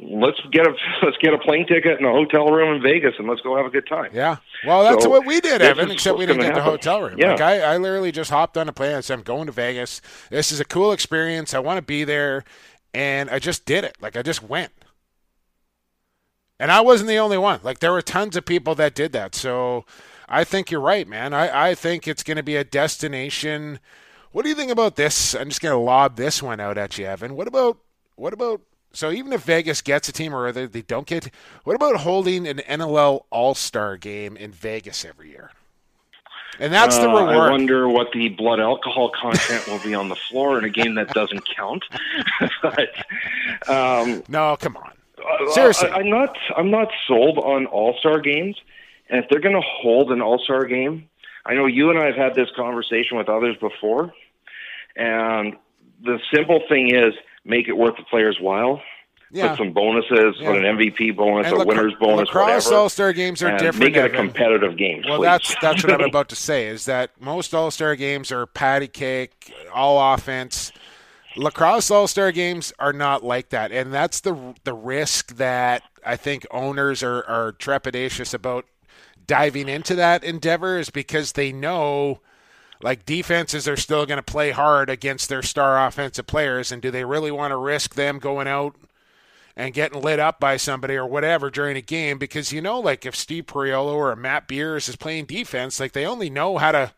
let's 0.00 0.40
get 0.52 0.66
a 0.66 0.74
let's 1.02 1.16
get 1.18 1.34
a 1.34 1.38
plane 1.38 1.66
ticket 1.66 1.98
and 1.98 2.06
a 2.06 2.10
hotel 2.10 2.46
room 2.48 2.76
in 2.76 2.82
Vegas 2.82 3.14
and 3.18 3.28
let's 3.28 3.40
go 3.40 3.56
have 3.56 3.66
a 3.66 3.70
good 3.70 3.86
time. 3.86 4.10
Yeah. 4.12 4.36
Well, 4.64 4.82
that's 4.82 5.04
So, 5.04 5.10
what 5.10 5.26
we 5.26 5.40
did, 5.40 5.62
Evan, 5.62 5.90
except 5.90 6.18
we 6.18 6.26
didn't 6.26 6.40
get 6.40 6.50
gonna 6.50 6.60
the 6.60 6.70
hotel 6.70 7.02
room. 7.02 7.18
Yeah. 7.18 7.32
Like 7.32 7.40
I, 7.40 7.60
I 7.60 7.76
literally 7.76 8.12
just 8.12 8.30
hopped 8.30 8.56
on 8.56 8.68
a 8.68 8.72
plane 8.72 8.96
and 8.96 9.04
said, 9.04 9.14
I'm 9.14 9.22
going 9.22 9.46
to 9.46 9.52
Vegas. 9.52 10.00
This 10.30 10.52
is 10.52 10.60
a 10.60 10.64
cool 10.64 10.92
experience. 10.92 11.54
I 11.54 11.58
want 11.58 11.78
to 11.78 11.82
be 11.82 12.04
there. 12.04 12.44
And 12.94 13.30
I 13.30 13.38
just 13.38 13.66
did 13.66 13.84
it. 13.84 13.96
Like 14.00 14.16
I 14.16 14.22
just 14.22 14.42
went. 14.42 14.72
And 16.60 16.72
I 16.72 16.80
wasn't 16.80 17.08
the 17.08 17.18
only 17.18 17.38
one. 17.38 17.60
Like 17.62 17.78
there 17.78 17.92
were 17.92 18.02
tons 18.02 18.36
of 18.36 18.44
people 18.44 18.74
that 18.76 18.94
did 18.94 19.12
that. 19.12 19.34
So 19.34 19.84
I 20.28 20.44
think 20.44 20.70
you're 20.70 20.80
right, 20.80 21.06
man. 21.06 21.32
I, 21.32 21.70
I 21.70 21.74
think 21.74 22.08
it's 22.08 22.22
going 22.22 22.36
to 22.36 22.42
be 22.42 22.56
a 22.56 22.64
destination. 22.64 23.78
What 24.32 24.42
do 24.42 24.48
you 24.48 24.54
think 24.54 24.70
about 24.70 24.96
this? 24.96 25.34
I'm 25.34 25.48
just 25.48 25.60
going 25.60 25.72
to 25.72 25.78
lob 25.78 26.16
this 26.16 26.42
one 26.42 26.60
out 26.60 26.76
at 26.76 26.98
you, 26.98 27.06
Evan. 27.06 27.34
What 27.34 27.48
about 27.48 27.78
what 28.16 28.32
about 28.32 28.60
so 28.92 29.10
even 29.10 29.32
if 29.32 29.42
Vegas 29.42 29.82
gets 29.82 30.08
a 30.08 30.12
team 30.12 30.34
or 30.34 30.44
whether 30.44 30.66
they 30.66 30.82
don't 30.82 31.06
get, 31.06 31.30
what 31.64 31.76
about 31.76 31.96
holding 31.96 32.46
an 32.46 32.58
NLL 32.58 33.24
All 33.30 33.54
Star 33.54 33.96
game 33.96 34.36
in 34.36 34.52
Vegas 34.52 35.04
every 35.04 35.30
year? 35.30 35.50
And 36.60 36.72
that's 36.72 36.96
the 36.96 37.08
Uh, 37.08 37.24
I 37.26 37.50
wonder 37.50 37.88
what 37.88 38.10
the 38.12 38.30
blood 38.30 38.58
alcohol 38.58 39.10
content 39.10 39.66
will 39.68 39.78
be 39.78 39.94
on 39.94 40.08
the 40.08 40.16
floor 40.16 40.58
in 40.58 40.64
a 40.64 40.70
game 40.70 40.94
that 40.96 41.14
doesn't 41.14 41.46
count. 41.54 41.84
but 42.62 42.90
um, 43.68 44.24
no, 44.28 44.56
come 44.58 44.76
on. 44.76 44.92
Uh, 45.18 45.50
Seriously. 45.52 45.88
I, 45.88 45.98
I'm 45.98 46.10
not. 46.10 46.36
I'm 46.56 46.70
not 46.70 46.88
sold 47.06 47.38
on 47.38 47.66
All 47.66 47.96
Star 47.98 48.20
games, 48.20 48.56
and 49.08 49.22
if 49.22 49.30
they're 49.30 49.40
going 49.40 49.54
to 49.54 49.66
hold 49.66 50.10
an 50.10 50.20
All 50.20 50.38
Star 50.38 50.64
game, 50.64 51.08
I 51.46 51.54
know 51.54 51.66
you 51.66 51.90
and 51.90 51.98
I 51.98 52.06
have 52.06 52.16
had 52.16 52.34
this 52.34 52.48
conversation 52.56 53.16
with 53.16 53.28
others 53.28 53.56
before, 53.60 54.12
and 54.96 55.56
the 56.02 56.18
simple 56.32 56.62
thing 56.68 56.94
is 56.94 57.14
make 57.48 57.68
it 57.68 57.72
worth 57.76 57.96
the 57.96 58.04
player's 58.04 58.38
while. 58.40 58.80
Yeah. 59.30 59.48
Put 59.48 59.58
some 59.58 59.72
bonuses, 59.72 60.36
Yeah. 60.38 60.48
put 60.52 60.56
an 60.64 60.64
MVP 60.64 61.10
bonus, 61.14 61.52
And 61.52 61.60
a 61.60 61.64
winner's 61.64 61.92
bonus, 62.00 62.28
lacrosse 62.28 62.64
whatever. 62.64 62.80
All-Star 62.82 63.12
games 63.12 63.42
are 63.42 63.50
different, 63.58 63.78
Make 63.92 63.96
it 63.96 64.06
a 64.06 64.08
competitive 64.08 64.78
game. 64.78 65.02
Well, 65.06 65.18
please. 65.18 65.24
that's 65.24 65.54
that's 65.60 65.84
what 65.84 65.92
I'm 66.00 66.00
about 66.08 66.28
to 66.30 66.36
say. 66.36 66.66
Is 66.66 66.86
that 66.86 67.10
most 67.20 67.52
All 67.54 67.70
Star 67.70 67.94
games 67.96 68.32
are 68.32 68.46
patty 68.46 68.88
cake, 68.88 69.52
all 69.74 70.14
offense. 70.14 70.72
Lacrosse 71.36 71.90
All 71.90 72.08
Star 72.08 72.32
games 72.32 72.72
are 72.78 72.92
not 72.94 73.22
like 73.22 73.50
that, 73.50 73.70
and 73.70 73.92
that's 73.92 74.20
the 74.20 74.54
the 74.64 74.72
risk 74.72 75.36
that 75.36 75.82
I 76.04 76.16
think 76.16 76.46
owners 76.50 77.02
are 77.02 77.22
are 77.28 77.52
trepidatious 77.52 78.32
about 78.32 78.64
diving 79.26 79.68
into 79.68 79.94
that 79.94 80.24
endeavor 80.24 80.78
is 80.78 80.88
because 80.88 81.32
they 81.32 81.52
know 81.52 82.20
like 82.82 83.04
defenses 83.06 83.66
are 83.66 83.76
still 83.76 84.06
going 84.06 84.18
to 84.18 84.22
play 84.22 84.50
hard 84.50 84.88
against 84.88 85.28
their 85.28 85.42
star 85.42 85.84
offensive 85.86 86.26
players 86.26 86.70
and 86.70 86.80
do 86.80 86.90
they 86.90 87.04
really 87.04 87.30
want 87.30 87.50
to 87.52 87.56
risk 87.56 87.94
them 87.94 88.18
going 88.18 88.46
out 88.46 88.76
and 89.56 89.74
getting 89.74 90.00
lit 90.00 90.20
up 90.20 90.38
by 90.38 90.56
somebody 90.56 90.94
or 90.94 91.06
whatever 91.06 91.50
during 91.50 91.76
a 91.76 91.80
game? 91.82 92.18
Because 92.18 92.52
you 92.52 92.60
know 92.60 92.78
like 92.80 93.04
if 93.04 93.16
Steve 93.16 93.46
Priolo 93.46 93.94
or 93.94 94.14
Matt 94.16 94.46
Beers 94.48 94.88
is 94.88 94.96
playing 94.96 95.26
defense 95.26 95.80
like 95.80 95.92
they 95.92 96.06
only 96.06 96.30
know 96.30 96.58
how 96.58 96.72
to 96.72 96.92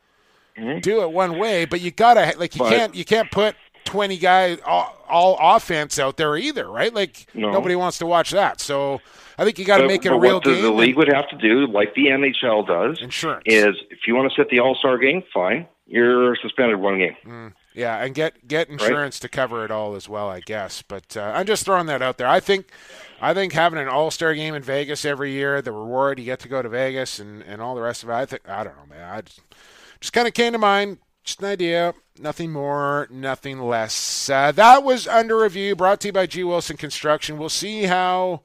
mm-hmm. 0.57 0.81
do 0.81 1.03
it 1.03 1.13
one 1.13 1.39
way 1.39 1.65
but 1.65 1.81
you 1.81 1.91
got 1.91 2.15
to 2.15 2.39
like 2.39 2.55
you 2.55 2.61
But- 2.61 2.71
can't 2.71 2.95
you 2.95 3.05
can't 3.05 3.31
put 3.31 3.57
20 3.85 4.19
guys 4.19 4.59
all, 4.67 4.97
all 5.09 5.57
offense 5.57 5.99
out 5.99 6.17
there 6.17 6.37
either 6.37 6.69
right? 6.69 6.93
Like 6.93 7.27
No. 7.35 7.51
nobody 7.51 7.75
wants 7.75 7.99
to 7.99 8.07
watch 8.07 8.31
that. 8.31 8.61
So 8.61 9.01
I 9.41 9.45
think 9.45 9.59
you 9.59 9.65
got 9.65 9.79
to 9.79 9.87
make 9.87 10.05
it 10.05 10.09
a 10.09 10.11
but 10.11 10.21
real 10.21 10.35
what 10.35 10.45
the, 10.45 10.53
game 10.53 10.63
the 10.63 10.71
league 10.71 10.97
would 10.97 11.11
have 11.11 11.27
to 11.31 11.37
do, 11.39 11.67
like 11.67 11.95
the 11.95 12.09
NHL 12.09 12.67
does, 12.67 13.01
Insurance. 13.01 13.45
is 13.47 13.75
if 13.89 14.01
you 14.07 14.15
want 14.15 14.31
to 14.31 14.37
set 14.37 14.51
the 14.51 14.61
All 14.61 14.75
Star 14.75 14.99
game, 14.99 15.23
fine. 15.33 15.67
You're 15.87 16.37
suspended 16.37 16.79
one 16.79 16.99
game. 16.99 17.55
Yeah, 17.75 17.97
and 17.97 18.15
get 18.15 18.47
get 18.47 18.69
insurance 18.69 19.19
to 19.21 19.29
cover 19.31 19.65
it 19.65 19.71
all 19.71 19.95
as 19.95 20.09
well, 20.09 20.29
I 20.29 20.41
guess. 20.41 20.83
But 20.83 21.17
uh, 21.17 21.33
I'm 21.35 21.47
just 21.47 21.65
throwing 21.65 21.87
that 21.87 22.03
out 22.03 22.19
there. 22.19 22.27
I 22.29 22.39
think 22.39 22.71
I 23.21 23.33
think 23.33 23.55
having 23.55 23.79
an 23.79 23.89
All 23.89 24.11
Star 24.11 24.35
game 24.35 24.55
in 24.55 24.63
Vegas 24.63 25.07
every 25.07 25.33
year, 25.33 25.63
the 25.63 25.73
reward 25.73 26.19
you 26.19 26.27
get 26.27 26.41
to 26.41 26.49
go 26.49 26.61
to 26.61 26.69
Vegas 26.69 27.19
and, 27.19 27.43
and 27.43 27.63
all 27.63 27.75
the 27.75 27.81
rest 27.81 28.03
of 28.03 28.11
it. 28.11 28.13
I 28.13 28.27
think 28.27 28.47
I 28.47 28.63
don't 28.63 28.77
know, 28.77 28.95
man. 28.95 29.11
I 29.11 29.23
just, 29.23 29.41
just 30.01 30.13
kind 30.13 30.29
of 30.29 30.35
came 30.35 30.53
to 30.53 30.59
mind. 30.59 30.99
Just 31.25 31.41
an 31.41 31.47
idea. 31.47 31.95
Nothing 32.19 32.53
more, 32.53 33.09
nothing 33.11 33.61
less. 33.61 34.29
Uh, 34.29 34.53
that 34.53 34.85
was 34.85 35.07
under 35.07 35.41
review. 35.41 35.75
Brought 35.75 36.01
to 36.01 36.09
you 36.09 36.13
by 36.13 36.27
G 36.27 36.45
Wilson 36.45 36.77
Construction. 36.77 37.39
We'll 37.39 37.49
see 37.49 37.85
how 37.85 38.43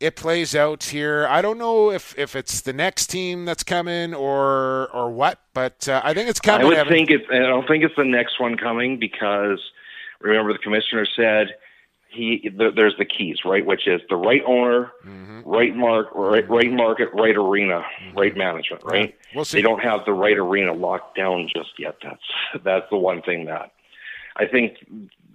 it 0.00 0.14
plays 0.16 0.54
out 0.54 0.84
here. 0.84 1.26
I 1.28 1.42
don't 1.42 1.58
know 1.58 1.90
if, 1.90 2.16
if 2.18 2.36
it's 2.36 2.60
the 2.60 2.72
next 2.72 3.08
team 3.08 3.44
that's 3.44 3.62
coming 3.64 4.14
or 4.14 4.88
or 4.92 5.10
what, 5.10 5.40
but 5.54 5.88
uh, 5.88 6.00
I 6.04 6.14
think 6.14 6.28
it's 6.28 6.40
coming. 6.40 6.66
I 6.66 6.68
would 6.68 6.78
Evan. 6.78 6.92
think 6.92 7.10
it. 7.10 7.22
I 7.30 7.38
don't 7.40 7.66
think 7.66 7.82
it's 7.84 7.96
the 7.96 8.04
next 8.04 8.38
one 8.40 8.56
coming 8.56 8.98
because 8.98 9.60
remember 10.20 10.52
the 10.52 10.58
commissioner 10.60 11.06
said 11.16 11.54
he 12.10 12.38
th- 12.38 12.74
there's 12.74 12.96
the 12.96 13.04
keys 13.04 13.38
right, 13.44 13.64
which 13.66 13.86
is 13.86 14.00
the 14.08 14.16
right 14.16 14.42
owner, 14.46 14.92
Mm-hmm. 15.06 15.40
right 15.48 15.74
mark, 15.76 16.08
right, 16.14 16.48
right 16.48 16.70
market, 16.72 17.08
right 17.12 17.36
arena, 17.36 17.82
right 18.16 18.36
management. 18.36 18.82
Right. 18.84 19.14
We'll 19.34 19.44
see. 19.44 19.58
They 19.58 19.62
don't 19.62 19.82
have 19.82 20.04
the 20.06 20.12
right 20.12 20.36
arena 20.38 20.72
locked 20.72 21.16
down 21.16 21.48
just 21.54 21.70
yet. 21.78 21.96
That's 22.02 22.62
that's 22.64 22.86
the 22.90 22.96
one 22.96 23.20
thing 23.22 23.46
that 23.46 23.72
I 24.36 24.46
think 24.46 24.76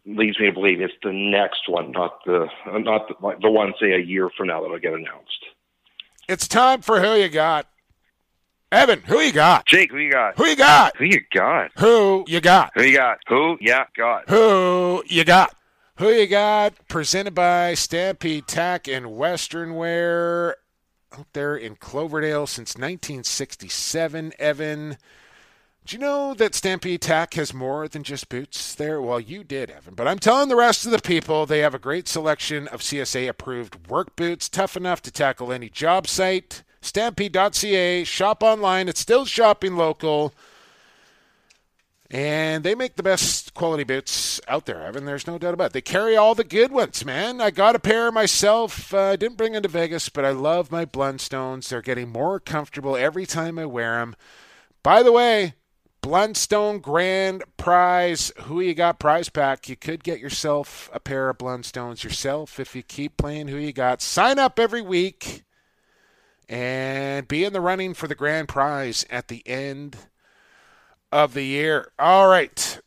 leads 0.06 0.40
me 0.40 0.48
to 0.48 0.54
believe 0.54 0.82
it's 0.82 0.94
the 1.04 1.12
next 1.12 1.68
one, 1.68 1.92
not 1.92 2.24
the 2.26 2.48
not 2.68 3.08
the, 3.08 3.16
the 3.42 3.50
one 3.50 3.74
say 3.80 3.94
a 3.94 4.00
year 4.00 4.30
from 4.36 4.48
now 4.48 4.62
that'll 4.62 4.80
get 4.80 4.94
announced. 4.94 5.46
It's 6.28 6.48
time 6.48 6.82
for 6.82 7.02
who 7.02 7.14
you 7.16 7.30
got. 7.30 7.68
Evan, 8.72 9.02
who 9.02 9.20
you 9.20 9.32
got? 9.32 9.68
Jake, 9.68 9.92
who 9.92 10.00
you 10.00 10.12
got? 10.12 10.36
Who 10.36 10.46
you 10.46 10.56
got? 10.56 10.98
Who 10.98 11.06
you 11.06 11.22
got? 11.32 11.72
Who 11.78 12.24
you 12.26 12.42
got? 12.42 12.72
Who 12.74 12.84
you 12.84 12.98
got? 12.98 13.20
Who 13.28 13.58
ya 13.62 13.84
got? 13.96 14.30
Who 14.30 15.04
you 15.06 15.24
got? 15.24 15.56
Who 15.98 16.10
you 16.10 16.26
got? 16.26 16.74
Presented 16.88 17.36
by 17.36 17.76
Stampede 17.76 18.48
Tack 18.48 18.88
and 18.88 19.16
Western 19.16 19.76
Wear 19.76 20.56
out 21.16 21.28
there 21.34 21.56
in 21.56 21.76
Cloverdale 21.76 22.48
since 22.48 22.76
1967. 22.76 24.34
Evan, 24.40 24.98
do 25.86 25.96
you 25.96 26.00
know 26.00 26.34
that 26.36 26.56
Stampede 26.56 27.02
Tack 27.02 27.34
has 27.34 27.54
more 27.54 27.88
than 27.88 28.04
just 28.04 28.30
boots 28.30 28.74
there? 28.74 29.02
Well, 29.02 29.20
you 29.20 29.44
did, 29.44 29.70
Evan. 29.70 29.96
But 29.96 30.08
I'm 30.08 30.20
telling 30.20 30.48
the 30.48 30.56
rest 30.56 30.86
of 30.86 30.92
the 30.92 31.00
people 31.00 31.46
they 31.46 31.60
have 31.60 31.76
a 31.76 31.80
great 31.80 32.08
selection 32.08 32.68
of 32.70 32.82
CSA 32.82 33.28
approved 33.28 33.90
work 33.90 34.16
boots, 34.16 34.48
tough 34.48 34.78
enough 34.78 35.02
to 35.02 35.12
tackle 35.12 35.52
any 35.52 35.70
job 35.70 36.08
site. 36.08 36.64
Stampede.ca, 36.82 38.04
shop 38.06 38.44
online. 38.44 38.88
It's 38.88 39.00
still 39.00 39.26
shopping 39.26 39.76
local. 39.76 40.34
And 42.10 42.64
they 42.64 42.76
make 42.76 42.96
the 42.96 43.04
best 43.04 43.54
quality 43.54 43.84
boots 43.84 44.40
out 44.48 44.66
there, 44.66 44.82
Evan. 44.82 45.06
There's 45.06 45.26
no 45.26 45.38
doubt 45.38 45.56
about 45.56 45.68
it. 45.68 45.74
They 45.74 45.82
carry 45.82 46.16
all 46.16 46.36
the 46.36 46.44
good 46.44 46.72
ones, 46.72 47.04
man. 47.04 47.42
I 47.42 47.50
got 47.50 47.76
a 47.76 47.80
pair 47.80 48.12
myself. 48.12 48.94
I 48.94 48.98
uh, 48.98 49.16
didn't 49.16 49.38
bring 49.38 49.54
them 49.54 49.64
to 49.64 49.70
Vegas, 49.70 50.10
but 50.10 50.24
I 50.24 50.30
love 50.30 50.72
my 50.72 50.86
Blundstones. 50.86 51.68
They're 51.68 51.82
getting 51.82 52.10
more 52.10 52.40
comfortable 52.40 52.96
every 52.96 53.26
time 53.26 53.58
I 53.58 53.66
wear 53.66 53.98
them. 54.00 54.16
By 54.84 55.02
the 55.02 55.12
way, 55.12 55.56
Blundstone 56.04 56.82
Grand 56.82 57.44
Prize. 57.56 58.34
Who 58.42 58.60
you 58.60 58.74
got 58.74 59.00
prize 59.00 59.30
pack? 59.30 59.70
You 59.70 59.78
could 59.78 60.04
get 60.04 60.20
yourself 60.20 60.90
a 60.94 61.00
pair 61.00 61.30
of 61.30 61.38
Blundstones 61.38 62.04
yourself 62.04 62.60
if 62.60 62.76
you 62.76 62.84
keep 62.84 63.16
playing 63.16 63.48
who 63.48 63.56
you 63.56 63.72
got. 63.72 64.02
Sign 64.02 64.38
up 64.38 64.60
every 64.60 64.82
week 64.82 65.44
and 66.50 67.26
be 67.26 67.46
in 67.46 67.54
the 67.54 67.62
running 67.62 67.94
for 67.94 68.10
the 68.10 68.16
grand 68.16 68.50
prize 68.50 69.06
at 69.10 69.30
the 69.30 69.48
end 69.48 69.96
of 71.10 71.34
the 71.34 71.46
year. 71.46 71.94
All 71.98 72.28
right. 72.28 72.82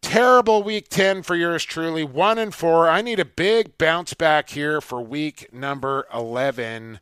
Terrible 0.00 0.62
week 0.62 0.88
10 0.88 1.22
for 1.22 1.36
yours 1.36 1.64
truly. 1.64 2.02
1 2.02 2.38
and 2.38 2.54
4. 2.54 2.88
I 2.88 3.02
need 3.02 3.20
a 3.20 3.26
big 3.26 3.76
bounce 3.76 4.14
back 4.14 4.48
here 4.48 4.80
for 4.80 5.02
week 5.02 5.52
number 5.52 6.06
11. 6.14 7.00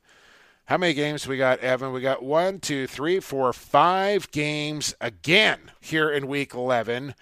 How 0.70 0.78
many 0.78 0.94
games 0.94 1.26
we 1.26 1.36
got, 1.36 1.58
Evan? 1.58 1.92
We 1.92 2.00
got 2.00 2.22
one, 2.22 2.60
two, 2.60 2.86
three, 2.86 3.18
four, 3.18 3.52
five 3.52 4.30
games 4.30 4.94
again 5.00 5.58
here 5.80 6.08
in 6.08 6.28
week 6.28 6.54
11. 6.54 7.16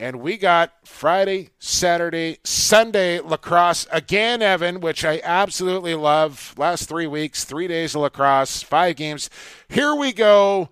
And 0.00 0.20
we 0.20 0.38
got 0.38 0.72
Friday, 0.86 1.50
Saturday, 1.58 2.38
Sunday 2.44 3.20
lacrosse 3.20 3.86
again, 3.92 4.40
Evan, 4.40 4.80
which 4.80 5.04
I 5.04 5.20
absolutely 5.22 5.94
love. 5.94 6.54
Last 6.56 6.88
three 6.88 7.06
weeks, 7.06 7.44
three 7.44 7.68
days 7.68 7.94
of 7.94 8.00
lacrosse, 8.00 8.62
five 8.62 8.96
games. 8.96 9.28
Here 9.68 9.94
we 9.94 10.14
go. 10.14 10.70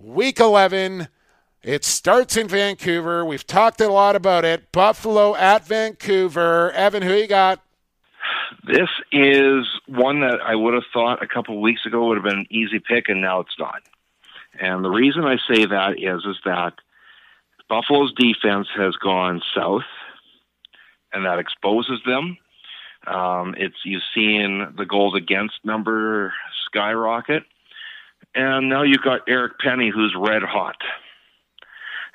Week 0.00 0.40
11. 0.40 1.06
It 1.62 1.84
starts 1.84 2.36
in 2.36 2.48
Vancouver. 2.48 3.24
We've 3.24 3.46
talked 3.46 3.80
a 3.80 3.86
lot 3.86 4.16
about 4.16 4.44
it. 4.44 4.72
Buffalo 4.72 5.36
at 5.36 5.64
Vancouver. 5.64 6.72
Evan, 6.72 7.04
who 7.04 7.14
you 7.14 7.28
got? 7.28 7.62
This 8.64 8.88
is 9.12 9.66
one 9.86 10.20
that 10.20 10.40
I 10.44 10.54
would 10.54 10.74
have 10.74 10.84
thought 10.92 11.22
a 11.22 11.26
couple 11.26 11.54
of 11.54 11.60
weeks 11.60 11.86
ago 11.86 12.08
would 12.08 12.16
have 12.16 12.24
been 12.24 12.40
an 12.40 12.46
easy 12.50 12.80
pick, 12.80 13.08
and 13.08 13.20
now 13.20 13.40
it's 13.40 13.58
not. 13.58 13.82
And 14.60 14.84
the 14.84 14.90
reason 14.90 15.24
I 15.24 15.36
say 15.36 15.66
that 15.66 15.94
is 15.98 16.24
is 16.24 16.36
that 16.44 16.74
Buffalo's 17.68 18.12
defense 18.16 18.66
has 18.76 18.96
gone 18.96 19.40
south, 19.54 19.84
and 21.12 21.24
that 21.24 21.38
exposes 21.38 22.00
them. 22.04 22.38
Um, 23.06 23.54
it's 23.56 23.76
you've 23.84 24.02
seen 24.14 24.74
the 24.76 24.84
goals 24.84 25.14
against 25.14 25.54
number 25.64 26.34
skyrocket, 26.66 27.44
and 28.34 28.68
now 28.68 28.82
you've 28.82 29.02
got 29.02 29.20
Eric 29.28 29.58
Penney 29.60 29.90
who's 29.94 30.14
red 30.18 30.42
hot. 30.42 30.76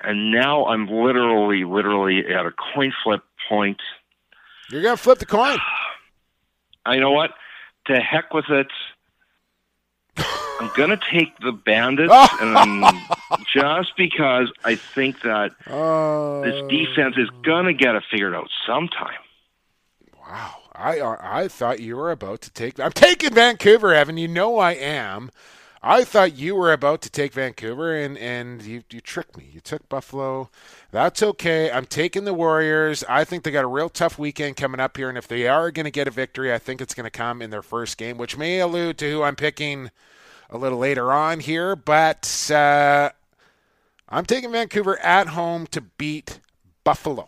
And 0.02 0.32
now 0.32 0.66
I'm 0.66 0.88
literally, 0.88 1.64
literally 1.64 2.26
at 2.28 2.46
a 2.46 2.52
coin 2.52 2.92
flip 3.04 3.22
point. 3.48 3.82
You're 4.70 4.82
to 4.82 4.98
flip 4.98 5.20
the 5.20 5.26
coin. 5.26 5.58
I 6.86 6.98
know 6.98 7.12
what? 7.12 7.32
To 7.88 8.00
heck 8.00 8.34
with 8.34 8.50
it. 8.50 8.68
I'm 10.60 10.70
gonna 10.76 11.00
take 11.12 11.38
the 11.40 11.52
Bandits, 11.52 12.14
and 12.42 12.86
just 13.54 13.98
because 13.98 14.52
I 14.64 14.76
think 14.76 15.22
that 15.22 15.52
this 15.60 15.74
oh. 15.74 16.68
defense 16.70 17.16
is 17.18 17.30
gonna 17.44 17.74
get 17.74 17.96
it 17.96 18.04
figured 18.10 18.36
out 18.36 18.50
sometime. 18.66 19.20
Wow, 20.22 20.56
I 20.74 21.02
I 21.02 21.48
thought 21.48 21.80
you 21.80 21.98
were 21.98 22.12
about 22.12 22.42
to 22.42 22.52
take. 22.52 22.80
I'm 22.80 22.92
taking 22.92 23.34
Vancouver, 23.34 23.94
Evan. 23.94 24.18
You 24.18 24.28
know 24.28 24.58
I 24.58 24.74
am. 24.74 25.32
I 25.86 26.06
thought 26.06 26.38
you 26.38 26.56
were 26.56 26.72
about 26.72 27.02
to 27.02 27.10
take 27.10 27.34
Vancouver, 27.34 27.94
and 27.94 28.18
and 28.18 28.62
you 28.62 28.84
you 28.90 29.02
tricked 29.02 29.38
me. 29.38 29.50
You 29.52 29.60
took 29.60 29.90
Buffalo. 29.90 30.50
That's 30.92 31.22
okay. 31.22 31.70
I'm 31.70 31.86
taking 31.86 32.24
the 32.24 32.34
Warriors. 32.34 33.04
I 33.10 33.26
think 33.26 33.44
they 33.44 33.52
got 33.52 33.66
a 33.66 33.68
real 33.68 33.90
tough 33.90 34.18
weekend 34.18 34.56
coming 34.56 34.80
up 34.80 34.96
here, 34.96 35.10
and 35.10 35.18
if 35.18 35.28
they 35.28 35.46
are 35.46 35.72
going 35.72 35.84
to 35.84 35.92
get 35.92 36.08
a 36.08 36.12
victory, 36.12 36.54
I 36.54 36.58
think 36.58 36.80
it's 36.80 36.94
going 36.94 37.04
to 37.04 37.12
come 37.12 37.42
in 37.42 37.50
their 37.50 37.62
first 37.62 37.98
game, 37.98 38.18
which 38.18 38.38
may 38.38 38.60
allude 38.60 38.98
to 39.00 39.12
who 39.12 39.24
I'm 39.24 39.36
picking 39.36 39.92
a 40.50 40.58
little 40.58 40.78
later 40.78 41.12
on 41.12 41.42
here. 41.42 41.76
But 41.76 42.50
uh, 42.50 43.10
I'm 44.08 44.26
taking 44.26 44.54
Vancouver 44.54 44.98
at 45.00 45.28
home 45.28 45.68
to 45.68 45.82
beat 45.82 46.40
Buffalo. 46.86 47.28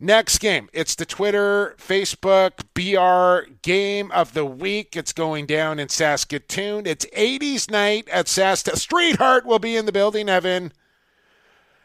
Next 0.00 0.38
game, 0.38 0.68
it's 0.72 0.94
the 0.94 1.04
Twitter, 1.04 1.74
Facebook, 1.76 2.60
BR 2.72 3.50
game 3.62 4.12
of 4.12 4.32
the 4.32 4.44
week. 4.44 4.94
It's 4.94 5.12
going 5.12 5.46
down 5.46 5.80
in 5.80 5.88
Saskatoon. 5.88 6.86
It's 6.86 7.04
80s 7.06 7.68
night 7.68 8.08
at 8.08 8.28
Sasta. 8.28 8.76
Streetheart 8.76 9.44
will 9.44 9.58
be 9.58 9.74
in 9.74 9.86
the 9.86 9.92
building, 9.92 10.28
Evan. 10.28 10.72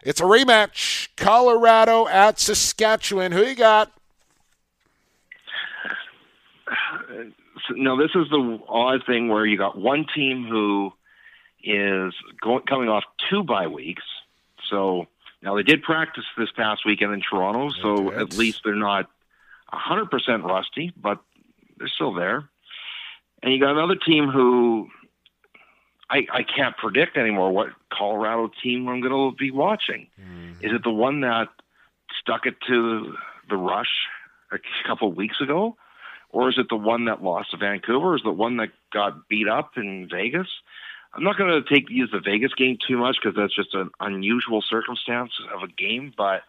It's 0.03 0.21
a 0.21 0.25
rematch. 0.25 1.09
Colorado 1.17 2.07
at 2.07 2.39
Saskatchewan. 2.39 3.31
Who 3.31 3.41
you 3.41 3.55
got? 3.55 3.91
Now, 7.71 7.95
this 7.95 8.11
is 8.13 8.29
the 8.29 8.59
odd 8.67 9.01
thing 9.07 9.29
where 9.29 9.45
you 9.45 9.57
got 9.57 9.75
one 9.75 10.05
team 10.13 10.45
who 10.47 10.91
is 11.63 12.13
going, 12.41 12.63
coming 12.69 12.89
off 12.89 13.05
two 13.29 13.41
bye 13.41 13.67
weeks. 13.67 14.03
So 14.69 15.07
now 15.43 15.55
they 15.55 15.63
did 15.63 15.83
practice 15.83 16.23
this 16.37 16.49
past 16.55 16.85
weekend 16.85 17.13
in 17.13 17.21
Toronto, 17.21 17.69
so 17.81 18.07
Okay. 18.09 18.17
at 18.17 18.37
least 18.37 18.61
they're 18.63 18.75
not 18.75 19.09
100% 19.71 20.43
rusty, 20.43 20.93
but 20.95 21.19
they're 21.77 21.87
still 21.87 22.13
there. 22.13 22.49
And 23.41 23.53
you 23.53 23.59
got 23.59 23.71
another 23.71 23.95
team 23.95 24.29
who 24.29 24.87
I, 26.09 26.25
I 26.31 26.43
can't 26.43 26.77
predict 26.77 27.17
anymore 27.17 27.51
what 27.51 27.69
Colorado 27.91 28.49
team 28.61 28.87
I'm 28.87 29.01
going 29.01 29.11
to 29.31 29.35
be 29.37 29.51
watching. 29.51 30.07
Mm-hmm. 30.19 30.65
Is 30.65 30.71
it 30.73 30.83
the 30.83 30.91
one 30.91 31.21
that 31.21 31.49
stuck 32.19 32.45
it 32.45 32.55
to 32.67 33.13
the 33.49 33.57
rush 33.57 34.07
a 34.51 34.59
couple 34.87 35.09
of 35.09 35.15
weeks 35.17 35.41
ago? 35.41 35.75
Or 36.29 36.49
is 36.49 36.55
it 36.57 36.67
the 36.69 36.75
one 36.75 37.05
that 37.05 37.21
lost 37.23 37.51
to 37.51 37.57
Vancouver? 37.57 38.15
Is 38.15 38.21
it 38.21 38.25
the 38.25 38.31
one 38.31 38.57
that 38.57 38.69
got 38.91 39.27
beat 39.27 39.47
up 39.47 39.71
in 39.77 40.07
Vegas? 40.09 40.47
I'm 41.13 41.23
not 41.23 41.37
going 41.37 41.63
to 41.63 41.73
take 41.73 41.89
use 41.89 42.09
the 42.11 42.19
Vegas 42.19 42.53
game 42.55 42.77
too 42.85 42.97
much 42.97 43.17
because 43.21 43.35
that's 43.35 43.55
just 43.55 43.73
an 43.75 43.91
unusual 43.99 44.61
circumstance 44.61 45.31
of 45.53 45.61
a 45.61 45.67
game, 45.67 46.11
but 46.17 46.41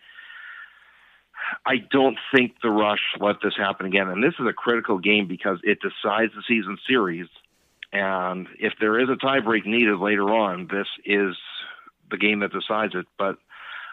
I 1.66 1.76
don't 1.76 2.18
think 2.34 2.56
the 2.62 2.70
Rush 2.70 3.00
let 3.20 3.36
this 3.42 3.54
happen 3.56 3.86
again. 3.86 4.08
And 4.08 4.22
this 4.22 4.34
is 4.38 4.46
a 4.46 4.52
critical 4.52 4.98
game 4.98 5.26
because 5.26 5.58
it 5.62 5.78
decides 5.80 6.32
the 6.34 6.42
season 6.48 6.78
series. 6.86 7.28
And 7.92 8.48
if 8.58 8.74
there 8.80 8.98
is 8.98 9.08
a 9.08 9.16
tiebreak 9.16 9.66
needed 9.66 9.98
later 9.98 10.24
on, 10.30 10.68
this 10.68 10.88
is 11.04 11.36
the 12.10 12.16
game 12.16 12.40
that 12.40 12.52
decides 12.52 12.94
it. 12.94 13.06
But 13.18 13.36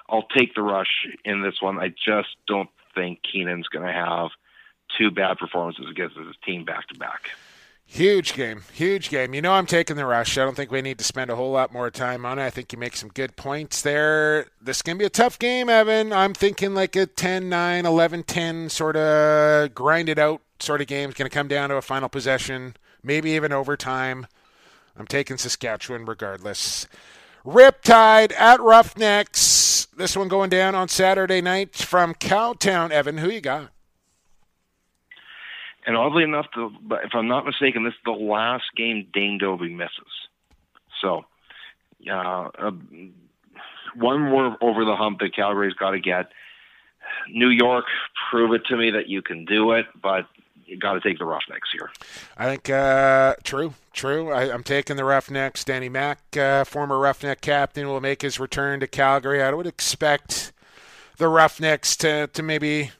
I'll 0.09 0.27
take 0.35 0.55
the 0.55 0.61
Rush 0.61 1.07
in 1.25 1.41
this 1.43 1.61
one. 1.61 1.79
I 1.79 1.89
just 1.89 2.29
don't 2.47 2.69
think 2.95 3.19
Keenan's 3.23 3.67
going 3.67 3.85
to 3.85 3.93
have 3.93 4.29
two 4.97 5.11
bad 5.11 5.37
performances 5.37 5.85
against 5.89 6.17
his 6.17 6.35
team 6.45 6.65
back 6.65 6.87
to 6.87 6.97
back. 6.97 7.31
Huge 7.93 8.35
game, 8.35 8.63
huge 8.71 9.09
game. 9.09 9.33
You 9.33 9.41
know 9.41 9.51
I'm 9.51 9.65
taking 9.65 9.97
the 9.97 10.05
rush. 10.05 10.37
I 10.37 10.45
don't 10.45 10.55
think 10.55 10.71
we 10.71 10.81
need 10.81 10.97
to 10.99 11.03
spend 11.03 11.29
a 11.29 11.35
whole 11.35 11.51
lot 11.51 11.73
more 11.73 11.91
time 11.91 12.25
on 12.25 12.39
it. 12.39 12.45
I 12.45 12.49
think 12.49 12.71
you 12.71 12.79
make 12.79 12.95
some 12.95 13.09
good 13.09 13.35
points 13.35 13.81
there. 13.81 14.45
This 14.61 14.77
is 14.77 14.81
going 14.81 14.97
to 14.97 15.01
be 15.01 15.05
a 15.05 15.09
tough 15.09 15.37
game, 15.37 15.69
Evan. 15.69 16.13
I'm 16.13 16.33
thinking 16.33 16.73
like 16.73 16.95
a 16.95 17.05
10-9, 17.05 17.83
11-10 17.83 18.71
sort 18.71 18.95
of 18.95 19.75
grind 19.75 20.07
it 20.07 20.17
out 20.17 20.41
sort 20.61 20.79
of 20.79 20.87
game. 20.87 21.09
It's 21.09 21.19
going 21.19 21.29
to 21.29 21.35
come 21.35 21.49
down 21.49 21.67
to 21.67 21.75
a 21.75 21.81
final 21.81 22.07
possession, 22.07 22.77
maybe 23.03 23.31
even 23.31 23.51
overtime. 23.51 24.25
I'm 24.95 25.05
taking 25.05 25.37
Saskatchewan 25.37 26.05
regardless. 26.05 26.87
Riptide 27.45 28.31
at 28.39 28.61
Roughnecks. 28.61 29.89
This 29.97 30.15
one 30.15 30.29
going 30.29 30.49
down 30.49 30.75
on 30.75 30.87
Saturday 30.87 31.41
night 31.41 31.75
from 31.75 32.13
Cowtown. 32.13 32.91
Evan, 32.91 33.17
who 33.17 33.29
you 33.29 33.41
got? 33.41 33.69
And 35.85 35.97
oddly 35.97 36.23
enough, 36.23 36.47
the, 36.55 36.69
if 37.03 37.11
I'm 37.13 37.27
not 37.27 37.45
mistaken, 37.45 37.83
this 37.83 37.93
is 37.93 37.99
the 38.05 38.11
last 38.11 38.65
game 38.75 39.07
Dane 39.13 39.39
Dobbie 39.39 39.73
misses. 39.73 39.91
So, 41.01 41.25
uh, 42.09 42.49
uh, 42.57 42.71
one 43.95 44.21
more 44.21 44.57
over 44.61 44.85
the 44.85 44.95
hump 44.95 45.19
that 45.19 45.35
Calgary's 45.35 45.73
got 45.73 45.91
to 45.91 45.99
get. 45.99 46.27
New 47.29 47.49
York, 47.49 47.85
prove 48.29 48.53
it 48.53 48.61
to 48.67 48.77
me 48.77 48.91
that 48.91 49.07
you 49.07 49.21
can 49.21 49.45
do 49.45 49.71
it, 49.71 49.85
but 50.01 50.27
you 50.65 50.77
got 50.77 50.93
to 50.93 51.01
take 51.01 51.19
the 51.19 51.25
Roughnecks 51.25 51.69
here. 51.71 51.89
I 52.37 52.45
think 52.45 52.69
uh, 52.69 53.35
true, 53.43 53.73
true. 53.93 54.31
I, 54.31 54.53
I'm 54.53 54.63
taking 54.63 54.95
the 54.95 55.03
Roughnecks. 55.03 55.63
Danny 55.63 55.89
Mack, 55.89 56.37
uh, 56.37 56.63
former 56.63 56.97
Roughneck 56.97 57.41
captain, 57.41 57.87
will 57.87 57.99
make 57.99 58.21
his 58.21 58.39
return 58.39 58.79
to 58.79 58.87
Calgary. 58.87 59.41
I 59.41 59.51
would 59.51 59.67
expect 59.67 60.53
the 61.17 61.27
Roughnecks 61.27 61.95
to, 61.97 62.27
to 62.27 62.43
maybe 62.43 62.91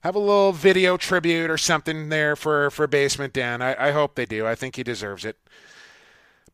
have 0.00 0.14
a 0.14 0.18
little 0.18 0.52
video 0.52 0.96
tribute 0.96 1.50
or 1.50 1.58
something 1.58 2.08
there 2.08 2.36
for, 2.36 2.70
for 2.70 2.86
Basement 2.86 3.32
Dan. 3.32 3.62
I, 3.62 3.88
I 3.88 3.90
hope 3.92 4.14
they 4.14 4.26
do. 4.26 4.46
I 4.46 4.54
think 4.54 4.76
he 4.76 4.82
deserves 4.82 5.24
it. 5.24 5.36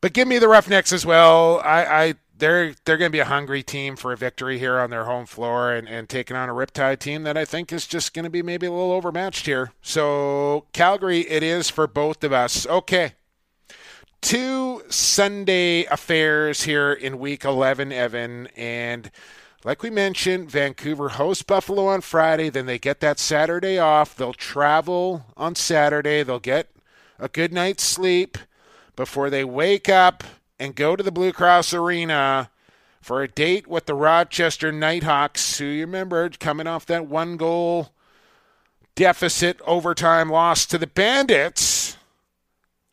But 0.01 0.13
give 0.13 0.29
me 0.29 0.39
the 0.39 0.49
Roughnecks 0.49 0.93
as 0.93 1.07
well. 1.07 1.61
I, 1.61 1.85
I 1.85 2.15
they're 2.39 2.75
they're 2.85 2.99
going 2.99 3.11
to 3.11 3.17
be 3.17 3.21
a 3.21 3.27
hungry 3.27 3.63
team 3.63 3.97
for 3.97 4.13
a 4.13 4.17
victory 4.17 4.59
here 4.59 4.79
on 4.79 4.91
their 4.91 5.05
home 5.05 5.27
floor 5.27 5.73
and, 5.73 5.89
and 5.89 6.09
taking 6.09 6.37
on 6.37 6.49
a 6.49 6.53
Riptide 6.53 6.99
team 6.99 7.23
that 7.23 7.37
I 7.37 7.45
think 7.45 7.73
is 7.73 7.87
just 7.87 8.13
going 8.13 8.25
to 8.25 8.31
be 8.31 8.43
maybe 8.43 8.67
a 8.67 8.71
little 8.71 8.93
overmatched 8.93 9.47
here. 9.47 9.73
So 9.81 10.67
Calgary, 10.73 11.21
it 11.21 11.43
is 11.43 11.71
for 11.71 11.87
both 11.87 12.23
of 12.25 12.33
us. 12.33 12.67
Okay. 12.67 13.15
Two 14.21 14.83
Sunday 14.89 15.85
affairs 15.85 16.65
here 16.65 16.93
in 16.93 17.19
week 17.19 17.45
11, 17.45 17.93
Evan. 17.93 18.49
And 18.57 19.11
like 19.67 19.83
we 19.83 19.91
mentioned, 19.91 20.49
Vancouver 20.49 21.09
hosts 21.09 21.43
Buffalo 21.43 21.87
on 21.89 22.01
Friday. 22.01 22.51
Then 22.51 22.67
they 22.67 22.79
get 22.79 23.01
that 23.01 23.19
Saturday 23.19 23.81
off. 23.81 24.15
They'll 24.15 24.33
travel 24.33 25.27
on 25.37 25.57
Saturday. 25.57 26.23
They'll 26.23 26.39
get 26.39 26.71
a 27.19 27.27
good 27.27 27.53
night's 27.53 27.83
sleep 27.83 28.39
before 28.95 29.29
they 29.29 29.45
wake 29.45 29.89
up 29.89 30.23
and 30.61 30.77
go 30.77 30.95
to 30.95 31.03
the 31.03 31.11
Blue 31.11 31.33
Cross 31.33 31.75
Arena 31.75 32.49
for 33.01 33.25
a 33.25 33.29
date 33.29 33.67
with 33.67 33.87
the 33.87 33.95
Rochester 33.95 34.71
Knighthawks, 34.71 35.59
who 35.59 35.65
you 35.65 35.81
remember 35.81 36.31
coming 36.31 36.69
off 36.69 36.87
that 36.87 37.09
one 37.09 37.37
goal 37.37 37.91
deficit 38.95 39.61
overtime 39.67 40.31
loss 40.31 40.65
to 40.67 40.79
the 40.79 40.87
Bandits. 40.87 41.97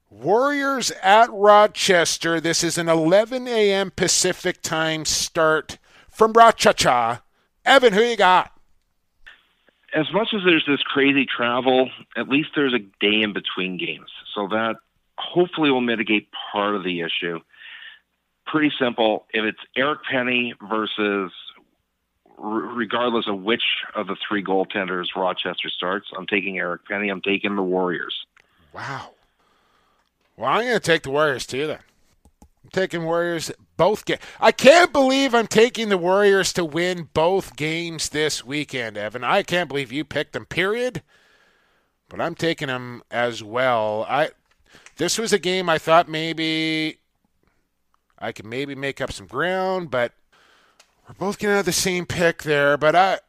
Warriors 0.09 0.89
at 1.03 1.31
Rochester. 1.31 2.41
This 2.41 2.63
is 2.63 2.79
an 2.79 2.89
11 2.89 3.47
a.m. 3.47 3.91
Pacific 3.91 4.63
time 4.63 5.05
start 5.05 5.77
from 6.13 6.33
Rochester. 6.33 7.19
Evan, 7.65 7.93
who 7.93 8.01
you 8.01 8.17
got? 8.17 8.51
As 9.95 10.11
much 10.11 10.29
as 10.33 10.41
there's 10.45 10.65
this 10.67 10.81
crazy 10.81 11.25
travel, 11.25 11.89
at 12.17 12.27
least 12.27 12.49
there's 12.55 12.73
a 12.73 12.79
day 12.79 13.21
in 13.21 13.33
between 13.33 13.77
games. 13.77 14.09
So 14.33 14.47
that 14.47 14.77
hopefully 15.17 15.69
will 15.69 15.81
mitigate 15.81 16.29
part 16.51 16.75
of 16.75 16.83
the 16.83 17.01
issue. 17.01 17.39
Pretty 18.45 18.71
simple. 18.79 19.25
If 19.33 19.45
it's 19.45 19.59
Eric 19.75 19.99
Penney 20.09 20.53
versus, 20.67 21.31
r- 22.37 22.43
regardless 22.43 23.27
of 23.27 23.41
which 23.41 23.63
of 23.95 24.07
the 24.07 24.17
three 24.27 24.43
goaltenders 24.43 25.15
Rochester 25.15 25.69
starts, 25.69 26.07
I'm 26.17 26.27
taking 26.27 26.57
Eric 26.57 26.85
Penney. 26.87 27.09
I'm 27.09 27.21
taking 27.21 27.55
the 27.55 27.63
Warriors. 27.63 28.25
Wow. 28.73 29.11
Well, 30.35 30.49
I'm 30.49 30.61
going 30.61 30.73
to 30.73 30.79
take 30.79 31.03
the 31.03 31.11
Warriors 31.11 31.45
too. 31.45 31.67
Then 31.67 31.79
I'm 32.63 32.69
taking 32.71 33.03
Warriors 33.03 33.51
both 33.77 34.05
games. 34.05 34.21
I 34.39 34.51
can't 34.51 34.93
believe 34.93 35.35
I'm 35.35 35.47
taking 35.47 35.89
the 35.89 35.97
Warriors 35.97 36.53
to 36.53 36.63
win 36.63 37.09
both 37.13 37.55
games 37.55 38.09
this 38.09 38.43
weekend, 38.43 38.97
Evan. 38.97 39.23
I 39.23 39.43
can't 39.43 39.67
believe 39.67 39.91
you 39.91 40.05
picked 40.05 40.33
them. 40.33 40.45
Period. 40.45 41.03
But 42.09 42.21
I'm 42.21 42.35
taking 42.35 42.67
them 42.67 43.03
as 43.09 43.43
well. 43.43 44.05
I 44.07 44.31
this 44.97 45.17
was 45.17 45.33
a 45.33 45.39
game 45.39 45.69
I 45.69 45.77
thought 45.77 46.07
maybe 46.07 46.99
I 48.19 48.31
could 48.31 48.45
maybe 48.45 48.75
make 48.75 49.01
up 49.01 49.11
some 49.11 49.27
ground, 49.27 49.91
but 49.91 50.13
we're 51.07 51.15
both 51.15 51.39
going 51.39 51.51
to 51.51 51.57
have 51.57 51.65
the 51.65 51.73
same 51.73 52.05
pick 52.05 52.43
there. 52.43 52.77
But 52.77 52.95
I, 52.95 53.19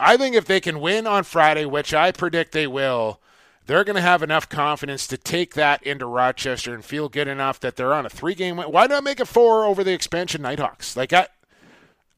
I 0.00 0.16
think 0.16 0.34
if 0.34 0.46
they 0.46 0.60
can 0.60 0.80
win 0.80 1.06
on 1.06 1.22
Friday, 1.22 1.64
which 1.64 1.94
I 1.94 2.10
predict 2.10 2.52
they 2.52 2.66
will, 2.66 3.20
they're 3.66 3.84
going 3.84 3.96
to 3.96 4.02
have 4.02 4.22
enough 4.22 4.48
confidence 4.48 5.06
to 5.08 5.16
take 5.16 5.54
that 5.54 5.82
into 5.82 6.06
Rochester 6.06 6.74
and 6.74 6.84
feel 6.84 7.08
good 7.08 7.28
enough 7.28 7.60
that 7.60 7.76
they're 7.76 7.94
on 7.94 8.06
a 8.06 8.10
three-game 8.10 8.56
win. 8.56 8.72
Why 8.72 8.86
not 8.86 9.04
make 9.04 9.20
it 9.20 9.28
four 9.28 9.64
over 9.64 9.84
the 9.84 9.92
expansion 9.92 10.42
Knighthawks? 10.42 10.96
Like 10.96 11.12
I, 11.12 11.28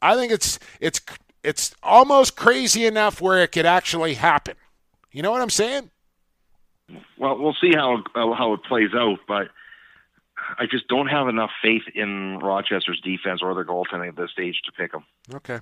I 0.01 0.15
think 0.17 0.33
it's 0.33 0.59
it's 0.81 1.01
it's 1.43 1.75
almost 1.83 2.37
crazy 2.37 2.87
enough 2.87 3.21
where 3.21 3.43
it 3.43 3.53
could 3.53 3.67
actually 3.67 4.15
happen. 4.15 4.57
You 5.11 5.23
know 5.23 5.31
what 5.31 5.43
I'm 5.43 5.51
saying? 5.51 5.91
Well, 7.19 7.39
we'll 7.39 7.57
see 7.61 7.73
how 7.75 8.03
uh, 8.15 8.35
how 8.35 8.55
it 8.55 8.65
plays 8.65 8.91
out, 8.95 9.19
but 9.29 9.49
I 10.59 10.67
just 10.71 10.89
don't 10.89 11.07
have 11.09 11.29
enough 11.29 11.51
faith 11.63 11.83
in 11.95 12.39
Rochester's 12.39 13.01
defense 13.01 13.41
or 13.43 13.55
their 13.55 13.65
goaltending 13.65 14.09
at 14.09 14.17
this 14.17 14.31
stage 14.31 14.61
to 14.65 14.73
pick 14.73 14.93
them. 14.93 15.05
Okay. 15.35 15.61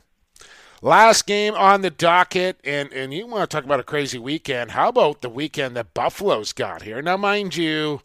Last 0.83 1.27
game 1.27 1.55
on 1.55 1.83
the 1.83 1.91
docket, 1.91 2.59
and, 2.65 2.91
and 2.93 3.13
you 3.13 3.27
want 3.27 3.49
to 3.49 3.55
talk 3.55 3.65
about 3.65 3.81
a 3.81 3.85
crazy 3.85 4.19
weekend. 4.19 4.71
How 4.71 4.89
about 4.89 5.21
the 5.21 5.29
weekend 5.29 5.77
that 5.77 5.93
Buffalo's 5.93 6.55
got 6.55 6.83
here? 6.83 7.03
Now, 7.03 7.19
mind 7.19 7.55
you, 7.55 8.01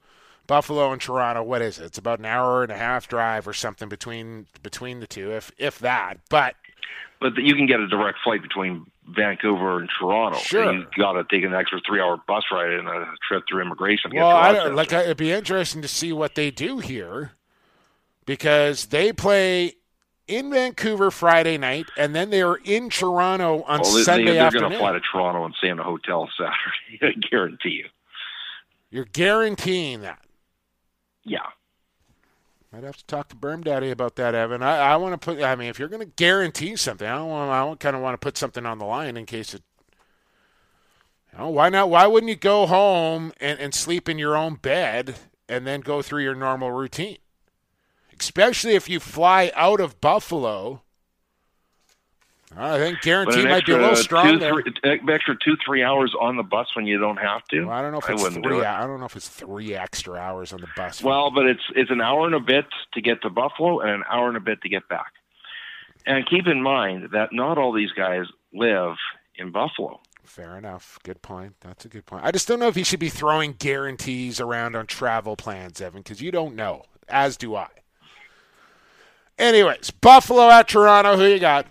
Buffalo 0.46 0.92
and 0.92 1.02
Toronto, 1.02 1.42
what 1.42 1.62
is 1.62 1.80
it? 1.80 1.86
It's 1.86 1.98
about 1.98 2.20
an 2.20 2.26
hour 2.26 2.64
and 2.64 2.72
a 2.72 2.78
half 2.78 3.08
drive 3.08 3.48
or 3.48 3.54
something 3.54 3.88
between 3.88 4.48
between 4.62 5.00
the 5.00 5.08
two, 5.08 5.32
if 5.32 5.52
if 5.58 5.80
that. 5.80 6.20
But 6.30 6.56
but 7.22 7.38
you 7.38 7.56
can 7.56 7.66
get 7.66 7.80
a 7.80 7.88
direct 7.88 8.20
flight 8.24 8.42
between 8.42 8.86
Vancouver 9.08 9.80
and 9.80 9.90
Toronto. 9.98 10.38
Sure. 10.40 10.74
you 10.74 10.86
got 10.98 11.14
to 11.14 11.24
take 11.32 11.44
an 11.44 11.54
extra 11.54 11.80
three-hour 11.88 12.22
bus 12.28 12.44
ride 12.52 12.74
and 12.74 12.88
a 12.88 13.06
trip 13.28 13.44
through 13.48 13.62
immigration. 13.62 14.12
To 14.12 14.18
well, 14.18 14.36
get 14.36 14.52
to 14.52 14.60
I 14.60 14.64
don't, 14.66 14.76
like 14.76 14.92
it'd 14.92 15.18
be 15.18 15.32
interesting 15.32 15.82
to 15.82 15.88
see 15.88 16.12
what 16.12 16.36
they 16.36 16.52
do 16.52 16.80
here 16.80 17.32
because 18.26 18.88
they 18.88 19.14
play 19.14 19.76
in 20.28 20.52
Vancouver 20.52 21.12
Friday 21.12 21.58
night, 21.58 21.88
and 21.98 22.16
then 22.16 22.30
they 22.30 22.42
are 22.42 22.58
in 22.64 22.90
Toronto 22.90 23.64
on 23.64 23.82
well, 23.82 24.04
Sunday 24.04 24.32
they, 24.32 24.40
are 24.40 24.48
afternoon. 24.48 24.70
going 24.70 24.74
to 24.74 24.80
fly 24.80 24.92
to 24.94 25.00
Toronto 25.00 25.46
and 25.46 25.56
stay 25.56 25.70
in 25.70 25.80
a 25.80 25.84
hotel 25.84 26.30
Saturday. 26.38 27.16
I 27.18 27.28
guarantee 27.30 27.70
you. 27.70 27.86
You're 28.90 29.06
guaranteeing 29.06 30.02
that. 30.02 30.24
Yeah. 31.24 31.40
I'd 32.74 32.84
have 32.84 32.98
to 32.98 33.06
talk 33.06 33.30
to 33.30 33.36
Berm 33.36 33.64
Daddy 33.64 33.90
about 33.90 34.16
that, 34.18 34.36
Evan. 34.36 34.62
I, 34.62 34.78
I 34.78 34.96
want 34.98 35.20
to 35.20 35.26
put. 35.26 35.42
I 35.42 35.56
mean, 35.56 35.70
if 35.70 35.80
you're 35.80 35.88
going 35.88 36.06
to 36.06 36.14
guarantee 36.18 36.76
something, 36.76 37.08
I 37.08 37.16
don't 37.16 37.30
want. 37.30 37.52
I 37.52 37.64
don't 37.64 37.80
kind 37.80 37.96
of 37.96 38.02
want 38.02 38.16
to 38.16 38.18
put 38.18 38.38
something 38.38 38.66
on 38.66 38.80
the 38.80 38.86
line 38.86 39.16
in 39.16 39.26
case 39.26 39.54
it. 39.54 39.64
You 41.32 41.40
know, 41.40 41.50
why 41.50 41.70
not? 41.70 41.90
Why 41.90 42.06
wouldn't 42.06 42.30
you 42.30 42.36
go 42.36 42.66
home 42.66 43.32
and, 43.40 43.60
and 43.60 43.74
sleep 43.74 44.10
in 44.10 44.18
your 44.18 44.36
own 44.36 44.56
bed 44.56 45.16
and 45.48 45.66
then 45.66 45.82
go 45.82 46.02
through 46.02 46.24
your 46.24 46.36
normal 46.36 46.72
routine? 46.72 47.18
Especially 48.20 48.76
if 48.76 48.90
you 48.90 49.00
fly 49.00 49.52
out 49.56 49.80
of 49.80 50.00
Buffalo. 50.02 50.82
I 52.58 52.78
think 52.78 53.02
guarantee 53.02 53.42
an 53.42 53.50
might 53.50 53.66
be 53.66 53.74
a 53.74 53.78
little 53.78 53.96
strong 53.98 54.34
two, 54.34 54.40
there. 54.40 54.54
three, 54.54 55.14
extra 55.14 55.36
two, 55.44 55.58
three 55.66 55.84
hours 55.84 56.16
on 56.20 56.38
the 56.38 56.44
bus 56.44 56.68
when 56.74 56.86
you 56.86 56.98
don't 56.98 57.18
have 57.18 57.44
to. 57.50 57.66
Well, 57.66 57.78
I 57.78 57.82
don't 57.82 57.92
know 57.92 57.98
if 57.98 58.10
it's 58.10 58.24
wouldn't 58.24 58.46
three. 58.46 58.60
it. 58.60 58.66
I 58.66 58.88
don't 58.88 59.00
know 59.00 59.06
if 59.06 59.16
it's 59.16 59.28
three 59.28 59.76
extra 59.76 60.14
hours 60.16 60.54
on 60.54 60.62
the 60.62 60.68
bus. 60.76 61.04
Well, 61.04 61.32
but 61.32 61.46
it's 61.48 61.64
it's 61.76 61.92
an 61.92 62.00
hour 62.00 62.26
and 62.26 62.36
a 62.36 62.40
bit 62.40 62.66
to 62.94 63.02
get 63.02 63.22
to 63.24 63.30
Buffalo 63.30 63.82
and 63.82 63.90
an 63.90 64.04
hour 64.10 64.30
and 64.30 64.38
a 64.38 64.42
bit 64.42 64.62
to 64.62 64.70
get 64.70 64.88
back. 64.88 65.12
And 66.06 66.26
keep 66.30 66.48
in 66.48 66.62
mind 66.62 67.10
that 67.12 67.30
not 67.34 67.58
all 67.58 67.74
these 67.74 67.92
guys 67.92 68.26
live 68.54 68.96
in 69.36 69.52
Buffalo. 69.52 70.00
Fair 70.24 70.58
enough. 70.58 70.98
Good 71.04 71.22
point. 71.22 71.56
That's 71.62 71.84
a 71.86 71.90
good 71.90 72.06
point. 72.06 72.24
I 72.24 72.32
just 72.32 72.48
don't 72.48 72.60
know 72.60 72.68
if 72.68 72.78
you 72.78 72.84
should 72.84 73.00
be 73.00 73.10
throwing 73.10 73.54
guarantees 73.54 74.40
around 74.40 74.76
on 74.76 74.86
travel 74.88 75.36
plans, 75.36 75.82
Evan, 75.82 76.02
because 76.02 76.22
you 76.22 76.32
don't 76.32 76.56
know. 76.56 76.84
As 77.08 77.38
do 77.38 77.56
I. 77.56 77.68
Anyways, 79.38 79.92
Buffalo 79.92 80.50
at 80.50 80.68
Toronto. 80.68 81.18
Who 81.18 81.26
you 81.26 81.40
got? 81.40 81.66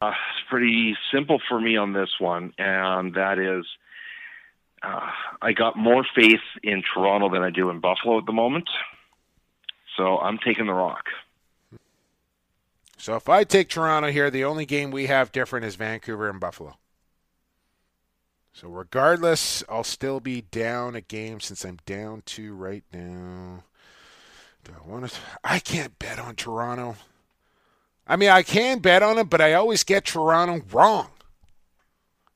Uh, 0.00 0.08
it's 0.08 0.48
pretty 0.48 0.96
simple 1.12 1.40
for 1.48 1.60
me 1.60 1.76
on 1.76 1.92
this 1.92 2.10
one, 2.18 2.52
and 2.58 3.14
that 3.14 3.38
is 3.38 3.66
uh, 4.82 5.10
I 5.42 5.52
got 5.52 5.76
more 5.76 6.04
faith 6.14 6.40
in 6.62 6.82
Toronto 6.82 7.30
than 7.30 7.42
I 7.42 7.50
do 7.50 7.70
in 7.70 7.80
Buffalo 7.80 8.18
at 8.18 8.26
the 8.26 8.32
moment. 8.32 8.68
So 9.96 10.18
I'm 10.18 10.38
taking 10.38 10.66
the 10.66 10.74
Rock. 10.74 11.06
So 12.98 13.14
if 13.14 13.28
I 13.28 13.44
take 13.44 13.68
Toronto 13.68 14.10
here, 14.10 14.30
the 14.30 14.44
only 14.44 14.66
game 14.66 14.90
we 14.90 15.06
have 15.06 15.32
different 15.32 15.64
is 15.66 15.76
Vancouver 15.76 16.28
and 16.28 16.40
Buffalo. 16.40 16.76
So 18.52 18.68
regardless, 18.68 19.62
I'll 19.68 19.84
still 19.84 20.18
be 20.18 20.42
down 20.42 20.94
a 20.94 21.02
game 21.02 21.40
since 21.40 21.64
I'm 21.64 21.78
down 21.84 22.22
two 22.24 22.54
right 22.54 22.84
now. 22.92 23.64
Do 24.66 24.72
I 24.74 24.90
want 24.90 25.08
to? 25.08 25.16
I 25.44 25.60
can't 25.60 25.96
bet 25.98 26.18
on 26.18 26.34
Toronto. 26.34 26.96
I 28.06 28.16
mean, 28.16 28.30
I 28.30 28.42
can 28.42 28.80
bet 28.80 29.02
on 29.02 29.16
them, 29.16 29.28
but 29.28 29.40
I 29.40 29.52
always 29.52 29.84
get 29.84 30.04
Toronto 30.06 30.64
wrong. 30.72 31.08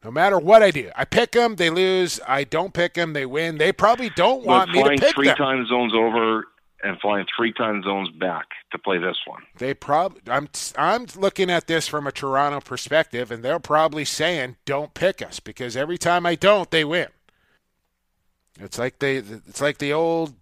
No 0.05 0.11
matter 0.11 0.39
what 0.39 0.63
I 0.63 0.71
do, 0.71 0.91
I 0.97 1.05
pick 1.05 1.33
them, 1.33 1.57
they 1.57 1.71
lose. 1.71 2.21
I 2.27 2.45
don't 2.45 2.73
pick 2.73 2.95
them, 2.95 3.13
they 3.13 3.27
win. 3.27 3.59
They 3.59 3.73
probably 3.73 4.11
don't 4.11 4.47
want 4.47 4.71
me 4.71 4.79
to 4.79 4.85
flying 4.85 4.99
pick 4.99 5.15
three 5.15 5.27
them. 5.27 5.37
time 5.37 5.67
zones 5.67 5.93
over 5.93 6.47
and 6.83 6.99
flying 7.01 7.27
three 7.37 7.53
time 7.53 7.83
zones 7.83 8.09
back 8.19 8.47
to 8.73 8.79
play 8.79 8.99
this 8.99 9.19
one. 9.27 9.43
They 9.59 9.75
probably 9.75 10.23
I'm 10.27 10.49
I'm 10.79 11.07
looking 11.17 11.51
at 11.51 11.67
this 11.67 11.87
from 11.89 12.07
a 12.07 12.13
Toronto 12.13 12.61
perspective, 12.61 13.31
and 13.31 13.43
they're 13.43 13.59
probably 13.59 14.05
saying, 14.05 14.57
"Don't 14.65 14.95
pick 14.95 15.21
us," 15.21 15.41
because 15.41 15.77
every 15.77 15.99
time 15.99 16.25
I 16.25 16.35
don't, 16.37 16.71
they 16.71 16.85
win. 16.85 17.09
It's 18.59 18.79
like 18.79 19.01
they 19.01 19.17
it's 19.17 19.61
like 19.61 19.79
the 19.79 19.93
old 19.93 20.35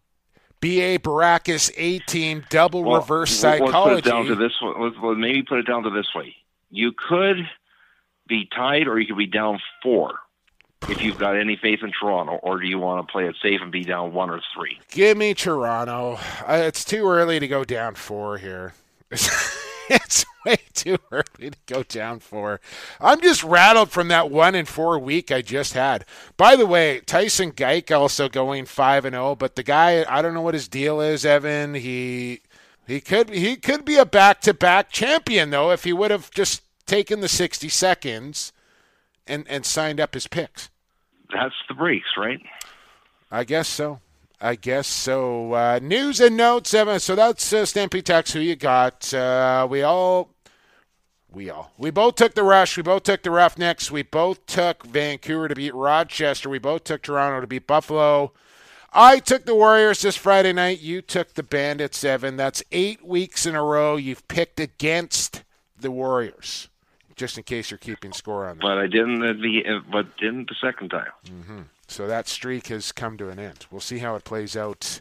B.A. 0.60 0.98
Baracus 0.98 1.70
A 1.76 1.98
team 2.00 2.44
double 2.50 2.84
Well, 2.84 3.00
reverse 3.00 3.42
let's 3.42 3.58
psychology. 3.60 4.02
Put 4.02 4.06
it 4.06 4.10
down 4.10 4.26
to 4.26 4.34
this 4.34 4.52
one. 4.60 4.74
Let's, 4.80 4.96
maybe 5.18 5.42
put 5.42 5.58
it 5.58 5.66
down 5.66 5.84
to 5.84 5.90
this 5.90 6.14
way: 6.14 6.34
you 6.70 6.92
could 6.92 7.48
be 8.28 8.48
tied, 8.54 8.86
or 8.88 8.98
you 8.98 9.06
could 9.06 9.18
be 9.18 9.26
down 9.26 9.60
four. 9.82 10.18
If 10.88 11.02
you've 11.02 11.18
got 11.18 11.36
any 11.36 11.56
faith 11.56 11.80
in 11.82 11.90
Toronto, 11.90 12.34
or 12.34 12.60
do 12.60 12.66
you 12.68 12.78
want 12.78 13.06
to 13.06 13.10
play 13.10 13.26
it 13.26 13.34
safe 13.42 13.60
and 13.60 13.72
be 13.72 13.82
down 13.82 14.12
one 14.12 14.30
or 14.30 14.40
three? 14.54 14.78
Give 14.90 15.16
me 15.18 15.34
Toronto. 15.34 16.18
Uh, 16.46 16.62
it's 16.66 16.84
too 16.84 17.06
early 17.08 17.40
to 17.40 17.48
go 17.48 17.64
down 17.64 17.96
four 17.96 18.38
here. 18.38 18.74
it's 19.90 20.24
way 20.44 20.58
too 20.74 20.98
early 21.10 21.50
to 21.50 21.58
go 21.66 21.82
down 21.82 22.20
four. 22.20 22.60
I'm 23.00 23.20
just 23.20 23.42
rattled 23.42 23.90
from 23.90 24.08
that 24.08 24.30
one 24.30 24.54
and 24.54 24.68
four 24.68 24.98
week 24.98 25.32
I 25.32 25.42
just 25.42 25.72
had. 25.72 26.04
By 26.36 26.56
the 26.56 26.66
way, 26.66 27.00
Tyson 27.00 27.50
Geik 27.50 27.90
also 27.90 28.28
going 28.28 28.66
five 28.66 29.04
and 29.04 29.14
zero, 29.14 29.34
but 29.34 29.56
the 29.56 29.62
guy 29.62 30.04
I 30.08 30.22
don't 30.22 30.34
know 30.34 30.42
what 30.42 30.54
his 30.54 30.68
deal 30.68 31.00
is. 31.00 31.24
Evan, 31.24 31.74
he 31.74 32.40
he 32.86 33.00
could 33.00 33.30
he 33.30 33.56
could 33.56 33.84
be 33.84 33.96
a 33.96 34.06
back 34.06 34.40
to 34.42 34.54
back 34.54 34.90
champion 34.90 35.50
though 35.50 35.70
if 35.70 35.84
he 35.84 35.92
would 35.92 36.10
have 36.10 36.30
just 36.30 36.62
taken 36.86 37.20
the 37.20 37.28
60 37.28 37.68
seconds 37.68 38.52
and 39.26 39.46
and 39.48 39.64
signed 39.64 40.00
up 40.00 40.14
his 40.14 40.26
picks. 40.26 40.70
That's 41.32 41.54
the 41.68 41.74
breaks, 41.74 42.08
right? 42.16 42.40
I 43.30 43.44
guess 43.44 43.68
so. 43.68 44.00
I 44.40 44.54
guess 44.54 44.86
so. 44.86 45.52
Uh, 45.52 45.80
news 45.82 46.20
and 46.20 46.36
notes, 46.36 46.72
Evan. 46.72 47.00
So 47.00 47.16
that's 47.16 47.52
uh, 47.52 47.66
Stampede 47.66 48.06
Tack. 48.06 48.28
Who 48.28 48.40
you 48.40 48.54
got? 48.54 49.12
Uh, 49.12 49.66
we 49.68 49.82
all, 49.82 50.30
we 51.30 51.50
all, 51.50 51.72
we 51.76 51.90
both 51.90 52.14
took 52.14 52.34
the 52.34 52.44
rush. 52.44 52.76
We 52.76 52.84
both 52.84 53.02
took 53.02 53.22
the 53.22 53.30
Roughnecks. 53.30 53.90
We 53.90 54.02
both 54.02 54.46
took 54.46 54.84
Vancouver 54.84 55.48
to 55.48 55.56
beat 55.56 55.74
Rochester. 55.74 56.48
We 56.48 56.58
both 56.60 56.84
took 56.84 57.02
Toronto 57.02 57.40
to 57.40 57.46
beat 57.48 57.66
Buffalo. 57.66 58.32
I 58.92 59.18
took 59.18 59.44
the 59.44 59.54
Warriors 59.54 60.02
this 60.02 60.16
Friday 60.16 60.52
night. 60.52 60.80
You 60.80 61.02
took 61.02 61.34
the 61.34 61.42
Bandits, 61.42 62.04
Evan. 62.04 62.36
That's 62.36 62.62
eight 62.72 63.04
weeks 63.04 63.44
in 63.44 63.54
a 63.54 63.62
row 63.62 63.96
you've 63.96 64.26
picked 64.28 64.60
against 64.60 65.42
the 65.76 65.90
Warriors. 65.90 66.68
Just 67.18 67.36
in 67.36 67.44
case 67.44 67.70
you're 67.70 67.78
keeping 67.78 68.12
score 68.12 68.48
on 68.48 68.56
that. 68.56 68.62
But 68.62 68.78
I 68.78 68.86
didn't. 68.86 69.20
The 69.20 69.64
uh, 69.66 69.80
but 69.90 70.16
didn't 70.16 70.48
the 70.48 70.54
second 70.60 70.90
time. 70.90 71.10
Mm-hmm. 71.26 71.62
So 71.88 72.06
that 72.06 72.28
streak 72.28 72.68
has 72.68 72.92
come 72.92 73.18
to 73.18 73.28
an 73.28 73.38
end. 73.38 73.66
We'll 73.70 73.80
see 73.80 73.98
how 73.98 74.14
it 74.14 74.24
plays 74.24 74.56
out 74.56 75.00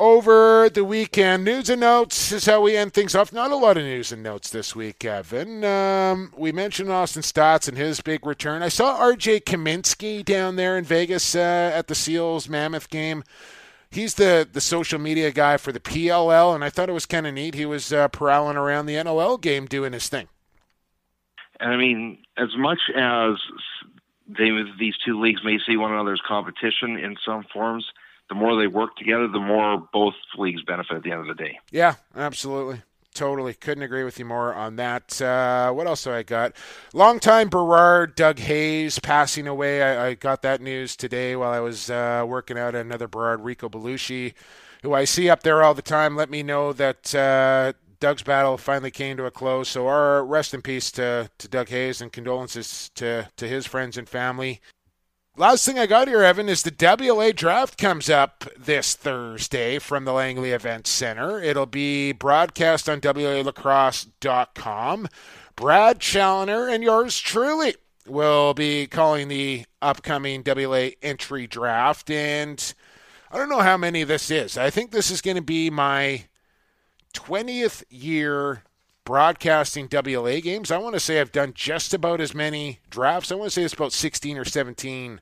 over 0.00 0.70
the 0.70 0.82
weekend. 0.84 1.44
News 1.44 1.68
and 1.68 1.80
notes 1.80 2.32
is 2.32 2.46
how 2.46 2.62
we 2.62 2.76
end 2.76 2.94
things 2.94 3.14
off. 3.14 3.32
Not 3.32 3.50
a 3.50 3.56
lot 3.56 3.76
of 3.76 3.84
news 3.84 4.10
and 4.10 4.22
notes 4.22 4.50
this 4.50 4.74
week, 4.74 5.04
Evan. 5.04 5.62
Um, 5.62 6.32
we 6.36 6.52
mentioned 6.52 6.90
Austin 6.90 7.22
Staats 7.22 7.68
and 7.68 7.76
his 7.76 8.00
big 8.00 8.24
return. 8.24 8.62
I 8.62 8.68
saw 8.68 8.96
R.J. 8.96 9.40
Kaminsky 9.40 10.24
down 10.24 10.56
there 10.56 10.76
in 10.76 10.84
Vegas 10.84 11.34
uh, 11.34 11.70
at 11.74 11.86
the 11.86 11.94
Seals 11.94 12.48
Mammoth 12.48 12.88
game. 12.88 13.24
He's 13.90 14.14
the, 14.14 14.48
the 14.50 14.60
social 14.60 14.98
media 14.98 15.30
guy 15.32 15.56
for 15.56 15.72
the 15.72 15.80
PLL, 15.80 16.54
and 16.54 16.64
I 16.64 16.70
thought 16.70 16.88
it 16.88 16.92
was 16.92 17.06
kind 17.06 17.26
of 17.26 17.34
neat. 17.34 17.54
He 17.54 17.66
was 17.66 17.92
uh, 17.92 18.08
prowling 18.08 18.56
around 18.56 18.86
the 18.86 18.94
NLL 18.94 19.40
game 19.40 19.66
doing 19.66 19.92
his 19.92 20.08
thing. 20.08 20.28
And 21.60 21.72
I 21.72 21.76
mean, 21.76 22.18
as 22.36 22.56
much 22.56 22.80
as 22.96 23.34
they 24.26 24.50
these 24.78 24.94
two 25.04 25.20
leagues 25.20 25.42
may 25.44 25.58
see 25.66 25.76
one 25.76 25.92
another's 25.92 26.22
competition 26.26 26.96
in 26.96 27.16
some 27.24 27.44
forms, 27.52 27.86
the 28.28 28.34
more 28.34 28.56
they 28.56 28.66
work 28.66 28.96
together, 28.96 29.28
the 29.28 29.40
more 29.40 29.86
both 29.92 30.14
leagues 30.38 30.62
benefit 30.62 30.96
at 30.96 31.02
the 31.02 31.10
end 31.12 31.20
of 31.20 31.26
the 31.26 31.42
day. 31.42 31.58
Yeah, 31.70 31.94
absolutely. 32.16 32.82
Totally. 33.12 33.54
Couldn't 33.54 33.82
agree 33.82 34.04
with 34.04 34.20
you 34.20 34.24
more 34.24 34.54
on 34.54 34.76
that. 34.76 35.20
Uh, 35.20 35.72
what 35.72 35.88
else 35.88 36.04
do 36.04 36.12
I 36.12 36.22
got? 36.22 36.52
Longtime 36.94 37.48
Berard, 37.48 38.14
Doug 38.14 38.38
Hayes, 38.38 39.00
passing 39.00 39.48
away. 39.48 39.82
I, 39.82 40.08
I 40.08 40.14
got 40.14 40.42
that 40.42 40.60
news 40.60 40.94
today 40.94 41.34
while 41.34 41.50
I 41.50 41.58
was 41.58 41.90
uh, 41.90 42.24
working 42.26 42.56
out 42.56 42.76
another 42.76 43.08
Berard, 43.08 43.40
Rico 43.40 43.68
Belushi, 43.68 44.34
who 44.84 44.94
I 44.94 45.04
see 45.04 45.28
up 45.28 45.42
there 45.42 45.62
all 45.62 45.74
the 45.74 45.82
time. 45.82 46.14
Let 46.14 46.30
me 46.30 46.44
know 46.44 46.72
that 46.72 47.12
uh, 47.12 47.72
Doug's 48.00 48.22
battle 48.22 48.56
finally 48.56 48.90
came 48.90 49.18
to 49.18 49.26
a 49.26 49.30
close. 49.30 49.68
So 49.68 49.86
our 49.86 50.24
rest 50.24 50.54
in 50.54 50.62
peace 50.62 50.90
to, 50.92 51.30
to 51.38 51.48
Doug 51.48 51.68
Hayes 51.68 52.00
and 52.00 52.10
condolences 52.10 52.90
to, 52.94 53.28
to 53.36 53.46
his 53.46 53.66
friends 53.66 53.98
and 53.98 54.08
family. 54.08 54.62
Last 55.36 55.64
thing 55.64 55.78
I 55.78 55.86
got 55.86 56.08
here, 56.08 56.22
Evan, 56.22 56.48
is 56.48 56.62
the 56.62 56.72
WLA 56.72 57.36
draft 57.36 57.78
comes 57.78 58.10
up 58.10 58.44
this 58.58 58.94
Thursday 58.94 59.78
from 59.78 60.04
the 60.04 60.12
Langley 60.12 60.50
Event 60.50 60.86
Center. 60.86 61.40
It'll 61.40 61.66
be 61.66 62.12
broadcast 62.12 62.88
on 62.88 63.00
WLAlacrosse.com. 63.00 65.08
Brad 65.56 66.00
Challoner 66.00 66.68
and 66.68 66.82
yours 66.82 67.18
truly 67.18 67.74
will 68.06 68.54
be 68.54 68.86
calling 68.86 69.28
the 69.28 69.64
upcoming 69.80 70.42
WA 70.44 70.90
entry 71.00 71.46
draft. 71.46 72.10
And 72.10 72.74
I 73.30 73.38
don't 73.38 73.48
know 73.48 73.60
how 73.60 73.76
many 73.76 74.04
this 74.04 74.30
is. 74.30 74.58
I 74.58 74.70
think 74.70 74.90
this 74.90 75.10
is 75.10 75.20
going 75.20 75.36
to 75.36 75.42
be 75.42 75.70
my 75.70 76.24
20th 77.14 77.84
year 77.90 78.62
broadcasting 79.04 79.88
WLA 79.88 80.42
games. 80.42 80.70
I 80.70 80.78
want 80.78 80.94
to 80.94 81.00
say 81.00 81.20
I've 81.20 81.32
done 81.32 81.52
just 81.54 81.92
about 81.94 82.20
as 82.20 82.34
many 82.34 82.80
drafts. 82.90 83.32
I 83.32 83.34
want 83.34 83.48
to 83.48 83.50
say 83.50 83.62
it's 83.62 83.74
about 83.74 83.92
16 83.92 84.38
or 84.38 84.44
17 84.44 85.20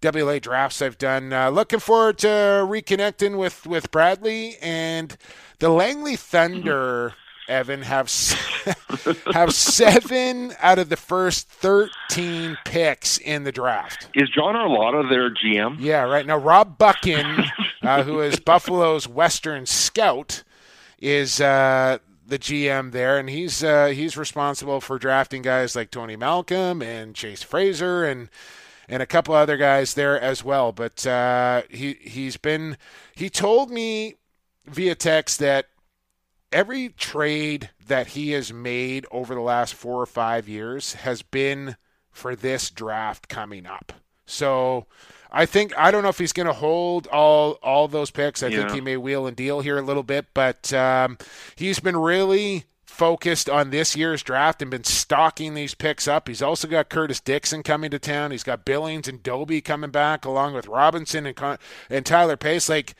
WLA 0.00 0.40
drafts 0.40 0.82
I've 0.82 0.98
done. 0.98 1.32
Uh, 1.32 1.50
looking 1.50 1.78
forward 1.78 2.18
to 2.18 2.26
reconnecting 2.26 3.38
with, 3.38 3.66
with 3.66 3.90
Bradley 3.90 4.56
and 4.60 5.16
the 5.58 5.68
Langley 5.68 6.16
Thunder. 6.16 7.14
Evan 7.48 7.82
have 7.82 8.10
have 9.32 9.54
seven 9.54 10.52
out 10.60 10.80
of 10.80 10.88
the 10.88 10.96
first 10.96 11.48
thirteen 11.48 12.58
picks 12.64 13.18
in 13.18 13.44
the 13.44 13.52
draft. 13.52 14.08
Is 14.14 14.28
John 14.30 14.56
Arlotta 14.56 15.08
their 15.08 15.30
GM? 15.30 15.76
Yeah, 15.78 16.02
right 16.02 16.26
now 16.26 16.38
Rob 16.38 16.76
Buckin, 16.76 17.44
uh, 17.82 18.02
who 18.02 18.20
is 18.20 18.40
Buffalo's 18.40 19.06
Western 19.06 19.64
Scout, 19.64 20.42
is 20.98 21.40
uh, 21.40 21.98
the 22.26 22.38
GM 22.38 22.92
there, 22.92 23.18
and 23.18 23.28
he's 23.28 23.62
uh, 23.62 23.86
he's 23.86 24.16
responsible 24.16 24.80
for 24.80 24.98
drafting 24.98 25.42
guys 25.42 25.76
like 25.76 25.90
Tony 25.90 26.16
Malcolm 26.16 26.82
and 26.82 27.14
Chase 27.14 27.42
Fraser 27.42 28.04
and 28.04 28.28
and 28.88 29.02
a 29.02 29.06
couple 29.06 29.34
other 29.34 29.56
guys 29.56 29.94
there 29.94 30.20
as 30.20 30.44
well. 30.44 30.72
But 30.72 31.06
uh, 31.06 31.62
he 31.70 31.94
he's 32.00 32.36
been 32.36 32.76
he 33.14 33.30
told 33.30 33.70
me 33.70 34.14
via 34.66 34.94
text 34.94 35.38
that 35.38 35.66
every 36.52 36.88
trade 36.90 37.70
that 37.86 38.08
he 38.08 38.32
has 38.32 38.52
made 38.52 39.06
over 39.10 39.34
the 39.34 39.40
last 39.40 39.74
four 39.74 40.00
or 40.00 40.06
five 40.06 40.48
years 40.48 40.94
has 40.94 41.22
been 41.22 41.76
for 42.10 42.34
this 42.34 42.70
draft 42.70 43.28
coming 43.28 43.66
up. 43.66 43.92
So 44.24 44.86
I 45.30 45.46
think 45.46 45.76
I 45.76 45.90
don't 45.90 46.02
know 46.02 46.08
if 46.08 46.18
he's 46.18 46.32
going 46.32 46.46
to 46.46 46.52
hold 46.52 47.06
all 47.08 47.52
all 47.62 47.88
those 47.88 48.10
picks. 48.10 48.42
I 48.42 48.48
yeah. 48.48 48.58
think 48.58 48.72
he 48.72 48.80
may 48.80 48.96
wheel 48.96 49.26
and 49.26 49.36
deal 49.36 49.60
here 49.60 49.78
a 49.78 49.82
little 49.82 50.02
bit, 50.02 50.26
but 50.34 50.72
um, 50.72 51.18
he's 51.56 51.80
been 51.80 51.96
really 51.96 52.64
focused 52.96 53.50
on 53.50 53.68
this 53.70 53.94
year's 53.94 54.22
draft 54.22 54.62
and 54.62 54.70
been 54.70 54.84
stocking 54.84 55.52
these 55.52 55.74
picks 55.74 56.08
up. 56.08 56.28
He's 56.28 56.40
also 56.40 56.66
got 56.66 56.88
Curtis 56.88 57.20
Dixon 57.20 57.62
coming 57.62 57.90
to 57.90 57.98
town. 57.98 58.30
He's 58.30 58.42
got 58.42 58.64
Billings 58.64 59.06
and 59.06 59.22
Dobbie 59.22 59.60
coming 59.60 59.90
back, 59.90 60.24
along 60.24 60.54
with 60.54 60.66
Robinson 60.66 61.26
and 61.26 61.36
Con- 61.36 61.58
and 61.90 62.06
Tyler 62.06 62.38
Pace. 62.38 62.70
Like 62.70 62.94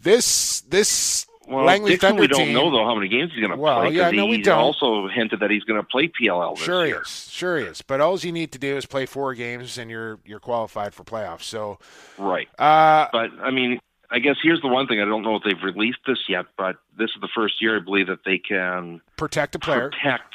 this, 0.00 0.62
this 0.62 1.26
well, 1.48 1.84
Dixon, 1.84 2.16
we 2.16 2.26
don't 2.26 2.46
team, 2.46 2.54
know 2.54 2.70
though 2.70 2.84
how 2.84 2.94
many 2.94 3.08
games 3.08 3.32
he's 3.32 3.40
going 3.40 3.50
to 3.50 3.56
well, 3.56 3.80
play. 3.80 3.90
Yeah, 3.94 4.10
no, 4.10 4.26
he 4.26 4.38
we 4.38 4.42
don't. 4.42 4.58
also 4.58 5.08
hinted 5.08 5.40
that 5.40 5.50
he's 5.50 5.64
going 5.64 5.80
to 5.80 5.86
play 5.86 6.08
PLL. 6.08 6.56
This 6.56 6.64
sure 6.64 6.86
year. 6.86 7.02
is, 7.02 7.30
sure 7.30 7.58
is. 7.58 7.82
But 7.82 8.00
all 8.00 8.18
you 8.18 8.32
need 8.32 8.52
to 8.52 8.58
do 8.58 8.76
is 8.76 8.86
play 8.86 9.06
four 9.06 9.34
games, 9.34 9.78
and 9.78 9.90
you're 9.90 10.20
you're 10.24 10.40
qualified 10.40 10.94
for 10.94 11.04
playoffs. 11.04 11.42
So, 11.42 11.78
right. 12.18 12.48
Uh, 12.58 13.08
but 13.12 13.30
I 13.42 13.50
mean, 13.50 13.80
I 14.10 14.18
guess 14.18 14.36
here's 14.42 14.60
the 14.60 14.68
one 14.68 14.86
thing 14.86 15.00
I 15.00 15.04
don't 15.04 15.22
know 15.22 15.36
if 15.36 15.42
they've 15.42 15.62
released 15.62 16.00
this 16.06 16.18
yet, 16.28 16.46
but 16.56 16.76
this 16.98 17.10
is 17.10 17.20
the 17.20 17.30
first 17.34 17.60
year 17.62 17.76
I 17.76 17.80
believe 17.80 18.06
that 18.08 18.24
they 18.24 18.38
can 18.38 19.00
protect 19.16 19.54
a 19.54 19.58
player, 19.58 19.90
protect 19.90 20.34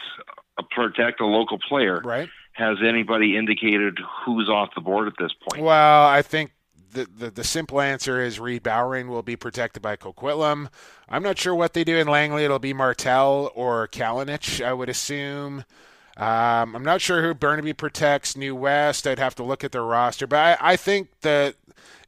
a 0.57 0.63
protect 0.63 1.21
a 1.21 1.25
local 1.25 1.59
player. 1.59 2.01
Right. 2.03 2.29
Has 2.53 2.77
anybody 2.83 3.37
indicated 3.37 3.99
who's 4.25 4.49
off 4.49 4.69
the 4.73 4.81
board 4.81 5.07
at 5.07 5.13
this 5.19 5.31
point? 5.47 5.63
Well, 5.63 6.07
I 6.07 6.23
think 6.23 6.51
the, 6.91 7.07
the, 7.17 7.31
the 7.31 7.43
simple 7.43 7.81
answer 7.81 8.21
is 8.21 8.39
Reed 8.39 8.63
Bowering 8.63 9.07
will 9.07 9.21
be 9.21 9.35
protected 9.35 9.81
by 9.81 9.95
Coquitlam. 9.95 10.69
I'm 11.09 11.23
not 11.23 11.37
sure 11.37 11.55
what 11.55 11.73
they 11.73 11.83
do 11.83 11.97
in 11.97 12.07
Langley. 12.07 12.43
It'll 12.43 12.59
be 12.59 12.73
Martell 12.73 13.51
or 13.55 13.87
Kalinic, 13.87 14.63
I 14.63 14.73
would 14.73 14.89
assume. 14.89 15.65
Um, 16.17 16.75
I'm 16.75 16.83
not 16.83 16.99
sure 16.99 17.21
who 17.21 17.33
Burnaby 17.33 17.73
protects. 17.73 18.35
New 18.35 18.55
West, 18.55 19.05
I'd 19.05 19.19
have 19.19 19.35
to 19.35 19.43
look 19.43 19.63
at 19.63 19.71
their 19.71 19.83
roster, 19.83 20.25
but 20.25 20.59
I, 20.59 20.71
I 20.73 20.75
think 20.75 21.09
that 21.21 21.55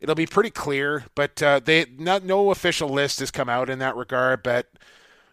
it'll 0.02 0.16
be 0.16 0.26
pretty 0.26 0.50
clear. 0.50 1.06
But 1.14 1.44
uh, 1.44 1.60
they 1.64 1.86
not 1.98 2.24
no 2.24 2.50
official 2.50 2.90
list 2.90 3.20
has 3.20 3.30
come 3.30 3.50
out 3.50 3.70
in 3.70 3.78
that 3.80 3.96
regard, 3.96 4.42
but 4.42 4.68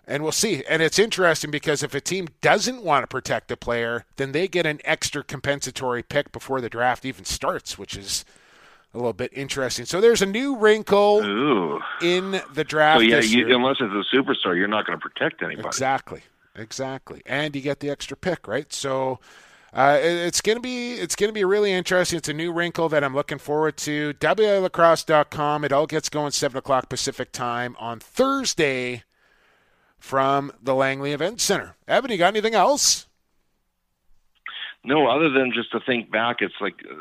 and 0.07 0.23
we'll 0.23 0.33
see. 0.33 0.63
And 0.69 0.83
it's 0.83 0.99
interesting 0.99 1.51
because 1.51 1.83
if 1.83 1.95
a 1.95 2.01
team 2.03 2.29
doesn't 2.43 2.83
want 2.83 3.03
to 3.03 3.07
protect 3.07 3.51
a 3.51 3.57
player, 3.57 4.05
then 4.17 4.33
they 4.33 4.47
get 4.47 4.67
an 4.67 4.81
extra 4.85 5.25
compensatory 5.25 6.03
pick 6.03 6.31
before 6.31 6.61
the 6.61 6.69
draft 6.69 7.07
even 7.07 7.25
starts, 7.25 7.79
which 7.79 7.97
is 7.97 8.27
a 8.95 8.99
little 8.99 9.13
bit 9.13 9.33
interesting. 9.35 9.85
So 9.85 10.01
there's 10.01 10.23
a 10.23 10.27
new 10.27 10.57
wrinkle 10.57 11.25
Ooh. 11.25 11.81
in 12.03 12.41
the 12.55 12.65
draft. 12.65 13.01
So 13.01 13.03
yeah, 13.03 13.21
you, 13.21 13.55
unless 13.55 13.77
it's 13.81 13.93
a 13.93 14.17
superstar, 14.17 14.57
you're 14.57 14.69
not 14.69 14.87
going 14.87 14.99
to 14.99 15.03
protect 15.03 15.43
anybody. 15.43 15.69
Exactly, 15.69 16.23
exactly, 16.55 17.23
and 17.27 17.55
you 17.55 17.63
get 17.63 17.81
the 17.81 17.91
extra 17.91 18.17
pick, 18.17 18.47
right? 18.49 18.73
So. 18.73 19.21
Uh, 19.75 19.99
it's 20.01 20.41
gonna 20.41 20.61
be 20.61 20.95
it's 20.95 21.15
gonna 21.15 21.35
be 21.35 21.45
really 21.45 21.71
interesting. 21.71 22.17
It's 22.17 22.31
a 22.31 22.33
new 22.33 22.51
wrinkle 22.51 22.89
that 22.89 23.05
I'm 23.05 23.15
looking 23.15 23.37
forward 23.37 23.77
to. 23.79 24.15
WLacrosse.com. 24.15 25.65
It 25.65 25.73
all 25.73 25.87
gets 25.87 26.09
going 26.09 26.31
seven 26.31 26.57
o'clock 26.57 26.89
Pacific 26.89 27.31
time 27.31 27.77
on 27.79 28.01
Thursday 28.01 29.03
from 29.99 30.53
the 30.63 30.75
Langley 30.75 31.13
Event 31.13 31.41
Center. 31.41 31.77
Evan, 31.87 32.11
you 32.11 32.17
got 32.17 32.29
anything 32.29 32.55
else? 32.55 33.07
No, 34.85 35.09
other 35.09 35.31
than 35.31 35.53
just 35.53 35.73
to 35.73 35.81
think 35.81 36.11
back, 36.11 36.37
it's 36.41 36.55
like 36.61 36.77
uh, 36.89 36.95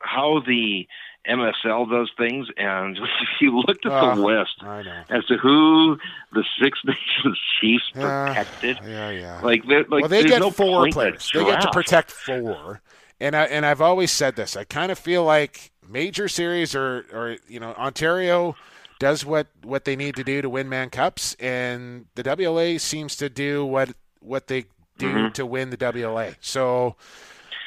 how 0.00 0.42
the 0.46 0.86
MSL 1.28 1.88
does 1.90 2.10
things, 2.18 2.48
and 2.56 2.96
if 2.98 3.40
you 3.40 3.56
looked 3.58 3.86
at 3.86 4.14
the 4.14 4.20
list 4.20 4.62
as 5.10 5.24
to 5.26 5.36
who 5.36 5.98
the 6.32 6.44
Six 6.60 6.78
Nations 6.84 7.38
Chiefs 7.60 7.90
protected, 7.94 8.78
yeah, 8.84 9.10
yeah. 9.10 9.40
like, 9.42 9.64
like 9.64 9.88
well, 9.88 10.08
they 10.08 10.24
get 10.24 10.40
no 10.40 10.50
four 10.50 10.88
players. 10.88 11.30
They 11.32 11.44
get 11.44 11.60
to 11.62 11.70
protect 11.70 12.10
four, 12.10 12.80
and 13.20 13.36
I 13.36 13.44
and 13.44 13.64
I've 13.64 13.80
always 13.80 14.10
said 14.10 14.36
this. 14.36 14.56
I 14.56 14.64
kind 14.64 14.90
of 14.90 14.98
feel 14.98 15.24
like 15.24 15.70
major 15.88 16.28
series 16.28 16.74
or 16.74 17.06
or 17.12 17.36
you 17.48 17.60
know 17.60 17.72
Ontario 17.74 18.56
does 18.98 19.24
what 19.24 19.46
what 19.62 19.84
they 19.84 19.96
need 19.96 20.16
to 20.16 20.24
do 20.24 20.42
to 20.42 20.48
win 20.50 20.68
Mann 20.68 20.90
Cups, 20.90 21.34
and 21.38 22.06
the 22.16 22.22
WLA 22.24 22.80
seems 22.80 23.14
to 23.16 23.28
do 23.28 23.64
what 23.64 23.90
what 24.20 24.48
they 24.48 24.64
do 24.98 25.08
Mhm. 25.12 25.34
to 25.34 25.46
win 25.46 25.70
the 25.70 25.76
WLA. 25.76 26.34
So. 26.40 26.96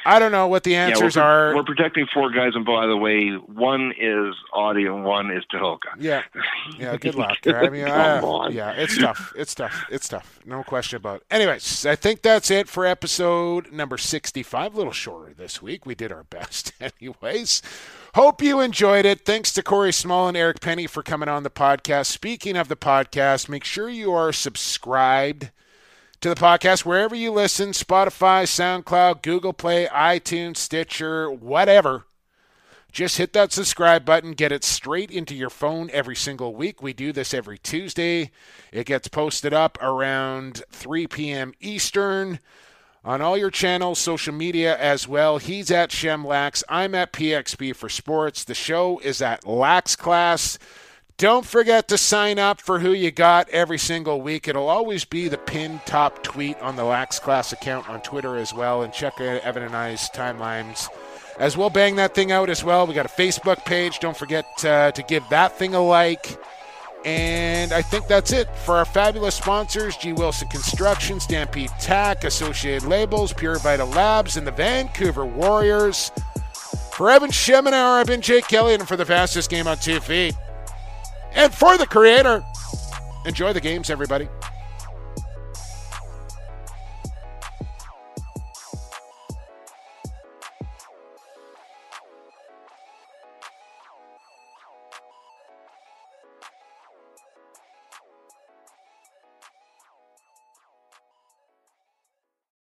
I 0.06 0.20
don't 0.20 0.30
know 0.30 0.46
what 0.46 0.62
the 0.62 0.76
answers 0.76 1.16
yeah, 1.16 1.22
we're, 1.22 1.50
are. 1.50 1.56
We're 1.56 1.64
protecting 1.64 2.06
four 2.14 2.30
guys, 2.30 2.52
and 2.54 2.64
by 2.64 2.86
the 2.86 2.96
way, 2.96 3.30
one 3.32 3.92
is 3.98 4.36
Audi 4.54 4.86
and 4.86 5.04
one 5.04 5.32
is 5.32 5.42
Tahoka. 5.52 5.96
Yeah, 5.98 6.22
yeah. 6.78 6.96
Good 6.96 7.14
luck. 7.16 7.38
I 7.44 7.68
mean, 7.68 7.86
uh, 7.86 8.48
yeah, 8.52 8.70
it's 8.70 8.96
tough. 8.96 9.32
It's 9.36 9.54
tough. 9.54 9.84
It's 9.90 10.08
tough. 10.08 10.38
No 10.46 10.62
question 10.62 10.98
about 10.98 11.22
it. 11.22 11.26
Anyways, 11.30 11.84
I 11.84 11.96
think 11.96 12.22
that's 12.22 12.52
it 12.52 12.68
for 12.68 12.86
episode 12.86 13.72
number 13.72 13.98
sixty-five. 13.98 14.74
A 14.74 14.76
little 14.76 14.92
shorter 14.92 15.34
this 15.34 15.60
week. 15.60 15.84
We 15.84 15.96
did 15.96 16.12
our 16.12 16.24
best, 16.30 16.72
anyways. 16.80 17.60
Hope 18.14 18.40
you 18.40 18.60
enjoyed 18.60 19.04
it. 19.04 19.24
Thanks 19.24 19.52
to 19.54 19.62
Corey 19.62 19.92
Small 19.92 20.28
and 20.28 20.36
Eric 20.36 20.60
Penney 20.60 20.86
for 20.86 21.02
coming 21.02 21.28
on 21.28 21.42
the 21.42 21.50
podcast. 21.50 22.06
Speaking 22.06 22.56
of 22.56 22.68
the 22.68 22.76
podcast, 22.76 23.48
make 23.48 23.64
sure 23.64 23.88
you 23.88 24.12
are 24.12 24.32
subscribed 24.32 25.50
to 26.20 26.28
the 26.28 26.34
podcast 26.34 26.84
wherever 26.84 27.14
you 27.14 27.30
listen 27.30 27.70
Spotify, 27.70 28.44
SoundCloud, 28.44 29.22
Google 29.22 29.52
Play, 29.52 29.86
iTunes, 29.86 30.56
Stitcher, 30.56 31.30
whatever. 31.30 32.06
Just 32.90 33.18
hit 33.18 33.34
that 33.34 33.52
subscribe 33.52 34.06
button, 34.06 34.32
get 34.32 34.52
it 34.52 34.64
straight 34.64 35.10
into 35.10 35.34
your 35.34 35.50
phone 35.50 35.90
every 35.92 36.16
single 36.16 36.54
week. 36.54 36.82
We 36.82 36.94
do 36.94 37.12
this 37.12 37.34
every 37.34 37.58
Tuesday. 37.58 38.30
It 38.72 38.86
gets 38.86 39.08
posted 39.08 39.52
up 39.52 39.76
around 39.82 40.62
3 40.70 41.06
p.m. 41.06 41.52
Eastern 41.60 42.38
on 43.04 43.20
all 43.20 43.36
your 43.36 43.50
channels, 43.50 43.98
social 43.98 44.32
media 44.32 44.76
as 44.78 45.06
well. 45.06 45.38
He's 45.38 45.70
at 45.70 45.90
Shemlax. 45.90 46.64
I'm 46.68 46.94
at 46.94 47.12
PXP 47.12 47.76
for 47.76 47.88
Sports. 47.88 48.44
The 48.44 48.54
show 48.54 48.98
is 49.00 49.20
at 49.20 49.46
Lax 49.46 49.94
Class. 49.94 50.58
Don't 51.18 51.46
forget 51.46 51.88
to 51.88 51.96
sign 51.96 52.38
up 52.38 52.60
for 52.60 52.78
who 52.78 52.92
you 52.92 53.10
got 53.10 53.48
every 53.48 53.78
single 53.78 54.20
week. 54.20 54.48
It'll 54.48 54.68
always 54.68 55.06
be 55.06 55.28
the 55.28 55.38
pinned 55.38 55.80
top 55.86 56.22
tweet 56.22 56.60
on 56.60 56.76
the 56.76 56.84
Lax 56.84 57.18
Class 57.18 57.54
account 57.54 57.88
on 57.88 58.02
Twitter 58.02 58.36
as 58.36 58.52
well. 58.52 58.82
And 58.82 58.92
check 58.92 59.18
Evan 59.18 59.62
and 59.62 59.74
I's 59.74 60.10
timelines 60.10 60.88
as 61.38 61.56
well. 61.56 61.70
Bang 61.70 61.96
that 61.96 62.14
thing 62.14 62.32
out 62.32 62.50
as 62.50 62.62
well. 62.62 62.86
We 62.86 62.92
got 62.92 63.06
a 63.06 63.08
Facebook 63.08 63.64
page. 63.64 63.98
Don't 63.98 64.16
forget 64.16 64.44
uh, 64.62 64.92
to 64.92 65.02
give 65.04 65.26
that 65.30 65.56
thing 65.58 65.74
a 65.74 65.80
like. 65.82 66.38
And 67.06 67.72
I 67.72 67.80
think 67.80 68.08
that's 68.08 68.32
it 68.32 68.54
for 68.54 68.76
our 68.76 68.84
fabulous 68.84 69.36
sponsors 69.36 69.96
G. 69.96 70.12
Wilson 70.12 70.48
Construction, 70.48 71.18
Stampede 71.18 71.70
Tack, 71.80 72.24
Associated 72.24 72.86
Labels, 72.86 73.32
Pure 73.32 73.60
Vital 73.60 73.88
Labs, 73.88 74.36
and 74.36 74.46
the 74.46 74.50
Vancouver 74.50 75.24
Warriors. 75.24 76.10
For 76.92 77.10
Evan 77.10 77.30
Schemenauer, 77.30 78.00
I've 78.00 78.06
been 78.06 78.20
Jake 78.20 78.48
Kelly, 78.48 78.74
and 78.74 78.86
for 78.86 78.96
the 78.96 79.06
fastest 79.06 79.48
game 79.48 79.66
on 79.66 79.78
two 79.78 80.00
feet. 80.00 80.34
And 81.34 81.52
for 81.52 81.76
the 81.76 81.86
creator, 81.86 82.44
enjoy 83.26 83.52
the 83.52 83.60
games, 83.60 83.90
everybody. 83.90 84.28